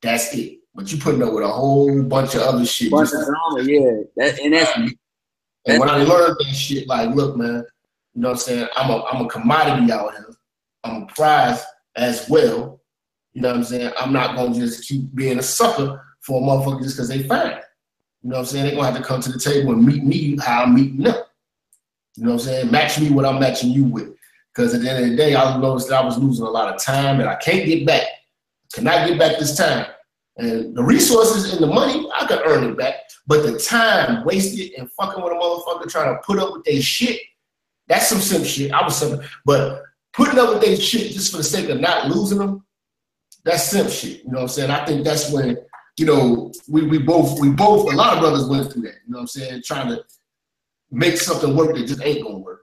That's 0.00 0.34
it. 0.34 0.60
But 0.74 0.90
you 0.90 0.98
putting 0.98 1.22
up 1.22 1.34
with 1.34 1.44
a 1.44 1.48
whole 1.48 2.02
bunch 2.02 2.34
of 2.34 2.42
other 2.42 2.64
shit. 2.64 2.90
Bunch 2.90 3.10
of 3.12 3.26
drama, 3.26 3.62
yeah. 3.68 4.00
That, 4.16 4.40
and 4.40 4.54
that's, 4.54 4.72
and 5.66 5.80
when 5.80 5.90
I 5.90 6.02
learned 6.02 6.36
that 6.38 6.54
shit, 6.54 6.88
like, 6.88 7.14
look, 7.14 7.36
man, 7.36 7.64
you 8.14 8.22
know 8.22 8.28
what 8.28 8.34
I'm 8.34 8.40
saying? 8.40 8.68
I'm 8.76 8.90
a 8.90 9.04
I'm 9.04 9.26
a 9.26 9.28
commodity 9.28 9.92
out 9.92 10.12
here. 10.12 10.34
I'm 10.84 11.02
a 11.02 11.06
prize 11.06 11.62
as 11.96 12.28
well. 12.28 12.80
You 13.32 13.42
know 13.42 13.48
what 13.48 13.58
I'm 13.58 13.64
saying? 13.64 13.92
I'm 13.98 14.12
not 14.12 14.36
gonna 14.36 14.54
just 14.54 14.88
keep 14.88 15.14
being 15.14 15.38
a 15.38 15.42
sucker 15.42 16.16
for 16.20 16.40
a 16.40 16.44
motherfucker 16.44 16.82
just 16.82 16.96
because 16.96 17.08
they 17.08 17.22
fine. 17.24 17.60
You 18.22 18.30
know 18.30 18.36
what 18.36 18.40
I'm 18.40 18.46
saying? 18.46 18.64
They're 18.66 18.74
gonna 18.74 18.90
have 18.90 18.96
to 18.96 19.02
come 19.06 19.20
to 19.20 19.32
the 19.32 19.38
table 19.38 19.72
and 19.72 19.84
meet 19.84 20.04
me 20.04 20.36
how 20.38 20.64
I'm 20.64 20.74
meeting 20.74 21.02
them. 21.02 21.16
You 22.16 22.24
know 22.24 22.32
what 22.32 22.40
I'm 22.40 22.46
saying? 22.46 22.70
Match 22.70 23.00
me 23.00 23.10
what 23.10 23.24
I'm 23.24 23.38
matching 23.38 23.70
you 23.70 23.84
with. 23.84 24.14
Because 24.54 24.74
at 24.74 24.82
the 24.82 24.90
end 24.90 25.04
of 25.04 25.10
the 25.10 25.16
day, 25.16 25.36
I 25.36 25.56
noticed 25.58 25.88
that 25.88 26.02
I 26.02 26.04
was 26.04 26.18
losing 26.18 26.44
a 26.44 26.50
lot 26.50 26.74
of 26.74 26.82
time 26.82 27.18
that 27.18 27.28
I 27.28 27.36
can't 27.36 27.66
get 27.66 27.86
back. 27.86 28.06
Cannot 28.74 29.08
get 29.08 29.18
back 29.18 29.38
this 29.38 29.56
time. 29.56 29.86
And 30.36 30.74
the 30.74 30.82
resources 30.82 31.52
and 31.52 31.62
the 31.62 31.66
money, 31.66 32.08
I 32.14 32.26
could 32.26 32.40
earn 32.44 32.64
it 32.64 32.76
back. 32.76 32.94
But 33.30 33.44
the 33.44 33.60
time 33.60 34.24
wasted 34.24 34.72
and 34.76 34.90
fucking 34.90 35.22
with 35.22 35.32
a 35.32 35.36
motherfucker 35.36 35.88
trying 35.88 36.12
to 36.16 36.20
put 36.26 36.40
up 36.40 36.52
with 36.52 36.64
their 36.64 36.82
shit, 36.82 37.20
that's 37.86 38.08
some 38.08 38.18
simple 38.18 38.44
shit. 38.44 38.72
I 38.72 38.82
was 38.82 38.96
simple. 38.96 39.24
But 39.44 39.84
putting 40.12 40.36
up 40.36 40.48
with 40.48 40.62
their 40.62 40.74
shit 40.74 41.12
just 41.12 41.30
for 41.30 41.36
the 41.36 41.44
sake 41.44 41.68
of 41.68 41.78
not 41.78 42.08
losing 42.08 42.38
them, 42.38 42.66
that's 43.44 43.70
simple 43.70 43.92
shit. 43.92 44.24
You 44.24 44.32
know 44.32 44.38
what 44.38 44.42
I'm 44.42 44.48
saying? 44.48 44.70
I 44.72 44.84
think 44.84 45.04
that's 45.04 45.30
when 45.30 45.56
you 45.96 46.06
know, 46.06 46.50
we, 46.68 46.88
we 46.88 46.98
both 46.98 47.38
we 47.38 47.50
both 47.50 47.92
a 47.92 47.94
lot 47.94 48.14
of 48.14 48.18
brothers 48.18 48.48
went 48.48 48.72
through 48.72 48.82
that. 48.82 48.96
You 49.06 49.12
know 49.12 49.18
what 49.18 49.20
I'm 49.20 49.26
saying? 49.28 49.62
Trying 49.64 49.90
to 49.90 50.02
make 50.90 51.16
something 51.16 51.54
work 51.54 51.76
that 51.76 51.86
just 51.86 52.02
ain't 52.02 52.24
gonna 52.24 52.38
work. 52.38 52.62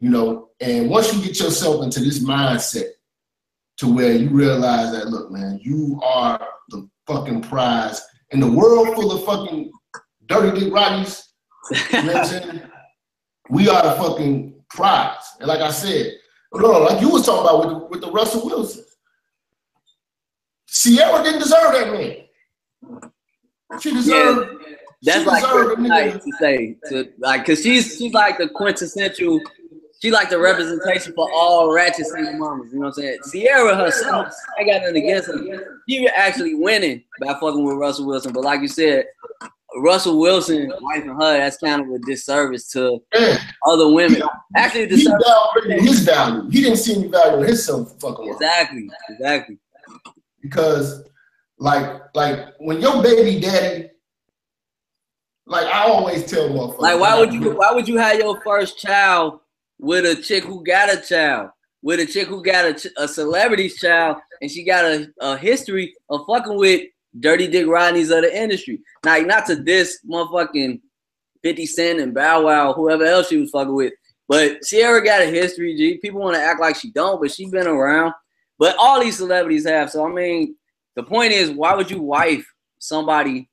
You 0.00 0.10
know, 0.10 0.50
and 0.60 0.90
once 0.90 1.14
you 1.14 1.22
get 1.22 1.40
yourself 1.40 1.82
into 1.82 2.00
this 2.00 2.22
mindset 2.22 2.90
to 3.78 3.90
where 3.90 4.12
you 4.12 4.28
realize 4.28 4.92
that, 4.92 5.08
look, 5.08 5.30
man, 5.30 5.60
you 5.62 5.98
are 6.04 6.46
the 6.68 6.86
fucking 7.06 7.40
prize 7.40 8.02
in 8.32 8.40
the 8.40 8.50
world 8.50 8.94
full 8.94 9.12
of 9.12 9.24
fucking 9.24 9.70
dirty 10.26 10.60
dick 10.60 10.72
Roddies. 10.72 11.22
You 11.70 12.02
know 12.02 12.12
what 12.12 12.16
I'm 12.16 12.26
saying? 12.26 12.62
We 13.50 13.68
are 13.68 13.82
the 13.82 14.02
fucking 14.02 14.54
prize. 14.70 15.24
And 15.38 15.48
like 15.48 15.60
I 15.60 15.70
said, 15.70 16.12
no, 16.52 16.70
like 16.80 17.00
you 17.00 17.10
was 17.10 17.26
talking 17.26 17.42
about 17.42 17.58
with 17.58 17.68
the, 17.68 17.86
with 17.86 18.00
the 18.00 18.10
Russell 18.10 18.46
Wilson. 18.46 18.84
Ciara 20.68 21.22
didn't 21.22 21.40
deserve 21.40 21.72
that 21.72 21.92
man. 21.92 23.00
She 23.80 23.92
deserved. 23.92 24.50
Yeah, 24.60 24.76
that's 25.02 25.20
she 25.20 25.26
like 25.26 25.78
nice 25.78 26.24
to 26.24 26.32
say, 26.40 26.76
to 26.88 27.12
like, 27.18 27.44
cause 27.44 27.62
she's 27.62 27.96
she's 27.96 28.12
like 28.12 28.38
the 28.38 28.48
quintessential. 28.48 29.40
She 30.00 30.10
like 30.10 30.28
the 30.28 30.38
representation 30.38 31.14
for 31.14 31.30
all 31.32 31.72
ratchet 31.72 32.06
single 32.06 32.34
moms. 32.34 32.72
You 32.72 32.80
know 32.80 32.86
what 32.86 32.98
I'm 32.98 33.18
saying? 33.32 33.46
Ciara 33.46 33.76
herself, 33.76 34.34
I 34.58 34.64
got 34.64 34.82
nothing 34.82 34.96
against 34.96 35.28
her. 35.28 35.80
She 35.88 36.06
actually 36.08 36.54
winning 36.54 37.04
by 37.20 37.32
fucking 37.34 37.64
with 37.64 37.76
Russell 37.76 38.06
Wilson. 38.06 38.32
But 38.32 38.44
like 38.44 38.60
you 38.60 38.68
said, 38.68 39.06
Russell 39.76 40.18
Wilson, 40.18 40.72
wife 40.80 41.02
and 41.02 41.20
her, 41.20 41.38
that's 41.38 41.56
kind 41.58 41.82
of 41.82 41.90
a 41.90 41.98
disservice 42.00 42.68
to 42.68 43.00
yeah. 43.12 43.38
other 43.66 43.88
women. 43.92 44.22
Actually, 44.56 44.88
he 44.88 45.06
downrated 45.06 45.80
his 45.80 46.00
value. 46.00 46.48
He 46.50 46.62
didn't 46.62 46.78
see 46.78 46.96
any 46.96 47.08
value 47.08 47.38
in 47.38 47.48
himself. 47.48 48.00
Fucking 48.00 48.28
exactly, 48.28 48.88
exactly. 49.10 49.58
Because 50.40 51.04
like, 51.58 52.02
like 52.14 52.48
when 52.58 52.80
your 52.80 53.02
baby 53.02 53.40
daddy, 53.40 53.90
like 55.46 55.66
I 55.66 55.84
always 55.84 56.24
tell 56.30 56.48
motherfuckers. 56.48 56.80
Like, 56.80 57.00
why 57.00 57.18
would 57.18 57.32
you? 57.32 57.56
Why 57.56 57.72
would 57.72 57.88
you 57.88 57.98
have 57.98 58.18
your 58.18 58.40
first 58.42 58.78
child 58.78 59.40
with 59.78 60.06
a 60.06 60.20
chick 60.20 60.44
who 60.44 60.64
got 60.64 60.92
a 60.92 61.00
child? 61.00 61.50
With 61.82 62.00
a 62.00 62.06
chick 62.06 62.28
who 62.28 62.42
got 62.42 62.64
a, 62.64 62.92
a 62.96 63.06
celebrity's 63.06 63.76
child, 63.78 64.16
and 64.40 64.50
she 64.50 64.64
got 64.64 64.86
a, 64.86 65.12
a 65.20 65.36
history 65.36 65.94
of 66.08 66.22
fucking 66.26 66.56
with 66.56 66.86
dirty 67.20 67.46
dick 67.46 67.66
Rodneys 67.66 68.14
of 68.16 68.22
the 68.22 68.36
industry. 68.36 68.80
Like 69.04 69.26
not 69.26 69.46
to 69.46 69.56
this 69.56 70.00
motherfucking 70.08 70.80
50 71.42 71.66
Cent 71.66 72.00
and 72.00 72.14
Bow 72.14 72.44
Wow, 72.44 72.72
whoever 72.72 73.04
else 73.04 73.28
she 73.28 73.36
was 73.36 73.50
fucking 73.50 73.74
with. 73.74 73.92
But 74.28 74.62
Ciara 74.62 75.04
got 75.04 75.22
a 75.22 75.26
history, 75.26 75.76
G. 75.76 75.98
People 75.98 76.20
want 76.20 76.36
to 76.36 76.42
act 76.42 76.60
like 76.60 76.76
she 76.76 76.90
don't, 76.90 77.20
but 77.20 77.30
she 77.30 77.48
been 77.48 77.66
around. 77.66 78.14
But 78.58 78.76
all 78.78 79.00
these 79.00 79.18
celebrities 79.18 79.66
have. 79.66 79.90
So 79.90 80.06
I 80.06 80.12
mean, 80.12 80.56
the 80.96 81.02
point 81.02 81.32
is, 81.32 81.50
why 81.50 81.74
would 81.74 81.90
you 81.90 82.00
wife 82.00 82.46
somebody 82.78 83.50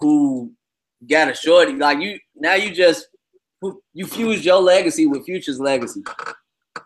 who 0.00 0.52
got 1.08 1.30
a 1.30 1.34
shorty? 1.34 1.72
Like 1.72 2.00
you 2.00 2.18
now, 2.34 2.54
you 2.54 2.70
just 2.74 3.08
you 3.92 4.06
fuse 4.06 4.44
your 4.44 4.60
legacy 4.60 5.06
with 5.06 5.24
Future's 5.24 5.60
legacy. 5.60 6.02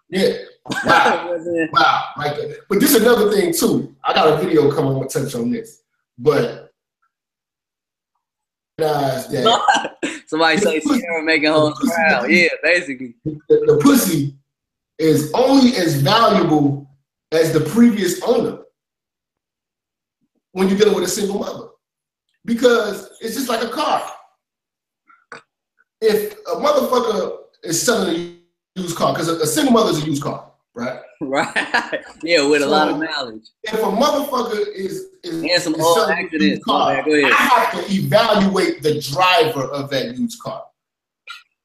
Yeah. 0.08 0.32
Wow. 0.84 1.36
wow. 1.72 2.04
Like, 2.16 2.36
but 2.68 2.78
this 2.78 2.94
is 2.94 3.02
another 3.02 3.32
thing 3.32 3.52
too. 3.52 3.96
I 4.04 4.14
got 4.14 4.32
a 4.32 4.36
video 4.44 4.70
coming. 4.70 4.92
I'm 4.92 4.98
gonna 4.98 5.08
touch 5.08 5.34
on 5.34 5.50
this, 5.50 5.81
but 6.18 6.72
that 8.78 10.00
somebody 10.26 10.58
say 10.58 10.80
Ciara 10.80 11.22
making 11.22 11.50
hoes 11.50 11.78
proud. 11.78 12.30
Yeah, 12.30 12.48
basically. 12.62 13.14
The, 13.24 13.40
the 13.48 13.80
pussy 13.82 14.36
is 14.98 15.30
only 15.34 15.76
as 15.76 16.00
valuable 16.00 16.88
as 17.32 17.52
the 17.52 17.60
previous 17.60 18.22
owner 18.22 18.58
when 20.52 20.68
you're 20.68 20.78
dealing 20.78 20.94
with 20.94 21.04
a 21.04 21.08
single 21.08 21.38
mother 21.38 21.68
because 22.44 23.10
it's 23.20 23.34
just 23.34 23.48
like 23.48 23.62
a 23.62 23.68
car. 23.68 24.02
If 26.00 26.32
a 26.32 26.56
motherfucker 26.56 27.38
is 27.64 27.80
selling 27.80 28.38
a 28.76 28.80
used 28.80 28.96
car, 28.96 29.12
because 29.12 29.28
a, 29.28 29.36
a, 29.36 29.46
single 29.46 29.72
mother 29.72 29.90
is 29.90 30.02
a 30.02 30.06
used 30.06 30.22
car, 30.22 30.51
right? 30.74 31.00
Right. 31.20 32.02
Yeah, 32.24 32.48
with 32.48 32.62
so 32.62 32.68
a 32.68 32.70
lot 32.70 32.88
of 32.88 32.98
knowledge. 32.98 33.44
If 33.62 33.74
a 33.74 33.76
motherfucker 33.76 34.66
is, 34.74 35.06
is 35.22 35.42
and 35.42 35.62
some 35.62 35.76
is 35.76 35.80
old 35.80 36.10
accidents, 36.10 36.64
car, 36.64 36.90
I 36.90 37.30
have 37.30 37.72
to 37.72 37.92
evaluate 37.94 38.82
the 38.82 39.00
driver 39.00 39.66
of 39.70 39.88
that 39.90 40.16
used 40.18 40.42
car. 40.42 40.64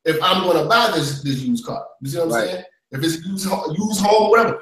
If 0.05 0.22
I'm 0.22 0.43
going 0.43 0.62
to 0.62 0.70
buy 0.70 0.91
this 0.93 1.24
this 1.24 1.41
used 1.41 1.66
car, 1.66 1.84
you 2.01 2.10
see 2.10 2.20
what 2.20 2.26
I'm 2.26 2.32
saying? 2.34 2.64
If 2.91 3.03
it's 3.03 3.26
used 3.26 3.49
used 3.49 4.01
home, 4.01 4.30
whatever. 4.30 4.60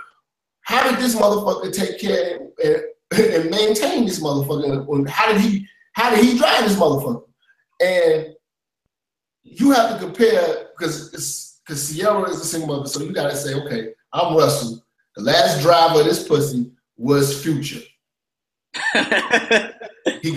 How 0.62 0.89
did 0.89 0.98
this 0.98 1.14
motherfucker 1.14 1.74
take 1.74 2.00
care 2.00 2.39
and 3.12 3.50
maintain 3.50 4.06
this 4.06 4.20
motherfucker. 4.20 5.08
How 5.10 5.32
did 5.32 5.41
he 5.41 5.68
how 5.93 6.10
did 6.10 6.24
he 6.24 6.38
drive 6.38 6.64
this 6.64 6.78
motherfucker? 6.78 7.24
And 7.82 8.28
you 9.43 9.72
have 9.72 9.91
to 9.91 10.06
compare 10.06 10.68
because 10.78 11.10
because 11.66 11.96
Ciara 11.96 12.30
is 12.30 12.41
a 12.41 12.46
single 12.46 12.76
mother, 12.76 12.89
so 12.89 13.02
you 13.02 13.14
gotta 13.14 13.36
say, 13.36 13.54
okay, 13.54 13.93
I'm 14.16 14.36
Russell. 14.36 14.82
The 15.18 15.24
last 15.24 15.61
driver 15.61 15.99
of 15.99 16.05
this 16.05 16.26
pussy 16.26 16.72
was 16.95 17.43
Future. 17.43 17.82
he 18.93 19.01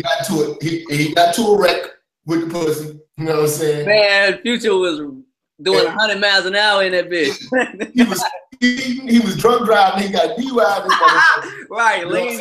got 0.03 0.27
to 0.27 0.57
it. 0.59 0.63
He, 0.63 0.85
he 0.91 1.15
got 1.15 1.33
to 1.37 1.43
a 1.43 1.61
wreck 1.61 1.83
with 2.27 2.49
the 2.49 2.51
pussy. 2.51 3.01
You 3.17 3.25
know 3.25 3.35
what 3.35 3.43
I'm 3.43 3.49
saying? 3.49 3.87
Man, 3.87 4.43
Future 4.43 4.77
was 4.77 4.99
doing 4.99 5.87
and, 5.87 5.97
100 5.97 6.21
miles 6.21 6.47
an 6.47 6.57
hour 6.57 6.83
in 6.83 6.93
that 6.93 7.09
bitch. 7.09 7.39
he 7.95 8.03
was 8.03 8.25
he, 8.61 9.01
he, 9.01 9.21
was 9.21 9.37
drunk 9.37 9.67
driving. 9.67 10.09
He 10.09 10.13
got 10.13 10.37
DUI. 10.37 11.69
right, 11.71 11.99
you 12.01 12.05
know 12.07 12.11
lean, 12.11 12.41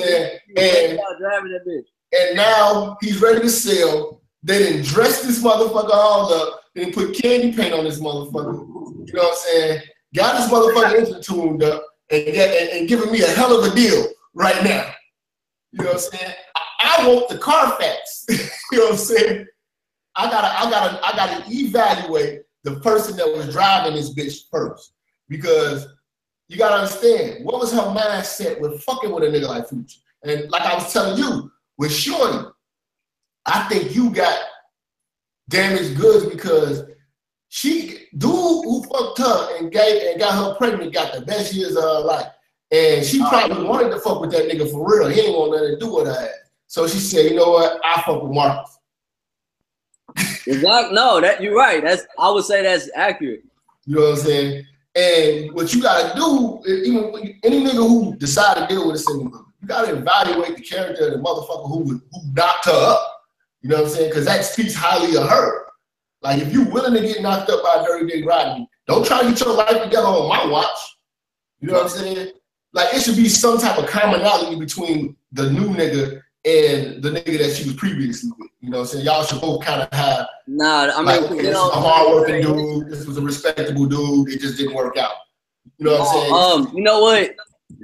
and, 0.58 1.00
driving 1.20 1.52
that 1.52 1.64
bitch. 1.68 1.86
And 2.20 2.36
now 2.36 2.98
he's 3.02 3.22
ready 3.22 3.42
to 3.42 3.50
sell. 3.50 4.22
They 4.42 4.58
didn't 4.58 4.86
dress 4.86 5.22
this 5.22 5.44
motherfucker 5.44 5.94
all 5.94 6.34
up. 6.34 6.62
They 6.74 6.86
didn't 6.86 6.96
put 6.96 7.14
candy 7.16 7.54
paint 7.54 7.74
on 7.74 7.84
this 7.84 8.00
motherfucker. 8.00 8.66
You 9.08 9.14
know 9.14 9.24
what 9.24 9.32
I'm 9.32 9.38
saying? 9.38 9.82
Got 10.16 10.38
this 10.38 10.50
motherfucker 10.50 11.00
engine 11.00 11.22
tuned 11.22 11.64
up 11.64 11.84
and, 12.10 12.26
get, 12.26 12.74
and 12.74 12.88
giving 12.88 13.12
me 13.12 13.22
a 13.22 13.28
hell 13.28 13.58
of 13.58 13.72
a 13.72 13.76
deal 13.76 14.08
right 14.34 14.64
now. 14.64 14.90
You 15.72 15.84
know 15.84 15.92
what 15.92 15.94
I'm 15.96 16.00
saying? 16.00 16.34
I, 16.56 16.98
I 17.00 17.08
want 17.08 17.30
the 17.30 17.38
Carfax. 17.38 18.26
you 18.30 18.78
know 18.78 18.86
what 18.86 18.92
I'm 18.92 18.98
saying? 18.98 19.46
I 20.16 20.30
gotta, 20.30 20.48
I 20.48 20.70
gotta, 20.70 21.06
I 21.06 21.12
gotta 21.16 21.46
evaluate 21.52 22.42
the 22.64 22.80
person 22.80 23.18
that 23.18 23.28
was 23.28 23.52
driving 23.52 23.94
this 23.94 24.14
bitch 24.14 24.50
first. 24.52 24.94
Because 25.30 25.88
you 26.48 26.58
gotta 26.58 26.76
understand, 26.76 27.46
what 27.46 27.60
was 27.60 27.74
her 27.74 27.80
mindset 27.80 28.62
with 28.62 28.82
fucking 28.84 29.12
with 29.12 29.24
a 29.24 29.28
nigga 29.28 29.48
like 29.48 29.68
Future? 29.68 30.00
And 30.24 30.50
like 30.50 30.62
I 30.62 30.76
was 30.76 30.92
telling 30.92 31.18
you, 31.18 31.52
with 31.78 31.92
Shorty, 31.92 32.48
I 33.46 33.68
think 33.68 33.96
you 33.96 34.10
got 34.10 34.40
damaged 35.50 35.98
goods 35.98 36.26
because 36.26 36.84
she 37.50 37.97
dude 38.18 38.32
who 38.32 38.84
fucked 38.84 39.20
her 39.20 39.58
and 39.58 39.72
gave 39.72 40.12
and 40.12 40.20
got 40.20 40.34
her 40.34 40.56
pregnant 40.56 40.94
got 40.94 41.14
the 41.14 41.22
best 41.22 41.54
years 41.54 41.76
of 41.76 41.84
her 41.84 42.00
life. 42.00 42.28
And 42.72 43.06
she 43.06 43.22
oh, 43.22 43.30
probably 43.30 43.64
wanted 43.64 43.92
to 43.92 44.00
fuck 44.00 44.20
with 44.20 44.32
that 44.32 44.50
nigga 44.50 44.70
for 44.70 44.86
real. 44.86 45.08
He 45.08 45.22
ain't 45.22 45.38
want 45.38 45.54
nothing 45.54 45.70
to 45.70 45.80
do 45.80 45.96
with 45.96 46.08
her. 46.08 46.30
So 46.68 46.88
she 46.88 46.98
said, 47.00 47.32
you 47.32 47.36
know 47.36 47.52
what? 47.52 47.80
I 47.84 48.02
fuck 48.02 48.24
with 48.24 48.34
Marcus. 48.34 48.78
exactly. 50.48 50.96
No, 50.96 51.22
that 51.22 51.42
you're 51.42 51.56
right. 51.56 51.82
That's 51.84 52.06
I 52.20 52.30
would 52.30 52.44
say 52.44 52.64
that's 52.64 52.90
accurate. 52.96 53.44
You 53.86 53.96
know 53.96 54.02
what 54.02 54.20
I'm 54.20 54.26
saying? 54.26 54.66
And 54.96 55.54
what 55.54 55.74
you 55.74 55.82
gotta 55.82 56.16
do, 56.18 56.62
even 56.68 57.40
any 57.44 57.64
nigga 57.64 57.88
who 57.88 58.16
decide 58.18 58.56
to 58.56 58.68
deal 58.68 58.88
with 58.88 58.96
a 58.96 59.00
single 59.00 59.26
mother, 59.26 59.44
you 59.62 59.68
gotta 59.68 59.96
evaluate 59.96 60.58
the 60.58 60.64
character 60.64 61.08
of 61.08 61.14
the 61.14 61.20
motherfucker 61.20 61.68
who 61.68 62.02
who 62.12 62.34
knocked 62.34 62.66
her 62.66 62.72
up. 62.72 63.26
You 63.62 63.70
know 63.70 63.78
what 63.78 63.86
I'm 63.86 63.90
saying? 63.92 64.10
Because 64.10 64.26
that 64.26 64.44
speaks 64.44 64.74
highly 64.74 65.16
of 65.16 65.30
her. 65.30 65.67
Like 66.22 66.42
if 66.42 66.52
you're 66.52 66.70
willing 66.70 67.00
to 67.00 67.08
get 67.08 67.22
knocked 67.22 67.50
up 67.50 67.64
by 67.64 67.84
Dirty 67.86 68.08
Dick 68.08 68.26
Rodney, 68.26 68.68
don't 68.88 69.06
try 69.06 69.22
to 69.22 69.30
get 69.30 69.40
your 69.40 69.54
life 69.54 69.84
together 69.84 70.08
on 70.08 70.30
my 70.30 70.46
watch. 70.46 70.78
You 71.60 71.68
know 71.68 71.76
what 71.76 71.84
I'm 71.84 71.90
saying? 71.90 72.32
Like 72.74 72.94
it 72.94 73.02
should 73.02 73.16
be 73.16 73.30
some 73.30 73.58
type 73.58 73.78
of 73.78 73.88
commonality 73.88 74.60
between 74.60 75.16
the 75.32 75.52
new 75.52 75.70
nigga 75.70 76.22
and 76.46 77.02
the 77.04 77.12
nigga 77.12 77.40
that 77.40 77.56
she 77.56 77.66
was 77.66 77.74
previously 77.76 78.32
with. 78.38 78.50
You 78.62 78.70
know 78.70 78.78
what 78.78 78.84
I'm 78.84 78.88
saying? 78.88 79.06
Y'all 79.06 79.24
should 79.24 79.42
both 79.42 79.64
kind 79.64 79.82
of 79.82 79.90
have. 79.92 80.28
Nah, 80.48 80.92
I 80.94 80.98
mean, 80.98 81.06
like, 81.06 81.22
okay, 81.24 81.36
you 81.46 81.52
know, 81.52 81.70
a 81.70 81.74
hardworking 81.74 82.42
dude. 82.42 82.90
This 82.90 83.06
was 83.06 83.18
a 83.18 83.22
respectable 83.22 83.86
dude. 83.86 84.30
It 84.30 84.40
just 84.40 84.58
didn't 84.58 84.76
work 84.76 84.98
out. 84.98 85.14
You 85.78 85.86
know 85.86 86.00
what 86.00 86.02
I'm 86.02 86.14
saying? 86.14 86.34
Um, 86.70 86.78
you 86.78 86.84
know 86.84 87.02
what? 87.02 87.36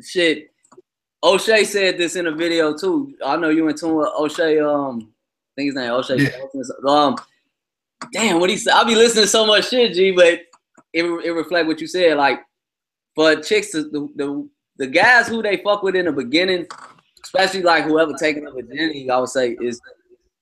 Shit. 0.05 0.49
O'Shea 1.23 1.63
said 1.63 1.97
this 1.97 2.15
in 2.17 2.27
a 2.27 2.31
video 2.31 2.75
too. 2.75 3.15
I 3.25 3.37
know 3.37 3.49
you 3.49 3.67
in 3.67 3.77
tune 3.77 3.95
with 3.95 4.09
O'Shea. 4.17 4.59
Um, 4.59 4.99
I 4.99 5.61
think 5.61 5.67
his 5.67 5.75
name 5.75 5.91
O'Shea. 5.91 6.17
Yeah. 6.17 6.29
Um, 6.87 7.15
damn, 8.11 8.39
what 8.39 8.49
he 8.49 8.57
said. 8.57 8.73
I'll 8.73 8.85
be 8.85 8.95
listening 8.95 9.25
to 9.25 9.29
so 9.29 9.45
much 9.45 9.69
shit, 9.69 9.93
G, 9.93 10.11
but 10.11 10.41
it 10.93 11.03
it 11.03 11.31
reflect 11.31 11.67
what 11.67 11.81
you 11.81 11.87
said. 11.87 12.17
Like, 12.17 12.41
for 13.15 13.35
chicks, 13.37 13.71
the, 13.71 14.09
the 14.15 14.49
the 14.77 14.87
guys 14.87 15.27
who 15.27 15.41
they 15.41 15.57
fuck 15.57 15.83
with 15.83 15.95
in 15.95 16.05
the 16.05 16.11
beginning, 16.11 16.65
especially 17.23 17.61
like 17.61 17.85
whoever 17.85 18.13
taking 18.13 18.47
up 18.47 18.53
virginity, 18.53 19.09
I 19.09 19.19
would 19.19 19.29
say 19.29 19.55
is 19.61 19.79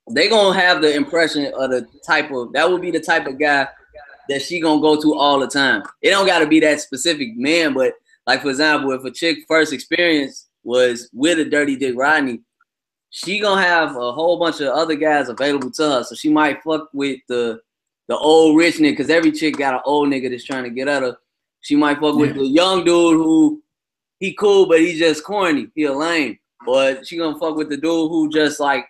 they 0.10 0.30
gonna 0.30 0.60
have 0.60 0.82
the 0.82 0.94
impression 0.94 1.52
of 1.58 1.70
the 1.70 1.88
type 2.06 2.32
of 2.32 2.54
that 2.54 2.70
would 2.70 2.82
be 2.82 2.92
the 2.92 3.00
type 3.00 3.28
of 3.28 3.40
guy 3.40 3.68
that 4.30 4.42
she 4.42 4.60
gonna 4.60 4.82
go 4.82 5.00
to 5.02 5.14
all 5.16 5.40
the 5.40 5.48
time. 5.48 5.84
It 6.02 6.12
don't 6.12 6.26
gotta 6.26 6.48
be 6.48 6.60
that 6.62 6.82
specific 6.82 7.36
man, 7.36 7.74
but 7.74 7.94
like 8.28 8.42
for 8.42 8.50
example, 8.50 8.92
if 8.92 9.04
a 9.04 9.12
chick 9.12 9.40
first 9.48 9.74
experience 9.74 10.48
was 10.64 11.10
with 11.14 11.40
a 11.40 11.46
dirty 11.46 11.76
dick 11.76 11.96
Rodney, 11.98 12.42
she 13.12 13.40
gonna 13.40 13.62
have 13.62 13.96
a 13.98 14.12
whole 14.14 14.40
bunch 14.40 14.62
of 14.62 14.70
other 14.70 14.96
guys 14.96 15.30
available 15.30 15.70
to 15.70 15.84
her. 15.84 16.04
So 16.04 16.16
she 16.16 16.30
might 16.30 16.64
fuck 16.64 16.90
with 16.94 17.20
the 17.28 17.62
the 18.08 18.18
old 18.18 18.58
rich 18.58 18.78
nigga, 18.78 18.98
cause 18.98 19.10
every 19.10 19.32
chick 19.32 19.58
got 19.58 19.76
an 19.76 19.82
old 19.86 20.10
nigga 20.10 20.30
that's 20.30 20.46
trying 20.46 20.64
to 20.64 20.70
get 20.70 20.88
at 20.88 21.04
her. 21.04 21.18
She 21.60 21.76
might 21.76 22.00
fuck 22.00 22.16
yeah. 22.16 22.22
with 22.22 22.36
the 22.36 22.48
young 22.48 22.84
dude 22.84 23.16
who 23.16 23.62
he 24.20 24.34
cool, 24.34 24.66
but 24.66 24.80
he 24.80 24.98
just 24.98 25.24
corny. 25.24 25.68
He 25.76 25.84
a 25.84 25.94
lame. 25.94 26.40
But 26.66 27.06
she 27.06 27.18
gonna 27.18 27.38
fuck 27.38 27.56
with 27.56 27.70
the 27.70 27.78
dude 27.78 28.10
who 28.10 28.30
just 28.30 28.60
like 28.60 28.86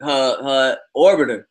her 0.00 0.42
her 0.42 0.78
orbiter. 0.96 1.44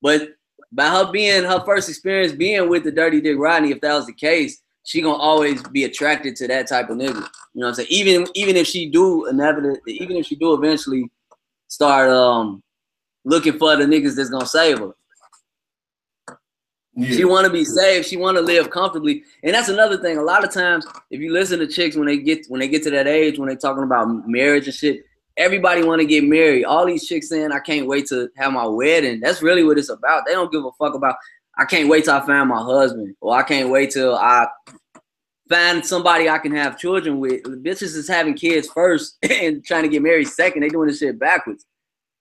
But 0.00 0.30
by 0.70 0.88
her 0.88 1.10
being 1.10 1.42
her 1.42 1.64
first 1.64 1.88
experience 1.88 2.32
being 2.32 2.68
with 2.68 2.84
the 2.84 2.92
dirty 2.92 3.20
dick 3.20 3.38
Rodney, 3.38 3.72
if 3.72 3.80
that 3.80 3.94
was 3.94 4.06
the 4.06 4.12
case, 4.12 4.62
she 4.84 5.00
gonna 5.00 5.16
always 5.16 5.62
be 5.68 5.84
attracted 5.84 6.36
to 6.36 6.48
that 6.48 6.66
type 6.66 6.90
of 6.90 6.96
nigga. 6.96 7.14
You 7.54 7.60
know 7.60 7.66
what 7.66 7.68
I'm 7.68 7.74
saying? 7.74 7.88
Even 7.90 8.26
even 8.34 8.56
if 8.56 8.66
she 8.66 8.88
do 8.88 9.26
inevitably, 9.26 9.80
even 9.86 10.16
if 10.16 10.26
she 10.26 10.36
do 10.36 10.54
eventually 10.54 11.10
start 11.68 12.10
um 12.10 12.62
looking 13.24 13.58
for 13.58 13.76
the 13.76 13.84
niggas 13.84 14.16
that's 14.16 14.30
gonna 14.30 14.46
save 14.46 14.78
her. 14.78 14.94
Yeah. 16.94 17.16
She 17.16 17.24
want 17.24 17.46
to 17.46 17.52
be 17.52 17.64
saved. 17.64 18.06
She 18.06 18.18
want 18.18 18.36
to 18.36 18.42
live 18.42 18.68
comfortably, 18.68 19.24
and 19.42 19.54
that's 19.54 19.70
another 19.70 19.96
thing. 19.96 20.18
A 20.18 20.22
lot 20.22 20.44
of 20.44 20.52
times, 20.52 20.86
if 21.10 21.20
you 21.20 21.32
listen 21.32 21.58
to 21.60 21.66
chicks 21.66 21.96
when 21.96 22.06
they 22.06 22.18
get 22.18 22.44
when 22.48 22.60
they 22.60 22.68
get 22.68 22.82
to 22.82 22.90
that 22.90 23.06
age, 23.06 23.38
when 23.38 23.48
they 23.48 23.56
talking 23.56 23.84
about 23.84 24.28
marriage 24.28 24.66
and 24.66 24.74
shit, 24.74 25.04
everybody 25.38 25.82
want 25.82 26.00
to 26.00 26.06
get 26.06 26.24
married. 26.24 26.64
All 26.64 26.84
these 26.84 27.06
chicks 27.06 27.30
saying, 27.30 27.50
"I 27.50 27.60
can't 27.60 27.86
wait 27.86 28.08
to 28.08 28.28
have 28.36 28.52
my 28.52 28.66
wedding." 28.66 29.20
That's 29.20 29.40
really 29.40 29.64
what 29.64 29.78
it's 29.78 29.88
about. 29.88 30.24
They 30.26 30.32
don't 30.32 30.52
give 30.52 30.66
a 30.66 30.72
fuck 30.72 30.94
about. 30.94 31.16
I 31.58 31.64
can't 31.64 31.88
wait 31.88 32.04
till 32.04 32.14
I 32.14 32.24
find 32.24 32.48
my 32.48 32.62
husband, 32.62 33.14
or 33.20 33.36
I 33.36 33.42
can't 33.42 33.70
wait 33.70 33.90
till 33.90 34.14
I 34.14 34.46
find 35.48 35.84
somebody 35.84 36.28
I 36.28 36.38
can 36.38 36.52
have 36.52 36.78
children 36.78 37.20
with. 37.20 37.42
The 37.44 37.50
Bitches 37.50 37.94
is 37.94 38.08
having 38.08 38.34
kids 38.34 38.68
first 38.68 39.18
and 39.22 39.64
trying 39.64 39.82
to 39.82 39.88
get 39.88 40.02
married 40.02 40.28
second. 40.28 40.62
They 40.62 40.68
doing 40.68 40.88
this 40.88 40.98
shit 40.98 41.18
backwards. 41.18 41.66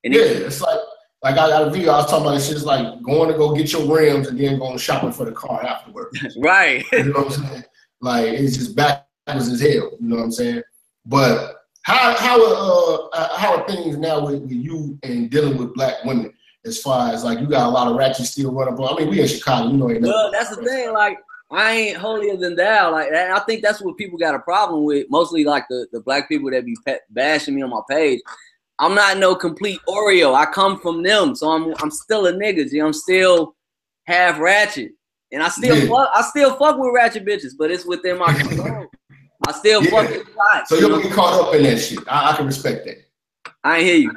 And 0.03 0.13
yeah, 0.13 0.21
it, 0.21 0.41
it's 0.43 0.61
like 0.61 0.79
like 1.23 1.33
I 1.33 1.49
got 1.49 1.67
a 1.67 1.69
video 1.69 1.91
I 1.91 1.97
was 1.97 2.09
talking 2.09 2.25
about 2.25 2.35
this 2.35 2.47
shit. 2.47 2.57
It's 2.57 2.65
like 2.65 3.01
going 3.03 3.31
to 3.31 3.37
go 3.37 3.55
get 3.55 3.71
your 3.71 3.85
rims 3.85 4.27
and 4.27 4.39
then 4.39 4.59
going 4.59 4.77
shopping 4.77 5.11
for 5.11 5.25
the 5.25 5.31
car 5.31 5.63
afterwards. 5.63 6.37
right. 6.39 6.83
You 6.91 7.05
know 7.05 7.21
what 7.21 7.37
I'm 7.37 7.45
saying? 7.45 7.63
Like 8.01 8.27
it's 8.27 8.57
just 8.57 8.75
backwards 8.75 9.47
as 9.47 9.61
hell. 9.61 9.69
You 9.71 9.97
know 9.99 10.17
what 10.17 10.23
I'm 10.23 10.31
saying? 10.31 10.63
But 11.05 11.55
how 11.83 12.15
how 12.15 12.43
uh, 12.43 13.07
uh 13.13 13.37
how 13.37 13.57
are 13.57 13.67
things 13.67 13.97
now 13.97 14.25
with, 14.25 14.41
with 14.41 14.51
you 14.51 14.97
and 15.03 15.29
dealing 15.29 15.57
with 15.57 15.73
black 15.75 16.03
women? 16.03 16.33
As 16.63 16.79
far 16.79 17.11
as 17.11 17.23
like 17.23 17.39
you 17.39 17.47
got 17.47 17.67
a 17.67 17.69
lot 17.69 17.87
of 17.87 17.95
ratchet 17.95 18.25
still 18.25 18.51
running, 18.51 18.75
but 18.75 18.93
I 18.93 18.99
mean 18.99 19.09
we 19.09 19.21
in 19.21 19.27
Chicago, 19.27 19.69
you 19.69 19.77
know. 19.77 19.89
Ain't 19.89 20.01
well, 20.01 20.31
that's 20.31 20.55
the 20.55 20.63
thing. 20.63 20.93
Like 20.93 21.17
I 21.51 21.71
ain't 21.71 21.97
holier 21.97 22.37
than 22.37 22.55
thou. 22.55 22.91
Like 22.91 23.11
I 23.11 23.39
think 23.39 23.61
that's 23.61 23.81
what 23.81 23.97
people 23.97 24.17
got 24.17 24.35
a 24.35 24.39
problem 24.39 24.83
with. 24.83 25.07
Mostly 25.09 25.43
like 25.43 25.65
the, 25.69 25.87
the 25.91 26.01
black 26.01 26.29
people 26.29 26.51
that 26.51 26.65
be 26.65 26.77
bashing 27.09 27.55
me 27.55 27.61
on 27.61 27.71
my 27.71 27.81
page. 27.89 28.21
I'm 28.79 28.95
not 28.95 29.17
no 29.17 29.35
complete 29.35 29.79
Oreo. 29.87 30.33
I 30.33 30.45
come 30.45 30.79
from 30.79 31.03
them, 31.03 31.35
so 31.35 31.51
I'm 31.51 31.73
I'm 31.79 31.91
still 31.91 32.27
a 32.27 32.33
nigga. 32.33 32.69
G. 32.69 32.79
I'm 32.79 32.93
still 32.93 33.55
half 34.05 34.39
ratchet, 34.39 34.91
and 35.31 35.43
I 35.43 35.49
still 35.49 35.77
yeah. 35.77 35.87
fuck, 35.87 36.09
I 36.13 36.21
still 36.21 36.55
fuck 36.57 36.77
with 36.77 36.93
ratchet 36.93 37.25
bitches, 37.25 37.53
but 37.57 37.69
it's 37.69 37.85
within 37.85 38.17
my 38.17 38.33
control. 38.39 38.87
I 39.47 39.51
still 39.53 39.83
yeah. 39.83 39.89
fuck 39.89 40.09
with 40.09 40.27
So 40.67 40.75
you 40.75 40.87
don't 40.87 41.01
get 41.01 41.13
caught 41.13 41.41
up 41.41 41.55
in 41.55 41.63
that 41.63 41.77
shit. 41.79 41.99
I, 42.07 42.31
I, 42.31 42.37
can 42.37 42.45
respect 42.45 42.85
that. 42.85 42.97
I 43.63 43.77
ain't 43.77 43.85
hear 43.85 43.95
you. 43.97 44.15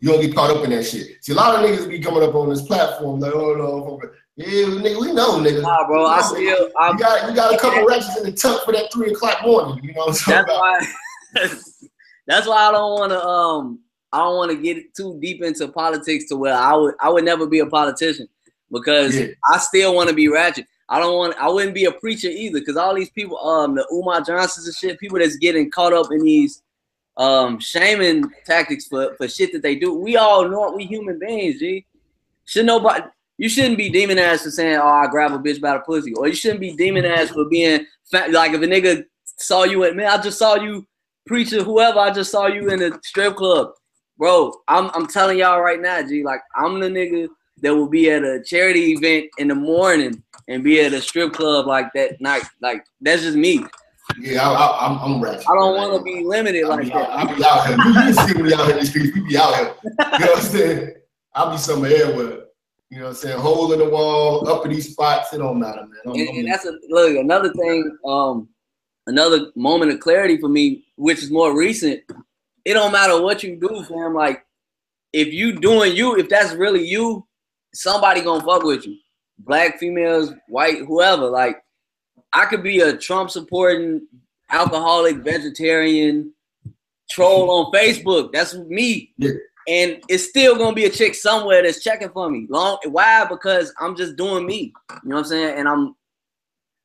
You 0.00 0.08
don't 0.10 0.20
get 0.20 0.34
caught 0.34 0.50
up 0.50 0.64
in 0.64 0.70
that 0.70 0.84
shit. 0.84 1.22
See, 1.22 1.32
a 1.32 1.34
lot 1.36 1.54
of 1.54 1.68
niggas 1.68 1.88
be 1.88 2.00
coming 2.00 2.22
up 2.22 2.34
on 2.34 2.48
this 2.48 2.62
platform 2.62 3.20
like, 3.20 3.32
oh 3.34 3.54
no, 3.54 4.00
yeah, 4.36 4.66
nigga, 4.66 5.00
we 5.00 5.12
know, 5.12 5.38
nigga. 5.38 5.62
Nah, 5.62 5.86
bro, 5.86 6.06
I 6.06 6.22
still. 6.22 6.40
You 6.40 6.98
got, 6.98 7.28
you 7.28 7.36
got 7.36 7.54
a 7.54 7.58
couple 7.58 7.84
ratchets 7.86 8.16
in 8.16 8.24
the 8.24 8.32
tuck 8.32 8.64
for 8.64 8.72
that 8.72 8.92
three 8.92 9.12
o'clock 9.12 9.42
morning. 9.44 9.84
You 9.84 9.92
know 9.92 10.06
what 10.06 10.28
I'm 10.28 10.46
that's 10.46 10.48
Why, 10.48 10.86
that's 12.26 12.46
why 12.46 12.68
I 12.68 12.72
don't 12.72 12.98
want 12.98 13.12
to. 13.12 13.22
Um, 13.22 13.80
I 14.12 14.18
don't 14.18 14.36
want 14.36 14.50
to 14.50 14.56
get 14.56 14.94
too 14.94 15.18
deep 15.20 15.42
into 15.42 15.68
politics 15.68 16.26
to 16.28 16.36
where 16.36 16.54
I 16.54 16.74
would. 16.74 16.94
I 17.00 17.10
would 17.10 17.24
never 17.24 17.46
be 17.46 17.58
a 17.58 17.66
politician 17.66 18.28
because 18.72 19.18
yeah. 19.18 19.26
I 19.52 19.58
still 19.58 19.94
want 19.94 20.08
to 20.08 20.14
be 20.14 20.28
ratchet. 20.28 20.66
I 20.88 20.98
don't 20.98 21.16
want. 21.16 21.36
I 21.38 21.48
wouldn't 21.48 21.74
be 21.74 21.84
a 21.84 21.92
preacher 21.92 22.28
either 22.28 22.60
because 22.60 22.76
all 22.76 22.94
these 22.94 23.10
people, 23.10 23.38
um, 23.38 23.74
the 23.74 23.86
Umar 23.92 24.22
Johnsons 24.22 24.66
and 24.66 24.74
shit, 24.74 24.98
people 24.98 25.18
that's 25.18 25.36
getting 25.36 25.70
caught 25.70 25.92
up 25.92 26.10
in 26.10 26.24
these 26.24 26.62
um 27.20 27.60
shaming 27.60 28.24
tactics 28.46 28.86
for 28.86 29.14
for 29.16 29.28
shit 29.28 29.52
that 29.52 29.62
they 29.62 29.76
do. 29.76 29.94
We 29.94 30.16
all 30.16 30.48
know 30.48 30.68
it. 30.68 30.74
we 30.74 30.84
human 30.86 31.18
beings, 31.18 31.60
G. 31.60 31.86
Should 32.46 32.66
nobody 32.66 33.04
you 33.36 33.48
shouldn't 33.48 33.78
be 33.78 33.88
demonized 33.88 34.42
for 34.42 34.50
saying, 34.50 34.78
"Oh, 34.82 34.86
I 34.86 35.06
grab 35.06 35.32
a 35.32 35.38
bitch 35.38 35.60
by 35.60 35.74
the 35.74 35.80
pussy," 35.80 36.12
or 36.14 36.28
you 36.28 36.34
shouldn't 36.34 36.60
be 36.60 36.76
demonized 36.76 37.32
for 37.32 37.44
being 37.46 37.86
fat. 38.10 38.32
Like 38.32 38.52
if 38.52 38.62
a 38.62 38.66
nigga 38.66 39.04
saw 39.24 39.64
you 39.64 39.84
at 39.84 39.96
man, 39.96 40.06
I 40.08 40.20
just 40.20 40.38
saw 40.38 40.56
you 40.56 40.86
preacher, 41.26 41.62
whoever. 41.62 41.98
I 41.98 42.10
just 42.10 42.30
saw 42.30 42.46
you 42.48 42.70
in 42.70 42.82
a 42.82 42.98
strip 43.02 43.36
club, 43.36 43.72
bro. 44.18 44.52
I'm 44.68 44.90
I'm 44.94 45.06
telling 45.06 45.38
y'all 45.38 45.60
right 45.60 45.80
now, 45.80 46.02
G. 46.02 46.22
Like 46.22 46.40
I'm 46.56 46.80
the 46.80 46.88
nigga 46.88 47.28
that 47.62 47.74
will 47.74 47.88
be 47.88 48.10
at 48.10 48.24
a 48.24 48.42
charity 48.42 48.92
event 48.92 49.30
in 49.38 49.48
the 49.48 49.54
morning 49.54 50.22
and 50.48 50.64
be 50.64 50.80
at 50.80 50.92
a 50.92 51.00
strip 51.00 51.32
club 51.32 51.66
like 51.66 51.92
that 51.94 52.20
night. 52.20 52.44
Like 52.60 52.84
that's 53.00 53.22
just 53.22 53.36
me. 53.36 53.64
Yeah, 54.18 54.48
I, 54.50 54.86
am 54.86 54.98
I'm, 54.98 55.14
I'm 55.16 55.20
ratchet. 55.22 55.48
I 55.48 55.54
don't 55.54 55.76
want 55.76 55.96
to 55.98 56.02
be 56.02 56.24
limited 56.24 56.64
I'll 56.64 56.70
like 56.70 56.82
be 56.84 56.88
that. 56.90 57.10
out, 57.10 57.28
I'll 57.28 57.36
be 57.36 57.44
out 57.44 57.66
here. 57.66 58.04
You, 58.06 58.12
see 58.14 58.42
me 58.42 58.52
out 58.54 58.66
here 58.66 58.74
in 58.74 58.80
the 58.80 58.86
streets. 58.86 59.14
We 59.14 59.28
be 59.28 59.36
out 59.38 59.54
here. 59.54 59.74
You 59.84 59.90
know 59.90 60.26
what 60.32 60.36
I'm 60.38 60.42
saying? 60.44 60.90
I'll 61.34 61.50
be 61.52 61.58
somewhere 61.58 61.94
everywhere. 62.04 62.38
You 62.90 62.98
know 62.98 63.04
what 63.04 63.08
I'm 63.10 63.14
saying? 63.16 63.38
Hole 63.38 63.72
in 63.72 63.78
the 63.78 63.88
wall, 63.88 64.48
up 64.48 64.64
in 64.66 64.72
these 64.72 64.90
spots. 64.92 65.32
It 65.32 65.38
don't 65.38 65.58
matter, 65.60 65.82
man. 65.82 65.90
I'm- 66.06 66.14
and, 66.16 66.28
I'm- 66.28 66.38
and 66.38 66.48
that's 66.48 66.64
a 66.64 66.72
look 66.88 67.16
another 67.16 67.52
thing 67.52 67.96
um 68.04 68.48
another 69.06 69.50
moment 69.56 69.92
of 69.92 70.00
clarity 70.00 70.36
for 70.38 70.48
me 70.48 70.84
which 70.96 71.22
is 71.22 71.30
more 71.30 71.56
recent 71.56 72.00
it 72.64 72.74
don't 72.74 72.92
matter 72.92 73.20
what 73.22 73.42
you 73.42 73.56
do 73.56 73.82
fam 73.84 74.14
like 74.14 74.44
if 75.12 75.32
you 75.32 75.58
doing 75.58 75.96
you 75.96 76.16
if 76.18 76.28
that's 76.28 76.52
really 76.52 76.86
you 76.86 77.26
somebody 77.72 78.20
gonna 78.20 78.44
fuck 78.44 78.62
with 78.62 78.86
you 78.86 78.94
black 79.38 79.78
females 79.78 80.32
white 80.48 80.78
whoever 80.86 81.30
like 81.30 81.62
i 82.32 82.44
could 82.46 82.62
be 82.62 82.80
a 82.80 82.96
trump 82.96 83.30
supporting 83.30 84.06
alcoholic 84.50 85.16
vegetarian 85.18 86.32
troll 87.10 87.50
on 87.50 87.72
facebook 87.72 88.32
that's 88.32 88.54
me 88.54 89.12
Yeah. 89.18 89.30
and 89.68 90.02
it's 90.08 90.28
still 90.28 90.56
gonna 90.56 90.74
be 90.74 90.86
a 90.86 90.90
chick 90.90 91.14
somewhere 91.14 91.62
that's 91.62 91.82
checking 91.82 92.08
for 92.10 92.28
me. 92.30 92.46
Long 92.48 92.78
why? 92.86 93.24
Because 93.26 93.72
I'm 93.80 93.94
just 93.96 94.16
doing 94.16 94.46
me. 94.46 94.72
You 94.90 95.10
know 95.10 95.16
what 95.16 95.22
I'm 95.22 95.24
saying? 95.26 95.58
And 95.58 95.68
I'm 95.68 95.94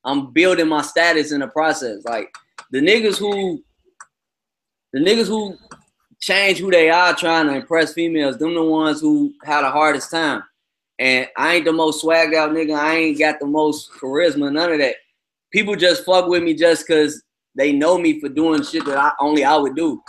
I'm 0.04 0.32
building 0.32 0.68
my 0.68 0.82
status 0.82 1.32
in 1.32 1.40
the 1.40 1.48
process. 1.48 2.04
Like 2.06 2.34
the 2.72 2.80
niggas 2.80 3.18
who 3.18 3.64
the 4.94 5.00
niggas 5.00 5.28
who 5.28 5.58
change 6.20 6.60
who 6.60 6.70
they 6.72 6.90
are 6.90 7.14
trying 7.16 7.48
to 7.48 7.56
impress 7.56 7.94
females, 7.94 8.38
them 8.38 8.54
the 8.54 8.64
ones 8.64 9.02
who 9.02 9.34
had 9.44 9.62
the 9.62 9.70
hardest 9.70 10.12
time. 10.12 10.44
And 11.00 11.28
I 11.38 11.56
ain't 11.56 11.66
the 11.66 11.74
most 11.74 12.04
swagged 12.04 12.36
out 12.36 12.52
nigga. 12.52 12.78
I 12.78 12.96
ain't 12.96 13.20
got 13.20 13.40
the 13.40 13.46
most 13.48 13.92
charisma, 13.94 14.52
none 14.52 14.72
of 14.72 14.80
that. 14.80 14.96
People 15.56 15.78
just 15.78 16.04
fuck 16.04 16.28
with 16.28 16.44
me 16.44 16.54
just 16.54 16.86
cause 16.86 17.24
they 17.56 17.72
know 17.72 17.98
me 17.98 18.20
for 18.20 18.28
doing 18.28 18.62
shit 18.62 18.84
that 18.84 18.98
I 18.98 19.14
only 19.22 19.46
I 19.46 19.56
would 19.56 19.74
do. 19.74 20.02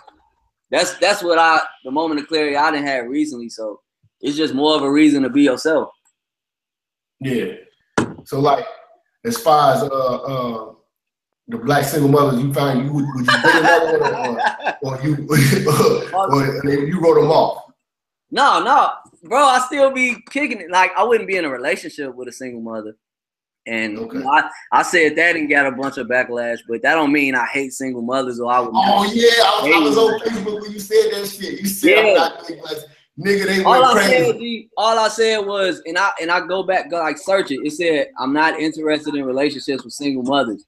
That's 0.72 0.98
that's 0.98 1.22
what 1.22 1.38
I 1.38 1.60
the 1.84 1.92
moment 1.92 2.18
of 2.18 2.26
clarity 2.26 2.56
I 2.56 2.72
didn't 2.72 2.88
have 2.88 3.06
recently. 3.06 3.48
So 3.48 3.80
it's 4.20 4.36
just 4.36 4.54
more 4.54 4.74
of 4.74 4.82
a 4.82 4.90
reason 4.90 5.22
to 5.22 5.30
be 5.30 5.44
yourself. 5.44 5.90
Yeah. 7.20 7.52
So 8.24 8.40
like, 8.40 8.66
as 9.24 9.38
far 9.38 9.74
as 9.74 9.84
uh 9.84 9.86
uh 9.86 10.72
the 11.46 11.58
black 11.58 11.84
single 11.84 12.10
mothers 12.10 12.42
you 12.42 12.52
find, 12.52 12.84
you 12.84 12.92
would, 12.92 13.04
would 13.14 13.26
you 13.28 13.32
another 13.44 14.00
one 14.00 14.14
or, 14.82 14.96
or 14.96 15.00
you 15.04 15.28
or 15.30 15.38
you 15.38 17.00
wrote 17.00 17.20
them 17.20 17.30
off? 17.30 17.70
No, 18.32 18.64
no, 18.64 18.90
bro. 19.22 19.44
I 19.44 19.60
still 19.60 19.92
be 19.92 20.16
kicking 20.28 20.60
it. 20.60 20.72
Like 20.72 20.90
I 20.98 21.04
wouldn't 21.04 21.28
be 21.28 21.36
in 21.36 21.44
a 21.44 21.50
relationship 21.50 22.16
with 22.16 22.26
a 22.26 22.32
single 22.32 22.62
mother. 22.62 22.96
And 23.66 23.98
Okay. 23.98 24.22
I, 24.30 24.48
I 24.72 24.82
said 24.82 25.16
that 25.16 25.34
and 25.36 25.48
got 25.50 25.66
a 25.66 25.72
bunch 25.72 25.96
of 25.98 26.06
backlash, 26.06 26.58
but 26.68 26.82
that 26.82 26.94
don't 26.94 27.12
mean 27.12 27.34
I 27.34 27.46
hate 27.46 27.72
single 27.72 28.02
mothers 28.02 28.38
or 28.38 28.52
I 28.52 28.60
would. 28.60 28.70
Oh 28.72 29.04
yeah, 29.12 29.30
I 29.44 29.60
was, 29.62 29.74
I 29.74 29.78
was 29.80 29.98
on 29.98 30.20
Facebook 30.20 30.62
when 30.62 30.72
you 30.72 30.78
said 30.78 31.10
that 31.12 31.26
shit. 31.28 31.60
You 31.60 31.66
said 31.66 31.98
I'm 31.98 32.06
Yeah. 32.06 32.14
not 32.14 32.46
nigga, 33.18 33.46
they 33.46 33.64
all 33.64 33.72
went 33.72 33.84
I 33.84 33.92
crazy. 33.94 34.24
said, 34.32 34.38
G, 34.38 34.68
all 34.76 34.98
I 34.98 35.08
said 35.08 35.38
was, 35.38 35.82
and 35.86 35.98
I 35.98 36.10
and 36.20 36.30
I 36.30 36.46
go 36.46 36.62
back, 36.62 36.90
go 36.90 36.98
like 36.98 37.18
search 37.18 37.50
it. 37.50 37.60
It 37.64 37.72
said 37.72 38.08
I'm 38.20 38.32
not 38.32 38.60
interested 38.60 39.14
in 39.14 39.24
relationships 39.24 39.82
with 39.84 39.92
single 39.94 40.22
mothers. 40.22 40.64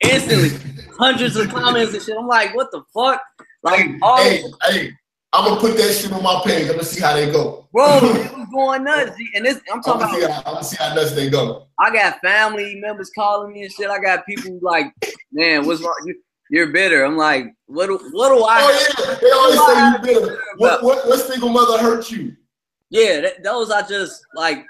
Instantly, 0.00 0.50
hundreds 0.98 1.36
of 1.36 1.50
comments 1.50 1.92
and 1.92 2.02
shit. 2.02 2.16
I'm 2.18 2.26
like, 2.26 2.54
what 2.56 2.70
the 2.70 2.82
fuck? 2.94 3.20
Like, 3.62 3.80
Hey, 3.80 3.98
all 4.00 4.24
hey, 4.24 4.42
hey, 4.62 4.92
I'm 5.32 5.44
gonna 5.44 5.60
put 5.60 5.76
that 5.76 5.92
shit 5.92 6.12
on 6.12 6.22
my 6.22 6.42
page. 6.44 6.66
I'm 6.66 6.72
gonna 6.72 6.84
see 6.84 7.00
how 7.00 7.14
they 7.14 7.30
go. 7.30 7.68
bro, 7.72 7.98
it 8.02 8.36
was 8.36 8.48
going 8.52 8.82
nuts. 8.82 9.16
G. 9.16 9.28
And 9.34 9.46
this, 9.46 9.60
I'm 9.70 9.76
I'm 9.76 9.82
talking 9.82 10.18
see 10.18 10.24
about. 10.24 10.44
how, 10.44 10.50
I'm 10.50 10.54
gonna 10.54 10.64
see 10.64 10.76
how 10.76 10.94
nuts 10.94 11.12
they 11.12 11.30
go. 11.30 11.68
I 11.78 11.92
got 11.92 12.20
family 12.20 12.80
members 12.80 13.10
calling 13.14 13.52
me 13.52 13.62
and 13.62 13.72
shit. 13.72 13.88
I 13.90 14.00
got 14.00 14.26
people 14.26 14.58
like, 14.60 14.92
man, 15.32 15.66
what's 15.66 15.82
wrong? 15.82 15.94
You, 16.04 16.20
you're 16.50 16.72
bitter. 16.72 17.04
I'm 17.04 17.16
like, 17.16 17.46
what? 17.66 17.86
Do, 17.86 17.98
what 18.10 18.30
do 18.30 18.44
I? 18.44 18.58
Oh 18.60 19.04
yeah, 19.08 19.18
they 19.20 19.30
always 19.30 20.02
say 20.02 20.14
you 20.14 20.20
bitter. 20.20 20.42
What, 20.56 20.82
what, 20.82 21.06
what 21.06 21.20
single 21.20 21.50
mother 21.50 21.78
hurt 21.78 22.10
you? 22.10 22.34
Yeah, 22.90 23.20
th- 23.20 23.36
those 23.44 23.70
are 23.70 23.82
just 23.82 24.20
like. 24.34 24.64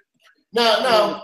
Now, 0.52 0.80
now, 0.80 1.22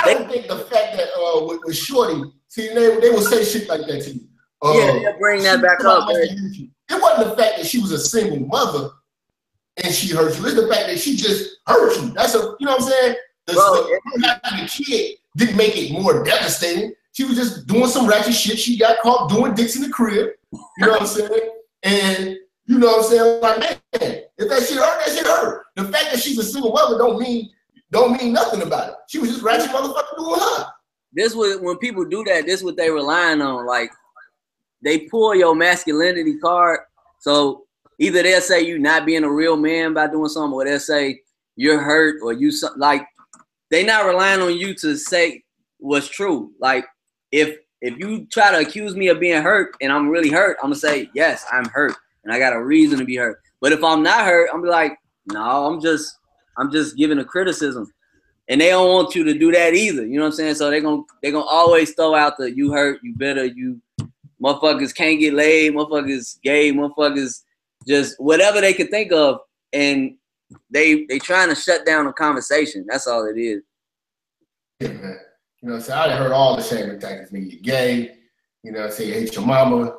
I 0.00 0.14
don't 0.14 0.30
think 0.30 0.46
the 0.46 0.58
fact 0.58 0.96
that 0.96 1.08
uh 1.18 1.44
with, 1.44 1.60
with 1.64 1.76
Shorty, 1.76 2.22
see, 2.46 2.68
they, 2.68 3.00
they 3.00 3.10
will 3.10 3.22
say 3.22 3.44
shit 3.44 3.68
like 3.68 3.80
that 3.88 4.02
to 4.04 4.12
you. 4.12 4.27
Uh, 4.62 4.72
yeah, 4.74 4.92
they'll 4.92 5.18
bring 5.18 5.42
that 5.42 5.62
back 5.62 5.84
up. 5.84 6.08
man. 6.08 6.70
It 6.90 7.02
wasn't 7.02 7.30
the 7.30 7.42
fact 7.42 7.58
that 7.58 7.66
she 7.66 7.80
was 7.80 7.92
a 7.92 7.98
single 7.98 8.40
mother 8.46 8.90
and 9.84 9.94
she 9.94 10.14
hurt 10.14 10.36
you. 10.38 10.46
It's 10.46 10.54
the 10.54 10.68
fact 10.68 10.86
that 10.86 10.98
she 10.98 11.16
just 11.16 11.58
hurt 11.66 11.96
you. 12.00 12.10
That's 12.10 12.34
a, 12.34 12.56
you 12.58 12.66
know 12.66 12.72
what 12.72 12.82
I'm 12.82 12.88
saying? 12.88 13.16
The, 13.46 13.52
Bro, 13.54 13.74
the, 13.74 14.26
her 14.26 14.40
having 14.44 14.66
kid 14.66 15.16
didn't 15.36 15.56
make 15.56 15.76
it 15.76 15.92
more 15.92 16.24
devastating. 16.24 16.92
She 17.12 17.24
was 17.24 17.36
just 17.36 17.66
doing 17.66 17.88
some 17.88 18.06
ratchet 18.06 18.34
shit. 18.34 18.58
She 18.58 18.78
got 18.78 18.98
caught 19.00 19.30
doing 19.30 19.54
dicks 19.54 19.76
in 19.76 19.82
the 19.82 19.88
crib. 19.88 20.30
You 20.52 20.60
know 20.78 20.90
what 20.92 21.02
I'm 21.02 21.06
saying? 21.06 21.50
And 21.82 22.36
you 22.66 22.78
know 22.78 22.86
what 22.86 23.04
I'm 23.04 23.10
saying? 23.10 23.40
Like, 23.40 23.60
man, 23.60 24.22
if 24.38 24.48
that 24.48 24.62
shit 24.62 24.78
hurt, 24.78 25.04
that 25.04 25.14
shit 25.14 25.26
hurt. 25.26 25.64
The 25.76 25.84
fact 25.84 26.12
that 26.12 26.20
she's 26.20 26.38
a 26.38 26.44
single 26.44 26.72
mother 26.72 26.98
don't 26.98 27.18
mean 27.18 27.50
don't 27.90 28.20
mean 28.20 28.32
nothing 28.32 28.62
about 28.62 28.90
it. 28.90 28.94
She 29.08 29.18
was 29.18 29.30
just 29.30 29.42
ratchet 29.42 29.70
motherfucker 29.70 30.16
doing 30.16 30.40
her. 30.40 30.66
this 31.12 31.34
was 31.34 31.58
when 31.60 31.78
people 31.78 32.04
do 32.04 32.22
that. 32.24 32.46
This 32.46 32.62
what 32.62 32.76
they 32.76 32.90
relying 32.90 33.40
on. 33.40 33.66
Like 33.66 33.90
they 34.82 35.00
pull 35.00 35.34
your 35.34 35.54
masculinity 35.54 36.38
card. 36.38 36.80
So 37.20 37.64
either 37.98 38.22
they'll 38.22 38.40
say 38.40 38.62
you 38.62 38.78
not 38.78 39.06
being 39.06 39.24
a 39.24 39.30
real 39.30 39.56
man 39.56 39.94
by 39.94 40.06
doing 40.08 40.28
something, 40.28 40.52
or 40.52 40.64
they'll 40.64 40.80
say 40.80 41.20
you're 41.56 41.80
hurt, 41.80 42.20
or 42.22 42.32
you 42.32 42.52
like 42.76 43.06
they 43.70 43.84
not 43.84 44.06
relying 44.06 44.40
on 44.40 44.56
you 44.56 44.74
to 44.74 44.96
say 44.96 45.42
what's 45.78 46.08
true. 46.08 46.52
Like 46.60 46.86
if 47.32 47.56
if 47.80 47.98
you 47.98 48.26
try 48.26 48.50
to 48.50 48.58
accuse 48.58 48.94
me 48.94 49.08
of 49.08 49.20
being 49.20 49.42
hurt 49.42 49.74
and 49.80 49.92
I'm 49.92 50.08
really 50.08 50.30
hurt, 50.30 50.56
I'm 50.62 50.70
gonna 50.70 50.76
say 50.76 51.10
yes, 51.14 51.44
I'm 51.52 51.66
hurt, 51.66 51.94
and 52.24 52.32
I 52.32 52.38
got 52.38 52.52
a 52.52 52.64
reason 52.64 52.98
to 52.98 53.04
be 53.04 53.16
hurt. 53.16 53.40
But 53.60 53.72
if 53.72 53.82
I'm 53.82 54.02
not 54.02 54.24
hurt, 54.24 54.50
I'm 54.52 54.62
like, 54.62 54.96
no, 55.32 55.66
I'm 55.66 55.80
just 55.80 56.16
I'm 56.56 56.70
just 56.70 56.96
giving 56.96 57.18
a 57.18 57.24
criticism 57.24 57.92
and 58.48 58.60
they 58.60 58.70
don't 58.70 58.88
want 58.88 59.14
you 59.14 59.24
to 59.24 59.34
do 59.34 59.52
that 59.52 59.74
either. 59.74 60.06
You 60.06 60.16
know 60.16 60.22
what 60.22 60.28
I'm 60.28 60.32
saying? 60.32 60.54
So 60.54 60.70
they're 60.70 60.80
gonna 60.80 61.02
they're 61.22 61.32
gonna 61.32 61.44
always 61.44 61.94
throw 61.94 62.14
out 62.14 62.36
the 62.38 62.54
you 62.54 62.72
hurt, 62.72 63.00
you 63.02 63.14
better, 63.14 63.44
you 63.44 63.80
motherfuckers 64.42 64.94
can't 64.94 65.20
get 65.20 65.34
laid, 65.34 65.72
motherfuckers 65.72 66.38
gay, 66.42 66.72
motherfuckers 66.72 67.42
just 67.86 68.16
whatever 68.18 68.60
they 68.60 68.72
can 68.72 68.88
think 68.88 69.12
of, 69.12 69.40
and 69.72 70.16
they 70.70 71.04
they 71.06 71.18
trying 71.18 71.48
to 71.48 71.54
shut 71.54 71.84
down 71.84 72.06
the 72.06 72.12
conversation. 72.12 72.86
That's 72.88 73.06
all 73.06 73.26
it 73.26 73.38
is. 73.38 73.62
Yeah, 74.80 74.88
man. 74.88 75.18
You 75.60 75.68
know 75.68 75.74
what 75.74 75.74
I'm 75.74 75.80
saying? 75.80 75.98
I 75.98 76.16
heard 76.16 76.32
all 76.32 76.56
the 76.56 76.62
shaming 76.62 77.00
tactics. 77.00 77.30
Nigga, 77.30 77.52
you're 77.52 77.60
gay. 77.62 78.14
You 78.62 78.72
know 78.72 78.88
say 78.90 79.06
You 79.08 79.14
hate 79.14 79.34
your 79.34 79.46
mama. 79.46 79.94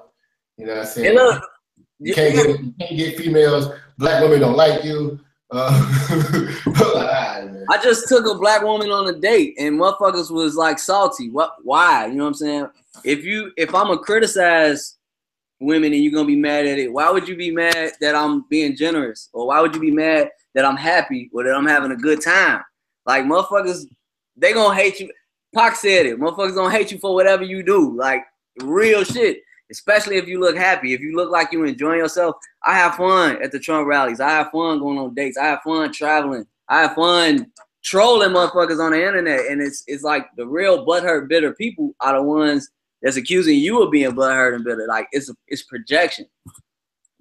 You 0.58 0.66
know 0.66 0.80
I'm 0.80 0.86
saying? 0.86 1.08
And 1.08 1.16
look, 1.16 1.44
you 2.00 2.14
can't 2.14 2.34
get 2.34 2.48
you 2.48 2.74
can't 2.80 2.98
get 2.98 3.18
females. 3.18 3.70
Black 3.98 4.22
women 4.22 4.40
don't 4.40 4.56
like 4.56 4.84
you. 4.84 5.20
Uh. 5.52 6.56
I 7.70 7.80
just 7.84 8.08
took 8.08 8.26
a 8.28 8.36
black 8.36 8.64
woman 8.64 8.90
on 8.90 9.08
a 9.08 9.14
date 9.14 9.56
and 9.60 9.80
motherfuckers 9.80 10.32
was 10.32 10.56
like 10.56 10.80
salty. 10.80 11.30
What 11.30 11.56
why? 11.64 12.08
You 12.08 12.16
know 12.16 12.24
what 12.24 12.30
I'm 12.30 12.34
saying? 12.36 12.68
If 13.04 13.24
you 13.24 13.52
if 13.58 13.74
I'm 13.76 13.88
gonna 13.88 14.00
criticize 14.00 14.98
women 15.60 15.94
and 15.94 16.04
you're 16.04 16.14
gonna 16.14 16.28
be 16.28 16.36
mad 16.36 16.66
at 16.66 16.80
it, 16.80 16.92
why 16.92 17.10
would 17.12 17.28
you 17.28 17.36
be 17.36 17.52
mad 17.52 17.94
that 18.02 18.16
I'm 18.16 18.46
being 18.50 18.76
generous? 18.76 19.30
Or 19.34 19.48
why 19.48 19.62
would 19.62 19.76
you 19.76 19.82
be 19.82 19.92
mad 19.92 20.30
that 20.56 20.66
I'm 20.66 20.78
happy 20.78 21.30
or 21.34 21.44
that 21.44 21.56
I'm 21.56 21.68
having 21.68 21.92
a 21.92 21.96
good 21.96 22.22
time? 22.22 22.64
Like 23.06 23.26
motherfuckers, 23.26 23.86
they 24.36 24.54
gonna 24.54 24.76
hate 24.76 25.00
you. 25.00 25.12
Pac 25.54 25.76
said 25.76 26.06
it. 26.06 26.20
Motherfuckers 26.20 26.56
gonna 26.56 26.76
hate 26.76 26.92
you 26.92 26.98
for 27.00 27.14
whatever 27.14 27.44
you 27.44 27.64
do. 27.64 27.96
Like 27.96 28.24
real 28.62 29.04
shit. 29.04 29.42
Especially 29.72 30.18
if 30.18 30.28
you 30.28 30.40
look 30.40 30.58
happy. 30.58 30.94
If 30.94 31.02
you 31.02 31.16
look 31.16 31.32
like 31.32 31.52
you're 31.52 31.66
enjoying 31.66 32.00
yourself. 32.00 32.36
I 32.64 32.76
have 32.76 32.96
fun 32.96 33.42
at 33.42 33.52
the 33.52 33.60
Trump 33.60 33.88
rallies. 33.88 34.20
I 34.20 34.30
have 34.30 34.50
fun 34.52 34.80
going 34.80 34.98
on 34.98 35.14
dates. 35.14 35.38
I 35.38 35.46
have 35.46 35.62
fun 35.62 35.92
traveling. 35.94 36.46
I 36.68 36.82
have 36.82 36.96
fun 36.96 37.52
trolling 37.84 38.32
motherfuckers 38.32 38.84
on 38.84 38.92
the 38.92 39.06
internet. 39.06 39.46
And 39.48 39.62
it's 39.62 39.84
it's 39.88 40.04
like 40.04 40.26
the 40.38 40.48
real 40.48 40.86
butthurt 40.86 41.30
bitter 41.30 41.54
people 41.54 41.94
are 42.00 42.16
the 42.16 42.24
ones 42.24 42.70
that's 43.02 43.18
accusing 43.18 43.60
you 43.60 43.84
of 43.84 43.92
being 43.92 44.12
butthurt 44.12 44.56
and 44.56 44.64
bitter. 44.64 44.88
Like 44.88 45.08
it's 45.12 45.32
it's 45.48 45.64
projection. 45.64 46.26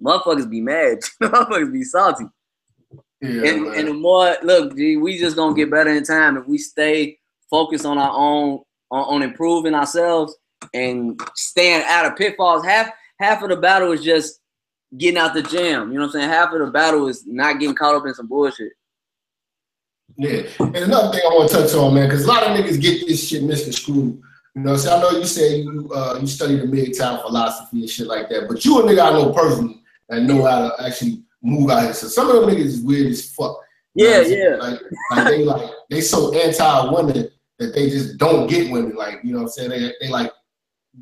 Motherfuckers 0.03 0.49
be 0.49 0.61
mad. 0.61 0.99
motherfuckers 1.21 1.71
be 1.71 1.83
salty. 1.83 2.25
Yeah, 3.21 3.51
And, 3.51 3.67
and 3.67 3.87
the 3.89 3.93
more 3.93 4.37
look, 4.43 4.75
G, 4.77 4.95
we 4.95 5.17
just 5.17 5.35
gonna 5.35 5.53
get 5.53 5.69
better 5.69 5.91
in 5.91 6.03
time 6.03 6.37
if 6.37 6.47
we 6.47 6.57
stay 6.57 7.19
focused 7.49 7.85
on 7.85 7.97
our 7.97 8.11
own 8.11 8.61
on, 8.91 9.15
on 9.15 9.21
improving 9.21 9.75
ourselves 9.75 10.35
and 10.73 11.19
staying 11.35 11.83
out 11.87 12.05
of 12.05 12.15
pitfalls. 12.17 12.65
Half 12.65 12.89
half 13.19 13.41
of 13.43 13.49
the 13.49 13.57
battle 13.57 13.91
is 13.91 14.03
just 14.03 14.39
getting 14.97 15.17
out 15.17 15.33
the 15.33 15.41
jam. 15.41 15.91
You 15.91 15.99
know 15.99 16.05
what 16.05 16.15
I'm 16.15 16.21
saying? 16.21 16.29
Half 16.29 16.53
of 16.53 16.59
the 16.59 16.71
battle 16.71 17.07
is 17.07 17.25
not 17.25 17.59
getting 17.59 17.75
caught 17.75 17.95
up 17.95 18.05
in 18.05 18.13
some 18.13 18.27
bullshit. 18.27 18.73
Yeah. 20.17 20.43
And 20.59 20.75
another 20.75 21.11
thing 21.11 21.21
I 21.25 21.33
want 21.33 21.49
to 21.51 21.57
touch 21.57 21.73
on, 21.73 21.93
man, 21.93 22.09
because 22.09 22.25
a 22.25 22.27
lot 22.27 22.43
of 22.43 22.49
niggas 22.49 22.81
get 22.81 23.07
this 23.07 23.27
shit 23.27 23.43
Mr. 23.43 23.47
misconstrued. 23.47 24.21
You 24.55 24.61
know, 24.63 24.75
so 24.75 24.95
I 24.95 25.01
know 25.01 25.11
you 25.11 25.25
say 25.25 25.57
you 25.57 25.89
uh, 25.93 26.17
you 26.19 26.27
study 26.27 26.55
the 26.55 26.63
MGTOW 26.63 27.21
philosophy 27.21 27.81
and 27.81 27.89
shit 27.89 28.07
like 28.07 28.29
that, 28.29 28.47
but 28.47 28.65
you 28.65 28.79
a 28.79 28.83
nigga 28.83 29.05
I 29.05 29.11
know 29.13 29.31
personally 29.31 29.81
that 30.09 30.23
know 30.23 30.43
how 30.43 30.69
to 30.69 30.85
actually 30.85 31.23
move 31.41 31.69
out 31.69 31.83
here. 31.83 31.93
So 31.93 32.07
some 32.07 32.29
of 32.29 32.35
them 32.35 32.49
niggas 32.49 32.65
is 32.65 32.81
weird 32.81 33.11
as 33.11 33.31
fuck. 33.31 33.57
Yeah, 33.95 34.21
yeah. 34.21 34.55
Like, 34.55 34.79
like 35.11 35.27
they 35.27 35.43
like 35.43 35.69
they 35.89 36.01
so 36.01 36.33
anti 36.33 36.91
women 36.91 37.29
that 37.59 37.73
they 37.73 37.89
just 37.89 38.17
don't 38.17 38.47
get 38.47 38.71
women. 38.71 38.95
Like 38.95 39.19
you 39.23 39.33
know 39.33 39.39
what 39.39 39.45
I'm 39.45 39.49
saying? 39.51 39.69
They 39.69 39.93
they 40.01 40.09
like 40.09 40.31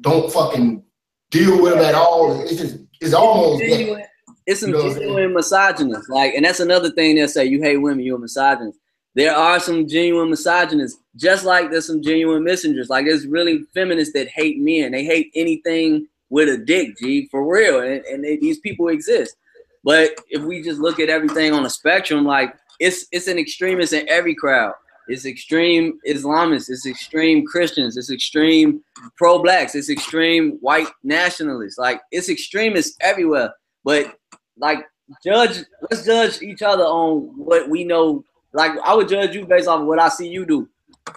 don't 0.01 0.31
fucking 0.31 0.84
deal 1.31 1.61
with 1.61 1.73
them 1.73 1.84
at 1.84 1.95
all. 1.95 2.41
It's 2.41 2.55
just 2.55 2.77
it's 3.01 3.14
almost 3.14 3.61
genuine, 3.61 4.03
it's 4.45 4.61
some 4.61 4.69
you 4.69 4.77
know 4.77 4.93
genuine 4.93 5.34
misogynists. 5.34 6.09
Like, 6.09 6.34
and 6.34 6.45
that's 6.45 6.59
another 6.59 6.89
thing 6.91 7.15
they 7.15 7.27
say 7.27 7.45
you 7.45 7.61
hate 7.61 7.77
women, 7.77 8.03
you're 8.03 8.18
a 8.18 8.19
misogynist. 8.19 8.80
There 9.15 9.35
are 9.35 9.59
some 9.59 9.88
genuine 9.88 10.30
misogynists, 10.30 10.99
just 11.15 11.43
like 11.43 11.72
there's 11.72 11.88
some 11.88 12.01
genuine 12.01 12.43
messengers. 12.43 12.89
Like 12.89 13.05
there's 13.05 13.27
really 13.27 13.64
feminists 13.73 14.14
that 14.14 14.27
hate 14.27 14.59
men. 14.59 14.91
They 14.91 15.03
hate 15.03 15.31
anything 15.35 16.07
with 16.30 16.49
a 16.49 16.57
dick, 16.57 16.97
G, 16.97 17.27
for 17.30 17.45
real. 17.45 17.80
And, 17.80 18.03
and 18.05 18.23
they, 18.23 18.38
these 18.38 18.59
people 18.59 18.89
exist. 18.89 19.35
But 19.84 20.11
if 20.30 20.43
we 20.43 20.61
just 20.61 20.80
look 20.80 20.99
at 20.99 21.09
everything 21.09 21.53
on 21.53 21.65
a 21.65 21.69
spectrum, 21.69 22.26
like 22.26 22.53
it's 22.80 23.07
it's 23.11 23.27
an 23.27 23.38
extremist 23.38 23.93
in 23.93 24.07
every 24.09 24.35
crowd. 24.35 24.73
It's 25.07 25.25
extreme 25.25 25.99
Islamists. 26.07 26.69
It's 26.69 26.85
extreme 26.85 27.45
Christians. 27.45 27.97
It's 27.97 28.11
extreme 28.11 28.84
pro-blacks. 29.15 29.75
It's 29.75 29.89
extreme 29.89 30.57
white 30.61 30.88
nationalists. 31.03 31.77
Like 31.77 32.01
it's 32.11 32.29
extremists 32.29 32.97
everywhere. 33.01 33.53
But 33.84 34.17
like 34.57 34.85
judge, 35.23 35.63
let's 35.89 36.05
judge 36.05 36.41
each 36.41 36.61
other 36.61 36.84
on 36.84 37.34
what 37.38 37.69
we 37.69 37.84
know. 37.84 38.23
Like 38.53 38.71
I 38.84 38.93
would 38.95 39.07
judge 39.07 39.35
you 39.35 39.45
based 39.45 39.67
off 39.67 39.81
of 39.81 39.88
what 39.88 39.99
I 39.99 40.09
see 40.09 40.27
you 40.27 40.45
do. 40.45 40.69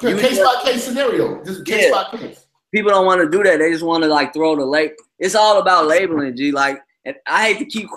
You 0.03 0.17
case 0.17 0.39
by 0.39 0.61
case 0.65 0.85
scenario. 0.85 1.45
Just 1.45 1.65
case 1.65 1.91
yeah. 1.91 2.05
by 2.11 2.19
case. 2.19 2.47
People 2.73 2.93
don't 2.93 3.07
want 3.07 3.21
to 3.21 3.29
do 3.29 3.43
that. 3.43 3.59
They 3.59 3.73
just 3.73 3.85
want 3.85 4.05
to 4.05 4.09
like 4.09 4.33
throw 4.33 4.55
the 4.55 4.65
label. 4.65 4.95
It's 5.19 5.35
all 5.35 5.61
about 5.61 5.87
labeling, 5.87 6.37
G. 6.37 6.53
Like, 6.53 6.81
and 7.05 7.17
I 7.27 7.49
hate 7.49 7.59
to 7.59 7.65
keep, 7.65 7.89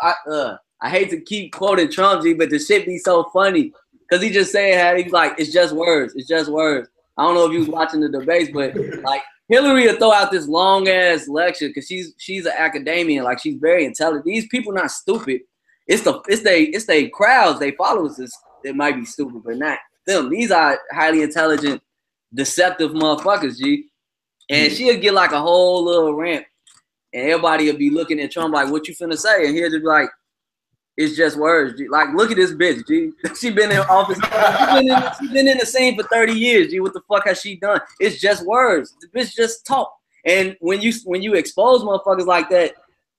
I, 0.00 0.14
uh, 0.30 0.56
I 0.80 0.88
hate 0.88 1.10
to 1.10 1.20
keep 1.20 1.52
quoting 1.52 1.90
Trump, 1.90 2.22
G, 2.22 2.32
but 2.32 2.50
the 2.50 2.58
shit 2.58 2.86
be 2.86 2.98
so 2.98 3.24
funny 3.32 3.72
because 4.12 4.24
he 4.24 4.30
just 4.30 4.52
saying 4.52 4.78
how 4.78 4.94
he's 4.94 5.10
like, 5.10 5.32
it's 5.38 5.50
just 5.50 5.74
words, 5.74 6.12
it's 6.14 6.28
just 6.28 6.50
words. 6.50 6.86
I 7.16 7.22
don't 7.22 7.34
know 7.34 7.46
if 7.46 7.52
you 7.52 7.60
was 7.60 7.68
watching 7.68 8.00
the 8.00 8.10
debates, 8.10 8.50
but 8.52 8.76
like 9.02 9.22
Hillary 9.48 9.86
will 9.86 9.96
throw 9.96 10.12
out 10.12 10.30
this 10.30 10.46
long 10.46 10.86
ass 10.86 11.28
lecture 11.28 11.68
because 11.68 11.86
she's 11.86 12.12
she's 12.18 12.44
an 12.44 12.52
academician, 12.54 13.24
like 13.24 13.40
she's 13.40 13.58
very 13.58 13.86
intelligent. 13.86 14.26
These 14.26 14.48
people 14.48 14.74
not 14.74 14.90
stupid. 14.90 15.40
It's 15.86 16.02
the 16.02 16.20
it's 16.28 16.42
they 16.42 16.64
it's 16.64 16.84
they 16.84 17.08
crowds, 17.08 17.58
they 17.58 17.70
followers 17.70 18.20
that 18.62 18.76
might 18.76 18.96
be 18.96 19.06
stupid, 19.06 19.42
but 19.46 19.56
not 19.56 19.78
them. 20.06 20.28
These 20.28 20.50
are 20.50 20.78
highly 20.92 21.22
intelligent, 21.22 21.80
deceptive 22.34 22.90
motherfuckers, 22.90 23.56
G. 23.56 23.86
And 24.50 24.70
she'll 24.70 25.00
get 25.00 25.14
like 25.14 25.32
a 25.32 25.40
whole 25.40 25.84
little 25.84 26.14
rant, 26.14 26.44
and 27.14 27.30
everybody 27.30 27.70
will 27.70 27.78
be 27.78 27.88
looking 27.88 28.20
at 28.20 28.30
Trump 28.30 28.52
like, 28.52 28.70
"What 28.70 28.86
you 28.86 28.94
finna 28.94 29.16
say?" 29.16 29.46
And 29.46 29.56
he'll 29.56 29.70
just 29.70 29.82
be 29.82 29.88
like, 29.88 30.10
it's 30.96 31.16
just 31.16 31.36
words. 31.36 31.78
G. 31.78 31.88
Like, 31.88 32.14
look 32.14 32.30
at 32.30 32.36
this 32.36 32.52
bitch, 32.52 32.86
G. 32.86 33.12
She 33.40 33.50
been 33.50 33.70
in 33.70 33.78
office. 33.78 34.18
she, 34.18 34.74
been 34.74 34.88
in, 34.90 35.02
she 35.20 35.32
been 35.32 35.48
in 35.48 35.58
the 35.58 35.66
scene 35.66 35.96
for 35.96 36.06
30 36.08 36.32
years, 36.32 36.70
G. 36.70 36.80
What 36.80 36.92
the 36.92 37.00
fuck 37.08 37.26
has 37.26 37.40
she 37.40 37.56
done? 37.56 37.80
It's 37.98 38.20
just 38.20 38.46
words. 38.46 38.94
The 39.00 39.08
bitch 39.08 39.34
just 39.34 39.66
talk. 39.66 39.92
And 40.24 40.56
when 40.60 40.80
you 40.80 40.92
when 41.04 41.22
you 41.22 41.34
expose 41.34 41.82
motherfuckers 41.82 42.26
like 42.26 42.48
that, 42.50 42.74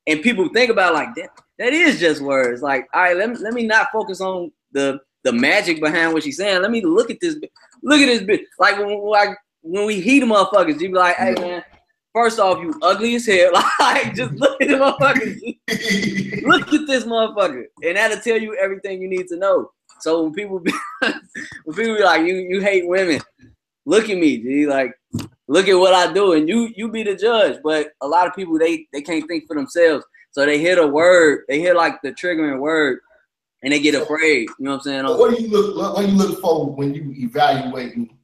and 0.08 0.22
people 0.22 0.48
think 0.50 0.70
about 0.70 0.94
like 0.94 1.14
that, 1.16 1.30
that 1.60 1.74
is 1.74 2.00
just 2.00 2.22
words. 2.22 2.62
Like, 2.62 2.88
all 2.94 3.02
right, 3.02 3.18
let 3.18 3.30
me 3.30 3.36
let 3.38 3.54
me 3.54 3.66
not 3.66 3.88
focus 3.92 4.22
on 4.22 4.52
the 4.72 5.00
the 5.24 5.34
magic 5.34 5.82
behind 5.82 6.14
what 6.14 6.24
she's 6.24 6.38
saying. 6.38 6.62
Let 6.62 6.72
me 6.72 6.86
look 6.86 7.10
at 7.10 7.20
this. 7.20 7.36
Look 7.82 8.00
at 8.00 8.06
this 8.06 8.22
bitch. 8.22 8.46
Like 8.60 8.78
when 8.78 9.02
like 9.02 9.38
when 9.62 9.86
we 9.86 10.00
heat 10.00 10.24
motherfuckers, 10.24 10.80
you 10.80 10.90
be 10.90 10.96
like, 10.96 11.16
hey 11.16 11.34
man, 11.34 11.64
First 12.14 12.40
off, 12.40 12.60
you 12.60 12.74
ugly 12.82 13.16
as 13.16 13.26
hell. 13.26 13.52
Like, 13.80 14.14
just 14.14 14.34
look 14.36 14.62
at 14.62 14.68
the 14.68 14.76
motherfucker. 14.76 16.44
look 16.44 16.74
at 16.74 16.88
this 16.88 17.06
motherfucker, 17.06 17.66
and 17.84 17.98
that'll 17.98 18.20
tell 18.20 18.40
you 18.40 18.56
everything 18.56 19.02
you 19.02 19.10
need 19.10 19.28
to 19.28 19.38
know. 19.38 19.72
So 20.00 20.24
when 20.24 20.34
people 20.34 20.60
be, 20.60 20.72
when 21.02 21.76
people 21.76 21.96
be 21.96 22.04
like, 22.04 22.22
you 22.26 22.36
you 22.36 22.62
hate 22.62 22.88
women, 22.88 23.20
look 23.86 24.10
at 24.10 24.18
me, 24.18 24.38
G. 24.38 24.68
Like, 24.68 24.94
look 25.48 25.68
at 25.68 25.74
what 25.74 25.94
I 25.94 26.14
do, 26.14 26.34
and 26.34 26.48
you 26.48 26.72
you 26.76 26.90
be 26.90 27.04
the 27.04 27.16
judge. 27.16 27.60
But 27.64 27.94
a 28.02 28.08
lot 28.08 28.28
of 28.28 28.36
people 28.36 28.60
they 28.60 28.88
they 28.94 29.02
can't 29.02 29.28
think 29.28 29.46
for 29.48 29.56
themselves, 29.56 30.06
so 30.32 30.46
they 30.46 30.60
hear 30.60 30.80
a 30.80 30.88
word, 30.88 31.46
they 31.48 31.60
hear 31.60 31.74
like 31.74 32.02
the 32.04 32.12
triggering 32.12 32.60
word, 32.60 33.00
and 33.64 33.74
they 33.74 33.80
get 33.80 33.96
afraid. 33.96 34.50
You 34.60 34.66
know 34.66 34.72
what 34.72 34.78
I'm 34.78 34.82
saying? 34.82 35.06
What 35.06 35.36
do 35.36 35.42
you 35.42 35.50
look? 35.50 35.96
What 35.96 36.06
do 36.06 36.12
you 36.12 36.18
look 36.18 36.42
for 36.42 36.74
when 36.76 36.94
you 36.94 37.14
evaluating 37.18 38.18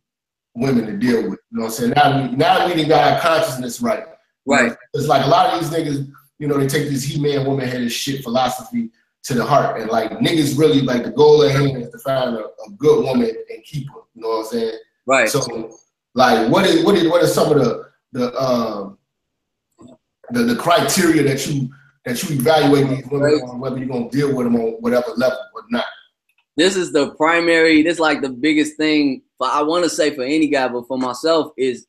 women 0.55 0.85
to 0.85 0.97
deal 0.97 1.29
with. 1.29 1.39
You 1.51 1.59
know 1.59 1.65
what 1.65 1.65
I'm 1.65 1.71
saying? 1.71 1.93
Now 1.95 2.21
we 2.21 2.35
now 2.35 2.67
we 2.67 2.73
didn't 2.73 2.89
got 2.89 3.13
our 3.13 3.19
consciousness 3.19 3.81
right. 3.81 4.03
Right. 4.45 4.75
It's 4.93 5.07
like 5.07 5.25
a 5.25 5.29
lot 5.29 5.53
of 5.53 5.59
these 5.59 5.69
niggas, 5.69 6.09
you 6.39 6.47
know, 6.47 6.57
they 6.57 6.67
take 6.67 6.89
this 6.89 7.03
he 7.03 7.21
man 7.21 7.45
woman 7.45 7.67
headed 7.67 7.91
shit 7.91 8.23
philosophy 8.23 8.89
to 9.23 9.33
the 9.33 9.45
heart. 9.45 9.79
And 9.79 9.89
like 9.89 10.11
niggas 10.11 10.57
really 10.57 10.81
like 10.81 11.03
the 11.03 11.11
goal 11.11 11.43
of 11.43 11.51
him 11.51 11.77
is 11.77 11.91
to 11.91 11.99
find 11.99 12.35
a, 12.35 12.45
a, 12.45 12.71
good 12.77 13.03
woman 13.03 13.29
and 13.29 13.63
keep 13.63 13.87
her. 13.89 13.99
You 14.15 14.21
know 14.23 14.29
what 14.29 14.39
I'm 14.39 14.45
saying? 14.45 14.79
Right. 15.05 15.29
So 15.29 15.71
like 16.15 16.51
what 16.51 16.65
is 16.65 16.83
what 16.83 16.95
is 16.95 17.07
what 17.07 17.23
are 17.23 17.27
some 17.27 17.51
of 17.51 17.59
the 17.59 17.89
the 18.11 18.41
um 18.41 18.97
the, 20.31 20.43
the 20.43 20.55
criteria 20.55 21.23
that 21.23 21.45
you 21.47 21.69
that 22.05 22.23
you 22.23 22.35
evaluate 22.35 22.89
these 22.89 23.07
women 23.11 23.33
on 23.41 23.59
whether 23.59 23.77
you're 23.77 23.87
gonna 23.87 24.09
deal 24.09 24.35
with 24.35 24.45
them 24.45 24.55
on 24.55 24.73
whatever 24.79 25.11
level 25.15 25.39
or 25.53 25.63
not? 25.69 25.85
This 26.57 26.75
is 26.75 26.91
the 26.91 27.11
primary, 27.15 27.83
this 27.83 27.93
is 27.93 27.99
like 27.99 28.21
the 28.21 28.29
biggest 28.29 28.77
thing 28.77 29.21
but 29.39 29.51
I 29.51 29.63
want 29.63 29.83
to 29.85 29.89
say 29.89 30.13
for 30.13 30.23
any 30.23 30.47
guy, 30.47 30.67
but 30.67 30.87
for 30.87 30.97
myself, 30.97 31.53
is 31.57 31.87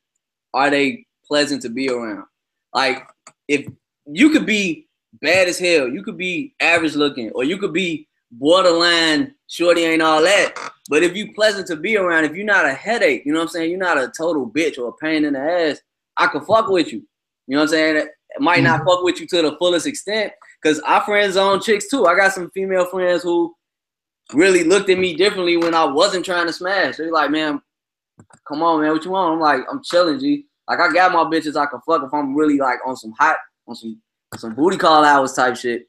are 0.55 0.71
they 0.71 1.07
pleasant 1.27 1.63
to 1.63 1.69
be 1.69 1.91
around? 1.91 2.25
Like 2.73 3.07
if 3.49 3.67
you 4.07 4.31
could 4.31 4.47
be 4.47 4.89
bad 5.21 5.49
as 5.49 5.59
hell, 5.59 5.89
you 5.89 6.03
could 6.03 6.17
be 6.17 6.55
average 6.61 6.95
looking, 6.95 7.31
or 7.31 7.45
you 7.45 7.59
could 7.59 7.73
be 7.73 8.09
borderline 8.33 9.35
shorty 9.49 9.83
ain't 9.83 10.03
all 10.03 10.23
that. 10.23 10.55
But 10.89 11.03
if 11.03 11.17
you 11.17 11.33
pleasant 11.35 11.67
to 11.69 11.77
be 11.77 11.97
around, 11.97 12.25
if 12.25 12.35
you're 12.35 12.47
not 12.47 12.65
a 12.65 12.73
headache, 12.73 13.23
you 13.27 13.33
know 13.33 13.41
what 13.41 13.47
I'm 13.47 13.51
saying? 13.51 13.71
You're 13.71 13.79
not 13.79 13.99
a 13.99 14.13
total 14.17 14.49
bitch 14.49 14.79
or 14.79 14.89
a 14.89 14.93
pain 14.93 15.25
in 15.25 15.35
the 15.35 15.41
ass. 15.41 15.81
I 16.17 16.29
could 16.29 16.45
fuck 16.45 16.69
with 16.69 16.93
you. 16.93 17.03
You 17.47 17.57
know 17.57 17.59
what 17.59 17.63
I'm 17.65 17.69
saying? 17.69 17.97
It 17.97 18.41
might 18.41 18.63
not 18.63 18.81
mm-hmm. 18.81 18.89
fuck 18.89 19.03
with 19.03 19.21
you 19.21 19.27
to 19.27 19.43
the 19.43 19.57
fullest 19.59 19.87
extent 19.87 20.33
because 20.63 20.81
I 20.87 21.05
friends 21.05 21.37
on 21.37 21.61
chicks 21.61 21.89
too. 21.89 22.07
I 22.07 22.15
got 22.15 22.33
some 22.33 22.51
female 22.51 22.87
friends 22.87 23.23
who 23.23 23.55
really 24.35 24.65
looked 24.65 24.91
at 24.91 24.99
me 24.99 25.17
differently 25.17 25.57
when 25.57 25.75
I 25.75 25.85
wasn't 25.85 26.25
trying 26.25 26.47
to 26.47 26.53
smash. 26.53 26.97
They're 26.97 27.13
like, 27.13 27.31
man, 27.31 27.61
come 28.47 28.63
on, 28.63 28.81
man, 28.81 28.93
what 28.93 29.05
you 29.05 29.11
want? 29.11 29.35
I'm 29.35 29.41
like, 29.41 29.63
I'm 29.71 29.83
chilling, 29.83 30.19
G. 30.19 30.47
Like 30.69 30.81
I 30.81 30.93
got 30.93 31.13
my 31.13 31.25
bitches 31.25 31.57
I 31.57 31.67
can 31.67 31.81
fuck 31.87 32.03
if 32.05 32.15
I'm 32.15 32.35
really 32.35 32.59
like 32.59 32.79
on 32.87 32.97
some 32.97 33.13
hot, 33.19 33.37
on 33.67 33.75
some 33.75 34.01
some 34.37 34.55
booty 34.55 34.77
call 34.77 35.05
hours 35.05 35.33
type 35.33 35.57
shit. 35.57 35.89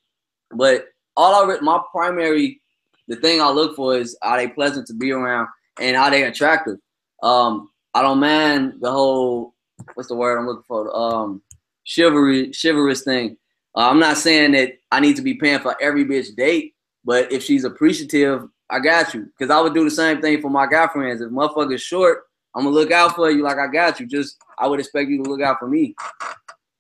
But 0.52 0.88
all 1.16 1.52
I 1.52 1.60
my 1.62 1.80
primary, 1.92 2.62
the 3.08 3.16
thing 3.18 3.42
I 3.42 3.50
look 3.50 3.76
for 3.76 3.98
is 3.98 4.18
are 4.22 4.38
they 4.38 4.48
pleasant 4.48 4.88
to 4.88 4.94
be 4.94 5.12
around 5.12 5.48
and 5.80 5.96
are 5.96 6.10
they 6.10 6.24
attractive? 6.24 6.78
Um, 7.22 7.70
I 7.94 8.02
don't 8.02 8.20
mind 8.20 8.76
the 8.82 8.92
whole 8.92 9.54
what's 9.94 10.10
the 10.10 10.16
word 10.16 10.38
I'm 10.38 10.48
looking 10.48 10.64
for? 10.68 10.96
Um, 10.96 11.42
chivalry, 11.84 12.52
chivalrous 12.60 13.04
thing. 13.04 13.38
Uh, 13.76 13.90
I'm 13.90 14.00
not 14.00 14.18
saying 14.18 14.52
that 14.54 14.74
I 14.92 15.00
need 15.00 15.16
to 15.16 15.22
be 15.22 15.36
paying 15.36 15.60
for 15.60 15.80
every 15.82 16.06
bitch 16.06 16.36
date, 16.36 16.74
but 17.04 17.32
if 17.32 17.44
she's 17.44 17.64
appreciative, 17.64 18.48
I 18.70 18.80
got 18.80 19.14
you. 19.14 19.30
Cause 19.38 19.50
I 19.50 19.60
would 19.60 19.74
do 19.74 19.84
the 19.84 19.92
same 19.92 20.22
thing 20.22 20.42
for 20.42 20.50
my 20.50 20.66
guy 20.66 20.88
friends. 20.88 21.22
If 21.22 21.30
motherfucker's 21.30 21.82
short, 21.82 22.24
I'm 22.56 22.64
gonna 22.64 22.76
look 22.76 22.92
out 22.92 23.16
for 23.16 23.30
you 23.30 23.44
like 23.44 23.58
I 23.58 23.68
got 23.68 24.00
you. 24.00 24.06
Just 24.06 24.38
I 24.58 24.68
would 24.68 24.80
expect 24.80 25.10
you 25.10 25.24
to 25.24 25.30
look 25.30 25.42
out 25.42 25.58
for 25.60 25.68
me. 25.68 25.96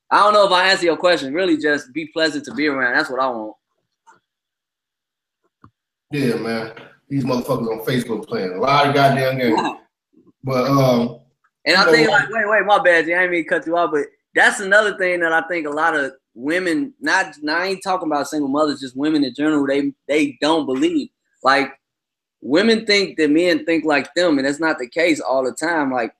I 0.09 0.17
don't 0.17 0.33
know 0.33 0.45
if 0.45 0.51
I 0.51 0.69
answer 0.69 0.85
your 0.85 0.97
question. 0.97 1.33
Really, 1.33 1.57
just 1.57 1.93
be 1.93 2.07
pleasant 2.07 2.45
to 2.45 2.53
be 2.53 2.67
around. 2.67 2.95
That's 2.95 3.09
what 3.09 3.21
I 3.21 3.29
want. 3.29 3.55
Yeah, 6.11 6.35
man. 6.35 6.73
These 7.07 7.23
motherfuckers 7.23 7.67
on 7.67 7.85
Facebook 7.85 8.27
playing 8.27 8.53
a 8.53 8.57
lot 8.59 8.87
of 8.87 8.95
goddamn 8.95 9.37
games. 9.37 9.59
but 10.43 10.65
um 10.65 11.19
and 11.65 11.77
I 11.77 11.91
think 11.91 12.09
like 12.09 12.29
wait, 12.29 12.49
wait, 12.49 12.65
my 12.65 12.79
bad, 12.79 13.05
G. 13.05 13.13
I 13.13 13.23
ain't 13.23 13.31
mean 13.31 13.43
to 13.43 13.49
cut 13.49 13.65
you 13.65 13.77
off, 13.77 13.91
but 13.91 14.05
that's 14.33 14.59
another 14.59 14.97
thing 14.97 15.19
that 15.19 15.31
I 15.31 15.41
think 15.47 15.67
a 15.67 15.69
lot 15.69 15.95
of 15.95 16.13
women, 16.33 16.93
not, 16.99 17.35
I 17.47 17.67
ain't 17.67 17.83
talking 17.83 18.07
about 18.07 18.27
single 18.27 18.49
mothers, 18.49 18.79
just 18.79 18.97
women 18.97 19.23
in 19.23 19.33
general, 19.33 19.65
they 19.65 19.93
they 20.07 20.37
don't 20.41 20.65
believe. 20.65 21.09
Like 21.43 21.73
women 22.41 22.85
think 22.85 23.17
that 23.17 23.29
men 23.29 23.65
think 23.65 23.85
like 23.85 24.13
them, 24.13 24.37
and 24.37 24.47
that's 24.47 24.59
not 24.59 24.79
the 24.79 24.87
case 24.87 25.19
all 25.19 25.43
the 25.43 25.53
time. 25.53 25.91
Like 25.91 26.13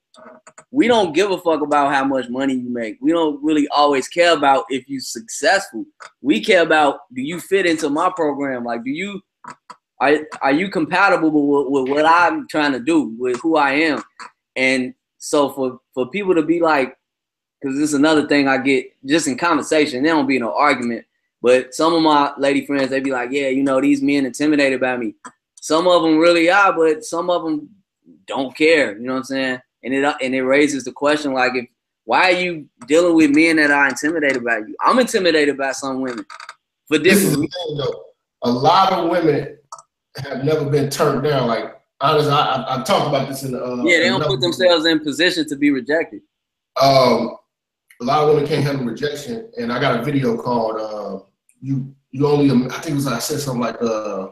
we 0.71 0.87
don't 0.87 1.13
give 1.13 1.31
a 1.31 1.37
fuck 1.37 1.61
about 1.61 1.93
how 1.93 2.03
much 2.03 2.29
money 2.29 2.53
you 2.53 2.69
make. 2.69 2.97
We 3.01 3.11
don't 3.11 3.41
really 3.43 3.67
always 3.69 4.07
care 4.07 4.33
about 4.33 4.65
if 4.69 4.87
you're 4.87 5.01
successful. 5.01 5.85
We 6.21 6.43
care 6.43 6.61
about 6.61 7.01
do 7.13 7.21
you 7.21 7.39
fit 7.39 7.65
into 7.65 7.89
my 7.89 8.11
program? 8.15 8.63
Like, 8.63 8.83
do 8.83 8.91
you 8.91 9.21
are, 9.99 10.17
are 10.41 10.51
you 10.51 10.69
compatible 10.69 11.29
with, 11.31 11.85
with 11.87 11.95
what 11.95 12.05
I'm 12.05 12.47
trying 12.47 12.71
to 12.71 12.79
do, 12.79 13.15
with 13.19 13.39
who 13.41 13.55
I 13.55 13.73
am? 13.73 14.03
And 14.55 14.93
so 15.17 15.49
for 15.49 15.79
for 15.93 16.09
people 16.09 16.35
to 16.35 16.43
be 16.43 16.59
like, 16.59 16.95
because 17.61 17.77
this 17.77 17.89
is 17.89 17.93
another 17.93 18.27
thing 18.27 18.47
I 18.47 18.57
get 18.57 18.91
just 19.05 19.27
in 19.27 19.37
conversation. 19.37 20.03
There 20.03 20.13
don't 20.13 20.27
be 20.27 20.39
no 20.39 20.55
argument. 20.55 21.05
But 21.41 21.73
some 21.73 21.93
of 21.93 22.01
my 22.01 22.33
lady 22.37 22.65
friends, 22.65 22.89
they 22.89 22.99
be 22.99 23.11
like, 23.11 23.31
yeah, 23.31 23.49
you 23.49 23.63
know, 23.63 23.81
these 23.81 24.01
men 24.01 24.25
intimidated 24.25 24.79
by 24.79 24.97
me. 24.97 25.15
Some 25.59 25.87
of 25.87 26.03
them 26.03 26.17
really 26.17 26.49
are, 26.49 26.73
but 26.73 27.03
some 27.03 27.29
of 27.29 27.43
them 27.43 27.69
don't 28.25 28.55
care. 28.55 28.97
You 28.97 29.05
know 29.07 29.13
what 29.13 29.19
I'm 29.19 29.23
saying? 29.25 29.61
and 29.83 29.93
it 29.93 30.15
and 30.21 30.35
it 30.35 30.43
raises 30.43 30.83
the 30.83 30.91
question 30.91 31.33
like 31.33 31.55
if 31.55 31.65
why 32.05 32.31
are 32.31 32.39
you 32.39 32.67
dealing 32.87 33.15
with 33.15 33.33
men 33.33 33.57
that 33.57 33.69
are 33.71 33.87
intimidated 33.87 34.43
by 34.43 34.57
you? 34.57 34.75
I'm 34.81 34.99
intimidated 34.99 35.57
by 35.57 35.71
some 35.71 36.01
women 36.01 36.25
for 36.87 36.97
different 36.97 37.37
reasons. 37.37 37.89
A 38.41 38.51
lot 38.51 38.91
of 38.91 39.09
women 39.09 39.57
have 40.17 40.43
never 40.43 40.67
been 40.69 40.89
turned 40.89 41.23
down. 41.23 41.47
Like 41.47 41.79
honestly, 42.01 42.31
I, 42.31 42.39
I, 42.39 42.81
I 42.81 42.83
talked 42.83 43.07
about 43.07 43.29
this 43.29 43.43
in 43.43 43.51
the 43.51 43.63
uh, 43.63 43.75
yeah, 43.83 43.99
they 43.99 44.09
don't 44.09 44.25
put 44.25 44.41
themselves 44.41 44.85
in 44.85 44.99
position 44.99 45.47
to 45.47 45.55
be 45.55 45.69
rejected. 45.69 46.21
Um, 46.81 47.37
a 48.01 48.03
lot 48.03 48.23
of 48.23 48.29
women 48.29 48.47
can't 48.47 48.63
handle 48.63 48.85
rejection, 48.85 49.49
and 49.57 49.71
I 49.71 49.79
got 49.79 49.99
a 49.99 50.03
video 50.03 50.35
called 50.35 50.77
uh, 50.79 51.23
"You 51.61 51.93
You 52.09 52.27
Only." 52.27 52.49
I 52.67 52.79
think 52.79 52.93
it 52.93 52.95
was 52.95 53.07
I 53.07 53.19
said 53.19 53.39
something 53.39 53.61
like 53.61 53.81
uh, 53.81 54.29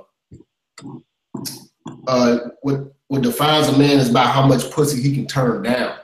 uh, 2.08 2.40
what 2.62 2.94
what 3.08 3.22
defines 3.22 3.68
a 3.68 3.78
man 3.78 4.00
is 4.00 4.10
by 4.10 4.26
how 4.26 4.46
much 4.46 4.70
pussy 4.72 5.02
he 5.02 5.16
can 5.16 5.28
turn 5.28 5.64
down. 5.64 5.98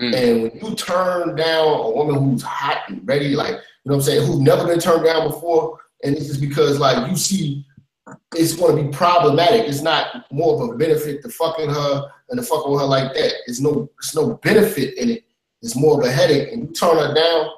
Mm. 0.00 0.14
And 0.14 0.42
when 0.42 0.52
you 0.70 0.74
turn 0.76 1.36
down 1.36 1.66
a 1.66 1.90
woman 1.90 2.16
who's 2.16 2.42
hot 2.42 2.88
and 2.88 3.06
ready, 3.06 3.34
like 3.34 3.54
you 3.54 3.56
know 3.56 3.60
what 3.82 3.94
I'm 3.96 4.02
saying, 4.02 4.26
who's 4.26 4.40
never 4.40 4.66
been 4.66 4.78
turned 4.78 5.04
down 5.04 5.28
before, 5.28 5.78
and 6.04 6.16
it's 6.16 6.28
just 6.28 6.40
because 6.40 6.78
like 6.78 7.10
you 7.10 7.16
see 7.16 7.66
it's 8.36 8.54
going 8.54 8.76
to 8.76 8.82
be 8.82 8.96
problematic. 8.96 9.66
It's 9.66 9.82
not 9.82 10.30
more 10.32 10.62
of 10.62 10.70
a 10.70 10.76
benefit 10.76 11.22
to 11.22 11.28
fucking 11.28 11.68
her 11.68 12.10
and 12.28 12.40
to 12.40 12.46
fucking 12.46 12.70
with 12.70 12.80
her 12.80 12.86
like 12.86 13.12
that. 13.14 13.32
It's 13.46 13.60
no, 13.60 13.90
it's 13.98 14.14
no 14.14 14.34
benefit 14.34 14.96
in 14.98 15.10
it. 15.10 15.24
It's 15.62 15.76
more 15.76 16.00
of 16.00 16.06
a 16.06 16.10
headache. 16.10 16.52
And 16.52 16.68
you 16.68 16.74
turn 16.74 16.96
her 16.96 17.14
down, 17.14 17.50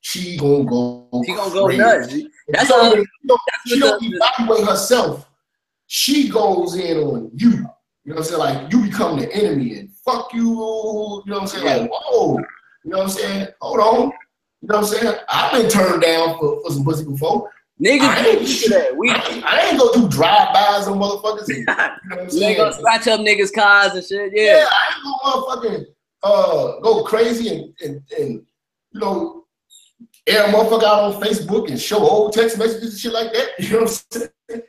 she 0.00 0.36
gonna 0.36 0.64
go. 0.64 1.08
She 1.24 1.34
gonna 1.34 1.52
go 1.52 1.66
nuts. 1.66 2.14
That's 2.48 2.70
all. 2.70 2.94
She 2.94 3.04
don't, 3.26 3.40
she 3.66 3.80
don't 3.80 4.02
evaluate 4.02 4.68
herself. 4.68 5.28
She 5.88 6.28
goes 6.28 6.76
in 6.76 6.98
on 6.98 7.30
you. 7.34 7.50
You 7.50 7.56
know 7.56 7.68
what 8.04 8.18
I'm 8.18 8.24
saying? 8.24 8.38
Like 8.38 8.72
you 8.72 8.82
become 8.82 9.18
the 9.18 9.32
enemy 9.34 9.78
and 9.78 9.90
fuck 10.04 10.32
you. 10.32 10.42
You 10.42 10.54
know 10.54 11.22
what 11.24 11.40
I'm 11.42 11.46
saying? 11.48 11.64
Like 11.64 11.90
whoa. 11.92 12.38
You 12.84 12.90
know 12.92 12.98
what 12.98 13.04
I'm 13.04 13.10
saying? 13.10 13.48
Hold 13.60 13.80
on. 13.80 14.12
You 14.62 14.68
know 14.68 14.76
what 14.76 14.78
I'm 14.78 14.84
saying? 14.84 15.14
I've 15.28 15.52
been 15.52 15.68
turned 15.68 16.02
down 16.02 16.38
for, 16.38 16.62
for 16.62 16.70
some 16.70 16.84
pussy 16.84 17.04
before. 17.04 17.50
Niggas 17.82 18.00
I 18.00 18.26
ain't, 18.26 18.40
that. 18.70 18.96
We, 18.96 19.10
I 19.10 19.68
ain't 19.68 19.78
gonna 19.78 19.92
do 19.92 20.08
drive-bys 20.08 20.88
on 20.88 20.98
motherfuckers. 20.98 21.48
You 21.48 21.64
know 21.64 21.74
what 21.74 22.20
I'm 22.20 22.30
saying? 22.30 22.56
gonna 22.56 22.72
scratch 22.72 23.06
up 23.06 23.20
niggas' 23.20 23.52
cars 23.52 23.92
and 23.92 24.04
shit. 24.04 24.32
Yeah. 24.34 24.58
Yeah, 24.60 24.68
I 24.70 24.94
ain't 24.94 25.04
gonna 25.04 25.46
motherfucking 25.46 25.86
uh, 26.26 26.80
go 26.80 27.04
crazy 27.04 27.48
and, 27.48 27.74
and, 27.82 28.02
and 28.18 28.46
you 28.92 29.00
know 29.00 29.44
air 30.26 30.44
a 30.44 30.48
motherfucker 30.48 30.84
out 30.84 31.14
on 31.14 31.22
Facebook 31.22 31.68
and 31.70 31.80
show 31.80 31.98
old 31.98 32.32
text 32.32 32.58
messages 32.58 32.92
and 32.92 33.00
shit 33.00 33.12
like 33.12 33.32
that. 33.32 33.48
You 33.58 33.70
know 33.70 33.82
what 33.82 34.04
I'm 34.14 34.20
saying? 34.20 34.62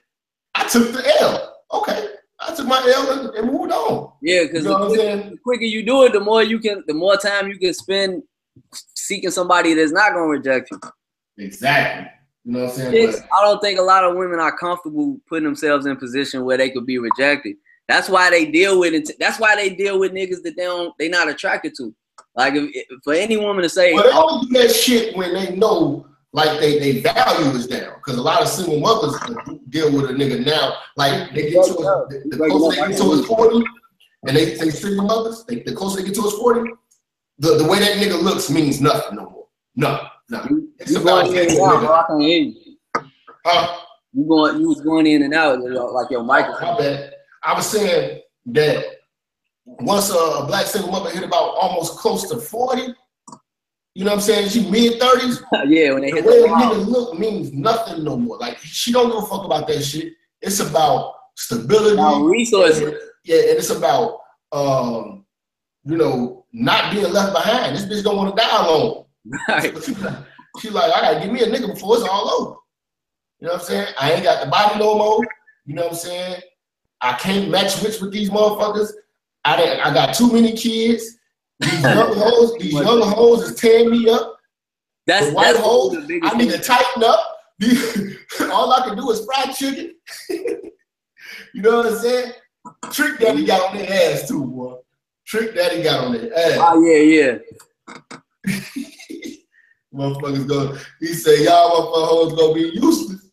I 0.55 0.67
took 0.67 0.91
the 0.91 1.21
L. 1.21 1.55
Okay. 1.73 2.07
I 2.39 2.55
took 2.55 2.67
my 2.67 2.77
L 2.95 3.19
and, 3.19 3.35
and 3.35 3.51
moved 3.51 3.71
on. 3.71 4.13
Yeah, 4.21 4.43
because 4.43 4.63
you 4.63 4.69
know 4.69 4.89
the, 4.89 5.29
the, 5.31 5.37
quicker 5.43 5.63
you 5.63 5.83
do 5.85 6.03
it, 6.03 6.13
the 6.13 6.19
more 6.19 6.43
you 6.43 6.59
can, 6.59 6.83
the 6.87 6.93
more 6.93 7.17
time 7.17 7.47
you 7.47 7.57
can 7.57 7.73
spend 7.73 8.23
seeking 8.95 9.31
somebody 9.31 9.73
that's 9.73 9.91
not 9.91 10.13
gonna 10.13 10.27
reject 10.27 10.69
you. 10.71 10.79
Exactly. 11.39 12.07
You 12.45 12.53
know 12.53 12.59
what 12.65 12.69
I'm 12.69 12.75
saying? 12.75 13.11
But, 13.11 13.27
I 13.37 13.43
don't 13.43 13.59
think 13.59 13.79
a 13.79 13.83
lot 13.83 14.03
of 14.03 14.15
women 14.15 14.39
are 14.39 14.55
comfortable 14.55 15.19
putting 15.27 15.45
themselves 15.45 15.85
in 15.85 15.97
position 15.97 16.45
where 16.45 16.57
they 16.57 16.69
could 16.69 16.85
be 16.85 16.99
rejected. 16.99 17.57
That's 17.87 18.09
why 18.09 18.29
they 18.29 18.45
deal 18.45 18.79
with 18.79 18.93
it. 18.93 19.11
That's 19.19 19.39
why 19.39 19.55
they 19.55 19.69
deal 19.69 19.99
with 19.99 20.11
niggas 20.11 20.43
that 20.43 20.55
they 20.57 20.63
don't 20.63 20.93
they 20.97 21.09
not 21.09 21.29
attracted 21.29 21.73
to. 21.77 21.93
Like 22.35 22.53
if, 22.55 22.85
for 23.03 23.13
any 23.13 23.37
woman 23.37 23.63
to 23.63 23.69
say, 23.69 23.93
but 23.93 24.03
they 24.03 24.11
only 24.11 24.47
do 24.47 24.61
that 24.61 24.73
shit 24.73 25.15
when 25.15 25.33
they 25.33 25.55
know 25.55 26.07
like 26.33 26.59
they 26.59 26.79
they 26.79 26.99
value 27.01 27.51
is 27.57 27.67
down. 27.67 27.93
Because 27.95 28.17
a 28.17 28.21
lot 28.21 28.41
of 28.41 28.47
single 28.47 28.79
mothers 28.79 29.15
deal 29.69 29.91
with 29.91 30.09
a 30.09 30.13
nigga 30.13 30.45
now. 30.45 30.73
Like 30.95 31.33
they 31.33 31.51
get 31.51 31.65
to 31.65 31.73
a, 31.73 32.07
the, 32.09 32.23
the 32.29 32.37
closer 32.37 32.81
they 32.81 32.87
get 32.89 32.97
to 32.97 33.11
us 33.11 33.25
forty, 33.25 33.65
and 34.27 34.37
they 34.37 34.55
they 34.55 34.69
single 34.69 35.05
mothers. 35.05 35.45
They, 35.45 35.61
the 35.61 35.73
closer 35.73 36.01
they 36.01 36.07
get 36.07 36.15
to 36.15 36.27
us 36.27 36.33
forty, 36.33 36.69
the, 37.39 37.57
the 37.57 37.65
way 37.65 37.79
that 37.79 37.97
nigga 37.97 38.21
looks 38.21 38.49
means 38.49 38.81
nothing 38.81 39.15
no 39.17 39.29
more. 39.29 39.47
No. 39.75 40.07
No, 40.29 40.45
it's 40.77 40.91
you 40.91 40.99
about 40.99 41.27
going 41.27 41.37
in 41.37 41.51
and 41.51 41.61
out, 41.61 41.79
bro. 41.79 41.93
I 41.93 42.03
can 42.05 42.19
hear 42.19 42.39
you. 42.41 42.77
Huh? 43.45 43.79
You 44.11 44.25
going? 44.25 44.59
You 44.59 44.67
was 44.67 44.81
going 44.81 45.07
in 45.07 45.23
and 45.23 45.33
out 45.33 45.61
like 45.61 46.11
your 46.11 46.21
microphone. 46.21 46.73
My 46.73 46.77
bad. 46.77 47.13
I 47.47 47.53
was 47.53 47.65
saying 47.65 48.21
that 48.47 48.83
once 49.65 50.09
a 50.09 50.43
black 50.45 50.65
single 50.65 50.91
mother 50.91 51.09
hit 51.09 51.23
about 51.23 51.55
almost 51.55 51.97
close 51.97 52.29
to 52.29 52.37
forty, 52.37 52.93
you 53.93 54.03
know 54.03 54.11
what 54.11 54.17
I'm 54.17 54.21
saying? 54.21 54.49
She 54.49 54.69
mid 54.69 54.99
thirties. 54.99 55.41
yeah, 55.65 55.93
when 55.93 56.01
they 56.01 56.11
hit 56.11 56.25
the 56.25 56.29
way 56.29 56.41
the 56.41 56.47
nigga 56.47 56.85
look 56.85 57.17
means 57.17 57.53
nothing 57.53 58.03
no 58.03 58.17
more. 58.17 58.37
Like 58.37 58.57
she 58.59 58.91
don't 58.91 59.07
give 59.07 59.23
a 59.23 59.25
fuck 59.25 59.45
about 59.45 59.65
that 59.67 59.81
shit. 59.81 60.11
It's 60.41 60.59
about 60.59 61.13
stability, 61.35 61.93
about 61.93 62.25
resources. 62.25 62.81
And, 62.81 62.97
yeah, 63.23 63.37
and 63.37 63.57
it's 63.57 63.69
about 63.69 64.19
um, 64.51 65.25
you 65.85 65.95
know, 65.95 66.45
not 66.51 66.91
being 66.91 67.11
left 67.13 67.31
behind. 67.31 67.77
This 67.77 67.85
bitch 67.85 68.03
don't 68.03 68.17
want 68.17 68.35
to 68.35 68.41
die 68.41 68.65
alone. 68.65 69.05
Right. 69.47 69.73
She 70.59 70.71
like, 70.71 70.91
I 70.91 71.01
gotta 71.01 71.19
give 71.19 71.31
me 71.31 71.41
a 71.41 71.45
nigga 71.45 71.71
before 71.71 71.97
it's 71.97 72.07
all 72.09 72.29
over. 72.31 72.55
You 73.39 73.45
know 73.45 73.53
what 73.53 73.61
I'm 73.61 73.67
saying? 73.67 73.87
I 73.99 74.13
ain't 74.13 74.23
got 74.23 74.43
the 74.43 74.49
body 74.49 74.79
no 74.79 74.97
more. 74.97 75.19
You 75.67 75.75
know 75.75 75.83
what 75.83 75.91
I'm 75.91 75.97
saying? 75.97 76.41
I 77.01 77.13
can't 77.13 77.49
match 77.49 77.81
wits 77.81 78.01
with 78.01 78.11
these 78.11 78.29
motherfuckers. 78.29 78.91
I 79.45 79.79
I 79.83 79.93
got 79.93 80.13
too 80.13 80.31
many 80.31 80.53
kids. 80.53 81.17
These 81.59 81.81
young 81.83 82.15
hoes, 82.15 82.57
these 82.59 82.73
young 82.73 83.01
hoes 83.01 83.43
is 83.43 83.59
tearing 83.59 83.91
me 83.91 84.09
up. 84.09 84.37
That's 85.05 85.27
the 85.27 85.33
white 85.33 85.53
that's 85.53 85.59
hoes. 85.59 85.97
I 86.23 86.37
need 86.37 86.51
to 86.51 86.59
tighten 86.59 87.03
up. 87.03 87.19
all 88.51 88.71
I 88.73 88.87
can 88.87 88.97
do 88.97 89.09
is 89.09 89.25
fry 89.25 89.51
chicken. 89.53 89.95
you 90.29 91.61
know 91.61 91.77
what 91.77 91.87
I'm 91.87 91.97
saying? 91.97 92.33
Trick 92.91 93.19
Daddy 93.19 93.45
got 93.45 93.71
on 93.71 93.77
their 93.77 94.13
ass 94.13 94.27
too, 94.27 94.45
boy. 94.45 94.75
Trick 95.25 95.55
Daddy 95.55 95.81
got 95.81 96.03
on 96.03 96.13
their 96.13 96.33
ass. 96.37 96.57
Oh 96.59 96.83
yeah, 96.83 96.97
yeah. 96.97 97.37
motherfuckers 99.93 100.47
go. 100.47 100.77
He 100.99 101.07
said, 101.07 101.39
"Y'all 101.39 101.93
motherfuckers 101.93 102.37
gonna 102.37 102.53
be 102.53 102.71
useless." 102.73 103.26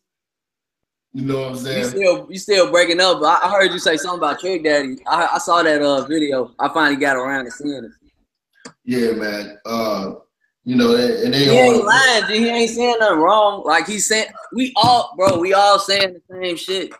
You 1.15 1.21
know 1.21 1.43
what 1.43 1.51
I'm 1.51 1.55
saying? 1.55 1.79
You 1.79 1.85
still, 1.85 2.27
you 2.29 2.37
still 2.39 2.71
breaking 2.71 2.99
up. 2.99 3.21
I, 3.23 3.39
I 3.47 3.49
heard 3.49 3.71
you 3.71 3.79
say 3.79 3.95
something 3.95 4.17
about 4.19 4.37
Trick 4.37 4.65
Daddy. 4.65 4.97
I, 5.07 5.29
I 5.35 5.37
saw 5.37 5.63
that 5.63 5.81
uh 5.81 6.03
video. 6.05 6.51
I 6.59 6.67
finally 6.67 6.99
got 6.99 7.15
around 7.15 7.45
to 7.45 7.51
seeing 7.51 7.85
it. 7.85 8.71
Yeah, 8.83 9.11
man. 9.13 9.57
Uh, 9.65 10.15
you 10.65 10.75
know, 10.75 10.93
and 10.93 11.33
they 11.33 11.45
he 11.45 11.51
ain't 11.51 11.85
lying. 11.85 12.27
Dude. 12.27 12.35
He 12.35 12.49
ain't 12.49 12.69
saying 12.69 12.97
nothing 12.99 13.19
wrong. 13.19 13.63
Like 13.63 13.87
he 13.87 13.97
said, 13.97 14.27
we 14.51 14.73
all, 14.75 15.13
bro, 15.15 15.39
we 15.39 15.53
all 15.53 15.79
saying 15.79 16.15
the 16.27 16.35
same 16.35 16.57
shit. 16.57 16.91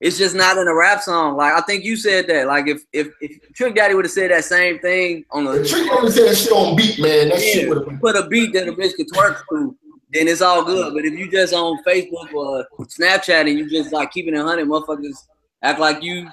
It's 0.00 0.16
just 0.16 0.36
not 0.36 0.58
in 0.58 0.68
a 0.68 0.74
rap 0.74 1.00
song. 1.00 1.36
Like 1.36 1.52
I 1.52 1.60
think 1.62 1.82
you 1.82 1.96
said 1.96 2.28
that. 2.28 2.46
Like 2.46 2.68
if 2.68 2.84
if, 2.92 3.08
if 3.20 3.52
Trick 3.54 3.74
Daddy 3.74 3.96
would 3.96 4.04
have 4.04 4.12
said 4.12 4.30
that 4.30 4.44
same 4.44 4.78
thing 4.78 5.24
on 5.32 5.44
the 5.44 5.66
Trick 5.66 5.88
Daddy 5.90 6.10
said 6.12 6.28
that 6.28 6.36
shit 6.36 6.52
on 6.52 6.76
beat, 6.76 7.00
man. 7.00 7.30
That 7.30 7.40
yeah, 7.40 7.52
shit 7.52 7.68
would 7.68 7.88
have 7.88 8.00
put 8.00 8.14
a 8.14 8.28
beat 8.28 8.52
that 8.52 8.68
a 8.68 8.72
bitch 8.72 8.94
could 8.94 9.08
twerk 9.08 9.42
to, 9.50 9.76
then 10.10 10.28
it's 10.28 10.40
all 10.40 10.64
good. 10.64 10.94
But 10.94 11.04
if 11.04 11.14
you 11.14 11.30
just 11.30 11.52
on 11.52 11.82
Facebook 11.84 12.32
or 12.32 12.66
Snapchat 12.80 13.48
and 13.48 13.58
you 13.58 13.68
just 13.68 13.92
like 13.92 14.12
keeping 14.12 14.34
it 14.34 14.40
hundred, 14.40 14.68
motherfuckers 14.68 15.16
act 15.62 15.80
like 15.80 16.02
you 16.02 16.30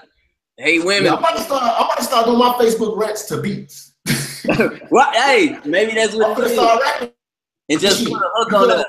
hate 0.57 0.83
women. 0.85 1.05
Yeah, 1.05 1.13
I'm 1.13 1.19
about 1.19 1.37
to 1.37 1.43
start. 1.43 1.63
I'm 1.63 1.85
about 1.85 1.97
to 1.97 2.03
start 2.03 2.25
doing 2.25 2.39
my 2.39 2.53
Facebook 2.53 2.97
rants 2.97 3.25
to 3.25 3.41
beats. 3.41 3.93
well, 4.91 5.11
hey, 5.13 5.57
maybe 5.65 5.93
that's 5.93 6.13
what. 6.13 6.29
I'm 6.29 6.35
gonna 6.35 6.49
start 6.49 6.81
rapping. 6.81 7.11
And 7.69 7.79
just 7.79 8.05
put 8.05 8.21
a 8.21 8.29
hook 8.33 8.53
on 8.53 8.67
that. 8.67 8.87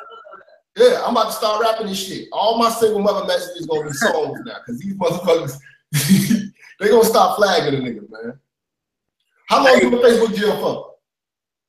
Yeah, 0.77 1.03
I'm 1.05 1.13
about 1.13 1.27
to 1.27 1.33
start 1.33 1.63
rapping 1.63 1.87
this 1.87 2.05
shit. 2.05 2.29
All 2.33 2.59
my 2.59 2.69
single 2.69 3.01
mother 3.01 3.27
messages 3.27 3.67
gonna 3.67 3.85
be 3.85 3.93
songs 3.93 4.41
now, 4.45 4.57
cause 4.67 4.79
these 4.81 4.95
motherfuckers 4.95 5.57
they 6.81 6.89
gonna 6.89 7.05
stop 7.05 7.37
flagging 7.37 7.85
the 7.85 7.91
nigga, 7.91 8.11
man. 8.11 8.41
How 9.49 9.65
long 9.65 9.81
you 9.81 9.91
been 9.91 10.01
Facebook 10.01 10.35
jail 10.35 10.57
for? 10.61 10.95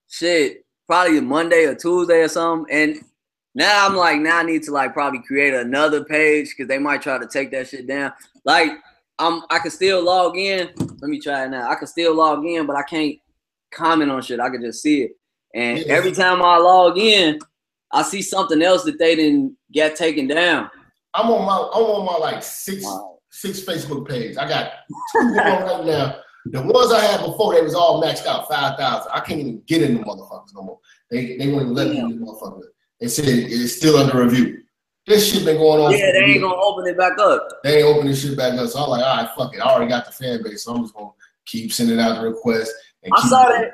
Shit, 0.10 0.65
probably 0.88 1.18
a 1.18 1.22
Monday 1.22 1.66
or 1.66 1.76
Tuesday 1.76 2.22
or 2.22 2.28
something. 2.28 2.74
And 2.74 3.00
now 3.54 3.88
I'm 3.88 3.96
like, 3.96 4.20
now 4.20 4.40
I 4.40 4.44
need 4.44 4.64
to 4.64 4.72
like 4.72 4.94
probably 4.94 5.22
create 5.22 5.54
another 5.54 6.04
page 6.04 6.50
because 6.50 6.68
they 6.68 6.78
might 6.78 7.02
try 7.02 7.18
to 7.18 7.28
take 7.28 7.52
that 7.52 7.68
shit 7.68 7.88
down. 7.88 8.14
Like, 8.44 8.72
I'm 9.18 9.44
I 9.50 9.60
can 9.60 9.72
still 9.72 10.04
log 10.04 10.38
in. 10.38 10.70
Let 10.78 11.10
me 11.10 11.20
try 11.20 11.46
it 11.46 11.50
now. 11.50 11.70
I 11.70 11.76
can 11.76 11.88
still 11.88 12.16
log 12.16 12.46
in, 12.46 12.66
but 12.66 12.76
I 12.76 12.84
can't 12.84 13.16
comment 13.72 14.12
on 14.12 14.22
shit. 14.22 14.40
I 14.40 14.50
can 14.50 14.62
just 14.62 14.82
see 14.82 15.04
it. 15.04 15.12
And 15.54 15.80
every 15.86 16.12
time 16.12 16.42
I 16.42 16.58
log 16.58 16.98
in, 16.98 17.40
I 17.92 18.02
see 18.02 18.22
something 18.22 18.62
else 18.62 18.84
that 18.84 19.00
they 19.00 19.16
didn't 19.16 19.56
get 19.72 19.96
taken 19.96 20.28
down. 20.28 20.70
I'm 21.14 21.32
on 21.32 21.46
my 21.46 21.56
I'm 21.74 21.84
on 21.84 22.06
my 22.06 22.18
like 22.18 22.44
six 22.44 22.84
wow. 22.84 23.20
six 23.32 23.62
Facebook 23.62 24.08
page. 24.08 24.36
I 24.36 24.50
got 24.50 24.72
two 25.14 25.22
going 25.22 25.36
right 25.36 25.86
now. 25.86 26.20
The 26.46 26.62
ones 26.62 26.92
I 26.92 27.02
had 27.02 27.26
before, 27.26 27.56
they 27.56 27.62
was 27.62 27.74
all 27.74 28.02
maxed 28.04 28.28
out, 28.28 28.48
five 28.48 28.78
thousand. 28.78 29.12
I 29.14 29.20
can't 29.22 29.40
even 29.40 29.62
get 29.66 29.82
in 29.82 29.96
the 29.96 30.00
motherfuckers 30.02 30.54
no 30.54 30.62
more. 30.62 30.80
They 31.10 31.38
they 31.38 31.48
won't 31.48 31.64
even 31.64 31.74
let 31.74 31.90
me 31.90 31.98
in 31.98 32.20
the 32.20 32.26
motherfucker. 32.26 32.62
They 33.00 33.08
said 33.08 33.26
it's 33.28 33.78
still 33.78 33.98
under 33.98 34.24
review. 34.24 34.62
This 35.08 35.32
shit 35.32 35.46
been 35.46 35.58
going 35.58 35.82
on. 35.82 35.92
Yeah, 35.92 36.12
they 36.12 36.26
ain't 36.26 36.42
gonna 36.42 36.56
open 36.56 36.88
it 36.88 36.98
back 36.98 37.18
up. 37.20 37.48
They 37.64 37.78
ain't 37.78 37.88
opening 37.88 38.14
shit 38.16 38.38
back 38.38 38.54
up. 38.60 38.68
So 38.70 38.84
I'm 38.84 38.90
like, 38.90 39.04
all 39.04 39.18
right, 39.18 39.30
fuck 39.36 39.56
it. 39.56 39.60
I 39.60 39.64
already 39.64 39.90
got 39.90 40.06
the 40.06 40.12
fan 40.12 40.44
base, 40.44 40.64
so 40.64 40.76
I'm 40.76 40.84
just 40.84 40.94
gonna 40.94 41.10
keep 41.46 41.74
sending 41.74 42.00
out 42.00 42.22
the 42.22 42.30
requests. 42.30 42.74
I 43.12 43.28
saw 43.28 43.50
that. 43.50 43.72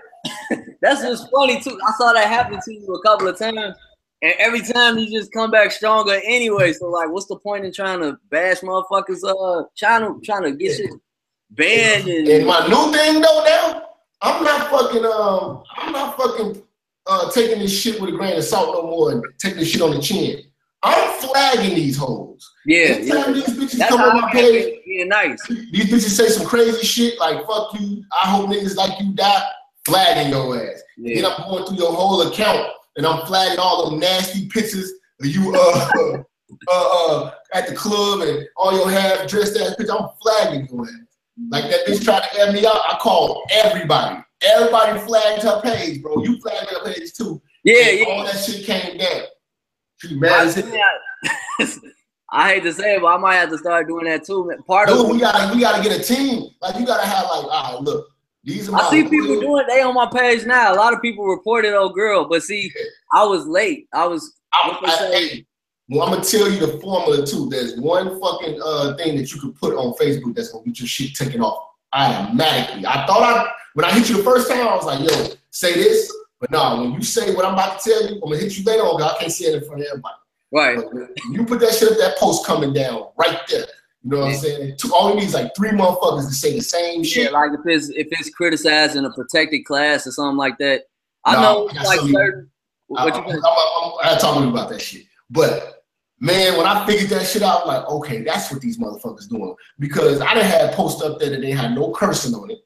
That's 0.81 1.02
just 1.02 1.30
funny 1.31 1.60
too. 1.60 1.80
I 1.85 1.91
saw 1.98 2.14
that 2.14 2.27
happen 2.27 2.60
to 2.64 2.73
you 2.73 2.93
a 2.93 3.02
couple 3.03 3.27
of 3.27 3.38
times. 3.38 3.76
And 4.23 4.35
every 4.38 4.61
time 4.61 4.99
you 4.99 5.10
just 5.11 5.31
come 5.31 5.49
back 5.49 5.72
stronger 5.72 6.19
anyway. 6.26 6.73
So 6.73 6.89
like, 6.89 7.10
what's 7.10 7.26
the 7.26 7.38
point 7.38 7.65
in 7.65 7.73
trying 7.73 8.02
to 8.02 8.18
bash 8.30 8.60
motherfuckers? 8.60 9.23
Uh, 9.23 9.65
trying 9.76 10.02
to 10.02 10.22
trying 10.23 10.43
to 10.43 10.52
get 10.52 10.77
shit 10.77 10.91
banned. 11.52 12.07
And, 12.07 12.28
and 12.28 12.45
my 12.45 12.68
new 12.68 12.91
thing 12.91 13.22
though 13.22 13.44
now, 13.45 13.84
I'm 14.22 14.44
not 14.44 14.69
fucking 14.69 15.06
um 15.06 15.64
I'm 15.78 15.91
not 15.91 16.18
fucking 16.18 16.61
uh 17.07 17.32
taking 17.32 17.60
this 17.60 17.78
shit 17.80 17.99
with 17.99 18.14
a 18.14 18.18
grain 18.18 18.38
of 18.38 18.44
salt 18.44 18.76
no 18.76 18.84
more 18.90 19.11
and 19.11 19.23
taking 19.40 19.60
this 19.60 19.69
shit 19.69 19.82
on 19.82 19.91
the 19.91 20.02
chin. 20.02 20.41
I'm 20.84 21.19
flagging 21.19 21.76
these 21.76 21.98
hoes. 21.98 22.49
Yeah, 22.65 22.98
yeah. 22.98 23.32
these 23.32 23.45
bitches 23.49 23.78
That's 23.78 23.91
come 23.91 24.02
on 24.02 24.19
my 24.22 24.32
page, 24.32 24.80
being 24.86 25.10
nice. 25.10 25.40
these 25.48 25.86
bitches 25.91 26.10
say 26.15 26.28
some 26.30 26.45
crazy 26.48 26.86
shit 26.86 27.19
like 27.19 27.45
fuck 27.45 27.73
you, 27.80 28.03
I 28.11 28.30
hope 28.30 28.49
niggas 28.49 28.76
like 28.76 28.99
you 28.99 29.14
die, 29.14 29.44
flagging 29.86 30.32
your 30.32 30.57
ass. 30.57 30.82
Then 30.98 31.18
Yeah. 31.18 31.28
I'm 31.28 31.49
going 31.49 31.65
through 31.65 31.78
your 31.78 31.94
whole 31.94 32.22
account 32.28 32.68
and 32.98 33.06
I'm 33.06 33.26
flagging 33.28 33.60
all 33.60 33.90
them 33.90 33.99
nasty 33.99 34.48
pictures 34.49 34.91
of 35.19 35.26
you 35.28 35.53
uh 35.56 35.90
uh, 36.68 37.07
uh 37.07 37.32
at 37.53 37.68
the 37.68 37.76
club 37.76 38.22
and 38.22 38.48
all 38.57 38.76
your 38.76 38.90
half 38.90 39.28
dressed 39.28 39.57
ass 39.57 39.69
pictures. 39.76 39.90
I'm 39.91 40.10
flagging 40.22 40.68
your 40.68 40.86
ass. 40.86 40.91
Like 41.49 41.65
that 41.65 41.85
bitch 41.88 42.03
tried 42.03 42.23
to 42.23 42.39
air 42.39 42.51
me 42.51 42.65
out. 42.65 42.76
I 42.76 42.97
called 42.99 43.49
everybody. 43.51 44.23
Everybody 44.41 44.99
flagged 45.01 45.43
her 45.43 45.61
page, 45.61 46.01
bro. 46.01 46.23
You 46.23 46.39
flagged 46.41 46.69
her 46.69 46.91
page 46.91 47.13
too. 47.13 47.41
Yeah, 47.63 47.89
And 47.89 47.99
yeah. 47.99 48.05
All 48.05 48.23
that 48.26 48.38
shit 48.43 48.65
came 48.65 48.97
down. 48.97 49.22
She 49.97 50.15
mad 50.15 50.47
as 50.47 50.55
hell. 50.55 51.80
I 52.34 52.53
hate 52.53 52.63
to 52.63 52.73
say 52.73 52.95
it, 52.95 53.01
but 53.01 53.07
I 53.07 53.18
might 53.18 53.35
have 53.35 53.49
to 53.49 53.57
start 53.57 53.88
doing 53.88 54.05
that 54.05 54.23
too. 54.26 54.47
man. 54.47 54.63
Part 54.63 54.89
of 54.89 54.97
Dude, 54.97 55.11
we 55.11 55.19
gotta 55.19 55.53
we 55.53 55.61
gotta 55.61 55.84
get 55.84 55.99
a 55.99 56.03
team. 56.03 56.49
Like 56.61 56.80
you 56.80 56.85
gotta 56.85 57.05
have 57.05 57.26
like, 57.26 57.43
all 57.43 57.73
right, 57.76 57.81
look, 57.81 58.07
these 58.43 58.69
are 58.69 58.76
I 58.76 58.89
see 58.89 59.03
people 59.03 59.39
doing 59.39 59.65
they 59.68 59.81
on 59.81 59.93
my 59.93 60.09
page 60.11 60.45
now. 60.45 60.73
A 60.73 60.76
lot 60.76 60.93
of 60.93 61.01
people 61.01 61.26
reported 61.27 61.76
old 61.76 61.93
girl, 61.93 62.26
but 62.27 62.41
see, 62.41 62.72
I 63.11 63.26
was 63.26 63.45
late. 63.45 63.88
I 63.93 64.07
was 64.07 64.39
I, 64.53 64.80
I, 64.81 65.45
well, 65.91 66.03
I'm 66.07 66.13
gonna 66.13 66.23
tell 66.23 66.49
you 66.49 66.59
the 66.59 66.80
formula 66.80 67.26
too. 67.27 67.49
There's 67.49 67.76
one 67.80 68.19
fucking 68.19 68.59
uh 68.63 68.95
thing 68.95 69.18
that 69.18 69.31
you 69.34 69.41
could 69.41 69.55
put 69.55 69.76
on 69.76 69.93
Facebook 69.95 70.34
that's 70.34 70.49
gonna 70.51 70.63
get 70.65 70.80
your 70.80 70.88
shit 70.88 71.13
taken 71.13 71.41
off 71.41 71.68
automatically. 71.93 72.85
I 72.85 73.05
thought 73.05 73.22
I 73.22 73.51
when 73.73 73.85
I 73.85 73.91
hit 73.91 74.09
you 74.09 74.18
the 74.18 74.23
first 74.23 74.49
time, 74.49 74.68
I 74.68 74.76
was 74.76 74.85
like, 74.85 74.99
yo, 75.01 75.35
say 75.49 75.73
this. 75.73 76.11
But 76.39 76.49
no, 76.49 76.81
when 76.81 76.93
you 76.93 77.03
say 77.03 77.35
what 77.35 77.45
I'm 77.45 77.53
about 77.53 77.80
to 77.81 77.89
tell 77.89 78.07
you, 78.07 78.15
I'm 78.15 78.22
gonna 78.22 78.38
hit 78.38 78.57
you 78.57 78.63
later 78.63 78.84
on, 78.84 79.01
I 79.01 79.15
can't 79.19 79.31
say 79.31 79.45
it 79.45 79.61
in 79.61 79.68
front 79.68 79.81
of 79.81 79.88
everybody. 79.88 80.15
right. 80.51 80.77
But 80.77 81.09
you 81.30 81.45
put 81.45 81.59
that 81.59 81.73
shit 81.73 81.91
up, 81.91 81.97
that 81.99 82.18
post 82.18 82.45
coming 82.45 82.73
down 82.73 83.09
right 83.18 83.39
there. 83.49 83.65
You 84.03 84.09
know 84.09 84.19
what 84.22 84.30
I'm 84.34 84.35
saying? 84.38 84.69
It 84.69 84.77
took 84.80 84.91
all 84.93 85.09
you 85.09 85.18
need 85.18 85.26
is 85.26 85.34
like 85.35 85.55
three 85.55 85.69
motherfuckers 85.69 86.27
to 86.27 86.34
say 86.34 86.53
the 86.55 86.61
same 86.61 87.01
Yeah, 87.03 87.09
shit. 87.09 87.31
like 87.34 87.51
if 87.53 87.59
it's 87.65 87.89
if 87.89 88.07
it's 88.11 88.30
criticized 88.31 88.95
in 88.95 89.05
a 89.05 89.11
protected 89.11 89.65
class 89.65 90.07
or 90.07 90.11
something 90.11 90.38
like 90.38 90.57
that. 90.57 90.85
I 91.23 91.34
No, 91.35 91.41
know 91.41 91.69
I 91.80 91.84
like 91.84 91.99
certain 91.99 92.49
I, 92.97 93.05
what 93.05 93.13
I, 93.13 93.18
you 93.18 93.23
I'm? 93.23 93.30
I'm, 93.30 94.15
I 94.15 94.18
talk 94.18 94.38
to 94.38 94.43
you 94.43 94.49
about 94.49 94.69
that 94.69 94.81
shit. 94.81 95.03
But 95.30 95.70
man, 96.22 96.56
when 96.56 96.68
I 96.68 96.85
figured 96.85 97.10
that 97.10 97.26
shit 97.27 97.41
out, 97.41 97.64
I'm 97.64 97.68
like, 97.68 97.89
okay, 97.89 98.22
that's 98.22 98.52
what 98.52 98.61
these 98.61 98.77
motherfuckers 98.77 99.27
doing. 99.27 99.56
Because 99.80 100.22
I 100.22 100.35
done 100.35 100.45
had 100.45 100.73
posts 100.73 101.02
up 101.02 101.19
there 101.19 101.31
that 101.31 101.41
they 101.41 101.52
had 101.52 101.73
no 101.73 101.91
cursing 101.91 102.35
on 102.35 102.52
it. 102.52 102.60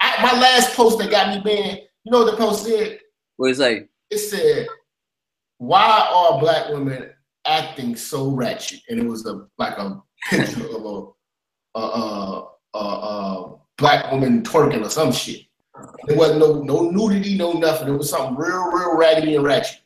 I, 0.00 0.22
my 0.22 0.40
last 0.40 0.74
post 0.74 0.98
that 1.00 1.10
got 1.10 1.28
me 1.28 1.42
banned, 1.42 1.80
you 2.04 2.12
know 2.12 2.22
what 2.22 2.30
the 2.30 2.36
post 2.38 2.64
said? 2.64 3.00
What 3.36 3.48
you 3.48 3.54
say? 3.54 3.88
It 4.08 4.18
said, 4.18 4.66
"Why 5.58 6.08
are 6.10 6.40
black 6.40 6.70
women 6.70 7.10
acting 7.46 7.96
so 7.96 8.30
ratchet?" 8.30 8.80
And 8.88 8.98
it 8.98 9.06
was 9.06 9.26
a 9.26 9.46
like 9.58 9.76
a 9.76 10.00
picture 10.30 10.66
of 10.74 10.84
a 10.84 11.78
a, 11.78 11.80
a, 11.80 12.48
a, 12.74 12.78
a 12.78 13.56
black 13.76 14.10
woman 14.10 14.42
twerking 14.42 14.84
or 14.84 14.90
some 14.90 15.12
shit. 15.12 15.42
There 16.06 16.16
wasn't 16.16 16.40
no 16.40 16.62
no 16.62 16.90
nudity, 16.90 17.36
no 17.36 17.52
nothing. 17.52 17.88
It 17.88 17.96
was 17.96 18.10
something 18.10 18.36
real, 18.36 18.70
real 18.70 18.96
raggedy 18.96 19.36
and 19.36 19.44
ratchet. 19.44 19.80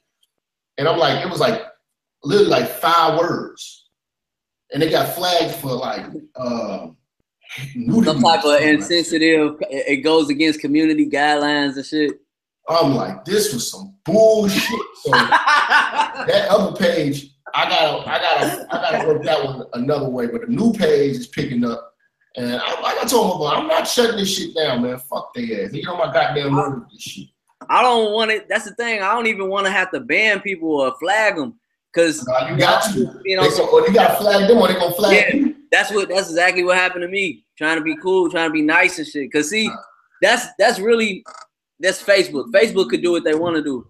And 0.78 0.88
I'm 0.88 0.98
like, 0.98 1.24
it 1.24 1.30
was 1.30 1.40
like 1.40 1.62
literally 2.24 2.50
like 2.50 2.68
five 2.68 3.18
words, 3.18 3.88
and 4.72 4.82
they 4.82 4.90
got 4.90 5.14
flagged 5.14 5.54
for 5.56 5.72
like 5.72 6.06
uh. 6.36 6.88
Some 7.56 7.86
type 7.86 7.98
of 7.98 8.04
something 8.04 8.50
like 8.50 8.62
insensitive. 8.62 9.58
It 9.70 10.02
goes 10.02 10.28
against 10.28 10.60
community 10.60 11.08
guidelines 11.08 11.76
and 11.76 11.86
shit. 11.86 12.20
I'm 12.68 12.94
like, 12.94 13.24
this 13.24 13.52
was 13.52 13.70
some 13.70 13.94
bullshit. 14.04 14.80
So 15.02 15.10
that 15.10 16.46
other 16.50 16.74
page, 16.76 17.30
I 17.54 17.68
gotta, 17.68 18.10
I 18.10 18.18
gotta, 18.18 18.66
I 18.74 18.90
gotta 18.92 19.08
work 19.08 19.22
that 19.24 19.44
one 19.44 19.66
another 19.74 20.08
way. 20.08 20.26
But 20.26 20.42
the 20.42 20.46
new 20.48 20.72
page 20.72 21.16
is 21.16 21.26
picking 21.28 21.64
up, 21.64 21.94
and 22.36 22.54
I, 22.54 22.80
like 22.80 22.98
I 22.98 23.04
told 23.04 23.38
my 23.38 23.38
boy, 23.38 23.56
I'm 23.56 23.68
not 23.68 23.86
shutting 23.86 24.16
this 24.16 24.36
shit 24.36 24.54
down, 24.56 24.82
man. 24.82 24.98
Fuck 24.98 25.34
they 25.34 25.64
ass. 25.64 25.72
They 25.72 25.82
know 25.82 25.96
my 25.96 26.12
goddamn 26.12 26.54
nerve 26.54 26.80
with 26.80 26.90
this 26.90 27.02
shit. 27.02 27.28
I 27.68 27.82
don't 27.82 28.12
want 28.12 28.30
it. 28.30 28.48
That's 28.48 28.64
the 28.64 28.74
thing. 28.74 29.00
I 29.02 29.12
don't 29.14 29.26
even 29.26 29.48
want 29.48 29.66
to 29.66 29.72
have 29.72 29.90
to 29.92 30.00
ban 30.00 30.40
people 30.40 30.80
or 30.80 30.94
flag 30.98 31.36
them 31.36 31.58
because 31.94 32.26
Nah, 32.26 32.48
you 32.50 32.56
got 32.58 32.82
to. 32.94 33.20
you 33.24 33.36
know 33.36 33.48
go, 33.48 33.68
or 33.68 33.86
you 33.86 33.94
gotta 33.94 34.16
flag 34.16 34.48
them, 34.48 34.58
or 34.58 34.68
they 34.68 34.74
gonna 34.74 34.94
flag 34.94 35.12
Yeah. 35.28 35.36
you. 35.36 35.56
that's 35.70 35.90
what 35.92 36.08
that's 36.08 36.28
exactly 36.30 36.64
what 36.64 36.76
happened 36.76 37.02
to 37.02 37.08
me. 37.08 37.44
Trying 37.56 37.78
to 37.78 37.84
be 37.84 37.96
cool, 37.96 38.30
trying 38.30 38.48
to 38.48 38.52
be 38.52 38.62
nice 38.62 38.98
and 38.98 39.06
shit. 39.06 39.32
Cause 39.32 39.50
see, 39.50 39.70
that's 40.20 40.46
that's 40.58 40.78
really 40.80 41.24
that's 41.80 42.02
Facebook. 42.02 42.50
Facebook 42.52 42.88
could 42.90 43.02
do 43.02 43.12
what 43.12 43.24
they 43.24 43.34
want 43.34 43.56
to 43.56 43.62
do. 43.62 43.86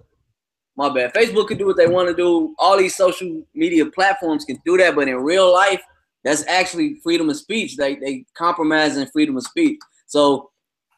My 0.77 0.93
bad. 0.93 1.15
Facebook 1.15 1.47
could 1.47 1.59
do 1.59 1.67
what 1.67 1.77
they 1.77 1.87
want 1.87 2.09
to 2.09 2.15
do. 2.15 2.55
All 2.59 2.77
these 2.77 2.97
social 2.97 3.43
media 3.55 3.87
platforms 3.87 4.45
can 4.45 4.59
do 4.67 4.77
that, 4.79 4.97
but 4.97 5.07
in 5.09 5.17
real 5.17 5.53
life, 5.53 5.81
that's 6.25 6.45
actually 6.49 6.97
freedom 7.03 7.31
of 7.31 7.37
speech. 7.37 7.77
They 7.77 7.95
they 7.97 8.25
compromising 8.37 9.07
freedom 9.13 9.37
of 9.37 9.45
speech. 9.45 9.79
So 10.07 10.51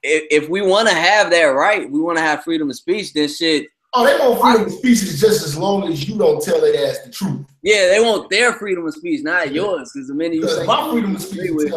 if, 0.02 0.42
if 0.44 0.48
we 0.48 0.62
want 0.62 0.88
to 0.88 0.94
have 0.94 1.30
that 1.30 1.44
right, 1.44 1.90
we 1.90 2.00
want 2.00 2.16
to 2.18 2.22
have 2.22 2.42
freedom 2.44 2.70
of 2.70 2.76
speech. 2.76 3.12
Then 3.12 3.28
shit, 3.28 3.66
Oh, 3.98 4.05
they 4.05 4.18
want 4.18 4.40
freedom 4.40 4.66
of 4.66 4.73
speech 4.73 5.01
just 5.18 5.43
as 5.43 5.56
long 5.56 5.90
as 5.90 6.06
you 6.06 6.18
don't 6.18 6.43
tell 6.43 6.60
their 6.60 6.86
ass 6.89 6.98
the 7.05 7.10
truth. 7.10 7.47
yeah, 7.62 7.89
they 7.89 7.98
want 7.98 8.28
their 8.28 8.52
freedom 8.52 8.86
of 8.86 8.93
speech, 8.93 9.23
not 9.23 9.52
yours. 9.52 9.90
Because 9.94 10.09
the 10.09 10.14
minute 10.14 10.35
you 10.35 10.48
say 10.48 10.66
my 10.66 10.90
freedom 10.90 11.16
of 11.16 11.23
speech 11.23 11.51
with- 11.52 11.73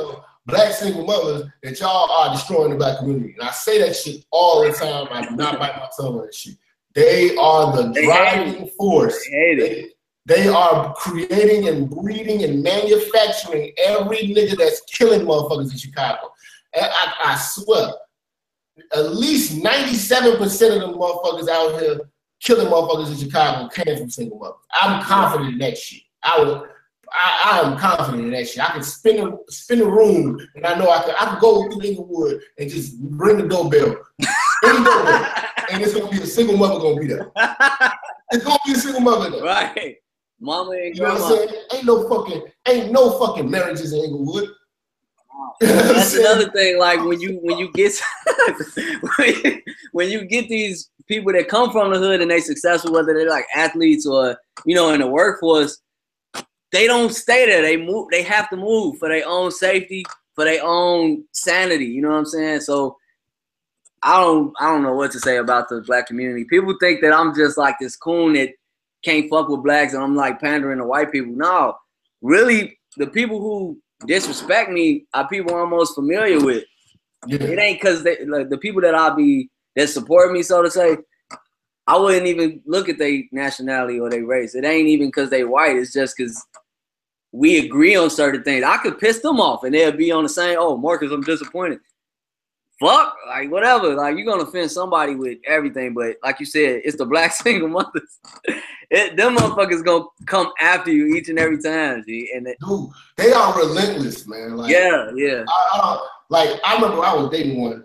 black 0.46 0.74
single 0.74 1.06
mothers 1.06 1.48
that 1.64 1.80
y'all 1.80 2.12
are 2.12 2.34
destroying 2.34 2.72
the 2.72 2.76
black 2.76 2.98
community. 2.98 3.36
And 3.40 3.48
I 3.48 3.52
say 3.52 3.80
that 3.80 3.96
shit 3.96 4.26
all 4.32 4.64
the 4.64 4.74
time. 4.74 5.08
I 5.12 5.22
do 5.30 5.36
not 5.36 5.60
bite 5.60 5.78
my 5.78 5.88
tongue 5.98 6.16
on 6.20 6.26
that 6.26 6.34
shit. 6.34 6.56
They 6.96 7.36
are 7.38 7.72
the 7.78 7.91
They 7.94 8.06
driving 8.06 8.68
force. 8.78 9.14
they 9.30 9.38
it. 9.38 9.94
They, 10.26 10.36
they 10.36 10.48
are 10.50 10.94
creating 10.96 11.68
and 11.70 11.90
breeding 11.90 12.44
and 12.44 12.62
manufacturing 12.64 13.72
every 13.78 14.18
nigga 14.34 14.58
that's 14.58 14.82
killing 14.91 15.22
motherfuckers 15.22 15.72
in 15.72 15.78
Chicago. 15.78 16.32
And 16.74 16.86
I, 16.86 17.14
I 17.34 17.36
swear, 17.38 17.91
at 18.93 19.15
least 19.15 19.57
97% 19.57 20.41
of 20.76 20.81
them 20.81 20.93
motherfuckers 20.93 21.49
out 21.49 21.80
here 21.80 21.99
killing 22.39 22.68
motherfuckers 22.68 23.11
in 23.11 23.18
Chicago 23.18 23.68
came 23.69 23.97
from 23.97 24.10
single 24.10 24.39
mothers. 24.39 24.60
I'm 24.73 25.03
confident 25.03 25.53
in 25.53 25.60
that 25.60 25.77
shit. 25.77 26.01
I 26.23 26.39
would 26.39 26.69
I, 27.11 27.61
I 27.64 27.68
am 27.68 27.77
confident 27.77 28.26
in 28.26 28.31
that 28.31 28.47
shit. 28.47 28.64
I 28.64 28.72
can 28.72 28.84
spin 28.84 29.27
a 29.27 29.51
spin 29.51 29.81
a 29.81 29.85
room 29.85 30.39
and 30.56 30.65
I 30.65 30.77
know 30.77 30.89
I 30.89 31.03
can 31.03 31.15
I 31.19 31.26
can 31.26 31.39
go 31.39 31.69
through 31.69 31.81
Englewood 31.81 32.41
and 32.57 32.69
just 32.69 32.95
ring 33.01 33.38
the 33.38 33.47
doorbell. 33.47 33.88
Ring 34.64 34.84
the 34.84 34.84
doorbell. 34.84 35.34
and 35.72 35.81
it's 35.81 35.93
gonna 35.93 36.10
be 36.10 36.22
a 36.22 36.26
single 36.26 36.57
mother 36.57 36.80
gonna 36.80 36.99
be 36.99 37.07
there. 37.07 37.31
It's 38.31 38.43
gonna 38.43 38.60
be 38.64 38.73
a 38.73 38.76
single 38.76 39.01
mother 39.01 39.31
there. 39.31 39.43
right. 39.43 39.95
Mama 40.39 40.72
and 40.72 40.95
You 40.95 41.01
know 41.01 41.15
what 41.15 41.22
I'm 41.22 41.47
saying? 41.47 41.64
Ain't 41.73 41.85
no 41.85 42.07
fucking 42.07 42.43
ain't 42.68 42.91
no 42.91 43.18
fucking 43.18 43.49
marriages 43.49 43.91
in 43.91 44.01
Englewood. 44.03 44.43
You 44.43 44.49
know 44.49 44.53
what 45.27 45.28
I'm 45.28 45.28
That's 45.60 46.16
another 46.16 46.49
thing. 46.52 46.78
Like 46.78 47.03
when 47.03 47.20
you 47.20 47.40
when 47.41 47.57
you 47.57 47.72
get 47.74 47.94
when 49.91 50.10
you 50.10 50.26
get 50.26 50.49
these 50.49 50.90
people 51.07 51.34
that 51.34 51.48
come 51.48 51.72
from 51.72 51.91
the 51.91 51.99
hood 51.99 52.22
and 52.22 52.32
they 52.32 52.40
successful, 52.40 52.94
whether 52.94 53.14
they're 53.14 53.30
like 53.30 53.45
athletes 53.56 54.06
or 54.06 54.38
you 54.66 54.76
know 54.76 54.91
in 54.91 55.02
the 55.02 55.07
workforce, 55.07 55.82
they 56.72 56.88
don't 56.88 57.14
stay 57.14 57.45
there. 57.45 57.61
They 57.61 57.78
move. 57.78 58.07
They 58.11 58.24
have 58.24 58.49
to 58.49 58.57
move 58.57 58.98
for 58.98 59.10
their 59.10 59.28
own 59.28 59.52
safety, 59.52 60.06
for 60.36 60.45
their 60.45 60.64
own 60.64 61.24
sanity. 61.32 61.86
You 61.86 62.02
know 62.02 62.10
what 62.10 62.18
I'm 62.18 62.26
saying? 62.26 62.61
So 62.61 62.98
I 64.02 64.22
don't 64.22 64.53
I 64.60 64.66
don't 64.66 64.84
know 64.84 64.94
what 64.94 65.11
to 65.11 65.20
say 65.20 65.38
about 65.38 65.70
the 65.70 65.82
black 65.82 66.07
community. 66.07 66.45
People 66.45 66.76
think 66.80 67.02
that 67.02 67.14
I'm 67.14 67.36
just 67.36 67.57
like 67.57 67.76
this 67.80 67.95
coon 67.95 68.34
that 68.34 68.53
can't 69.03 69.30
fuck 69.30 69.49
with 69.49 69.64
blacks 69.64 69.94
and 69.94 70.03
I'm 70.03 70.16
like 70.16 70.40
pandering 70.40 70.80
to 70.80 70.86
white 70.86 71.11
people. 71.11 71.34
No, 71.34 71.76
really, 72.22 72.80
the 72.98 73.07
people 73.07 73.40
who 73.40 73.80
disrespect 74.06 74.72
me 74.72 75.06
are 75.14 75.28
people 75.28 75.56
I'm 75.56 75.70
most 75.70 75.96
familiar 75.96 76.44
with. 76.44 76.64
Yeah. 77.28 77.44
It 77.44 77.60
ain't 77.60 77.82
cause 77.82 78.04
they 78.04 78.26
like 78.26 78.50
the 78.50 78.58
people 78.58 78.82
that 78.82 78.96
I 78.96 79.14
be 79.14 79.50
that 79.76 79.90
support 79.90 80.32
me, 80.32 80.44
so 80.44 80.62
to 80.62 80.72
say. 80.72 80.98
I 81.88 81.98
wouldn't 81.98 82.28
even 82.28 82.62
look 82.68 82.88
at 82.88 83.00
their 83.00 83.24
nationality 83.32 84.00
or 84.00 84.12
their 84.12 84.24
race. 84.24 84.54
It 84.54 84.64
ain't 84.64 84.88
even 84.88 85.12
cause 85.12 85.32
they 85.32 85.44
white. 85.44 85.76
It's 85.76 85.92
just 85.92 86.16
cause 86.16 86.46
we 87.32 87.66
agree 87.66 87.96
on 87.96 88.10
certain 88.10 88.44
things. 88.44 88.64
I 88.64 88.78
could 88.78 89.00
piss 89.00 89.20
them 89.20 89.40
off 89.40 89.64
and 89.64 89.74
they'll 89.74 89.92
be 89.92 90.12
on 90.12 90.24
the 90.24 90.30
same. 90.30 90.58
Oh, 90.60 90.78
Marcus, 90.78 91.12
I'm 91.12 91.22
disappointed. 91.22 91.80
Fuck, 92.80 93.18
like 93.27 93.51
whatever. 93.51 93.93
Like 93.93 94.15
you're 94.15 94.26
gonna 94.26 94.43
offend 94.43 94.72
somebody 94.72 95.15
with 95.15 95.39
everything, 95.45 95.93
but 95.93 96.15
like 96.23 96.39
you 96.39 96.45
said, 96.45 96.81
it's 96.85 96.97
the 96.97 97.06
black 97.06 97.31
single 97.34 97.68
mothers. 97.68 98.19
It, 98.89 99.18
them 99.18 99.35
motherfuckers 99.35 99.84
gonna 99.84 100.06
come 100.26 100.51
after 100.61 100.91
you 100.91 101.15
each 101.15 101.27
and 101.27 101.38
every 101.38 101.61
time, 101.61 102.03
G. 102.07 102.31
And 102.34 102.47
it, 102.47 102.57
Dude, 102.65 102.89
they 103.18 103.34
are 103.34 103.57
relentless, 103.57 104.27
man. 104.27 104.56
Like 104.56 104.72
yeah, 104.72 105.11
yeah. 105.14 105.43
I, 105.47 105.69
I 105.73 106.07
like. 106.30 106.60
I 106.64 106.76
remember 106.76 107.03
I 107.03 107.14
was 107.14 107.30
dating 107.31 107.61
one, 107.61 107.84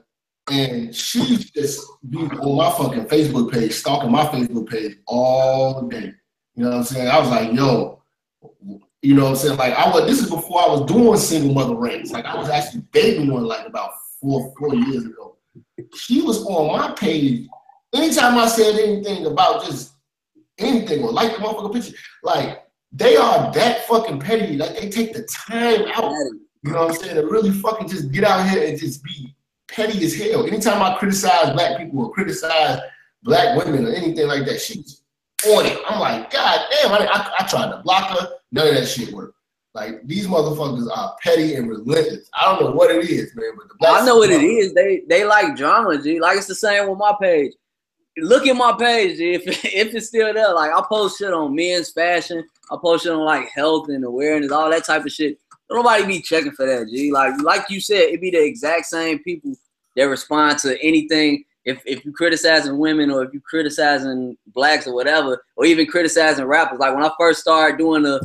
and 0.48 0.94
she 0.94 1.38
just 1.38 1.84
be 2.08 2.18
on 2.18 2.56
my 2.56 2.70
fucking 2.70 3.06
Facebook 3.06 3.52
page, 3.52 3.72
stalking 3.72 4.12
my 4.12 4.24
Facebook 4.26 4.70
page 4.70 4.96
all 5.06 5.82
day. 5.88 6.14
You 6.54 6.64
know 6.64 6.70
what 6.70 6.76
I'm 6.76 6.84
saying? 6.84 7.08
I 7.08 7.18
was 7.18 7.30
like, 7.30 7.52
yo, 7.52 8.00
you 9.02 9.14
know 9.14 9.24
what 9.24 9.30
I'm 9.30 9.36
saying? 9.36 9.58
Like 9.58 9.74
I 9.74 9.90
was. 9.90 10.06
This 10.06 10.22
is 10.22 10.30
before 10.30 10.62
I 10.62 10.68
was 10.68 10.86
doing 10.86 11.18
single 11.18 11.52
mother 11.52 11.74
rants. 11.74 12.12
Like 12.12 12.26
I 12.26 12.36
was 12.36 12.48
actually 12.48 12.84
dating 12.92 13.32
one 13.32 13.42
like 13.42 13.66
about 13.66 13.90
four 14.24 14.52
four 14.59 14.74
years 14.74 15.05
ago. 15.05 15.36
she 15.94 16.22
was 16.22 16.44
on 16.46 16.76
my 16.76 16.92
page. 16.94 17.46
Anytime 17.94 18.38
I 18.38 18.46
said 18.46 18.78
anything 18.80 19.26
about 19.26 19.64
just 19.64 19.92
anything 20.59 21.05
or 21.05 21.12
like 21.12 21.32
the 21.36 21.42
motherfucker 21.42 21.72
picture, 21.72 21.96
like 22.22 22.64
they 22.90 23.16
are 23.16 23.52
that 23.52 23.86
fucking 23.86 24.20
petty. 24.20 24.56
Like 24.56 24.80
they 24.80 24.88
take 24.88 25.12
the 25.12 25.24
time 25.24 25.82
out. 25.94 26.12
You 26.62 26.72
know 26.72 26.86
what 26.86 26.90
I'm 26.92 26.96
saying? 26.96 27.16
To 27.16 27.26
really 27.26 27.51
fucking 27.51 27.88
just 27.88 28.10
get 28.10 28.24
out 28.24 28.48
here 28.48 28.66
and 28.66 28.78
just 28.78 29.05
be 29.05 29.36
petty 29.68 30.02
as 30.05 30.14
hell. 30.14 30.46
Anytime 30.46 30.82
I 30.82 30.96
criticize 30.96 31.52
black 31.52 31.78
people 31.78 32.06
or 32.06 32.12
criticize 32.12 32.80
black 33.22 33.56
women 33.59 33.86
or 33.86 33.90
anything 33.90 34.26
like 34.26 34.46
that, 34.46 34.60
she's 34.60 35.02
on 35.46 35.66
it. 35.66 35.78
I'm 35.86 36.01
like, 36.01 36.30
God 36.30 36.66
damn, 36.70 36.92
I, 36.92 37.06
I, 37.06 37.32
I 37.40 37.46
tried 37.46 37.70
to 37.70 37.82
block 37.84 38.18
her. 38.18 38.28
None 38.52 38.68
of 38.68 38.74
that 38.74 38.86
shit 38.86 39.12
worked. 39.12 39.34
Like 39.74 40.06
these 40.06 40.28
motherfuckers 40.28 40.88
are 40.96 41.16
petty 41.20 41.56
and 41.56 41.68
relentless. 41.68 42.30
I 42.32 42.44
don't 42.44 42.62
know 42.62 42.70
what 42.70 42.92
it 42.92 43.10
is, 43.10 43.34
man. 43.34 43.51
But 43.56 43.68
the 43.80 43.88
I 43.88 44.06
know 44.06 44.18
what 44.18 44.30
it 44.30 44.42
is. 44.42 44.72
They 44.72 45.02
they 45.09 45.24
like 45.24 45.56
drama, 45.56 46.01
G. 46.01 46.20
Like 46.20 46.38
it's 46.38 46.46
the 46.46 46.55
same 46.55 46.88
with 46.88 46.98
my 46.98 47.12
page. 47.20 47.52
Look 48.16 48.46
at 48.46 48.55
my 48.55 48.76
page, 48.78 49.16
G. 49.18 49.34
If 49.34 49.64
if 49.64 49.94
it's 49.94 50.06
still 50.06 50.32
there, 50.32 50.55
like 50.55 50.70
I 50.72 50.80
post 50.88 51.18
shit 51.18 51.32
on 51.32 51.56
men's 51.56 51.90
fashion. 51.90 52.44
I 52.70 52.76
post 52.80 53.02
shit 53.02 53.12
on 53.12 53.24
like 53.24 53.48
health 53.48 53.88
and 53.88 54.05
awareness, 54.05 54.52
all 54.52 54.70
that 54.70 54.84
type 54.84 55.05
of 55.05 55.10
shit. 55.10 55.38
Nobody 55.68 56.06
be 56.06 56.22
checking 56.22 56.52
for 56.52 56.66
that, 56.66 56.88
G. 56.88 57.10
Like 57.10 57.34
like 57.42 57.68
you 57.68 57.80
said, 57.80 58.10
it 58.10 58.20
be 58.20 58.30
the 58.30 58.44
exact 58.44 58.86
same 58.86 59.18
people 59.24 59.56
that 59.96 60.05
respond 60.05 60.60
to 60.60 60.80
anything. 60.84 61.44
If 61.64 61.82
if 61.84 62.05
you 62.05 62.12
criticizing 62.12 62.78
women 62.78 63.10
or 63.10 63.24
if 63.24 63.34
you 63.34 63.40
criticizing 63.40 64.36
blacks 64.46 64.86
or 64.86 64.94
whatever, 64.94 65.44
or 65.56 65.64
even 65.64 65.88
criticizing 65.88 66.44
rappers. 66.44 66.78
Like 66.78 66.94
when 66.94 67.05
I 67.05 67.10
first 67.18 67.40
started 67.40 67.76
doing 67.76 68.05
the 68.05 68.24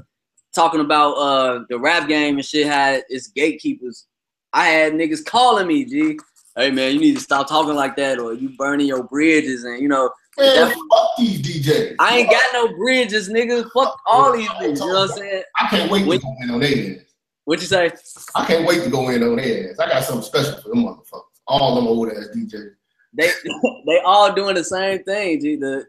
talking 0.53 0.81
about 0.81 1.13
uh 1.13 1.63
the 1.69 1.80
rap 1.80 2.07
game 2.07 2.35
and 2.35 2.45
shit 2.45 2.67
had 2.67 3.03
its 3.09 3.27
gatekeepers. 3.27 4.07
I 4.53 4.67
had 4.67 4.93
niggas 4.93 5.26
calling 5.26 5.67
me, 5.67 5.85
G. 5.85 6.19
Hey 6.55 6.71
man, 6.71 6.93
you 6.93 6.99
need 6.99 7.15
to 7.15 7.21
stop 7.21 7.47
talking 7.47 7.76
like 7.76 7.95
that, 7.97 8.19
or 8.19 8.34
you 8.34 8.49
burning 8.57 8.88
your 8.88 9.03
bridges, 9.03 9.63
and 9.63 9.81
you 9.81 9.88
know. 9.88 10.09
Man, 10.38 10.71
fuck 10.71 11.09
these 11.17 11.41
DJs. 11.41 11.95
I 11.99 12.19
ain't 12.19 12.30
got 12.30 12.45
no 12.53 12.76
bridges, 12.76 13.30
nigga. 13.30 13.69
Fuck 13.71 13.99
all 14.05 14.34
these 14.34 14.47
niggas. 14.49 14.80
You 14.80 14.88
know 14.88 14.88
what 14.88 15.11
I'm 15.11 15.17
saying? 15.17 15.43
I 15.59 15.67
can't 15.67 15.91
wait 15.91 16.07
when, 16.07 16.19
to 16.19 16.26
go 16.26 16.35
in 16.41 16.51
on 16.51 16.59
their 16.61 16.95
ass. 16.95 17.01
What 17.45 17.59
you 17.61 17.67
say? 17.67 17.91
I 18.35 18.45
can't 18.45 18.65
wait 18.65 18.84
to 18.84 18.89
go 18.89 19.09
in 19.09 19.21
on 19.23 19.35
their 19.35 19.71
ass. 19.71 19.80
I 19.80 19.89
got 19.89 20.03
something 20.03 20.23
special 20.23 20.61
for 20.61 20.69
them 20.69 20.85
motherfuckers. 20.85 21.23
All 21.47 21.76
them 21.76 21.88
old 21.88 22.09
ass 22.09 22.30
DJs. 22.35 22.71
They 23.13 23.31
they 23.85 23.99
all 24.05 24.34
doing 24.34 24.55
the 24.55 24.63
same 24.63 25.03
thing, 25.03 25.41
G. 25.41 25.55
The 25.55 25.85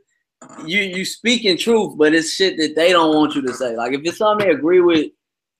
you 0.66 0.80
you 0.80 1.04
speaking 1.04 1.56
truth, 1.56 1.96
but 1.96 2.14
it's 2.14 2.32
shit 2.32 2.56
that 2.56 2.74
they 2.74 2.90
don't 2.90 3.14
want 3.14 3.34
you 3.34 3.42
to 3.42 3.52
say. 3.54 3.76
Like 3.76 3.92
if 3.92 4.00
it's 4.04 4.18
something 4.18 4.46
they 4.46 4.54
agree 4.54 4.80
with, 4.80 5.10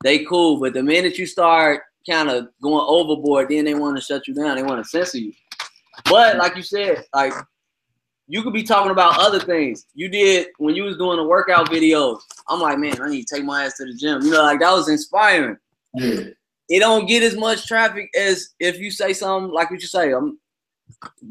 they 0.03 0.25
cool. 0.25 0.59
But 0.59 0.75
the 0.75 0.83
minute 0.83 1.19
you 1.19 1.27
start 1.27 1.83
kind 2.09 2.31
of 2.31 2.49
going 2.63 2.85
overboard, 2.87 3.49
then 3.49 3.65
they 3.65 3.75
want 3.75 3.97
to 3.97 4.03
shut 4.03 4.27
you 4.27 4.35
down. 4.35 4.57
They 4.57 4.63
want 4.63 4.83
to 4.83 4.89
censor 4.89 5.19
you. 5.19 5.33
But 6.07 6.39
like 6.39 6.57
you 6.57 6.63
said, 6.63 7.05
like 7.15 7.33
you 8.27 8.43
could 8.43 8.53
be 8.53 8.63
talking 8.63 8.93
about 8.93 9.19
other 9.19 9.41
things. 9.41 9.87
You 9.95 10.09
did 10.09 10.49
when 10.59 10.75
you 10.75 10.85
was 10.85 10.97
doing 10.97 11.19
the 11.19 11.25
workout 11.25 11.69
videos. 11.69 12.21
I'm 12.49 12.61
like, 12.61 12.79
man, 12.79 13.01
I 13.03 13.09
need 13.09 13.27
to 13.27 13.35
take 13.35 13.45
my 13.45 13.65
ass 13.65 13.77
to 13.79 13.85
the 13.85 13.95
gym. 13.95 14.23
You 14.23 14.31
know, 14.31 14.43
like 14.43 14.61
that 14.61 14.73
was 14.73 14.89
inspiring. 14.89 15.57
Yeah. 15.95 16.25
It 16.69 16.79
don't 16.79 17.07
get 17.07 17.25
as 17.25 17.37
much 17.37 17.67
traffic 17.67 18.09
as 18.17 18.51
if 18.61 18.79
you 18.79 18.93
say 18.93 19.13
something 19.13 19.53
like 19.53 19.73
what 19.73 19.81
you 19.81 19.89
say. 19.89 20.13
I'm 20.13 20.39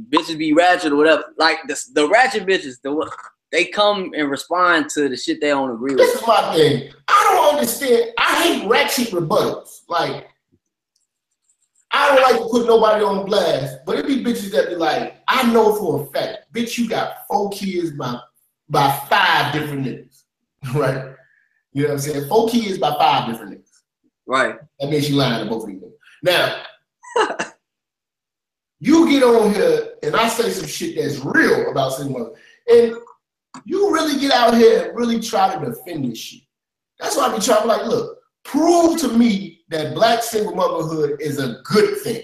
bitches 0.09 0.37
be 0.37 0.53
ratchet 0.53 0.91
or 0.91 0.97
whatever. 0.97 1.23
Like 1.37 1.59
the, 1.67 1.81
the 1.93 2.07
ratchet 2.09 2.45
bitches, 2.45 2.81
the 2.83 3.09
they 3.51 3.65
come 3.65 4.11
and 4.15 4.29
respond 4.29 4.89
to 4.91 5.09
the 5.09 5.17
shit 5.17 5.41
they 5.41 5.49
don't 5.49 5.71
agree 5.71 5.91
with. 5.95 5.99
This 5.99 6.15
is 6.15 6.27
my 6.27 6.53
thing. 6.53 6.91
I 7.07 7.31
don't 7.33 7.55
understand. 7.55 8.11
I 8.17 8.43
hate 8.43 8.67
ratchet 8.69 9.09
rebuttals. 9.09 9.81
Like, 9.87 10.27
I 11.91 12.15
don't 12.15 12.21
like 12.21 12.41
to 12.41 12.49
put 12.49 12.67
nobody 12.67 13.03
on 13.03 13.25
blast, 13.25 13.77
but 13.85 13.97
it 13.97 14.05
be 14.05 14.23
bitches 14.23 14.51
that 14.51 14.69
be 14.69 14.75
like, 14.75 15.15
I 15.27 15.51
know 15.51 15.75
for 15.75 16.03
a 16.03 16.05
fact, 16.07 16.53
bitch, 16.53 16.77
you 16.77 16.87
got 16.87 17.27
four 17.27 17.49
kids 17.49 17.91
by 17.91 18.19
by 18.69 18.91
five 19.09 19.51
different 19.51 19.85
niggas, 19.85 20.23
right? 20.75 21.15
You 21.73 21.83
know 21.83 21.89
what 21.89 21.93
I'm 21.93 21.99
saying? 21.99 22.27
Four 22.27 22.49
kids 22.49 22.77
by 22.77 22.91
five 22.91 23.31
different 23.31 23.53
niggas. 23.53 23.65
Right. 24.27 24.55
That 24.79 24.91
means 24.91 25.09
you 25.09 25.15
lying 25.15 25.43
to 25.43 25.49
both 25.49 25.63
of 25.63 25.71
you. 25.71 25.91
Now, 26.21 26.63
you 28.79 29.09
get 29.09 29.23
on 29.23 29.53
here 29.53 29.93
and 30.03 30.15
I 30.15 30.27
say 30.27 30.51
some 30.51 30.67
shit 30.67 30.95
that's 30.95 31.17
real 31.25 31.71
about 31.71 31.93
single 31.93 32.19
mother, 32.19 32.35
and 32.67 32.95
you 33.65 33.93
really 33.93 34.19
get 34.19 34.31
out 34.31 34.55
here 34.55 34.89
and 34.89 34.97
really 34.97 35.19
try 35.19 35.53
to 35.53 35.65
defend 35.65 36.09
this 36.09 36.17
shit. 36.17 36.41
That's 36.99 37.15
why 37.15 37.27
I 37.27 37.35
be 37.35 37.43
trying 37.43 37.61
to 37.61 37.67
like, 37.67 37.85
look, 37.85 38.19
prove 38.43 38.99
to 39.01 39.09
me 39.09 39.61
that 39.69 39.93
black 39.93 40.23
single 40.23 40.55
motherhood 40.55 41.21
is 41.21 41.39
a 41.39 41.61
good 41.63 41.97
thing. 41.99 42.23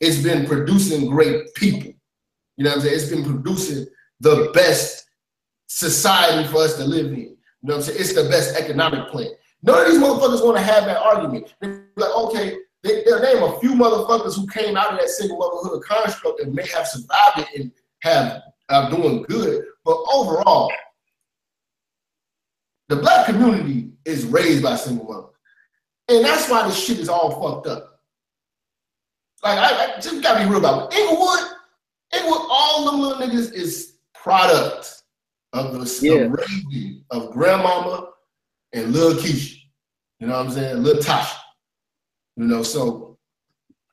It's 0.00 0.22
been 0.22 0.46
producing 0.46 1.08
great 1.10 1.54
people. 1.54 1.92
You 2.56 2.64
know 2.64 2.70
what 2.70 2.76
I'm 2.76 2.82
saying? 2.82 2.94
It's 2.94 3.10
been 3.10 3.24
producing 3.24 3.86
the 4.20 4.50
best 4.52 5.06
society 5.68 6.48
for 6.48 6.58
us 6.58 6.76
to 6.76 6.84
live 6.84 7.06
in. 7.06 7.18
You 7.18 7.36
know 7.62 7.76
what 7.76 7.76
I'm 7.76 7.82
saying? 7.82 7.98
It's 8.00 8.14
the 8.14 8.28
best 8.28 8.56
economic 8.56 9.08
plan. 9.10 9.30
None 9.62 9.86
of 9.86 9.92
these 9.92 10.00
motherfuckers 10.00 10.44
want 10.44 10.56
to 10.56 10.62
have 10.62 10.86
that 10.86 11.00
argument. 11.00 11.54
They're 11.60 11.86
like, 11.96 12.10
okay, 12.10 12.56
they, 12.82 13.04
will 13.06 13.22
name 13.22 13.42
a 13.42 13.60
few 13.60 13.74
motherfuckers 13.74 14.34
who 14.34 14.46
came 14.48 14.76
out 14.76 14.92
of 14.92 14.98
that 14.98 15.08
single 15.08 15.38
motherhood 15.38 15.84
construct 15.84 16.40
and 16.40 16.52
may 16.52 16.66
have 16.68 16.86
survived 16.86 17.38
it 17.38 17.48
and 17.54 17.72
have 18.00 18.42
are 18.70 18.90
doing 18.90 19.22
good. 19.22 19.64
But 19.84 19.96
overall, 20.12 20.72
the 22.88 22.96
black 22.96 23.26
community 23.26 23.90
is 24.04 24.24
raised 24.24 24.62
by 24.62 24.76
single 24.76 25.06
mothers. 25.06 25.30
And 26.08 26.24
that's 26.24 26.48
why 26.50 26.66
this 26.66 26.78
shit 26.78 26.98
is 26.98 27.08
all 27.08 27.40
fucked 27.40 27.66
up. 27.66 28.00
Like, 29.42 29.58
I, 29.58 29.96
I 29.96 30.00
just 30.00 30.22
gotta 30.22 30.44
be 30.44 30.50
real 30.50 30.58
about 30.58 30.92
it. 30.92 30.98
Englewood, 30.98 31.40
Englewood, 32.12 32.46
all 32.48 32.90
them 32.90 33.00
little 33.00 33.18
niggas 33.18 33.52
is 33.52 33.94
product 34.14 35.02
of 35.52 35.72
the 35.72 35.98
yeah. 36.06 36.28
raising 36.30 37.04
of 37.10 37.30
grandmama 37.32 38.10
and 38.72 38.92
Lil 38.92 39.14
Keisha. 39.14 39.56
You 40.20 40.28
know 40.28 40.36
what 40.36 40.46
I'm 40.46 40.52
saying? 40.52 40.82
Lil 40.82 40.96
Tasha. 40.96 41.36
You 42.36 42.44
know, 42.44 42.62
so 42.62 43.18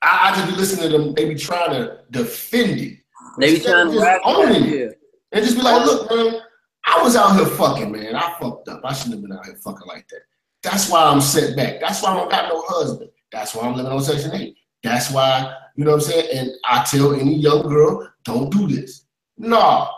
I, 0.02 0.30
I 0.30 0.36
just 0.36 0.50
be 0.50 0.56
listening 0.56 0.90
to 0.90 0.98
them, 0.98 1.14
they 1.14 1.28
be 1.28 1.34
trying 1.34 1.72
to 1.72 2.00
defend 2.10 2.80
it. 2.80 2.98
They 3.38 3.54
be 3.54 3.60
trying 3.60 3.90
to 3.92 4.20
owning 4.24 4.72
it. 4.72 4.99
And 5.32 5.44
just 5.44 5.56
be 5.56 5.62
like, 5.62 5.84
look, 5.84 6.10
man, 6.10 6.40
I 6.84 7.02
was 7.02 7.16
out 7.16 7.36
here 7.36 7.46
fucking, 7.46 7.92
man. 7.92 8.16
I 8.16 8.34
fucked 8.40 8.68
up. 8.68 8.80
I 8.84 8.92
shouldn't 8.92 9.14
have 9.14 9.22
been 9.22 9.32
out 9.32 9.44
here 9.44 9.56
fucking 9.56 9.86
like 9.86 10.08
that. 10.08 10.22
That's 10.62 10.90
why 10.90 11.04
I'm 11.04 11.20
set 11.20 11.56
back. 11.56 11.80
That's 11.80 12.02
why 12.02 12.10
I 12.10 12.16
don't 12.16 12.30
got 12.30 12.48
no 12.48 12.62
husband. 12.66 13.10
That's 13.32 13.54
why 13.54 13.66
I'm 13.66 13.76
living 13.76 13.92
on 13.92 14.02
Section 14.02 14.34
8. 14.34 14.56
That's 14.82 15.10
why, 15.10 15.54
you 15.76 15.84
know 15.84 15.92
what 15.92 15.96
I'm 15.98 16.10
saying? 16.10 16.28
And 16.36 16.50
I 16.64 16.84
tell 16.84 17.14
any 17.14 17.34
young 17.36 17.68
girl, 17.68 18.10
don't 18.24 18.50
do 18.50 18.66
this. 18.66 19.06
Nah. 19.38 19.88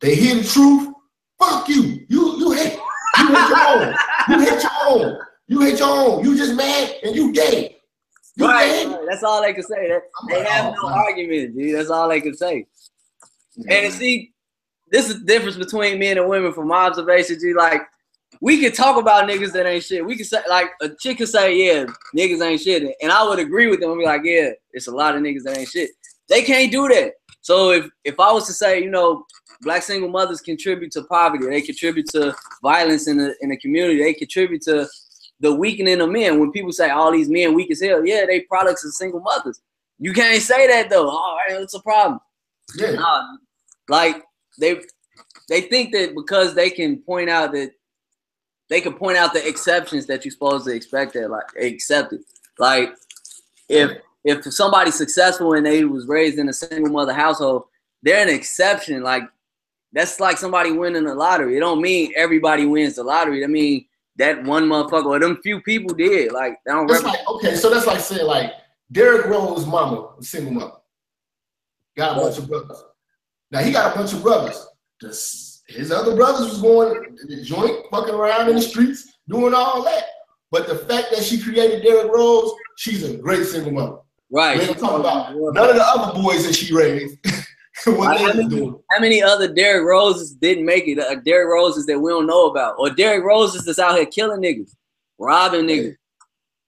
They 0.00 0.14
hear 0.14 0.36
the 0.36 0.44
truth, 0.44 0.92
fuck 1.38 1.68
you. 1.68 2.04
You 2.08 2.38
you 2.38 2.52
hate. 2.52 2.78
You 3.18 3.28
hate 3.28 3.48
your 3.48 3.68
own. 3.68 3.94
You 4.28 4.40
hate 4.40 4.62
your 4.62 4.70
own. 4.84 5.18
You 5.48 5.60
hate 5.60 5.78
your 5.78 5.88
own. 5.88 6.24
You 6.24 6.36
just 6.36 6.54
mad 6.54 6.94
and 7.02 7.16
you 7.16 7.32
gay. 7.32 7.76
Right, 8.38 8.86
right, 8.86 8.98
That's 9.08 9.22
all 9.22 9.40
they 9.40 9.54
can 9.54 9.62
say. 9.62 9.88
That, 9.88 10.02
they 10.28 10.44
have 10.44 10.74
oh, 10.78 10.88
no 10.88 10.94
argument, 10.94 11.56
dude. 11.56 11.74
That's 11.74 11.88
all 11.88 12.08
they 12.08 12.20
can 12.20 12.36
say. 12.36 12.66
Yeah. 13.54 13.74
And 13.74 13.92
see, 13.92 14.34
this 14.90 15.08
is 15.08 15.20
the 15.20 15.26
difference 15.26 15.56
between 15.56 15.98
men 15.98 16.18
and 16.18 16.28
women 16.28 16.52
from 16.52 16.68
my 16.68 16.86
observation, 16.86 17.38
G. 17.40 17.54
Like, 17.54 17.82
we 18.40 18.60
could 18.60 18.74
talk 18.74 19.00
about 19.00 19.28
niggas 19.28 19.52
that 19.52 19.66
ain't 19.66 19.84
shit. 19.84 20.04
We 20.04 20.16
can 20.16 20.24
say, 20.24 20.40
like, 20.48 20.70
a 20.82 20.90
chick 20.90 21.18
can 21.18 21.26
say, 21.26 21.56
yeah, 21.56 21.86
niggas 22.16 22.44
ain't 22.44 22.60
shit. 22.60 22.94
And 23.02 23.12
I 23.12 23.26
would 23.26 23.38
agree 23.38 23.68
with 23.68 23.80
them 23.80 23.90
and 23.90 24.00
be 24.00 24.04
like, 24.04 24.22
yeah, 24.24 24.50
it's 24.72 24.88
a 24.88 24.92
lot 24.92 25.16
of 25.16 25.22
niggas 25.22 25.42
that 25.44 25.58
ain't 25.58 25.68
shit. 25.68 25.90
They 26.28 26.42
can't 26.42 26.70
do 26.70 26.88
that. 26.88 27.12
So 27.40 27.70
if 27.70 27.88
if 28.04 28.18
I 28.18 28.32
was 28.32 28.46
to 28.48 28.52
say, 28.52 28.82
you 28.82 28.90
know, 28.90 29.24
black 29.62 29.82
single 29.82 30.08
mothers 30.08 30.40
contribute 30.40 30.90
to 30.92 31.04
poverty, 31.04 31.46
they 31.46 31.62
contribute 31.62 32.06
to 32.08 32.34
violence 32.60 33.06
in 33.06 33.18
the 33.18 33.36
in 33.40 33.50
the 33.50 33.56
community, 33.58 34.02
they 34.02 34.14
contribute 34.14 34.62
to 34.62 34.88
the 35.38 35.54
weakening 35.54 36.00
of 36.00 36.10
men. 36.10 36.40
When 36.40 36.50
people 36.50 36.72
say 36.72 36.90
all 36.90 37.12
these 37.12 37.28
men 37.28 37.54
weak 37.54 37.70
as 37.70 37.80
hell, 37.80 38.04
yeah, 38.04 38.26
they 38.26 38.40
products 38.40 38.84
of 38.84 38.92
single 38.94 39.20
mothers. 39.20 39.60
You 40.00 40.12
can't 40.12 40.42
say 40.42 40.66
that 40.66 40.90
though. 40.90 41.08
All 41.08 41.36
right, 41.36 41.60
it's 41.60 41.74
a 41.74 41.82
problem. 41.82 42.18
Yeah. 42.76 42.92
Nah, 42.92 43.36
like 43.88 44.24
they 44.58 44.80
they 45.48 45.62
think 45.62 45.92
that 45.92 46.14
because 46.14 46.54
they 46.54 46.70
can 46.70 46.98
point 46.98 47.30
out 47.30 47.52
that 47.52 47.72
they 48.68 48.80
can 48.80 48.94
point 48.94 49.16
out 49.16 49.32
the 49.32 49.46
exceptions 49.46 50.06
that 50.06 50.24
you're 50.24 50.32
supposed 50.32 50.66
to 50.66 50.74
expect 50.74 51.14
that 51.14 51.30
like 51.30 51.44
accept 51.60 52.12
it. 52.12 52.20
Like 52.58 52.94
if 53.68 53.98
if 54.24 54.44
somebody's 54.52 54.96
successful 54.96 55.54
and 55.54 55.64
they 55.64 55.84
was 55.84 56.06
raised 56.06 56.38
in 56.38 56.48
a 56.48 56.52
single 56.52 56.90
mother 56.90 57.12
household, 57.12 57.64
they're 58.02 58.26
an 58.26 58.34
exception. 58.34 59.02
Like 59.02 59.22
that's 59.92 60.18
like 60.18 60.38
somebody 60.38 60.72
winning 60.72 61.04
the 61.04 61.14
lottery. 61.14 61.56
It 61.56 61.60
don't 61.60 61.80
mean 61.80 62.12
everybody 62.16 62.66
wins 62.66 62.96
the 62.96 63.04
lottery. 63.04 63.44
I 63.44 63.46
mean 63.46 63.86
that 64.16 64.42
one 64.44 64.64
motherfucker 64.64 65.06
or 65.06 65.20
them 65.20 65.38
few 65.42 65.60
people 65.60 65.94
did. 65.94 66.32
Like 66.32 66.58
they 66.64 66.72
don't. 66.72 66.88
Like, 66.88 67.28
okay, 67.28 67.54
so 67.54 67.70
that's 67.70 67.86
like 67.86 68.00
saying 68.00 68.26
like 68.26 68.52
Derrick 68.90 69.26
Rose's 69.26 69.66
mama, 69.66 70.14
single 70.20 70.52
mother, 70.52 70.72
got 71.96 72.16
a 72.16 72.20
bunch 72.20 72.38
of 72.38 72.48
brothers. 72.48 72.82
Now 73.50 73.60
he 73.60 73.72
got 73.72 73.94
a 73.94 73.98
bunch 73.98 74.12
of 74.12 74.22
brothers. 74.22 74.66
his 75.00 75.92
other 75.92 76.16
brothers 76.16 76.48
was 76.48 76.62
going 76.62 77.16
the 77.28 77.42
joint, 77.42 77.86
fucking 77.90 78.14
around 78.14 78.48
in 78.48 78.56
the 78.56 78.62
streets, 78.62 79.18
doing 79.28 79.54
all 79.54 79.82
that. 79.84 80.04
But 80.50 80.66
the 80.66 80.76
fact 80.76 81.08
that 81.10 81.22
she 81.22 81.40
created 81.40 81.82
Derrick 81.82 82.12
Rose, 82.12 82.52
she's 82.76 83.02
a 83.02 83.16
great 83.16 83.44
single 83.46 83.72
mother. 83.72 83.98
Right. 84.30 84.58
We 84.58 84.64
ain't 84.64 84.78
talking 84.78 85.00
about 85.00 85.34
none 85.34 85.70
of 85.70 85.76
the 85.76 85.84
other 85.84 86.20
boys 86.20 86.46
that 86.46 86.54
she 86.54 86.74
raised. 86.74 87.18
what 87.84 88.18
how, 88.18 88.32
many, 88.32 88.72
how 88.90 89.00
many 89.00 89.22
other 89.22 89.52
Derrick 89.52 89.86
Roses 89.86 90.32
didn't 90.32 90.64
make 90.64 90.88
it? 90.88 90.98
Uh, 90.98 91.16
Derrick 91.16 91.48
Roses 91.48 91.86
that 91.86 91.98
we 91.98 92.10
don't 92.10 92.26
know 92.26 92.46
about, 92.46 92.76
or 92.78 92.90
Derrick 92.90 93.24
Roses 93.24 93.64
that's 93.64 93.78
out 93.78 93.96
here 93.96 94.06
killing 94.06 94.40
niggas, 94.40 94.74
robbing 95.18 95.66
niggas. 95.66 95.96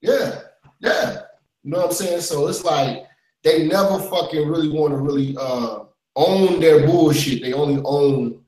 Yeah, 0.00 0.40
yeah. 0.80 1.22
You 1.64 1.72
know 1.72 1.78
what 1.78 1.86
I'm 1.86 1.92
saying? 1.92 2.20
So 2.20 2.46
it's 2.46 2.64
like 2.64 3.04
they 3.42 3.66
never 3.66 3.98
fucking 3.98 4.48
really 4.48 4.70
want 4.70 4.92
to 4.92 4.98
really 4.98 5.36
uh, 5.40 5.84
own 6.18 6.60
their 6.60 6.84
bullshit. 6.84 7.42
They 7.42 7.52
only 7.52 7.80
own 7.84 8.42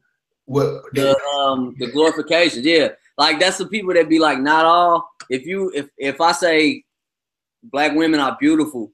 what 0.44 0.82
the 0.92 1.16
um 1.38 1.76
the 1.78 1.86
glorification. 1.86 2.62
Yeah, 2.64 2.88
like 3.16 3.38
that's 3.38 3.58
the 3.58 3.66
people 3.66 3.94
that 3.94 4.08
be 4.08 4.18
like, 4.18 4.40
not 4.40 4.66
all. 4.66 5.08
If 5.30 5.46
you 5.46 5.70
if 5.74 5.88
if 5.96 6.20
I 6.20 6.32
say 6.32 6.84
black 7.62 7.94
women 7.94 8.20
are 8.20 8.36
beautiful, 8.38 8.92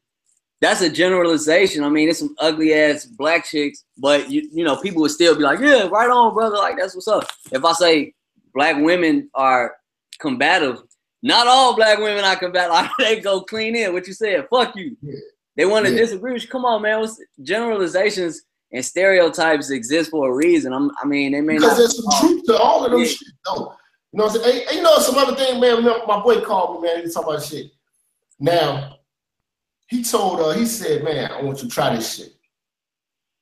that's 0.60 0.82
a 0.82 0.90
generalization. 0.90 1.82
I 1.82 1.88
mean, 1.88 2.08
it's 2.08 2.18
some 2.18 2.36
ugly 2.38 2.74
ass 2.74 3.06
black 3.06 3.46
chicks, 3.46 3.84
but 3.96 4.30
you 4.30 4.48
you 4.52 4.64
know 4.64 4.76
people 4.76 5.00
would 5.02 5.10
still 5.10 5.34
be 5.34 5.42
like, 5.42 5.60
yeah, 5.60 5.88
right 5.88 6.10
on, 6.10 6.34
brother. 6.34 6.56
Like 6.56 6.76
that's 6.78 6.94
what's 6.94 7.08
up. 7.08 7.26
If 7.50 7.64
I 7.64 7.72
say 7.72 8.14
black 8.54 8.76
women 8.76 9.30
are 9.34 9.76
combative, 10.20 10.82
not 11.22 11.46
all 11.46 11.74
black 11.74 11.98
women 11.98 12.24
are 12.24 12.36
combative. 12.36 12.70
Like 12.76 12.90
they 12.98 13.20
go 13.20 13.40
clean 13.40 13.74
in. 13.74 13.94
What 13.94 14.06
you 14.06 14.12
said? 14.12 14.46
Fuck 14.50 14.76
you. 14.76 14.94
Yeah. 15.00 15.14
They 15.56 15.64
want 15.64 15.86
to 15.86 15.92
yeah. 15.92 16.00
disagree 16.00 16.34
with 16.34 16.42
you. 16.42 16.50
Come 16.50 16.66
on, 16.66 16.82
man. 16.82 17.00
What's 17.00 17.18
generalizations 17.42 18.42
and 18.72 18.84
stereotypes 18.84 19.70
exist 19.70 20.10
for 20.10 20.30
a 20.30 20.34
reason. 20.34 20.72
I'm, 20.72 20.90
i 21.02 21.06
mean, 21.06 21.32
they 21.32 21.40
may 21.40 21.54
because 21.54 21.70
not. 21.70 21.78
there's 21.78 21.96
some 21.96 22.28
truth 22.28 22.44
to 22.46 22.58
all 22.58 22.84
of 22.84 22.90
them 22.92 23.00
yeah. 23.00 23.06
shit, 23.06 23.28
though. 23.44 23.74
You 24.12 24.18
know 24.18 24.24
what 24.24 24.36
I'm 24.36 24.42
saying? 24.42 24.66
Hey, 24.68 24.76
you 24.76 24.82
know 24.82 24.98
some 24.98 25.16
other 25.16 25.36
thing, 25.36 25.60
man. 25.60 25.84
My 26.06 26.20
boy 26.20 26.40
called 26.40 26.82
me, 26.82 26.88
man. 26.88 27.02
He's 27.02 27.14
talking 27.14 27.30
about 27.30 27.44
shit. 27.44 27.66
Now, 28.38 28.96
he 29.88 30.02
told 30.02 30.40
her, 30.40 30.58
he 30.58 30.66
said, 30.66 31.04
man, 31.04 31.30
I 31.30 31.42
want 31.42 31.62
you 31.62 31.68
to 31.68 31.74
try 31.74 31.94
this 31.94 32.16
shit. 32.16 32.32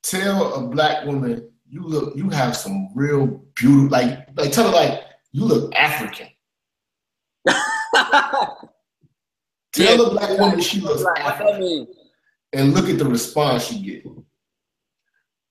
Tell 0.02 0.54
a 0.54 0.68
black 0.68 1.06
woman 1.06 1.50
you 1.66 1.82
look, 1.82 2.14
you 2.16 2.28
have 2.30 2.56
some 2.56 2.88
real 2.94 3.26
beauty, 3.56 3.88
like, 3.88 4.28
like 4.36 4.52
tell 4.52 4.66
her 4.66 4.74
like 4.74 5.00
you 5.32 5.44
look 5.44 5.74
African. 5.74 6.28
Tell 9.74 9.90
yeah, 9.90 9.96
the 9.96 10.10
black 10.10 10.38
woman 10.38 10.60
she 10.60 10.80
looks 10.80 11.04
African. 11.18 11.88
And 12.52 12.74
look 12.74 12.88
at 12.88 12.96
the 12.98 13.04
response 13.04 13.64
she 13.64 13.82
get. 13.82 14.06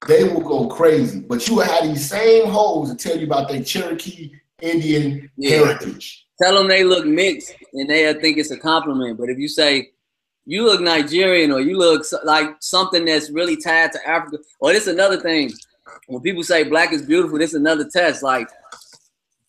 They 0.08 0.24
will 0.24 0.42
go 0.42 0.68
crazy. 0.68 1.22
But 1.22 1.48
you 1.48 1.56
will 1.56 1.64
have 1.64 1.84
these 1.84 2.10
same 2.10 2.48
hoes 2.48 2.90
to 2.90 2.96
tell 2.96 3.18
you 3.18 3.26
about 3.26 3.50
their 3.50 3.64
Cherokee 3.64 4.32
Indian 4.62 5.30
yeah. 5.38 5.58
heritage. 5.58 6.26
Tell 6.42 6.56
them 6.56 6.68
they 6.68 6.84
look 6.84 7.06
mixed 7.06 7.54
and 7.74 7.90
they 7.90 8.12
think 8.16 8.38
it's 8.38 8.52
a 8.52 8.58
compliment. 8.58 9.18
But 9.18 9.30
if 9.30 9.38
you 9.38 9.48
say, 9.48 9.92
you 10.46 10.66
look 10.66 10.82
Nigerian 10.82 11.52
or 11.52 11.62
you 11.62 11.78
look 11.78 12.06
like 12.24 12.56
something 12.60 13.06
that's 13.06 13.30
really 13.30 13.56
tied 13.56 13.92
to 13.94 14.08
Africa. 14.08 14.40
Or 14.60 14.74
this 14.74 14.88
another 14.88 15.20
thing. 15.20 15.52
When 16.08 16.22
people 16.22 16.44
say 16.44 16.64
black 16.64 16.92
is 16.92 17.02
beautiful, 17.02 17.38
this 17.38 17.52
is 17.52 17.60
another 17.60 17.88
test. 17.90 18.24
Like 18.24 18.48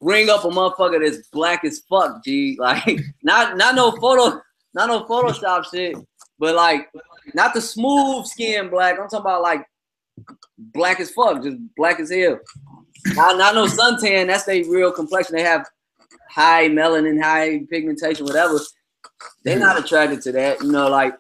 bring 0.01 0.29
up 0.29 0.45
a 0.45 0.49
motherfucker 0.49 1.05
that's 1.05 1.27
black 1.29 1.65
as 1.65 1.81
fuck, 1.89 2.23
G. 2.25 2.57
Like 2.61 3.01
not 3.23 3.57
not 3.57 3.75
no 3.75 3.93
photo, 3.93 4.41
not 4.75 4.89
no 4.89 5.05
Photoshop 5.05 5.65
shit, 5.71 5.97
but 6.39 6.55
like 6.55 6.91
not 7.35 7.55
the 7.55 7.61
smooth 7.61 8.27
skin 8.27 8.69
black. 8.69 8.95
I'm 9.01 9.09
talking 9.09 9.21
about 9.21 9.43
like 9.43 9.67
black 10.59 11.01
as 11.01 11.11
fuck, 11.11 11.43
just 11.43 11.57
black 11.77 12.01
as 12.01 12.11
hell. 12.11 12.39
Not, 13.15 13.37
not 13.37 13.55
no 13.55 13.67
suntan. 13.67 14.27
That's 14.27 14.45
their 14.45 14.65
real 14.65 14.93
complexion. 14.93 15.37
They 15.37 15.43
have 15.43 15.67
high 16.31 16.69
melanin, 16.69 17.23
high 17.23 17.61
pigmentation, 17.71 18.27
whatever 18.27 18.59
they're 19.45 19.59
not 19.59 19.79
attracted 19.79 20.23
to 20.23 20.33
that. 20.33 20.63
You 20.63 20.73
know, 20.73 20.89
like 20.89 21.15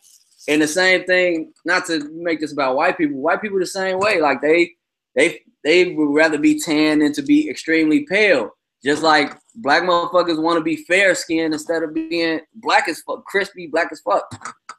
and 0.48 0.60
the 0.60 0.66
same 0.66 1.04
thing. 1.04 1.52
Not 1.64 1.86
to 1.86 2.08
make 2.12 2.40
this 2.40 2.52
about 2.52 2.76
white 2.76 2.98
people. 2.98 3.20
White 3.20 3.42
people 3.42 3.58
the 3.58 3.66
same 3.66 3.98
way. 3.98 4.20
Like 4.20 4.40
they 4.42 4.72
they 5.14 5.40
they 5.62 5.92
would 5.94 6.14
rather 6.14 6.38
be 6.38 6.60
tan 6.60 6.98
than 7.00 7.12
to 7.14 7.22
be 7.22 7.48
extremely 7.48 8.04
pale. 8.06 8.50
Just 8.84 9.02
like 9.02 9.36
black 9.56 9.82
motherfuckers 9.82 10.42
want 10.42 10.58
to 10.58 10.64
be 10.64 10.84
fair 10.84 11.14
skinned 11.14 11.54
instead 11.54 11.82
of 11.82 11.94
being 11.94 12.40
black 12.56 12.88
as 12.88 13.00
fuck, 13.00 13.24
crispy, 13.24 13.66
black 13.66 13.88
as 13.90 14.00
fuck. 14.00 14.26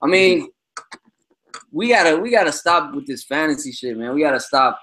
I 0.03 0.07
mean, 0.07 0.49
we 1.75 1.89
gotta 1.89 2.17
we 2.17 2.31
gotta 2.31 2.53
stop 2.53 2.95
with 2.95 3.05
this 3.05 3.25
fantasy 3.25 3.73
shit, 3.73 3.97
man. 3.97 4.15
We 4.15 4.21
gotta 4.21 4.39
stop 4.39 4.79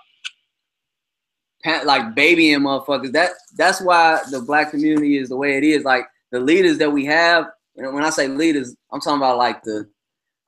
like 1.84 2.14
babying 2.14 2.60
motherfuckers. 2.60 3.12
That 3.12 3.30
that's 3.56 3.80
why 3.80 4.20
the 4.30 4.42
black 4.42 4.70
community 4.70 5.16
is 5.16 5.30
the 5.30 5.36
way 5.36 5.56
it 5.56 5.64
is. 5.64 5.84
Like 5.84 6.04
the 6.32 6.40
leaders 6.40 6.76
that 6.78 6.90
we 6.90 7.06
have 7.06 7.46
know, 7.76 7.92
when 7.92 8.04
I 8.04 8.10
say 8.10 8.28
leaders, 8.28 8.76
I'm 8.92 9.00
talking 9.00 9.16
about 9.16 9.38
like 9.38 9.62
the 9.62 9.88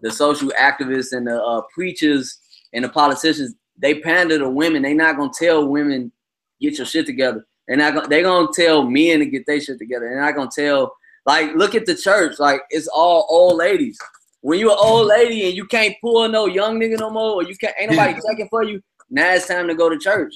the 0.01 0.11
social 0.11 0.51
activists 0.61 1.17
and 1.17 1.27
the 1.27 1.43
uh, 1.43 1.63
preachers 1.75 2.39
and 2.75 2.85
the 2.85 2.91
politicians. 2.91 3.55
They 3.79 4.01
pander 4.01 4.39
to 4.39 4.51
women. 4.51 4.83
They 4.83 4.93
not 4.93 5.17
gonna 5.17 5.33
tell 5.33 5.67
women 5.67 6.13
get 6.61 6.77
your 6.77 6.87
shit 6.87 7.07
together. 7.07 7.47
They're 7.67 7.79
not 7.79 7.95
gonna. 7.95 8.09
They 8.09 8.21
gonna 8.21 8.49
tell 8.53 8.85
men 8.85 9.21
to 9.21 9.27
get 9.27 9.47
their 9.47 9.63
shit 9.63 9.79
together. 9.79 10.11
They're 10.11 10.21
not 10.21 10.37
gonna 10.37 10.51
tell. 10.55 10.95
Like, 11.25 11.55
look 11.55 11.75
at 11.75 11.87
the 11.87 11.95
church. 11.95 12.39
Like, 12.39 12.61
it's 12.69 12.87
all 12.87 13.27
old 13.31 13.57
ladies. 13.57 13.99
When 14.45 14.59
you're 14.59 14.73
an 14.73 14.79
old 14.79 15.07
lady 15.07 15.47
and 15.47 15.57
you 15.57 15.65
can't 15.65 15.97
pull 16.03 16.29
no 16.29 16.45
young 16.45 16.79
nigga 16.79 17.01
no 17.01 17.09
more, 17.09 17.37
or 17.37 17.45
you 17.45 17.57
can't 17.57 17.75
ain't 17.81 17.93
nobody 17.93 18.13
checking 18.29 18.47
for 18.51 18.63
you, 18.63 18.79
now 19.09 19.33
it's 19.33 19.49
time 19.49 19.67
to 19.69 19.75
go 19.75 19.89
to 19.89 19.97
church. 19.99 20.35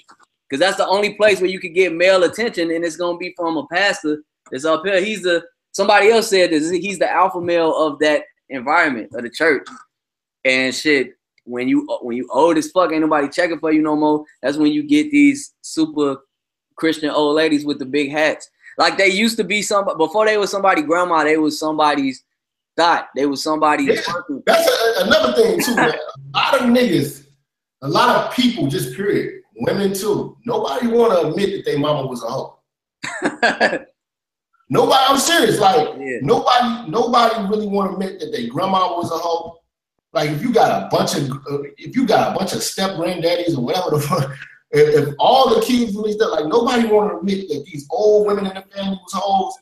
Cause 0.51 0.59
that's 0.59 0.79
the 0.79 0.87
only 0.87 1.13
place 1.13 1.43
where 1.43 1.51
you 1.51 1.61
can 1.61 1.75
get 1.75 1.93
male 1.93 2.25
attention, 2.25 2.71
and 2.71 2.87
it's 2.87 2.97
gonna 2.97 3.19
be 3.19 3.35
from 3.37 3.59
a 3.59 3.67
pastor 3.67 4.23
that's 4.51 4.65
up 4.65 4.83
here. 4.83 4.99
He's 5.03 5.25
the 5.25 5.45
somebody 5.73 6.09
else 6.09 6.31
said 6.31 6.53
this. 6.53 6.71
He's 6.71 6.99
the 6.99 7.13
alpha 7.13 7.39
male 7.39 7.77
of 7.77 7.99
that 7.99 8.23
environment 8.49 9.11
of 9.15 9.25
the 9.25 9.29
church. 9.29 9.69
And 10.43 10.75
shit, 10.75 11.11
when 11.45 11.69
you 11.69 11.87
when 12.01 12.17
you 12.17 12.27
old 12.33 12.57
as 12.57 12.71
fuck, 12.71 12.91
ain't 12.91 13.03
nobody 13.03 13.29
checking 13.29 13.59
for 13.59 13.73
you 13.73 13.83
no 13.83 13.95
more. 13.95 14.25
That's 14.41 14.57
when 14.57 14.73
you 14.73 14.85
get 14.85 15.11
these 15.11 15.53
super 15.61 16.17
Christian 16.77 17.11
old 17.11 17.37
ladies 17.37 17.67
with 17.67 17.79
the 17.79 17.85
big 17.85 18.11
hats. 18.11 18.49
Like 18.79 18.97
they 18.97 19.09
used 19.09 19.37
to 19.37 19.45
be 19.45 19.61
some 19.61 19.87
before 19.99 20.25
they 20.25 20.39
was 20.39 20.51
somebody 20.51 20.81
grandma, 20.81 21.25
they 21.25 21.37
was 21.37 21.59
somebody's 21.59 22.25
thought. 22.79 23.09
They 23.15 23.27
was 23.27 23.43
somebody. 23.43 23.85
yeah, 23.85 24.01
That's 24.47 24.69
a, 24.69 25.05
another 25.05 25.35
thing 25.35 25.61
too. 25.61 25.75
A 25.75 25.99
lot 26.35 26.55
of 26.55 26.63
niggas, 26.63 27.27
a 27.83 27.89
lot 27.89 28.17
of 28.17 28.33
people, 28.33 28.69
just 28.69 28.97
period, 28.97 29.43
women 29.57 29.93
too. 29.93 30.37
Nobody 30.47 30.87
want 30.87 31.13
to 31.13 31.29
admit 31.29 31.51
that 31.51 31.65
their 31.71 31.79
mama 31.79 32.07
was 32.07 32.23
a 32.23 32.29
hoe. 32.29 32.59
Nobody, 34.71 35.05
I'm 35.09 35.19
serious. 35.19 35.59
Like 35.59 35.97
yeah. 35.99 36.19
nobody, 36.23 36.91
nobody 36.91 37.49
really 37.49 37.67
want 37.67 37.91
to 37.91 37.95
admit 37.95 38.21
that 38.21 38.33
their 38.33 38.49
grandma 38.49 38.95
was 38.97 39.11
a 39.11 39.17
hoe. 39.17 39.59
Like 40.13 40.31
if 40.31 40.43
you 40.43 40.53
got 40.53 40.85
a 40.85 40.89
bunch 40.95 41.17
of, 41.17 41.31
uh, 41.31 41.63
if 41.79 41.97
you 41.97 42.07
got 42.07 42.35
a 42.35 42.39
bunch 42.39 42.53
of 42.53 42.63
step 42.63 42.93
granddaddies 42.93 43.57
or 43.57 43.63
whatever 43.63 43.91
the 43.91 44.01
fuck, 44.01 44.31
if, 44.71 45.09
if 45.09 45.15
all 45.19 45.55
the 45.55 45.65
kids 45.65 45.95
really 45.95 46.13
stuff, 46.13 46.33
like 46.33 46.47
nobody 46.47 46.87
want 46.87 47.11
to 47.11 47.19
admit 47.19 47.49
that 47.49 47.65
these 47.65 47.87
old 47.91 48.27
women 48.27 48.47
in 48.47 48.55
the 48.55 48.65
family 48.75 48.99
was 49.03 49.13
hoes, 49.15 49.55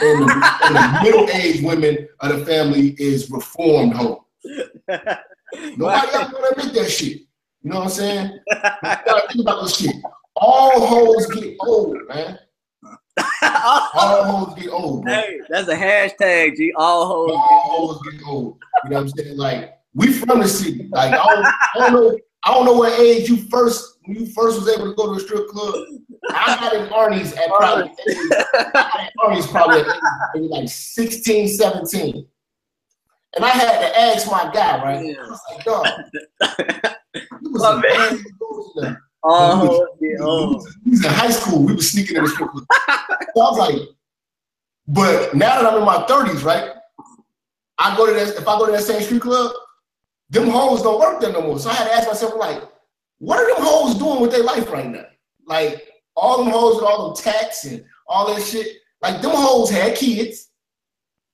and 0.00 0.28
the, 0.28 0.58
and 0.64 0.76
the 0.76 1.00
middle-aged 1.02 1.64
women 1.64 2.08
of 2.20 2.38
the 2.38 2.46
family 2.46 2.94
is 2.98 3.30
reformed 3.30 3.94
hoes. 3.94 4.18
Nobody 5.76 6.14
else 6.14 6.32
want 6.32 6.54
to 6.54 6.60
admit 6.60 6.74
that 6.74 6.90
shit. 6.90 7.18
You 7.62 7.70
know 7.70 7.76
what 7.76 7.84
I'm 7.84 7.90
saying? 7.90 8.40
You 8.50 8.60
gotta 8.82 9.28
think 9.28 9.40
about 9.42 9.62
this 9.62 9.76
shit. 9.76 9.94
All 10.34 10.86
hoes 10.86 11.26
get 11.26 11.56
old, 11.60 11.96
man 12.08 12.38
all 13.42 14.24
hoes 14.24 14.58
get 14.58 14.70
old, 14.70 15.04
bro. 15.04 15.12
Hey, 15.12 15.40
that's 15.48 15.68
a 15.68 15.76
hashtag, 15.76 16.56
G. 16.56 16.72
All 16.76 17.06
hoes. 17.06 17.30
All 17.32 17.94
hoes 17.94 18.02
get 18.10 18.22
old. 18.26 18.58
You 18.84 18.90
know 18.90 18.96
what 18.96 19.02
I'm 19.02 19.08
saying? 19.10 19.36
Like 19.36 19.78
we 19.94 20.12
from 20.12 20.40
the 20.40 20.48
city. 20.48 20.88
Like 20.90 21.12
I 21.12 21.16
don't, 21.16 21.46
I 21.46 21.70
don't 21.78 21.92
know. 21.92 22.18
I 22.44 22.54
don't 22.54 22.66
know 22.66 22.72
what 22.72 22.98
age 22.98 23.28
you 23.28 23.36
first 23.48 23.91
when 24.04 24.16
you 24.18 24.26
first 24.26 24.60
was 24.60 24.68
able 24.68 24.90
to 24.90 24.94
go 24.94 25.12
to 25.12 25.18
a 25.18 25.20
strip 25.20 25.48
club. 25.48 25.74
I 26.30 26.56
got 26.56 26.74
in 26.74 26.88
Arnie's 26.88 27.32
at 27.34 27.48
probably 27.48 27.90
Arnie's 29.20 29.46
probably 29.46 29.80
at 29.80 29.86
maybe 30.34 30.48
like 30.48 30.68
16, 30.68 31.48
17. 31.48 32.26
And 33.34 33.44
I 33.44 33.48
had 33.48 33.80
to 33.80 33.98
ask 33.98 34.30
my 34.30 34.50
guy, 34.52 34.82
right? 34.82 35.06
Yeah. 35.06 35.14
I 35.18 35.28
was 35.28 35.40
like, 35.50 35.64
dog, 35.64 35.86
oh, 36.42 36.54
oh. 36.58 37.36
you 37.40 37.50
was 37.50 37.62
a 37.62 37.80
man 37.80 38.24
Oh, 39.24 39.86
we, 40.00 40.16
was, 40.16 40.76
we 40.84 40.90
was 40.90 41.04
in 41.04 41.10
high 41.12 41.30
school. 41.30 41.64
We 41.64 41.74
were 41.74 41.80
sneaking 41.80 42.16
in 42.16 42.24
the 42.24 42.28
strip 42.28 42.50
club. 42.50 42.66
so 42.68 43.40
I 43.40 43.50
was 43.50 43.58
like, 43.58 43.88
but 44.88 45.34
now 45.34 45.62
that 45.62 45.72
I'm 45.72 45.78
in 45.78 45.84
my 45.84 46.04
30s, 46.06 46.42
right? 46.42 46.72
I 47.78 47.96
go 47.96 48.06
to 48.06 48.12
that, 48.12 48.36
if 48.36 48.48
I 48.48 48.58
go 48.58 48.66
to 48.66 48.72
that 48.72 48.82
same 48.82 49.00
street 49.00 49.22
club, 49.22 49.52
them 50.30 50.48
hoes 50.48 50.82
don't 50.82 50.98
work 50.98 51.20
there 51.20 51.32
no 51.32 51.42
more. 51.42 51.58
So 51.58 51.70
I 51.70 51.74
had 51.74 51.84
to 51.84 51.92
ask 51.94 52.08
myself, 52.08 52.34
like, 52.36 52.62
what 53.22 53.38
are 53.38 53.54
them 53.54 53.64
hoes 53.64 53.94
doing 53.94 54.20
with 54.20 54.32
their 54.32 54.42
life 54.42 54.68
right 54.68 54.90
now? 54.90 55.04
Like, 55.46 55.88
all 56.16 56.38
them 56.38 56.52
hoes 56.52 56.74
with 56.74 56.84
all 56.84 57.06
them 57.14 57.22
tats 57.22 57.64
and 57.64 57.84
all 58.08 58.34
that 58.34 58.42
shit. 58.42 58.78
Like, 59.00 59.22
them 59.22 59.30
hoes 59.30 59.70
had 59.70 59.94
kids. 59.94 60.50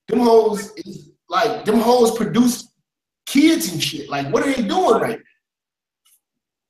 Them 0.06 0.20
hoes 0.20 0.70
is 0.77 1.12
like, 1.31 1.65
them 1.65 1.81
hoes 1.81 2.15
produce 2.15 2.70
kids 3.24 3.73
and 3.73 3.82
shit. 3.82 4.10
Like, 4.10 4.31
what 4.31 4.43
are 4.43 4.52
they 4.52 4.69
doing 4.69 5.01
right 5.01 5.19
Now? 5.19 5.24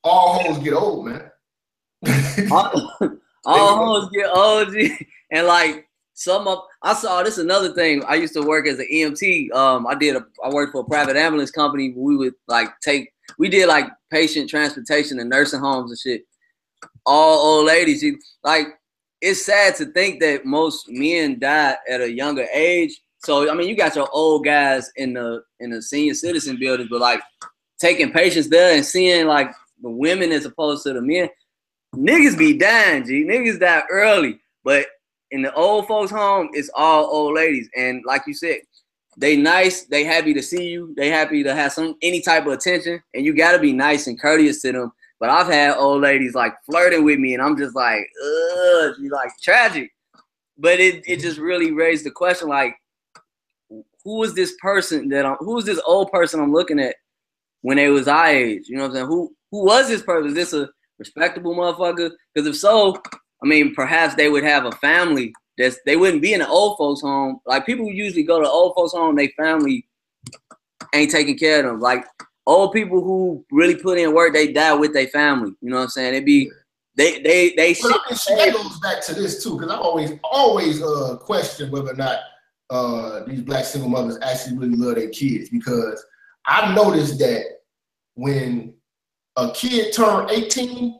all 0.05 0.41
hoes 0.41 0.63
get 0.63 0.73
old, 0.73 1.07
man. 1.07 1.29
all, 2.51 2.93
all 3.43 3.85
hoes 3.85 4.09
get 4.13 4.29
old, 4.33 4.73
and 5.31 5.47
like 5.47 5.85
some 6.13 6.47
of 6.47 6.59
I 6.81 6.93
saw 6.93 7.23
this 7.23 7.39
another 7.39 7.73
thing. 7.73 8.05
I 8.07 8.15
used 8.15 8.33
to 8.35 8.41
work 8.41 8.67
as 8.67 8.79
an 8.79 8.87
EMT. 8.89 9.51
Um, 9.53 9.85
I 9.85 9.95
did 9.95 10.15
a 10.15 10.25
I 10.41 10.49
worked 10.49 10.71
for 10.71 10.81
a 10.81 10.85
private 10.85 11.17
ambulance 11.17 11.51
company. 11.51 11.93
We 11.93 12.15
would 12.15 12.35
like 12.47 12.69
take 12.81 13.11
we 13.37 13.49
did 13.49 13.67
like 13.67 13.89
patient 14.11 14.49
transportation 14.49 15.19
and 15.19 15.29
nursing 15.29 15.59
homes 15.59 15.91
and 15.91 15.99
shit. 15.99 16.23
All 17.05 17.57
old 17.57 17.67
ladies. 17.67 18.01
You, 18.01 18.17
like 18.43 18.67
it's 19.21 19.45
sad 19.45 19.75
to 19.75 19.85
think 19.87 20.19
that 20.21 20.45
most 20.45 20.87
men 20.89 21.39
die 21.39 21.75
at 21.89 22.01
a 22.01 22.11
younger 22.11 22.47
age. 22.53 22.99
So 23.19 23.49
I 23.49 23.53
mean, 23.53 23.67
you 23.67 23.75
got 23.75 23.95
your 23.95 24.09
old 24.13 24.45
guys 24.45 24.91
in 24.95 25.13
the 25.13 25.43
in 25.59 25.71
the 25.71 25.81
senior 25.81 26.13
citizen 26.13 26.57
buildings, 26.57 26.89
but 26.89 27.01
like 27.01 27.21
taking 27.79 28.11
patients 28.11 28.49
there 28.49 28.75
and 28.75 28.85
seeing 28.85 29.27
like 29.27 29.51
the 29.81 29.89
women 29.89 30.31
as 30.31 30.45
opposed 30.45 30.83
to 30.83 30.93
the 30.93 31.01
men, 31.01 31.29
niggas 31.95 32.37
be 32.37 32.57
dying. 32.57 33.05
G 33.05 33.25
niggas 33.25 33.59
die 33.59 33.83
early, 33.89 34.39
but 34.63 34.87
in 35.31 35.41
the 35.41 35.53
old 35.53 35.87
folks' 35.87 36.11
home, 36.11 36.49
it's 36.53 36.71
all 36.73 37.05
old 37.05 37.35
ladies, 37.35 37.69
and 37.75 38.03
like 38.05 38.23
you 38.25 38.33
said, 38.33 38.59
they 39.19 39.35
nice, 39.35 39.83
they 39.83 40.05
happy 40.05 40.33
to 40.33 40.41
see 40.41 40.69
you, 40.69 40.93
they 40.95 41.09
happy 41.09 41.43
to 41.43 41.53
have 41.53 41.73
some 41.73 41.95
any 42.01 42.21
type 42.21 42.45
of 42.45 42.53
attention, 42.53 43.01
and 43.13 43.25
you 43.25 43.33
got 43.33 43.51
to 43.51 43.59
be 43.59 43.73
nice 43.73 44.07
and 44.07 44.19
courteous 44.19 44.61
to 44.61 44.71
them. 44.71 44.91
But 45.19 45.29
I've 45.29 45.47
had 45.47 45.75
old 45.75 46.01
ladies 46.01 46.33
like 46.33 46.53
flirting 46.65 47.03
with 47.03 47.19
me, 47.19 47.33
and 47.33 47.43
I'm 47.43 47.57
just 47.57 47.75
like, 47.75 48.07
ugh, 48.23 48.95
you 48.99 49.09
like 49.11 49.31
tragic. 49.41 49.91
But 50.57 50.79
it 50.79 50.95
it 50.95 51.03
mm-hmm. 51.03 51.21
just 51.21 51.37
really 51.37 51.71
raised 51.71 52.05
the 52.05 52.11
question, 52.11 52.47
like, 52.47 52.75
who 54.05 54.23
is 54.23 54.33
this 54.33 54.55
person 54.61 55.09
that 55.09 55.25
I'm? 55.25 55.35
Who 55.39 55.57
is 55.57 55.65
this 55.65 55.81
old 55.85 56.11
person 56.11 56.39
I'm 56.39 56.53
looking 56.53 56.79
at 56.79 56.95
when 57.61 57.75
they 57.75 57.89
was 57.89 58.07
our 58.07 58.27
age? 58.27 58.69
You 58.69 58.77
know 58.77 58.83
what 58.83 58.91
I'm 58.91 58.95
saying? 58.95 59.07
Who 59.07 59.35
who 59.51 59.65
was 59.65 59.89
this 59.89 60.01
person? 60.01 60.29
Is 60.29 60.35
this 60.35 60.53
a 60.53 60.69
respectable 60.97 61.53
motherfucker? 61.53 62.11
Because 62.33 62.47
if 62.47 62.55
so, 62.55 62.95
I 63.43 63.47
mean, 63.47 63.75
perhaps 63.75 64.15
they 64.15 64.29
would 64.29 64.45
have 64.45 64.63
a 64.63 64.71
family 64.73 65.33
that's 65.59 65.77
they 65.85 65.97
wouldn't 65.97 66.21
be 66.21 66.33
in 66.33 66.41
an 66.41 66.47
old 66.47 66.77
folks 66.77 67.01
home. 67.01 67.41
Like 67.45 67.65
people 67.65 67.85
who 67.85 67.91
usually 67.91 68.23
go 68.23 68.41
to 68.41 68.49
old 68.49 68.73
folks 68.75 68.93
home, 68.93 69.15
they 69.15 69.27
family 69.37 69.85
ain't 70.95 71.11
taking 71.11 71.37
care 71.37 71.59
of 71.59 71.65
them. 71.65 71.79
Like 71.81 72.05
old 72.47 72.71
people 72.71 73.03
who 73.03 73.45
really 73.51 73.75
put 73.75 73.99
in 73.99 74.15
work, 74.15 74.33
they 74.33 74.53
die 74.53 74.73
with 74.73 74.93
their 74.93 75.07
family. 75.07 75.51
You 75.61 75.69
know 75.69 75.75
what 75.75 75.83
I'm 75.83 75.89
saying? 75.89 76.13
They 76.13 76.21
be 76.21 76.49
they 76.95 77.21
they 77.21 77.53
they. 77.55 77.73
But 77.73 77.91
I 77.93 78.09
mean, 78.09 78.37
that 78.37 78.53
goes 78.53 78.79
back 78.79 79.03
to 79.05 79.13
this 79.13 79.43
too, 79.43 79.57
because 79.57 79.69
I 79.69 79.77
always 79.77 80.11
always 80.23 80.81
uh 80.81 81.17
question 81.17 81.69
whether 81.71 81.91
or 81.91 81.95
not 81.95 82.19
uh 82.69 83.25
these 83.25 83.41
black 83.41 83.65
single 83.65 83.89
mothers 83.89 84.17
actually 84.21 84.57
really 84.57 84.77
love 84.77 84.95
their 84.95 85.09
kids 85.09 85.49
because 85.49 86.03
I 86.45 86.73
noticed 86.73 87.19
that 87.19 87.43
when 88.15 88.73
a 89.35 89.51
kid 89.51 89.93
turned 89.93 90.31
18, 90.31 90.99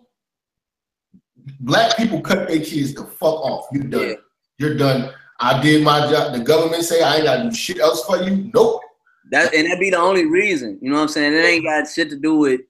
black 1.61 1.95
people 1.95 2.19
cut 2.19 2.47
their 2.47 2.59
kids 2.59 2.93
the 2.93 3.05
fuck 3.05 3.35
off. 3.35 3.67
You're 3.71 3.83
done. 3.83 4.09
Yeah. 4.09 4.13
You're 4.59 4.75
done. 4.75 5.11
I 5.39 5.61
did 5.61 5.83
my 5.83 6.11
job. 6.11 6.33
The 6.33 6.39
government 6.41 6.83
say 6.83 7.01
I 7.01 7.15
ain't 7.15 7.23
gotta 7.23 7.49
do 7.49 7.55
shit 7.55 7.79
else 7.79 8.03
for 8.03 8.21
you. 8.21 8.51
Nope. 8.53 8.81
That 9.31 9.53
and 9.53 9.71
that 9.71 9.79
be 9.79 9.89
the 9.89 9.97
only 9.97 10.25
reason. 10.25 10.77
You 10.81 10.89
know 10.89 10.97
what 10.97 11.03
I'm 11.03 11.07
saying? 11.07 11.33
It 11.33 11.45
ain't 11.45 11.63
got 11.63 11.87
shit 11.87 12.09
to 12.09 12.17
do 12.17 12.35
with 12.35 12.61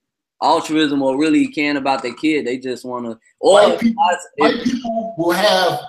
altruism 0.42 1.02
or 1.02 1.18
really 1.18 1.48
caring 1.48 1.78
about 1.78 2.04
their 2.04 2.14
kid. 2.14 2.46
They 2.46 2.60
just 2.60 2.86
wanna 2.86 3.20
or 3.40 3.54
white 3.54 3.80
people, 3.80 4.04
white 4.38 4.64
people 4.64 5.16
will 5.18 5.32
have 5.32 5.80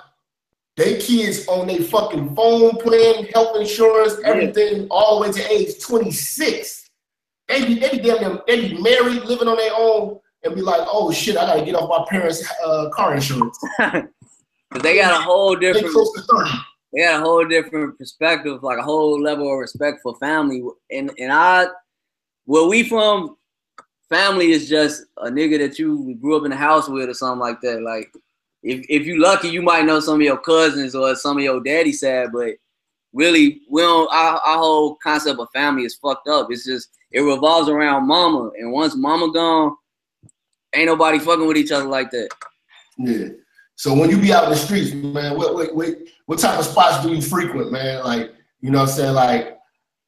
their 0.75 0.99
kids 0.99 1.47
on 1.47 1.67
their 1.67 1.81
fucking 1.81 2.35
phone 2.35 2.77
plan, 2.77 3.25
health 3.25 3.57
insurance, 3.57 4.15
everything, 4.23 4.81
yeah. 4.81 4.87
all 4.89 5.19
the 5.19 5.27
way 5.27 5.33
to 5.33 5.51
age 5.51 5.79
26. 5.79 6.89
They 7.47 7.65
be 7.65 7.75
they 7.75 7.89
be 7.91 7.99
damn 7.99 8.21
them, 8.21 8.39
they 8.47 8.69
be 8.69 8.81
married, 8.81 9.23
living 9.25 9.47
on 9.47 9.57
their 9.57 9.73
own, 9.75 10.19
and 10.43 10.55
be 10.55 10.61
like, 10.61 10.81
oh 10.89 11.11
shit, 11.11 11.37
I 11.37 11.45
gotta 11.45 11.63
get 11.63 11.75
off 11.75 11.89
my 11.89 12.05
parents' 12.09 12.49
uh, 12.65 12.89
car 12.89 13.13
insurance. 13.13 13.59
They 14.79 14.95
got 14.95 15.19
a 15.19 15.23
whole 15.23 15.55
different. 15.55 15.95
They 16.93 17.03
got 17.03 17.21
a 17.21 17.23
whole 17.23 17.45
different 17.45 17.97
perspective, 17.97 18.63
like 18.63 18.77
a 18.77 18.83
whole 18.83 19.21
level 19.21 19.51
of 19.51 19.59
respect 19.59 20.01
for 20.01 20.15
family. 20.17 20.63
And 20.91 21.11
and 21.17 21.31
I, 21.31 21.67
where 22.45 22.67
we 22.67 22.83
from, 22.83 23.37
family 24.09 24.51
is 24.51 24.69
just 24.69 25.05
a 25.17 25.29
nigga 25.29 25.57
that 25.59 25.79
you 25.79 26.15
grew 26.21 26.37
up 26.37 26.45
in 26.45 26.51
the 26.51 26.57
house 26.57 26.89
with 26.89 27.09
or 27.09 27.13
something 27.13 27.39
like 27.39 27.61
that. 27.61 27.81
Like 27.81 28.13
if 28.63 28.85
if 28.89 29.05
you 29.05 29.19
lucky, 29.19 29.49
you 29.49 29.61
might 29.61 29.85
know 29.85 29.99
some 29.99 30.15
of 30.15 30.21
your 30.21 30.37
cousins 30.37 30.95
or 30.95 31.15
some 31.15 31.37
of 31.37 31.43
your 31.43 31.61
daddy 31.61 31.93
side, 31.93 32.29
but 32.33 32.55
really, 33.13 33.61
we 33.69 33.81
don't. 33.81 34.11
Our, 34.13 34.37
our 34.37 34.57
whole 34.57 34.95
concept 34.95 35.39
of 35.39 35.49
family 35.53 35.83
is 35.83 35.95
fucked 35.95 36.27
up. 36.27 36.47
It's 36.49 36.65
just 36.65 36.89
it 37.11 37.21
revolves 37.21 37.69
around 37.69 38.07
mama, 38.07 38.51
and 38.57 38.71
once 38.71 38.95
mama 38.95 39.31
gone, 39.33 39.75
ain't 40.73 40.87
nobody 40.87 41.19
fucking 41.19 41.47
with 41.47 41.57
each 41.57 41.71
other 41.71 41.87
like 41.87 42.11
that. 42.11 42.29
Yeah. 42.97 43.29
So 43.81 43.95
when 43.95 44.11
you 44.11 44.21
be 44.21 44.31
out 44.31 44.43
in 44.43 44.51
the 44.51 44.55
streets, 44.55 44.93
man, 44.93 45.35
what 45.35 45.55
what 45.55 45.73
what, 45.73 45.89
what 46.27 46.37
type 46.37 46.59
of 46.59 46.65
spots 46.65 47.03
do 47.03 47.15
you 47.15 47.19
frequent, 47.19 47.71
man? 47.71 48.03
Like, 48.03 48.31
you 48.59 48.69
know 48.69 48.77
what 48.77 48.89
I'm 48.89 48.95
saying? 48.95 49.15
Like 49.15 49.57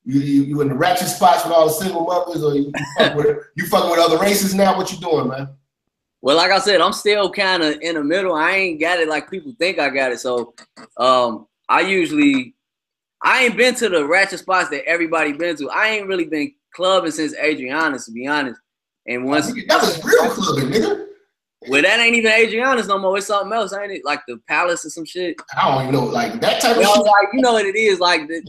you, 0.06 0.20
you, 0.20 0.44
you 0.44 0.62
in 0.62 0.68
the 0.68 0.76
ratchet 0.76 1.08
spots 1.08 1.44
with 1.44 1.54
all 1.54 1.66
the 1.66 1.74
single 1.74 2.06
mothers 2.06 2.44
or 2.44 2.54
you, 2.54 2.66
you 2.66 2.86
fuck 3.00 3.16
with 3.16 3.38
you 3.56 3.66
fucking 3.66 3.90
with 3.90 3.98
other 3.98 4.20
races 4.20 4.54
now? 4.54 4.78
What 4.78 4.92
you 4.92 5.00
doing, 5.00 5.28
man? 5.28 5.50
Well, 6.22 6.38
like 6.38 6.52
I 6.52 6.60
said, 6.60 6.82
I'm 6.82 6.94
still 6.94 7.32
kind 7.32 7.64
of 7.64 7.82
in 7.82 7.96
the 7.96 8.04
middle. 8.04 8.36
I 8.36 8.52
ain't 8.52 8.80
got 8.80 9.00
it 9.00 9.08
like 9.08 9.32
people 9.32 9.56
think 9.58 9.80
I 9.80 9.90
got 9.90 10.12
it. 10.12 10.20
So 10.20 10.54
um 10.98 11.48
I 11.68 11.82
usually 11.82 12.54
I 13.24 13.46
ain't 13.46 13.58
been 13.58 13.74
to 13.74 13.90
the 13.90 14.06
ratchet 14.06 14.38
spots 14.38 14.70
that 14.70 14.86
everybody 14.86 15.34
been 15.34 15.56
to. 15.56 15.72
I 15.72 15.88
ain't 15.88 16.08
really 16.08 16.26
been 16.26 16.54
clubbing 16.76 17.10
since 17.10 17.36
Adriana's, 17.38 18.06
to 18.06 18.12
be 18.12 18.28
honest. 18.28 18.62
And 19.08 19.26
once 19.26 19.48
that 19.48 19.82
was 19.82 20.06
real 20.06 20.30
clubbing, 20.30 20.70
nigga. 20.70 21.08
Well, 21.68 21.82
that 21.82 22.00
ain't 22.00 22.16
even 22.16 22.32
Adriana's 22.32 22.88
no 22.88 22.98
more. 22.98 23.18
It's 23.18 23.28
something 23.28 23.54
else, 23.54 23.74
ain't 23.74 23.92
it? 23.92 24.06
Like 24.06 24.22
the 24.28 24.38
Palace 24.48 24.86
or 24.86 24.90
some 24.90 25.06
shit. 25.06 25.36
I 25.56 25.70
don't 25.70 25.84
even 25.84 25.96
know, 25.96 26.06
like 26.06 26.40
that 26.42 26.62
type 26.62 26.78
of 26.78 26.84
shit. 26.84 26.98
Like, 26.98 27.28
you 27.34 27.42
know 27.42 27.54
what 27.54 27.66
it 27.66 27.76
is? 27.76 28.00
Like 28.00 28.28
the, 28.28 28.44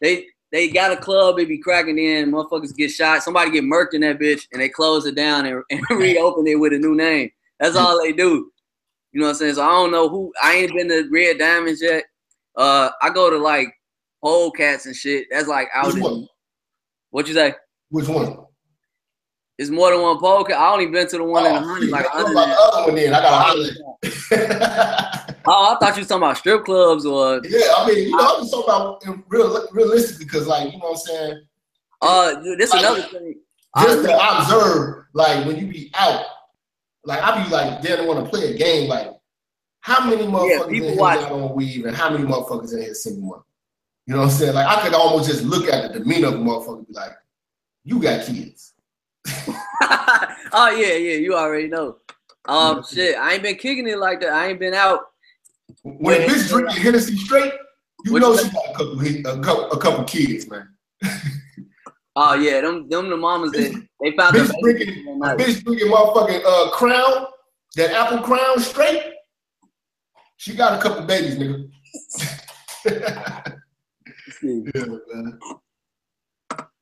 they 0.00 0.26
they 0.52 0.68
got 0.68 0.92
a 0.92 0.96
club, 0.96 1.36
they 1.36 1.44
be 1.44 1.58
cracking 1.58 1.98
in, 1.98 2.30
motherfuckers 2.30 2.74
get 2.76 2.90
shot, 2.90 3.22
somebody 3.22 3.50
get 3.50 3.64
murked 3.64 3.94
in 3.94 4.00
that 4.02 4.18
bitch, 4.18 4.46
and 4.52 4.62
they 4.62 4.68
close 4.68 5.06
it 5.06 5.14
down 5.14 5.46
and, 5.46 5.62
and 5.70 5.80
reopen 5.90 6.46
it 6.46 6.58
with 6.58 6.72
a 6.72 6.78
new 6.78 6.94
name. 6.94 7.30
That's 7.60 7.76
all 7.76 8.02
they 8.02 8.12
do. 8.12 8.50
You 9.12 9.20
know 9.20 9.26
what 9.26 9.32
I'm 9.32 9.36
saying? 9.36 9.54
So 9.54 9.62
I 9.62 9.70
don't 9.70 9.90
know 9.90 10.08
who. 10.08 10.32
I 10.42 10.54
ain't 10.54 10.74
been 10.74 10.88
to 10.88 11.08
Red 11.10 11.38
Diamonds 11.38 11.80
yet. 11.82 12.04
Uh, 12.56 12.90
I 13.00 13.10
go 13.10 13.30
to 13.30 13.38
like 13.38 13.68
pole 14.22 14.50
Cats 14.50 14.86
and 14.86 14.94
shit. 14.94 15.26
That's 15.30 15.48
like 15.48 15.68
out 15.74 15.94
Which. 15.94 16.02
One? 16.02 16.28
What 17.10 17.28
you 17.28 17.34
say? 17.34 17.54
Which 17.90 18.08
one? 18.08 18.44
It's 19.58 19.70
more 19.70 19.90
than 19.90 20.02
one 20.02 20.18
pole. 20.18 20.46
I 20.52 20.72
only 20.72 20.86
been 20.86 21.08
to 21.08 21.16
the 21.16 21.24
one 21.24 21.44
oh, 21.44 21.48
in 21.48 21.54
the 21.54 21.60
hundred. 21.60 21.90
Like 21.90 22.06
I 22.14 22.20
about 22.20 22.46
the 22.46 22.56
other 22.60 22.86
one 22.86 22.94
then. 22.94 23.14
I 23.14 23.20
got 23.20 23.56
a 23.56 25.36
oh, 25.46 25.74
I 25.74 25.78
thought 25.78 25.96
you 25.96 26.00
was 26.00 26.08
talking 26.08 26.22
about 26.22 26.36
strip 26.36 26.64
clubs 26.64 27.06
or. 27.06 27.40
Yeah, 27.44 27.60
I 27.76 27.86
mean, 27.86 28.08
you 28.08 28.16
know, 28.16 28.36
I'm 28.36 28.40
just 28.42 28.52
talking 28.52 28.68
about 28.68 29.24
real, 29.28 29.66
realistically 29.72 30.26
because, 30.26 30.46
like, 30.46 30.72
you 30.72 30.78
know 30.78 30.90
what 30.90 30.90
I'm 30.90 30.96
saying. 30.96 31.42
Uh, 32.02 32.34
dude, 32.42 32.58
this 32.58 32.70
like, 32.70 32.80
another 32.80 33.02
thing. 33.02 33.34
Just 33.78 34.04
to 34.04 34.38
observe, 34.38 35.04
like, 35.14 35.46
when 35.46 35.58
you 35.58 35.66
be 35.66 35.90
out, 35.94 36.24
like, 37.04 37.22
I 37.22 37.42
be 37.42 37.50
like, 37.50 37.82
don't 37.82 38.06
want 38.06 38.24
to 38.24 38.30
play 38.30 38.52
a 38.52 38.56
game. 38.58 38.88
Like, 38.88 39.10
how 39.80 40.08
many 40.08 40.24
motherfuckers 40.24 40.70
yeah, 40.70 40.76
in 40.78 40.82
here 40.84 40.96
got 40.96 41.32
on 41.32 41.54
weave, 41.54 41.84
and 41.86 41.96
how 41.96 42.10
many 42.10 42.24
motherfuckers 42.24 42.74
in 42.74 42.82
here 42.82 42.94
single 42.94 43.30
one? 43.30 43.40
You 44.06 44.14
know 44.14 44.20
what 44.20 44.26
I'm 44.26 44.32
saying? 44.32 44.54
Like, 44.54 44.66
I 44.66 44.82
could 44.82 44.94
almost 44.94 45.30
just 45.30 45.44
look 45.44 45.68
at 45.68 45.92
the 45.92 45.98
demeanor 46.00 46.28
of 46.28 46.34
a 46.34 46.38
motherfucker 46.38 46.78
and 46.78 46.86
be 46.88 46.92
like, 46.92 47.12
you 47.84 48.00
got 48.00 48.26
kids. 48.26 48.74
oh 50.52 50.70
yeah, 50.70 50.94
yeah, 50.94 51.16
you 51.16 51.34
already 51.34 51.68
know. 51.68 51.96
Um, 52.46 52.84
shit, 52.84 53.16
I 53.16 53.34
ain't 53.34 53.42
been 53.42 53.56
kicking 53.56 53.88
it 53.88 53.98
like 53.98 54.20
that. 54.20 54.32
I 54.32 54.48
ain't 54.48 54.60
been 54.60 54.74
out. 54.74 55.00
When 55.82 56.20
bitch 56.22 56.48
drinking 56.48 56.76
Hennessy 56.76 57.16
straight, 57.16 57.52
you 58.04 58.18
know 58.18 58.36
she 58.36 58.50
got 58.50 58.70
a 58.70 58.76
couple, 58.76 59.00
a 59.00 59.42
couple, 59.42 59.70
a 59.72 59.78
couple 59.78 60.04
kids, 60.04 60.48
man. 60.48 60.68
oh 62.16 62.34
yeah, 62.34 62.60
them, 62.60 62.88
them 62.88 63.10
the 63.10 63.16
mamas 63.16 63.50
that 63.52 63.86
they 64.00 64.12
found. 64.16 64.36
Bitch 64.36 64.52
drinking, 64.62 65.04
bitch 65.20 65.64
drinking 65.64 65.88
motherfucking 65.88 66.42
uh, 66.44 66.70
crown, 66.70 67.26
that 67.76 67.90
apple 67.90 68.18
crown 68.18 68.60
straight. 68.60 69.02
She 70.36 70.54
got 70.54 70.78
a 70.78 70.82
couple 70.82 71.04
babies, 71.04 71.36
nigga. 71.36 71.70
yeah, 74.42 74.84
man. 75.12 75.38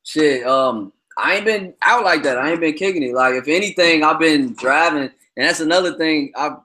Shit, 0.03 0.45
um, 0.45 0.93
I 1.17 1.35
ain't 1.35 1.45
been 1.45 1.73
out 1.81 2.03
like 2.03 2.23
that. 2.23 2.37
I 2.37 2.51
ain't 2.51 2.59
been 2.59 2.73
kicking 2.73 3.03
it. 3.03 3.13
Like 3.13 3.35
if 3.35 3.47
anything, 3.47 4.03
I've 4.03 4.19
been 4.19 4.53
driving, 4.53 5.03
and 5.03 5.47
that's 5.47 5.61
another 5.61 5.97
thing. 5.97 6.31
I 6.35 6.57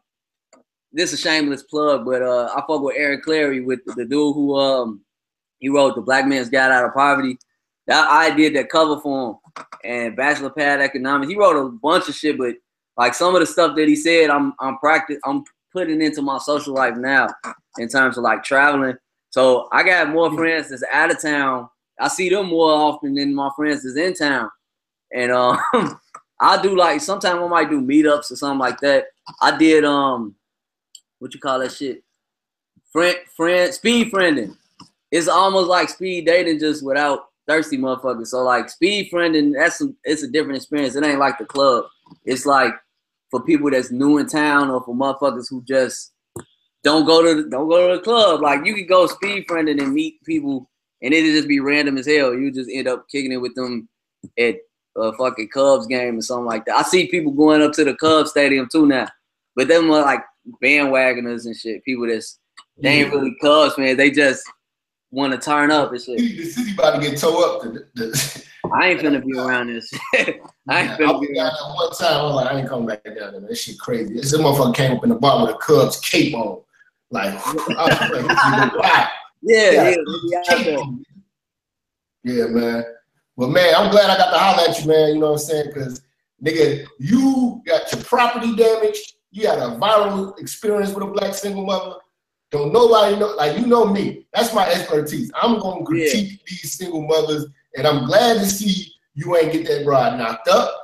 this 0.93 1.13
is 1.13 1.21
a 1.21 1.23
shameless 1.23 1.63
plug, 1.65 2.05
but 2.05 2.23
uh, 2.23 2.47
I 2.55 2.63
fuck 2.67 2.83
with 2.83 2.97
Eric 2.99 3.25
Clarey 3.25 3.65
with 3.65 3.81
the, 3.87 3.93
the 3.93 4.05
dude 4.05 4.35
who 4.35 4.57
um 4.57 5.03
he 5.59 5.69
wrote 5.69 5.95
the 5.95 6.01
Black 6.01 6.27
Man's 6.27 6.51
Guide 6.51 6.73
Out 6.73 6.85
of 6.85 6.95
Poverty. 6.95 7.39
That 7.87 8.09
I 8.09 8.35
did 8.35 8.55
that 8.57 8.71
cover 8.71 9.01
for 9.01 9.31
him, 9.31 9.65
and 9.85 10.17
Bachelor 10.17 10.51
Pad 10.51 10.81
Economics. 10.81 11.31
He 11.31 11.39
wrote 11.39 11.57
a 11.57 11.69
bunch 11.69 12.09
of 12.09 12.15
shit, 12.15 12.39
but 12.39 12.55
like 12.97 13.15
some 13.15 13.35
of 13.35 13.41
the 13.41 13.47
stuff 13.47 13.77
that 13.77 13.89
he 13.89 13.97
said, 13.97 14.31
I'm 14.31 14.53
I'm 14.61 14.79
practice 14.79 15.19
I'm 15.25 15.45
putting 15.73 16.03
into 16.03 16.23
my 16.23 16.39
social 16.39 16.75
life 16.75 16.97
now 16.97 17.29
in 17.79 17.89
terms 17.89 18.19
of 18.19 18.25
like 18.25 18.43
traveling. 18.43 18.97
So 19.31 19.69
I 19.71 19.85
got 19.85 20.11
more 20.11 20.35
friends 20.35 20.71
that's 20.71 20.83
out 20.93 21.13
of 21.13 21.23
town 21.23 21.69
I 22.01 22.09
see 22.09 22.29
them 22.29 22.47
more 22.47 22.73
often 22.73 23.15
than 23.15 23.35
my 23.35 23.51
friends 23.55 23.85
is 23.85 23.97
in 23.97 24.15
town. 24.15 24.51
And 25.15 25.31
um 25.33 25.61
I 26.41 26.61
do 26.63 26.77
like 26.77 27.01
sometimes 27.01 27.41
I 27.41 27.47
might 27.47 27.71
do 27.71 27.81
meetups 27.81 28.31
or 28.31 28.37
something 28.37 28.59
like 28.59 28.81
that. 28.81 29.07
I 29.41 29.57
did 29.57 29.85
um 29.85 30.35
what 31.19 31.35
you 31.35 31.41
call 31.41 31.59
that 31.59 31.73
shit? 31.73 32.03
friend, 32.93 33.17
friend, 33.37 33.73
speed 33.73 34.13
friending. 34.13 34.57
It's 35.11 35.29
almost 35.29 35.69
like 35.69 35.89
speed 35.89 36.27
dating, 36.27 36.61
just 36.61 36.85
without 36.85 37.27
thirsty 37.49 37.77
motherfuckers. 37.79 38.29
So 38.29 38.43
like 38.43 38.71
speed 38.71 39.11
friending, 39.13 39.55
that's 39.57 39.83
it's 40.05 40.23
a 40.23 40.31
different 40.31 40.57
experience. 40.57 40.95
It 40.95 41.05
ain't 41.05 41.19
like 41.19 41.39
the 41.39 41.45
club. 41.45 41.87
It's 42.25 42.47
like 42.47 42.75
for 43.31 43.43
people 43.43 43.71
that's 43.71 43.91
new 43.91 44.19
in 44.19 44.27
town 44.27 44.71
or 44.71 44.83
for 44.83 44.95
motherfuckers 44.95 45.47
who 45.49 45.63
just 45.65 46.13
don't 46.83 47.05
go 47.05 47.23
to 47.23 47.49
don't 47.49 47.69
go 47.69 47.89
to 47.89 47.97
the 47.97 48.03
club. 48.03 48.41
Like 48.41 48.65
you 48.65 48.75
can 48.75 48.87
go 48.87 49.07
speed 49.07 49.47
friending 49.49 49.83
and 49.83 49.93
meet 49.93 50.23
people, 50.25 50.70
and 51.03 51.15
it'd 51.15 51.35
just 51.35 51.49
be 51.49 51.61
random 51.61 51.99
as 51.99 52.07
hell. 52.07 52.35
You 52.35 52.51
just 52.53 52.71
end 52.73 52.89
up 52.89 53.07
kicking 53.11 53.33
it 53.33 53.41
with 53.41 53.55
them 53.55 53.89
at 54.39 54.57
a 54.97 55.13
fucking 55.15 55.49
Cubs 55.49 55.87
game 55.87 56.19
or 56.19 56.23
something 56.23 56.47
like 56.47 56.65
that. 56.67 56.77
I 56.77 56.83
see 56.83 57.09
people 57.09 57.33
going 57.33 57.63
up 57.63 57.73
to 57.73 57.85
the 57.85 57.95
Cubs 57.95 58.31
stadium 58.31 58.69
too 58.71 58.87
now, 58.87 59.09
but 59.57 59.69
them 59.69 59.91
are 59.91 60.03
like 60.03 60.23
bandwagoners 60.63 61.47
and 61.47 61.57
shit. 61.57 61.85
People 61.85 62.09
that's 62.09 62.39
they 62.83 63.03
ain't 63.03 63.13
really 63.13 63.35
Cubs 63.41 63.79
man. 63.79 63.97
They 63.97 64.11
just 64.11 64.43
want 65.11 65.33
to 65.33 65.39
turn 65.39 65.71
up 65.71 65.93
and 65.93 66.01
shit. 66.01 66.19
The 66.19 66.45
city 66.45 66.73
about 66.73 67.03
to 67.03 67.11
get 67.11 67.19
towed 67.19 67.43
up. 67.43 67.63
The, 67.63 67.87
the, 67.95 68.45
I 68.73 68.89
ain't 68.91 69.01
finna 69.01 69.25
be 69.25 69.39
around 69.39 69.69
this. 69.69 69.91
I 70.15 70.83
ain't 70.83 71.01
finna 71.01 71.17
I 71.17 71.21
be 71.21 71.35
down 71.35 71.47
around. 71.47 71.55
there 71.55 71.75
one 71.75 71.93
time. 71.93 72.25
I'm 72.27 72.35
like, 72.35 72.47
I 72.47 72.59
ain't 72.59 72.69
coming 72.69 72.87
back 72.87 73.05
down 73.05 73.33
there. 73.33 73.41
This 73.41 73.63
shit 73.63 73.79
crazy. 73.79 74.15
This 74.15 74.37
motherfucker 74.37 74.75
came 74.75 74.97
up 74.97 75.03
in 75.03 75.11
the 75.11 75.17
bar 75.17 75.45
with 75.45 75.55
a 75.55 75.59
Cubs 75.59 75.99
cape 76.01 76.35
on. 76.35 76.61
Like, 77.11 77.35
I 77.47 77.53
was 77.55 77.67
like, 77.67 78.11
this 78.11 78.23
nigga 78.23 78.79
wild. 78.79 79.09
Yeah, 79.43 79.71
Yeah. 79.71 79.91
yeah, 79.91 79.97
we 80.07 80.37
out 80.37 80.65
there. 80.65 80.79
Yeah, 82.23 82.47
man. 82.47 82.85
Well, 83.37 83.49
man, 83.49 83.75
I'm 83.75 83.91
glad 83.91 84.11
I 84.11 84.17
got 84.19 84.33
to 84.33 84.39
holler 84.39 84.69
at 84.69 84.81
you, 84.81 84.89
man. 84.89 85.15
You 85.15 85.21
know 85.21 85.33
what 85.33 85.33
I'm 85.33 85.39
saying? 85.39 85.67
Because, 85.73 86.03
nigga, 86.45 86.87
you 86.99 87.63
got 87.65 87.91
your 87.93 88.03
property 88.03 88.55
damaged. 88.55 89.15
You 89.31 89.49
had 89.49 89.59
a 89.59 89.79
viral 89.79 90.39
experience 90.39 90.93
with 90.93 91.05
a 91.05 91.07
black 91.07 91.35
single 91.35 91.65
mother. 91.65 91.97
Don't 92.51 92.73
nobody 92.73 93.17
know, 93.17 93.29
like, 93.37 93.57
you 93.57 93.67
know 93.67 93.87
me. 93.87 94.27
That's 94.35 94.53
my 94.53 94.69
expertise. 94.69 95.31
I'm 95.41 95.61
going 95.61 95.79
to 95.81 95.85
critique 95.85 96.45
these 96.47 96.73
single 96.73 97.07
mothers, 97.07 97.47
and 97.77 97.87
I'm 97.87 98.07
glad 98.07 98.41
to 98.41 98.47
see 98.47 98.93
you 99.15 99.37
ain't 99.37 99.53
get 99.53 99.67
that 99.69 99.85
bride 99.85 100.19
knocked 100.19 100.49
up. 100.49 100.75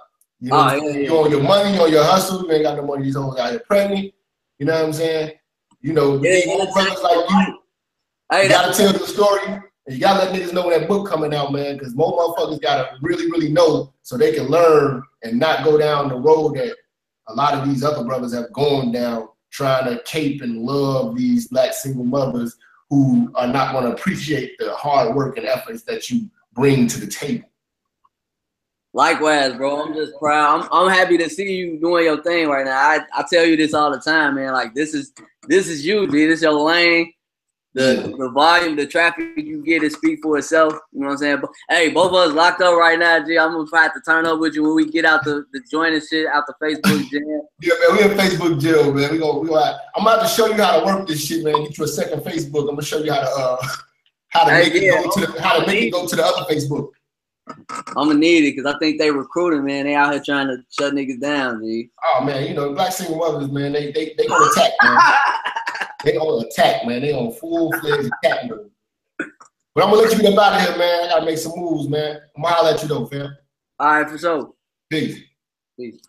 You 0.41 0.51
ah, 0.53 0.71
know, 0.71 0.81
Oh, 0.81 0.89
yeah, 0.89 0.93
yeah. 0.93 1.09
you 1.09 1.19
on 1.19 1.31
your 1.31 1.43
money, 1.43 1.75
you 1.75 1.83
on 1.83 1.91
your 1.91 2.05
hustle. 2.05 2.43
You 2.45 2.53
ain't 2.53 2.63
got 2.63 2.77
no 2.77 2.85
money. 2.85 3.05
These 3.05 3.17
hoes 3.17 3.39
out 3.39 3.51
here 3.51 3.63
pregnant. 3.67 4.15
You 4.59 4.67
know 4.67 4.75
what 4.75 4.85
I'm 4.87 4.93
saying? 4.93 5.33
You 5.81 5.93
know, 5.93 6.23
Yeah, 6.23 6.39
yeah, 6.47 6.65
brothers 6.73 7.03
like 7.03 7.31
you, 7.31 7.59
Hey, 8.31 8.45
you 8.45 8.49
gotta 8.49 8.77
tell 8.77 8.93
the 8.93 9.07
story. 9.07 9.43
And 9.47 9.95
you 9.95 10.01
gotta 10.01 10.25
let 10.25 10.35
niggas 10.35 10.53
know 10.53 10.67
when 10.67 10.81
that 10.81 10.89
book 10.89 11.09
coming 11.09 11.33
out, 11.33 11.53
man, 11.53 11.77
because 11.77 11.95
more 11.95 12.13
motherfuckers 12.13 12.61
gotta 12.61 12.97
really, 13.01 13.31
really 13.31 13.51
know 13.51 13.93
so 14.03 14.17
they 14.17 14.33
can 14.33 14.47
learn 14.47 15.03
and 15.23 15.39
not 15.39 15.65
go 15.65 15.79
down 15.79 16.09
the 16.09 16.17
road 16.17 16.57
that 16.57 16.75
a 17.29 17.35
lot 17.35 17.55
of 17.55 17.69
these 17.69 17.85
other 17.85 18.05
brothers 18.05 18.35
have 18.35 18.53
gone 18.53 18.91
down 18.91 19.29
trying 19.51 19.85
to 19.85 20.03
cape 20.03 20.43
and 20.43 20.63
love 20.63 21.17
these 21.17 21.49
black 21.49 21.73
single 21.73 22.05
mothers 22.05 22.57
who 22.91 23.31
are 23.37 23.47
not 23.47 23.73
gonna 23.73 23.91
appreciate 23.91 24.59
the 24.59 24.75
hard 24.75 25.15
work 25.15 25.39
and 25.39 25.47
efforts 25.47 25.83
that 25.83 26.11
you 26.11 26.29
bring 26.53 26.87
to 26.89 27.01
the 27.01 27.07
table. 27.07 27.49
Likewise, 28.93 29.55
bro. 29.55 29.83
I'm 29.83 29.95
just 29.95 30.15
proud. 30.19 30.63
I'm, 30.63 30.69
I'm 30.73 30.89
happy 30.89 31.19
to 31.19 31.29
see 31.29 31.53
you 31.53 31.79
doing 31.79 32.07
your 32.07 32.23
thing 32.23 32.49
right 32.49 32.65
now. 32.65 32.79
I, 32.79 33.01
I 33.13 33.25
tell 33.31 33.45
you 33.45 33.57
this 33.57 33.75
all 33.75 33.91
the 33.91 34.01
time, 34.01 34.37
man. 34.37 34.53
Like 34.53 34.75
this 34.75 34.95
is 34.95 35.13
this 35.49 35.69
is 35.69 35.85
you, 35.85 36.07
dude. 36.07 36.31
This 36.31 36.39
is 36.39 36.43
your 36.43 36.53
lane. 36.55 37.13
The 37.77 38.15
the 38.17 38.31
volume, 38.31 38.75
the 38.75 38.87
traffic 38.87 39.37
you 39.37 39.63
get 39.63 39.83
is 39.83 39.93
speak 39.93 40.21
for 40.23 40.39
itself. 40.39 40.73
You 40.93 41.01
know 41.01 41.09
what 41.09 41.13
I'm 41.13 41.19
saying? 41.19 41.39
But 41.43 41.51
hey, 41.69 41.91
both 41.91 42.09
of 42.09 42.15
us 42.15 42.33
locked 42.33 42.63
up 42.63 42.75
right 42.75 42.99
now, 42.99 43.23
G. 43.23 43.37
I'm 43.39 43.53
gonna 43.53 43.69
try 43.69 43.89
to 43.89 44.01
turn 44.01 44.25
up 44.25 44.41
with 44.41 44.55
you 44.55 44.63
when 44.63 44.77
we 44.77 44.91
get 44.91 45.05
out 45.05 45.25
the, 45.25 45.45
the 45.53 45.61
joint 45.71 45.93
and 45.93 46.03
shit 46.03 46.27
out 46.27 46.45
the 46.47 46.55
Facebook 46.55 47.07
jam. 47.11 47.43
Yeah, 47.61 47.75
man, 47.87 47.99
we 47.99 48.05
in 48.05 48.19
Facebook 48.19 48.59
jail, 48.63 48.95
man. 48.95 49.13
We 49.13 49.19
gonna, 49.19 49.41
we 49.41 49.49
gonna, 49.49 49.79
I'm 49.95 50.07
about 50.07 50.23
to 50.23 50.27
show 50.29 50.47
you 50.47 50.55
how 50.55 50.81
to 50.81 50.87
work 50.87 51.07
this 51.07 51.27
shit, 51.27 51.45
man. 51.45 51.65
Get 51.65 51.77
you 51.77 51.85
a 51.85 51.89
second 51.89 52.21
Facebook. 52.21 52.63
I'm 52.63 52.77
gonna 52.77 52.83
show 52.83 52.97
you 53.05 53.13
how 53.13 53.21
to 53.21 53.27
uh 53.29 53.67
how 54.29 54.45
to 54.47 54.53
Hey, 54.53 54.71
make 54.71 54.83
yeah. 54.83 54.99
it 54.99 55.05
go 55.05 55.11
to 55.11 55.27
the, 55.27 55.43
how 55.43 55.61
to 55.61 55.67
make 55.67 55.83
it 55.83 55.91
go 55.91 56.07
to 56.07 56.17
the 56.17 56.25
other 56.25 56.51
Facebook. 56.51 56.93
I'm 57.47 58.09
gonna 58.09 58.15
need 58.15 58.45
it 58.47 58.57
because 58.57 58.75
I 58.75 58.79
think 58.79 58.99
they 58.99 59.11
recruiting, 59.11 59.67
man. 59.67 59.85
They 59.85 59.95
out 59.95 60.15
here 60.15 60.23
trying 60.25 60.47
to 60.47 60.57
shut 60.71 60.95
niggas 60.95 61.21
down, 61.21 61.61
G. 61.63 61.91
Oh 62.03 62.25
man, 62.25 62.47
you 62.47 62.55
know, 62.55 62.73
black 62.73 62.93
single 62.93 63.19
mothers, 63.19 63.51
man, 63.51 63.73
they 63.73 63.93
they 63.93 64.15
they 64.17 64.27
gonna 64.27 64.51
attack, 64.51 64.73
man. 64.83 64.99
They 66.07 66.13
gonna 66.13 66.47
attack, 66.47 66.87
man. 66.87 67.03
They 67.03 67.13
on 67.13 67.33
full 67.33 67.73
fledged 67.81 68.09
attack 68.23 68.49
mode. 68.49 68.71
But 69.19 69.85
I'm 69.85 69.91
gonna 69.91 70.03
let 70.03 70.13
you 70.13 70.23
get 70.23 70.39
out 70.39 70.53
of 70.53 70.61
here, 70.61 70.79
man. 70.79 71.05
I 71.05 71.09
gotta 71.09 71.27
make 71.27 71.37
some 71.37 71.55
moves, 71.57 71.89
man. 71.89 72.21
I'm 72.37 72.43
gonna 72.45 72.55
holler 72.55 72.71
at 72.75 72.83
you 72.83 72.87
though, 72.87 73.07
fam. 73.07 73.37
All 73.81 73.89
right, 73.89 74.09
for 74.09 74.17
sure. 74.17 74.53
Peace. 74.89 75.19
Peace. 75.77 76.01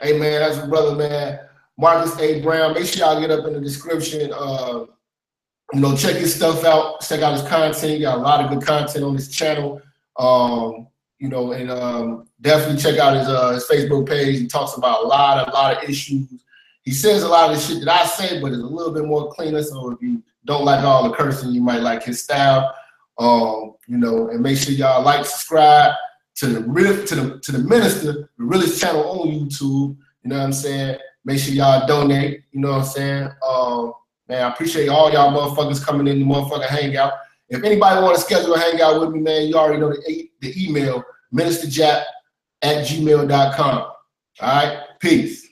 Hey 0.00 0.18
man, 0.18 0.40
that's 0.40 0.56
your 0.56 0.66
brother, 0.66 0.96
man. 0.96 1.38
Marcus 1.78 2.18
A. 2.18 2.42
Brown. 2.42 2.74
Make 2.74 2.86
sure 2.86 3.06
y'all 3.06 3.20
get 3.20 3.30
up 3.30 3.46
in 3.46 3.52
the 3.52 3.60
description. 3.60 4.32
Uh, 4.34 4.86
you 5.72 5.80
know, 5.80 5.96
check 5.96 6.16
his 6.16 6.34
stuff 6.34 6.64
out. 6.64 7.02
Check 7.02 7.22
out 7.22 7.34
his 7.34 7.48
content. 7.48 7.92
He 7.92 8.00
got 8.00 8.18
a 8.18 8.20
lot 8.20 8.44
of 8.44 8.50
good 8.50 8.66
content 8.66 9.04
on 9.04 9.14
his 9.14 9.28
channel. 9.28 9.80
Um, 10.16 10.88
you 11.20 11.28
know, 11.28 11.52
and 11.52 11.70
um, 11.70 12.28
definitely 12.40 12.82
check 12.82 12.98
out 12.98 13.16
his 13.16 13.28
uh, 13.28 13.52
his 13.52 13.68
Facebook 13.68 14.08
page. 14.08 14.40
He 14.40 14.48
talks 14.48 14.76
about 14.76 15.04
a 15.04 15.06
lot, 15.06 15.48
a 15.48 15.52
lot 15.52 15.76
of 15.76 15.88
issues. 15.88 16.42
He 16.86 16.92
says 16.92 17.24
a 17.24 17.28
lot 17.28 17.50
of 17.50 17.56
the 17.56 17.62
shit 17.62 17.84
that 17.84 17.92
I 17.92 18.06
say, 18.06 18.40
but 18.40 18.52
it's 18.52 18.62
a 18.62 18.66
little 18.66 18.94
bit 18.94 19.04
more 19.04 19.30
cleaner. 19.32 19.60
So 19.60 19.90
if 19.90 20.00
you 20.00 20.22
don't 20.44 20.64
like 20.64 20.84
all 20.84 21.02
the 21.02 21.14
cursing, 21.14 21.50
you 21.50 21.60
might 21.60 21.80
like 21.82 22.04
his 22.04 22.22
style. 22.22 22.72
Um, 23.18 23.74
you 23.88 23.98
know, 23.98 24.28
and 24.28 24.40
make 24.40 24.56
sure 24.56 24.72
y'all 24.72 25.02
like, 25.02 25.26
subscribe 25.26 25.94
to 26.36 26.46
the 26.46 26.60
to 27.06 27.14
the 27.14 27.40
to 27.40 27.52
the 27.52 27.58
minister, 27.58 28.12
the 28.12 28.28
realest 28.38 28.80
channel 28.80 29.20
on 29.20 29.28
YouTube. 29.28 29.96
You 30.22 30.30
know 30.30 30.38
what 30.38 30.44
I'm 30.44 30.52
saying? 30.52 30.98
Make 31.24 31.40
sure 31.40 31.54
y'all 31.54 31.88
donate. 31.88 32.44
You 32.52 32.60
know 32.60 32.70
what 32.70 32.78
I'm 32.78 32.84
saying? 32.84 33.30
Um, 33.46 33.92
man, 34.28 34.44
I 34.44 34.52
appreciate 34.52 34.88
all 34.88 35.12
y'all 35.12 35.32
motherfuckers 35.32 35.84
coming 35.84 36.06
in 36.06 36.20
the 36.20 36.24
motherfucking 36.24 36.68
hangout. 36.68 37.14
If 37.48 37.64
anybody 37.64 38.00
want 38.00 38.14
to 38.14 38.22
schedule 38.22 38.54
a 38.54 38.60
hangout 38.60 39.00
with 39.00 39.10
me, 39.10 39.20
man, 39.20 39.48
you 39.48 39.56
already 39.56 39.80
know 39.80 39.90
the 39.90 40.30
the 40.40 40.64
email 40.64 41.02
ministerjap 41.34 42.04
at 42.62 42.86
gmail.com. 42.86 43.78
All 43.78 43.92
right, 44.40 44.82
peace. 45.00 45.45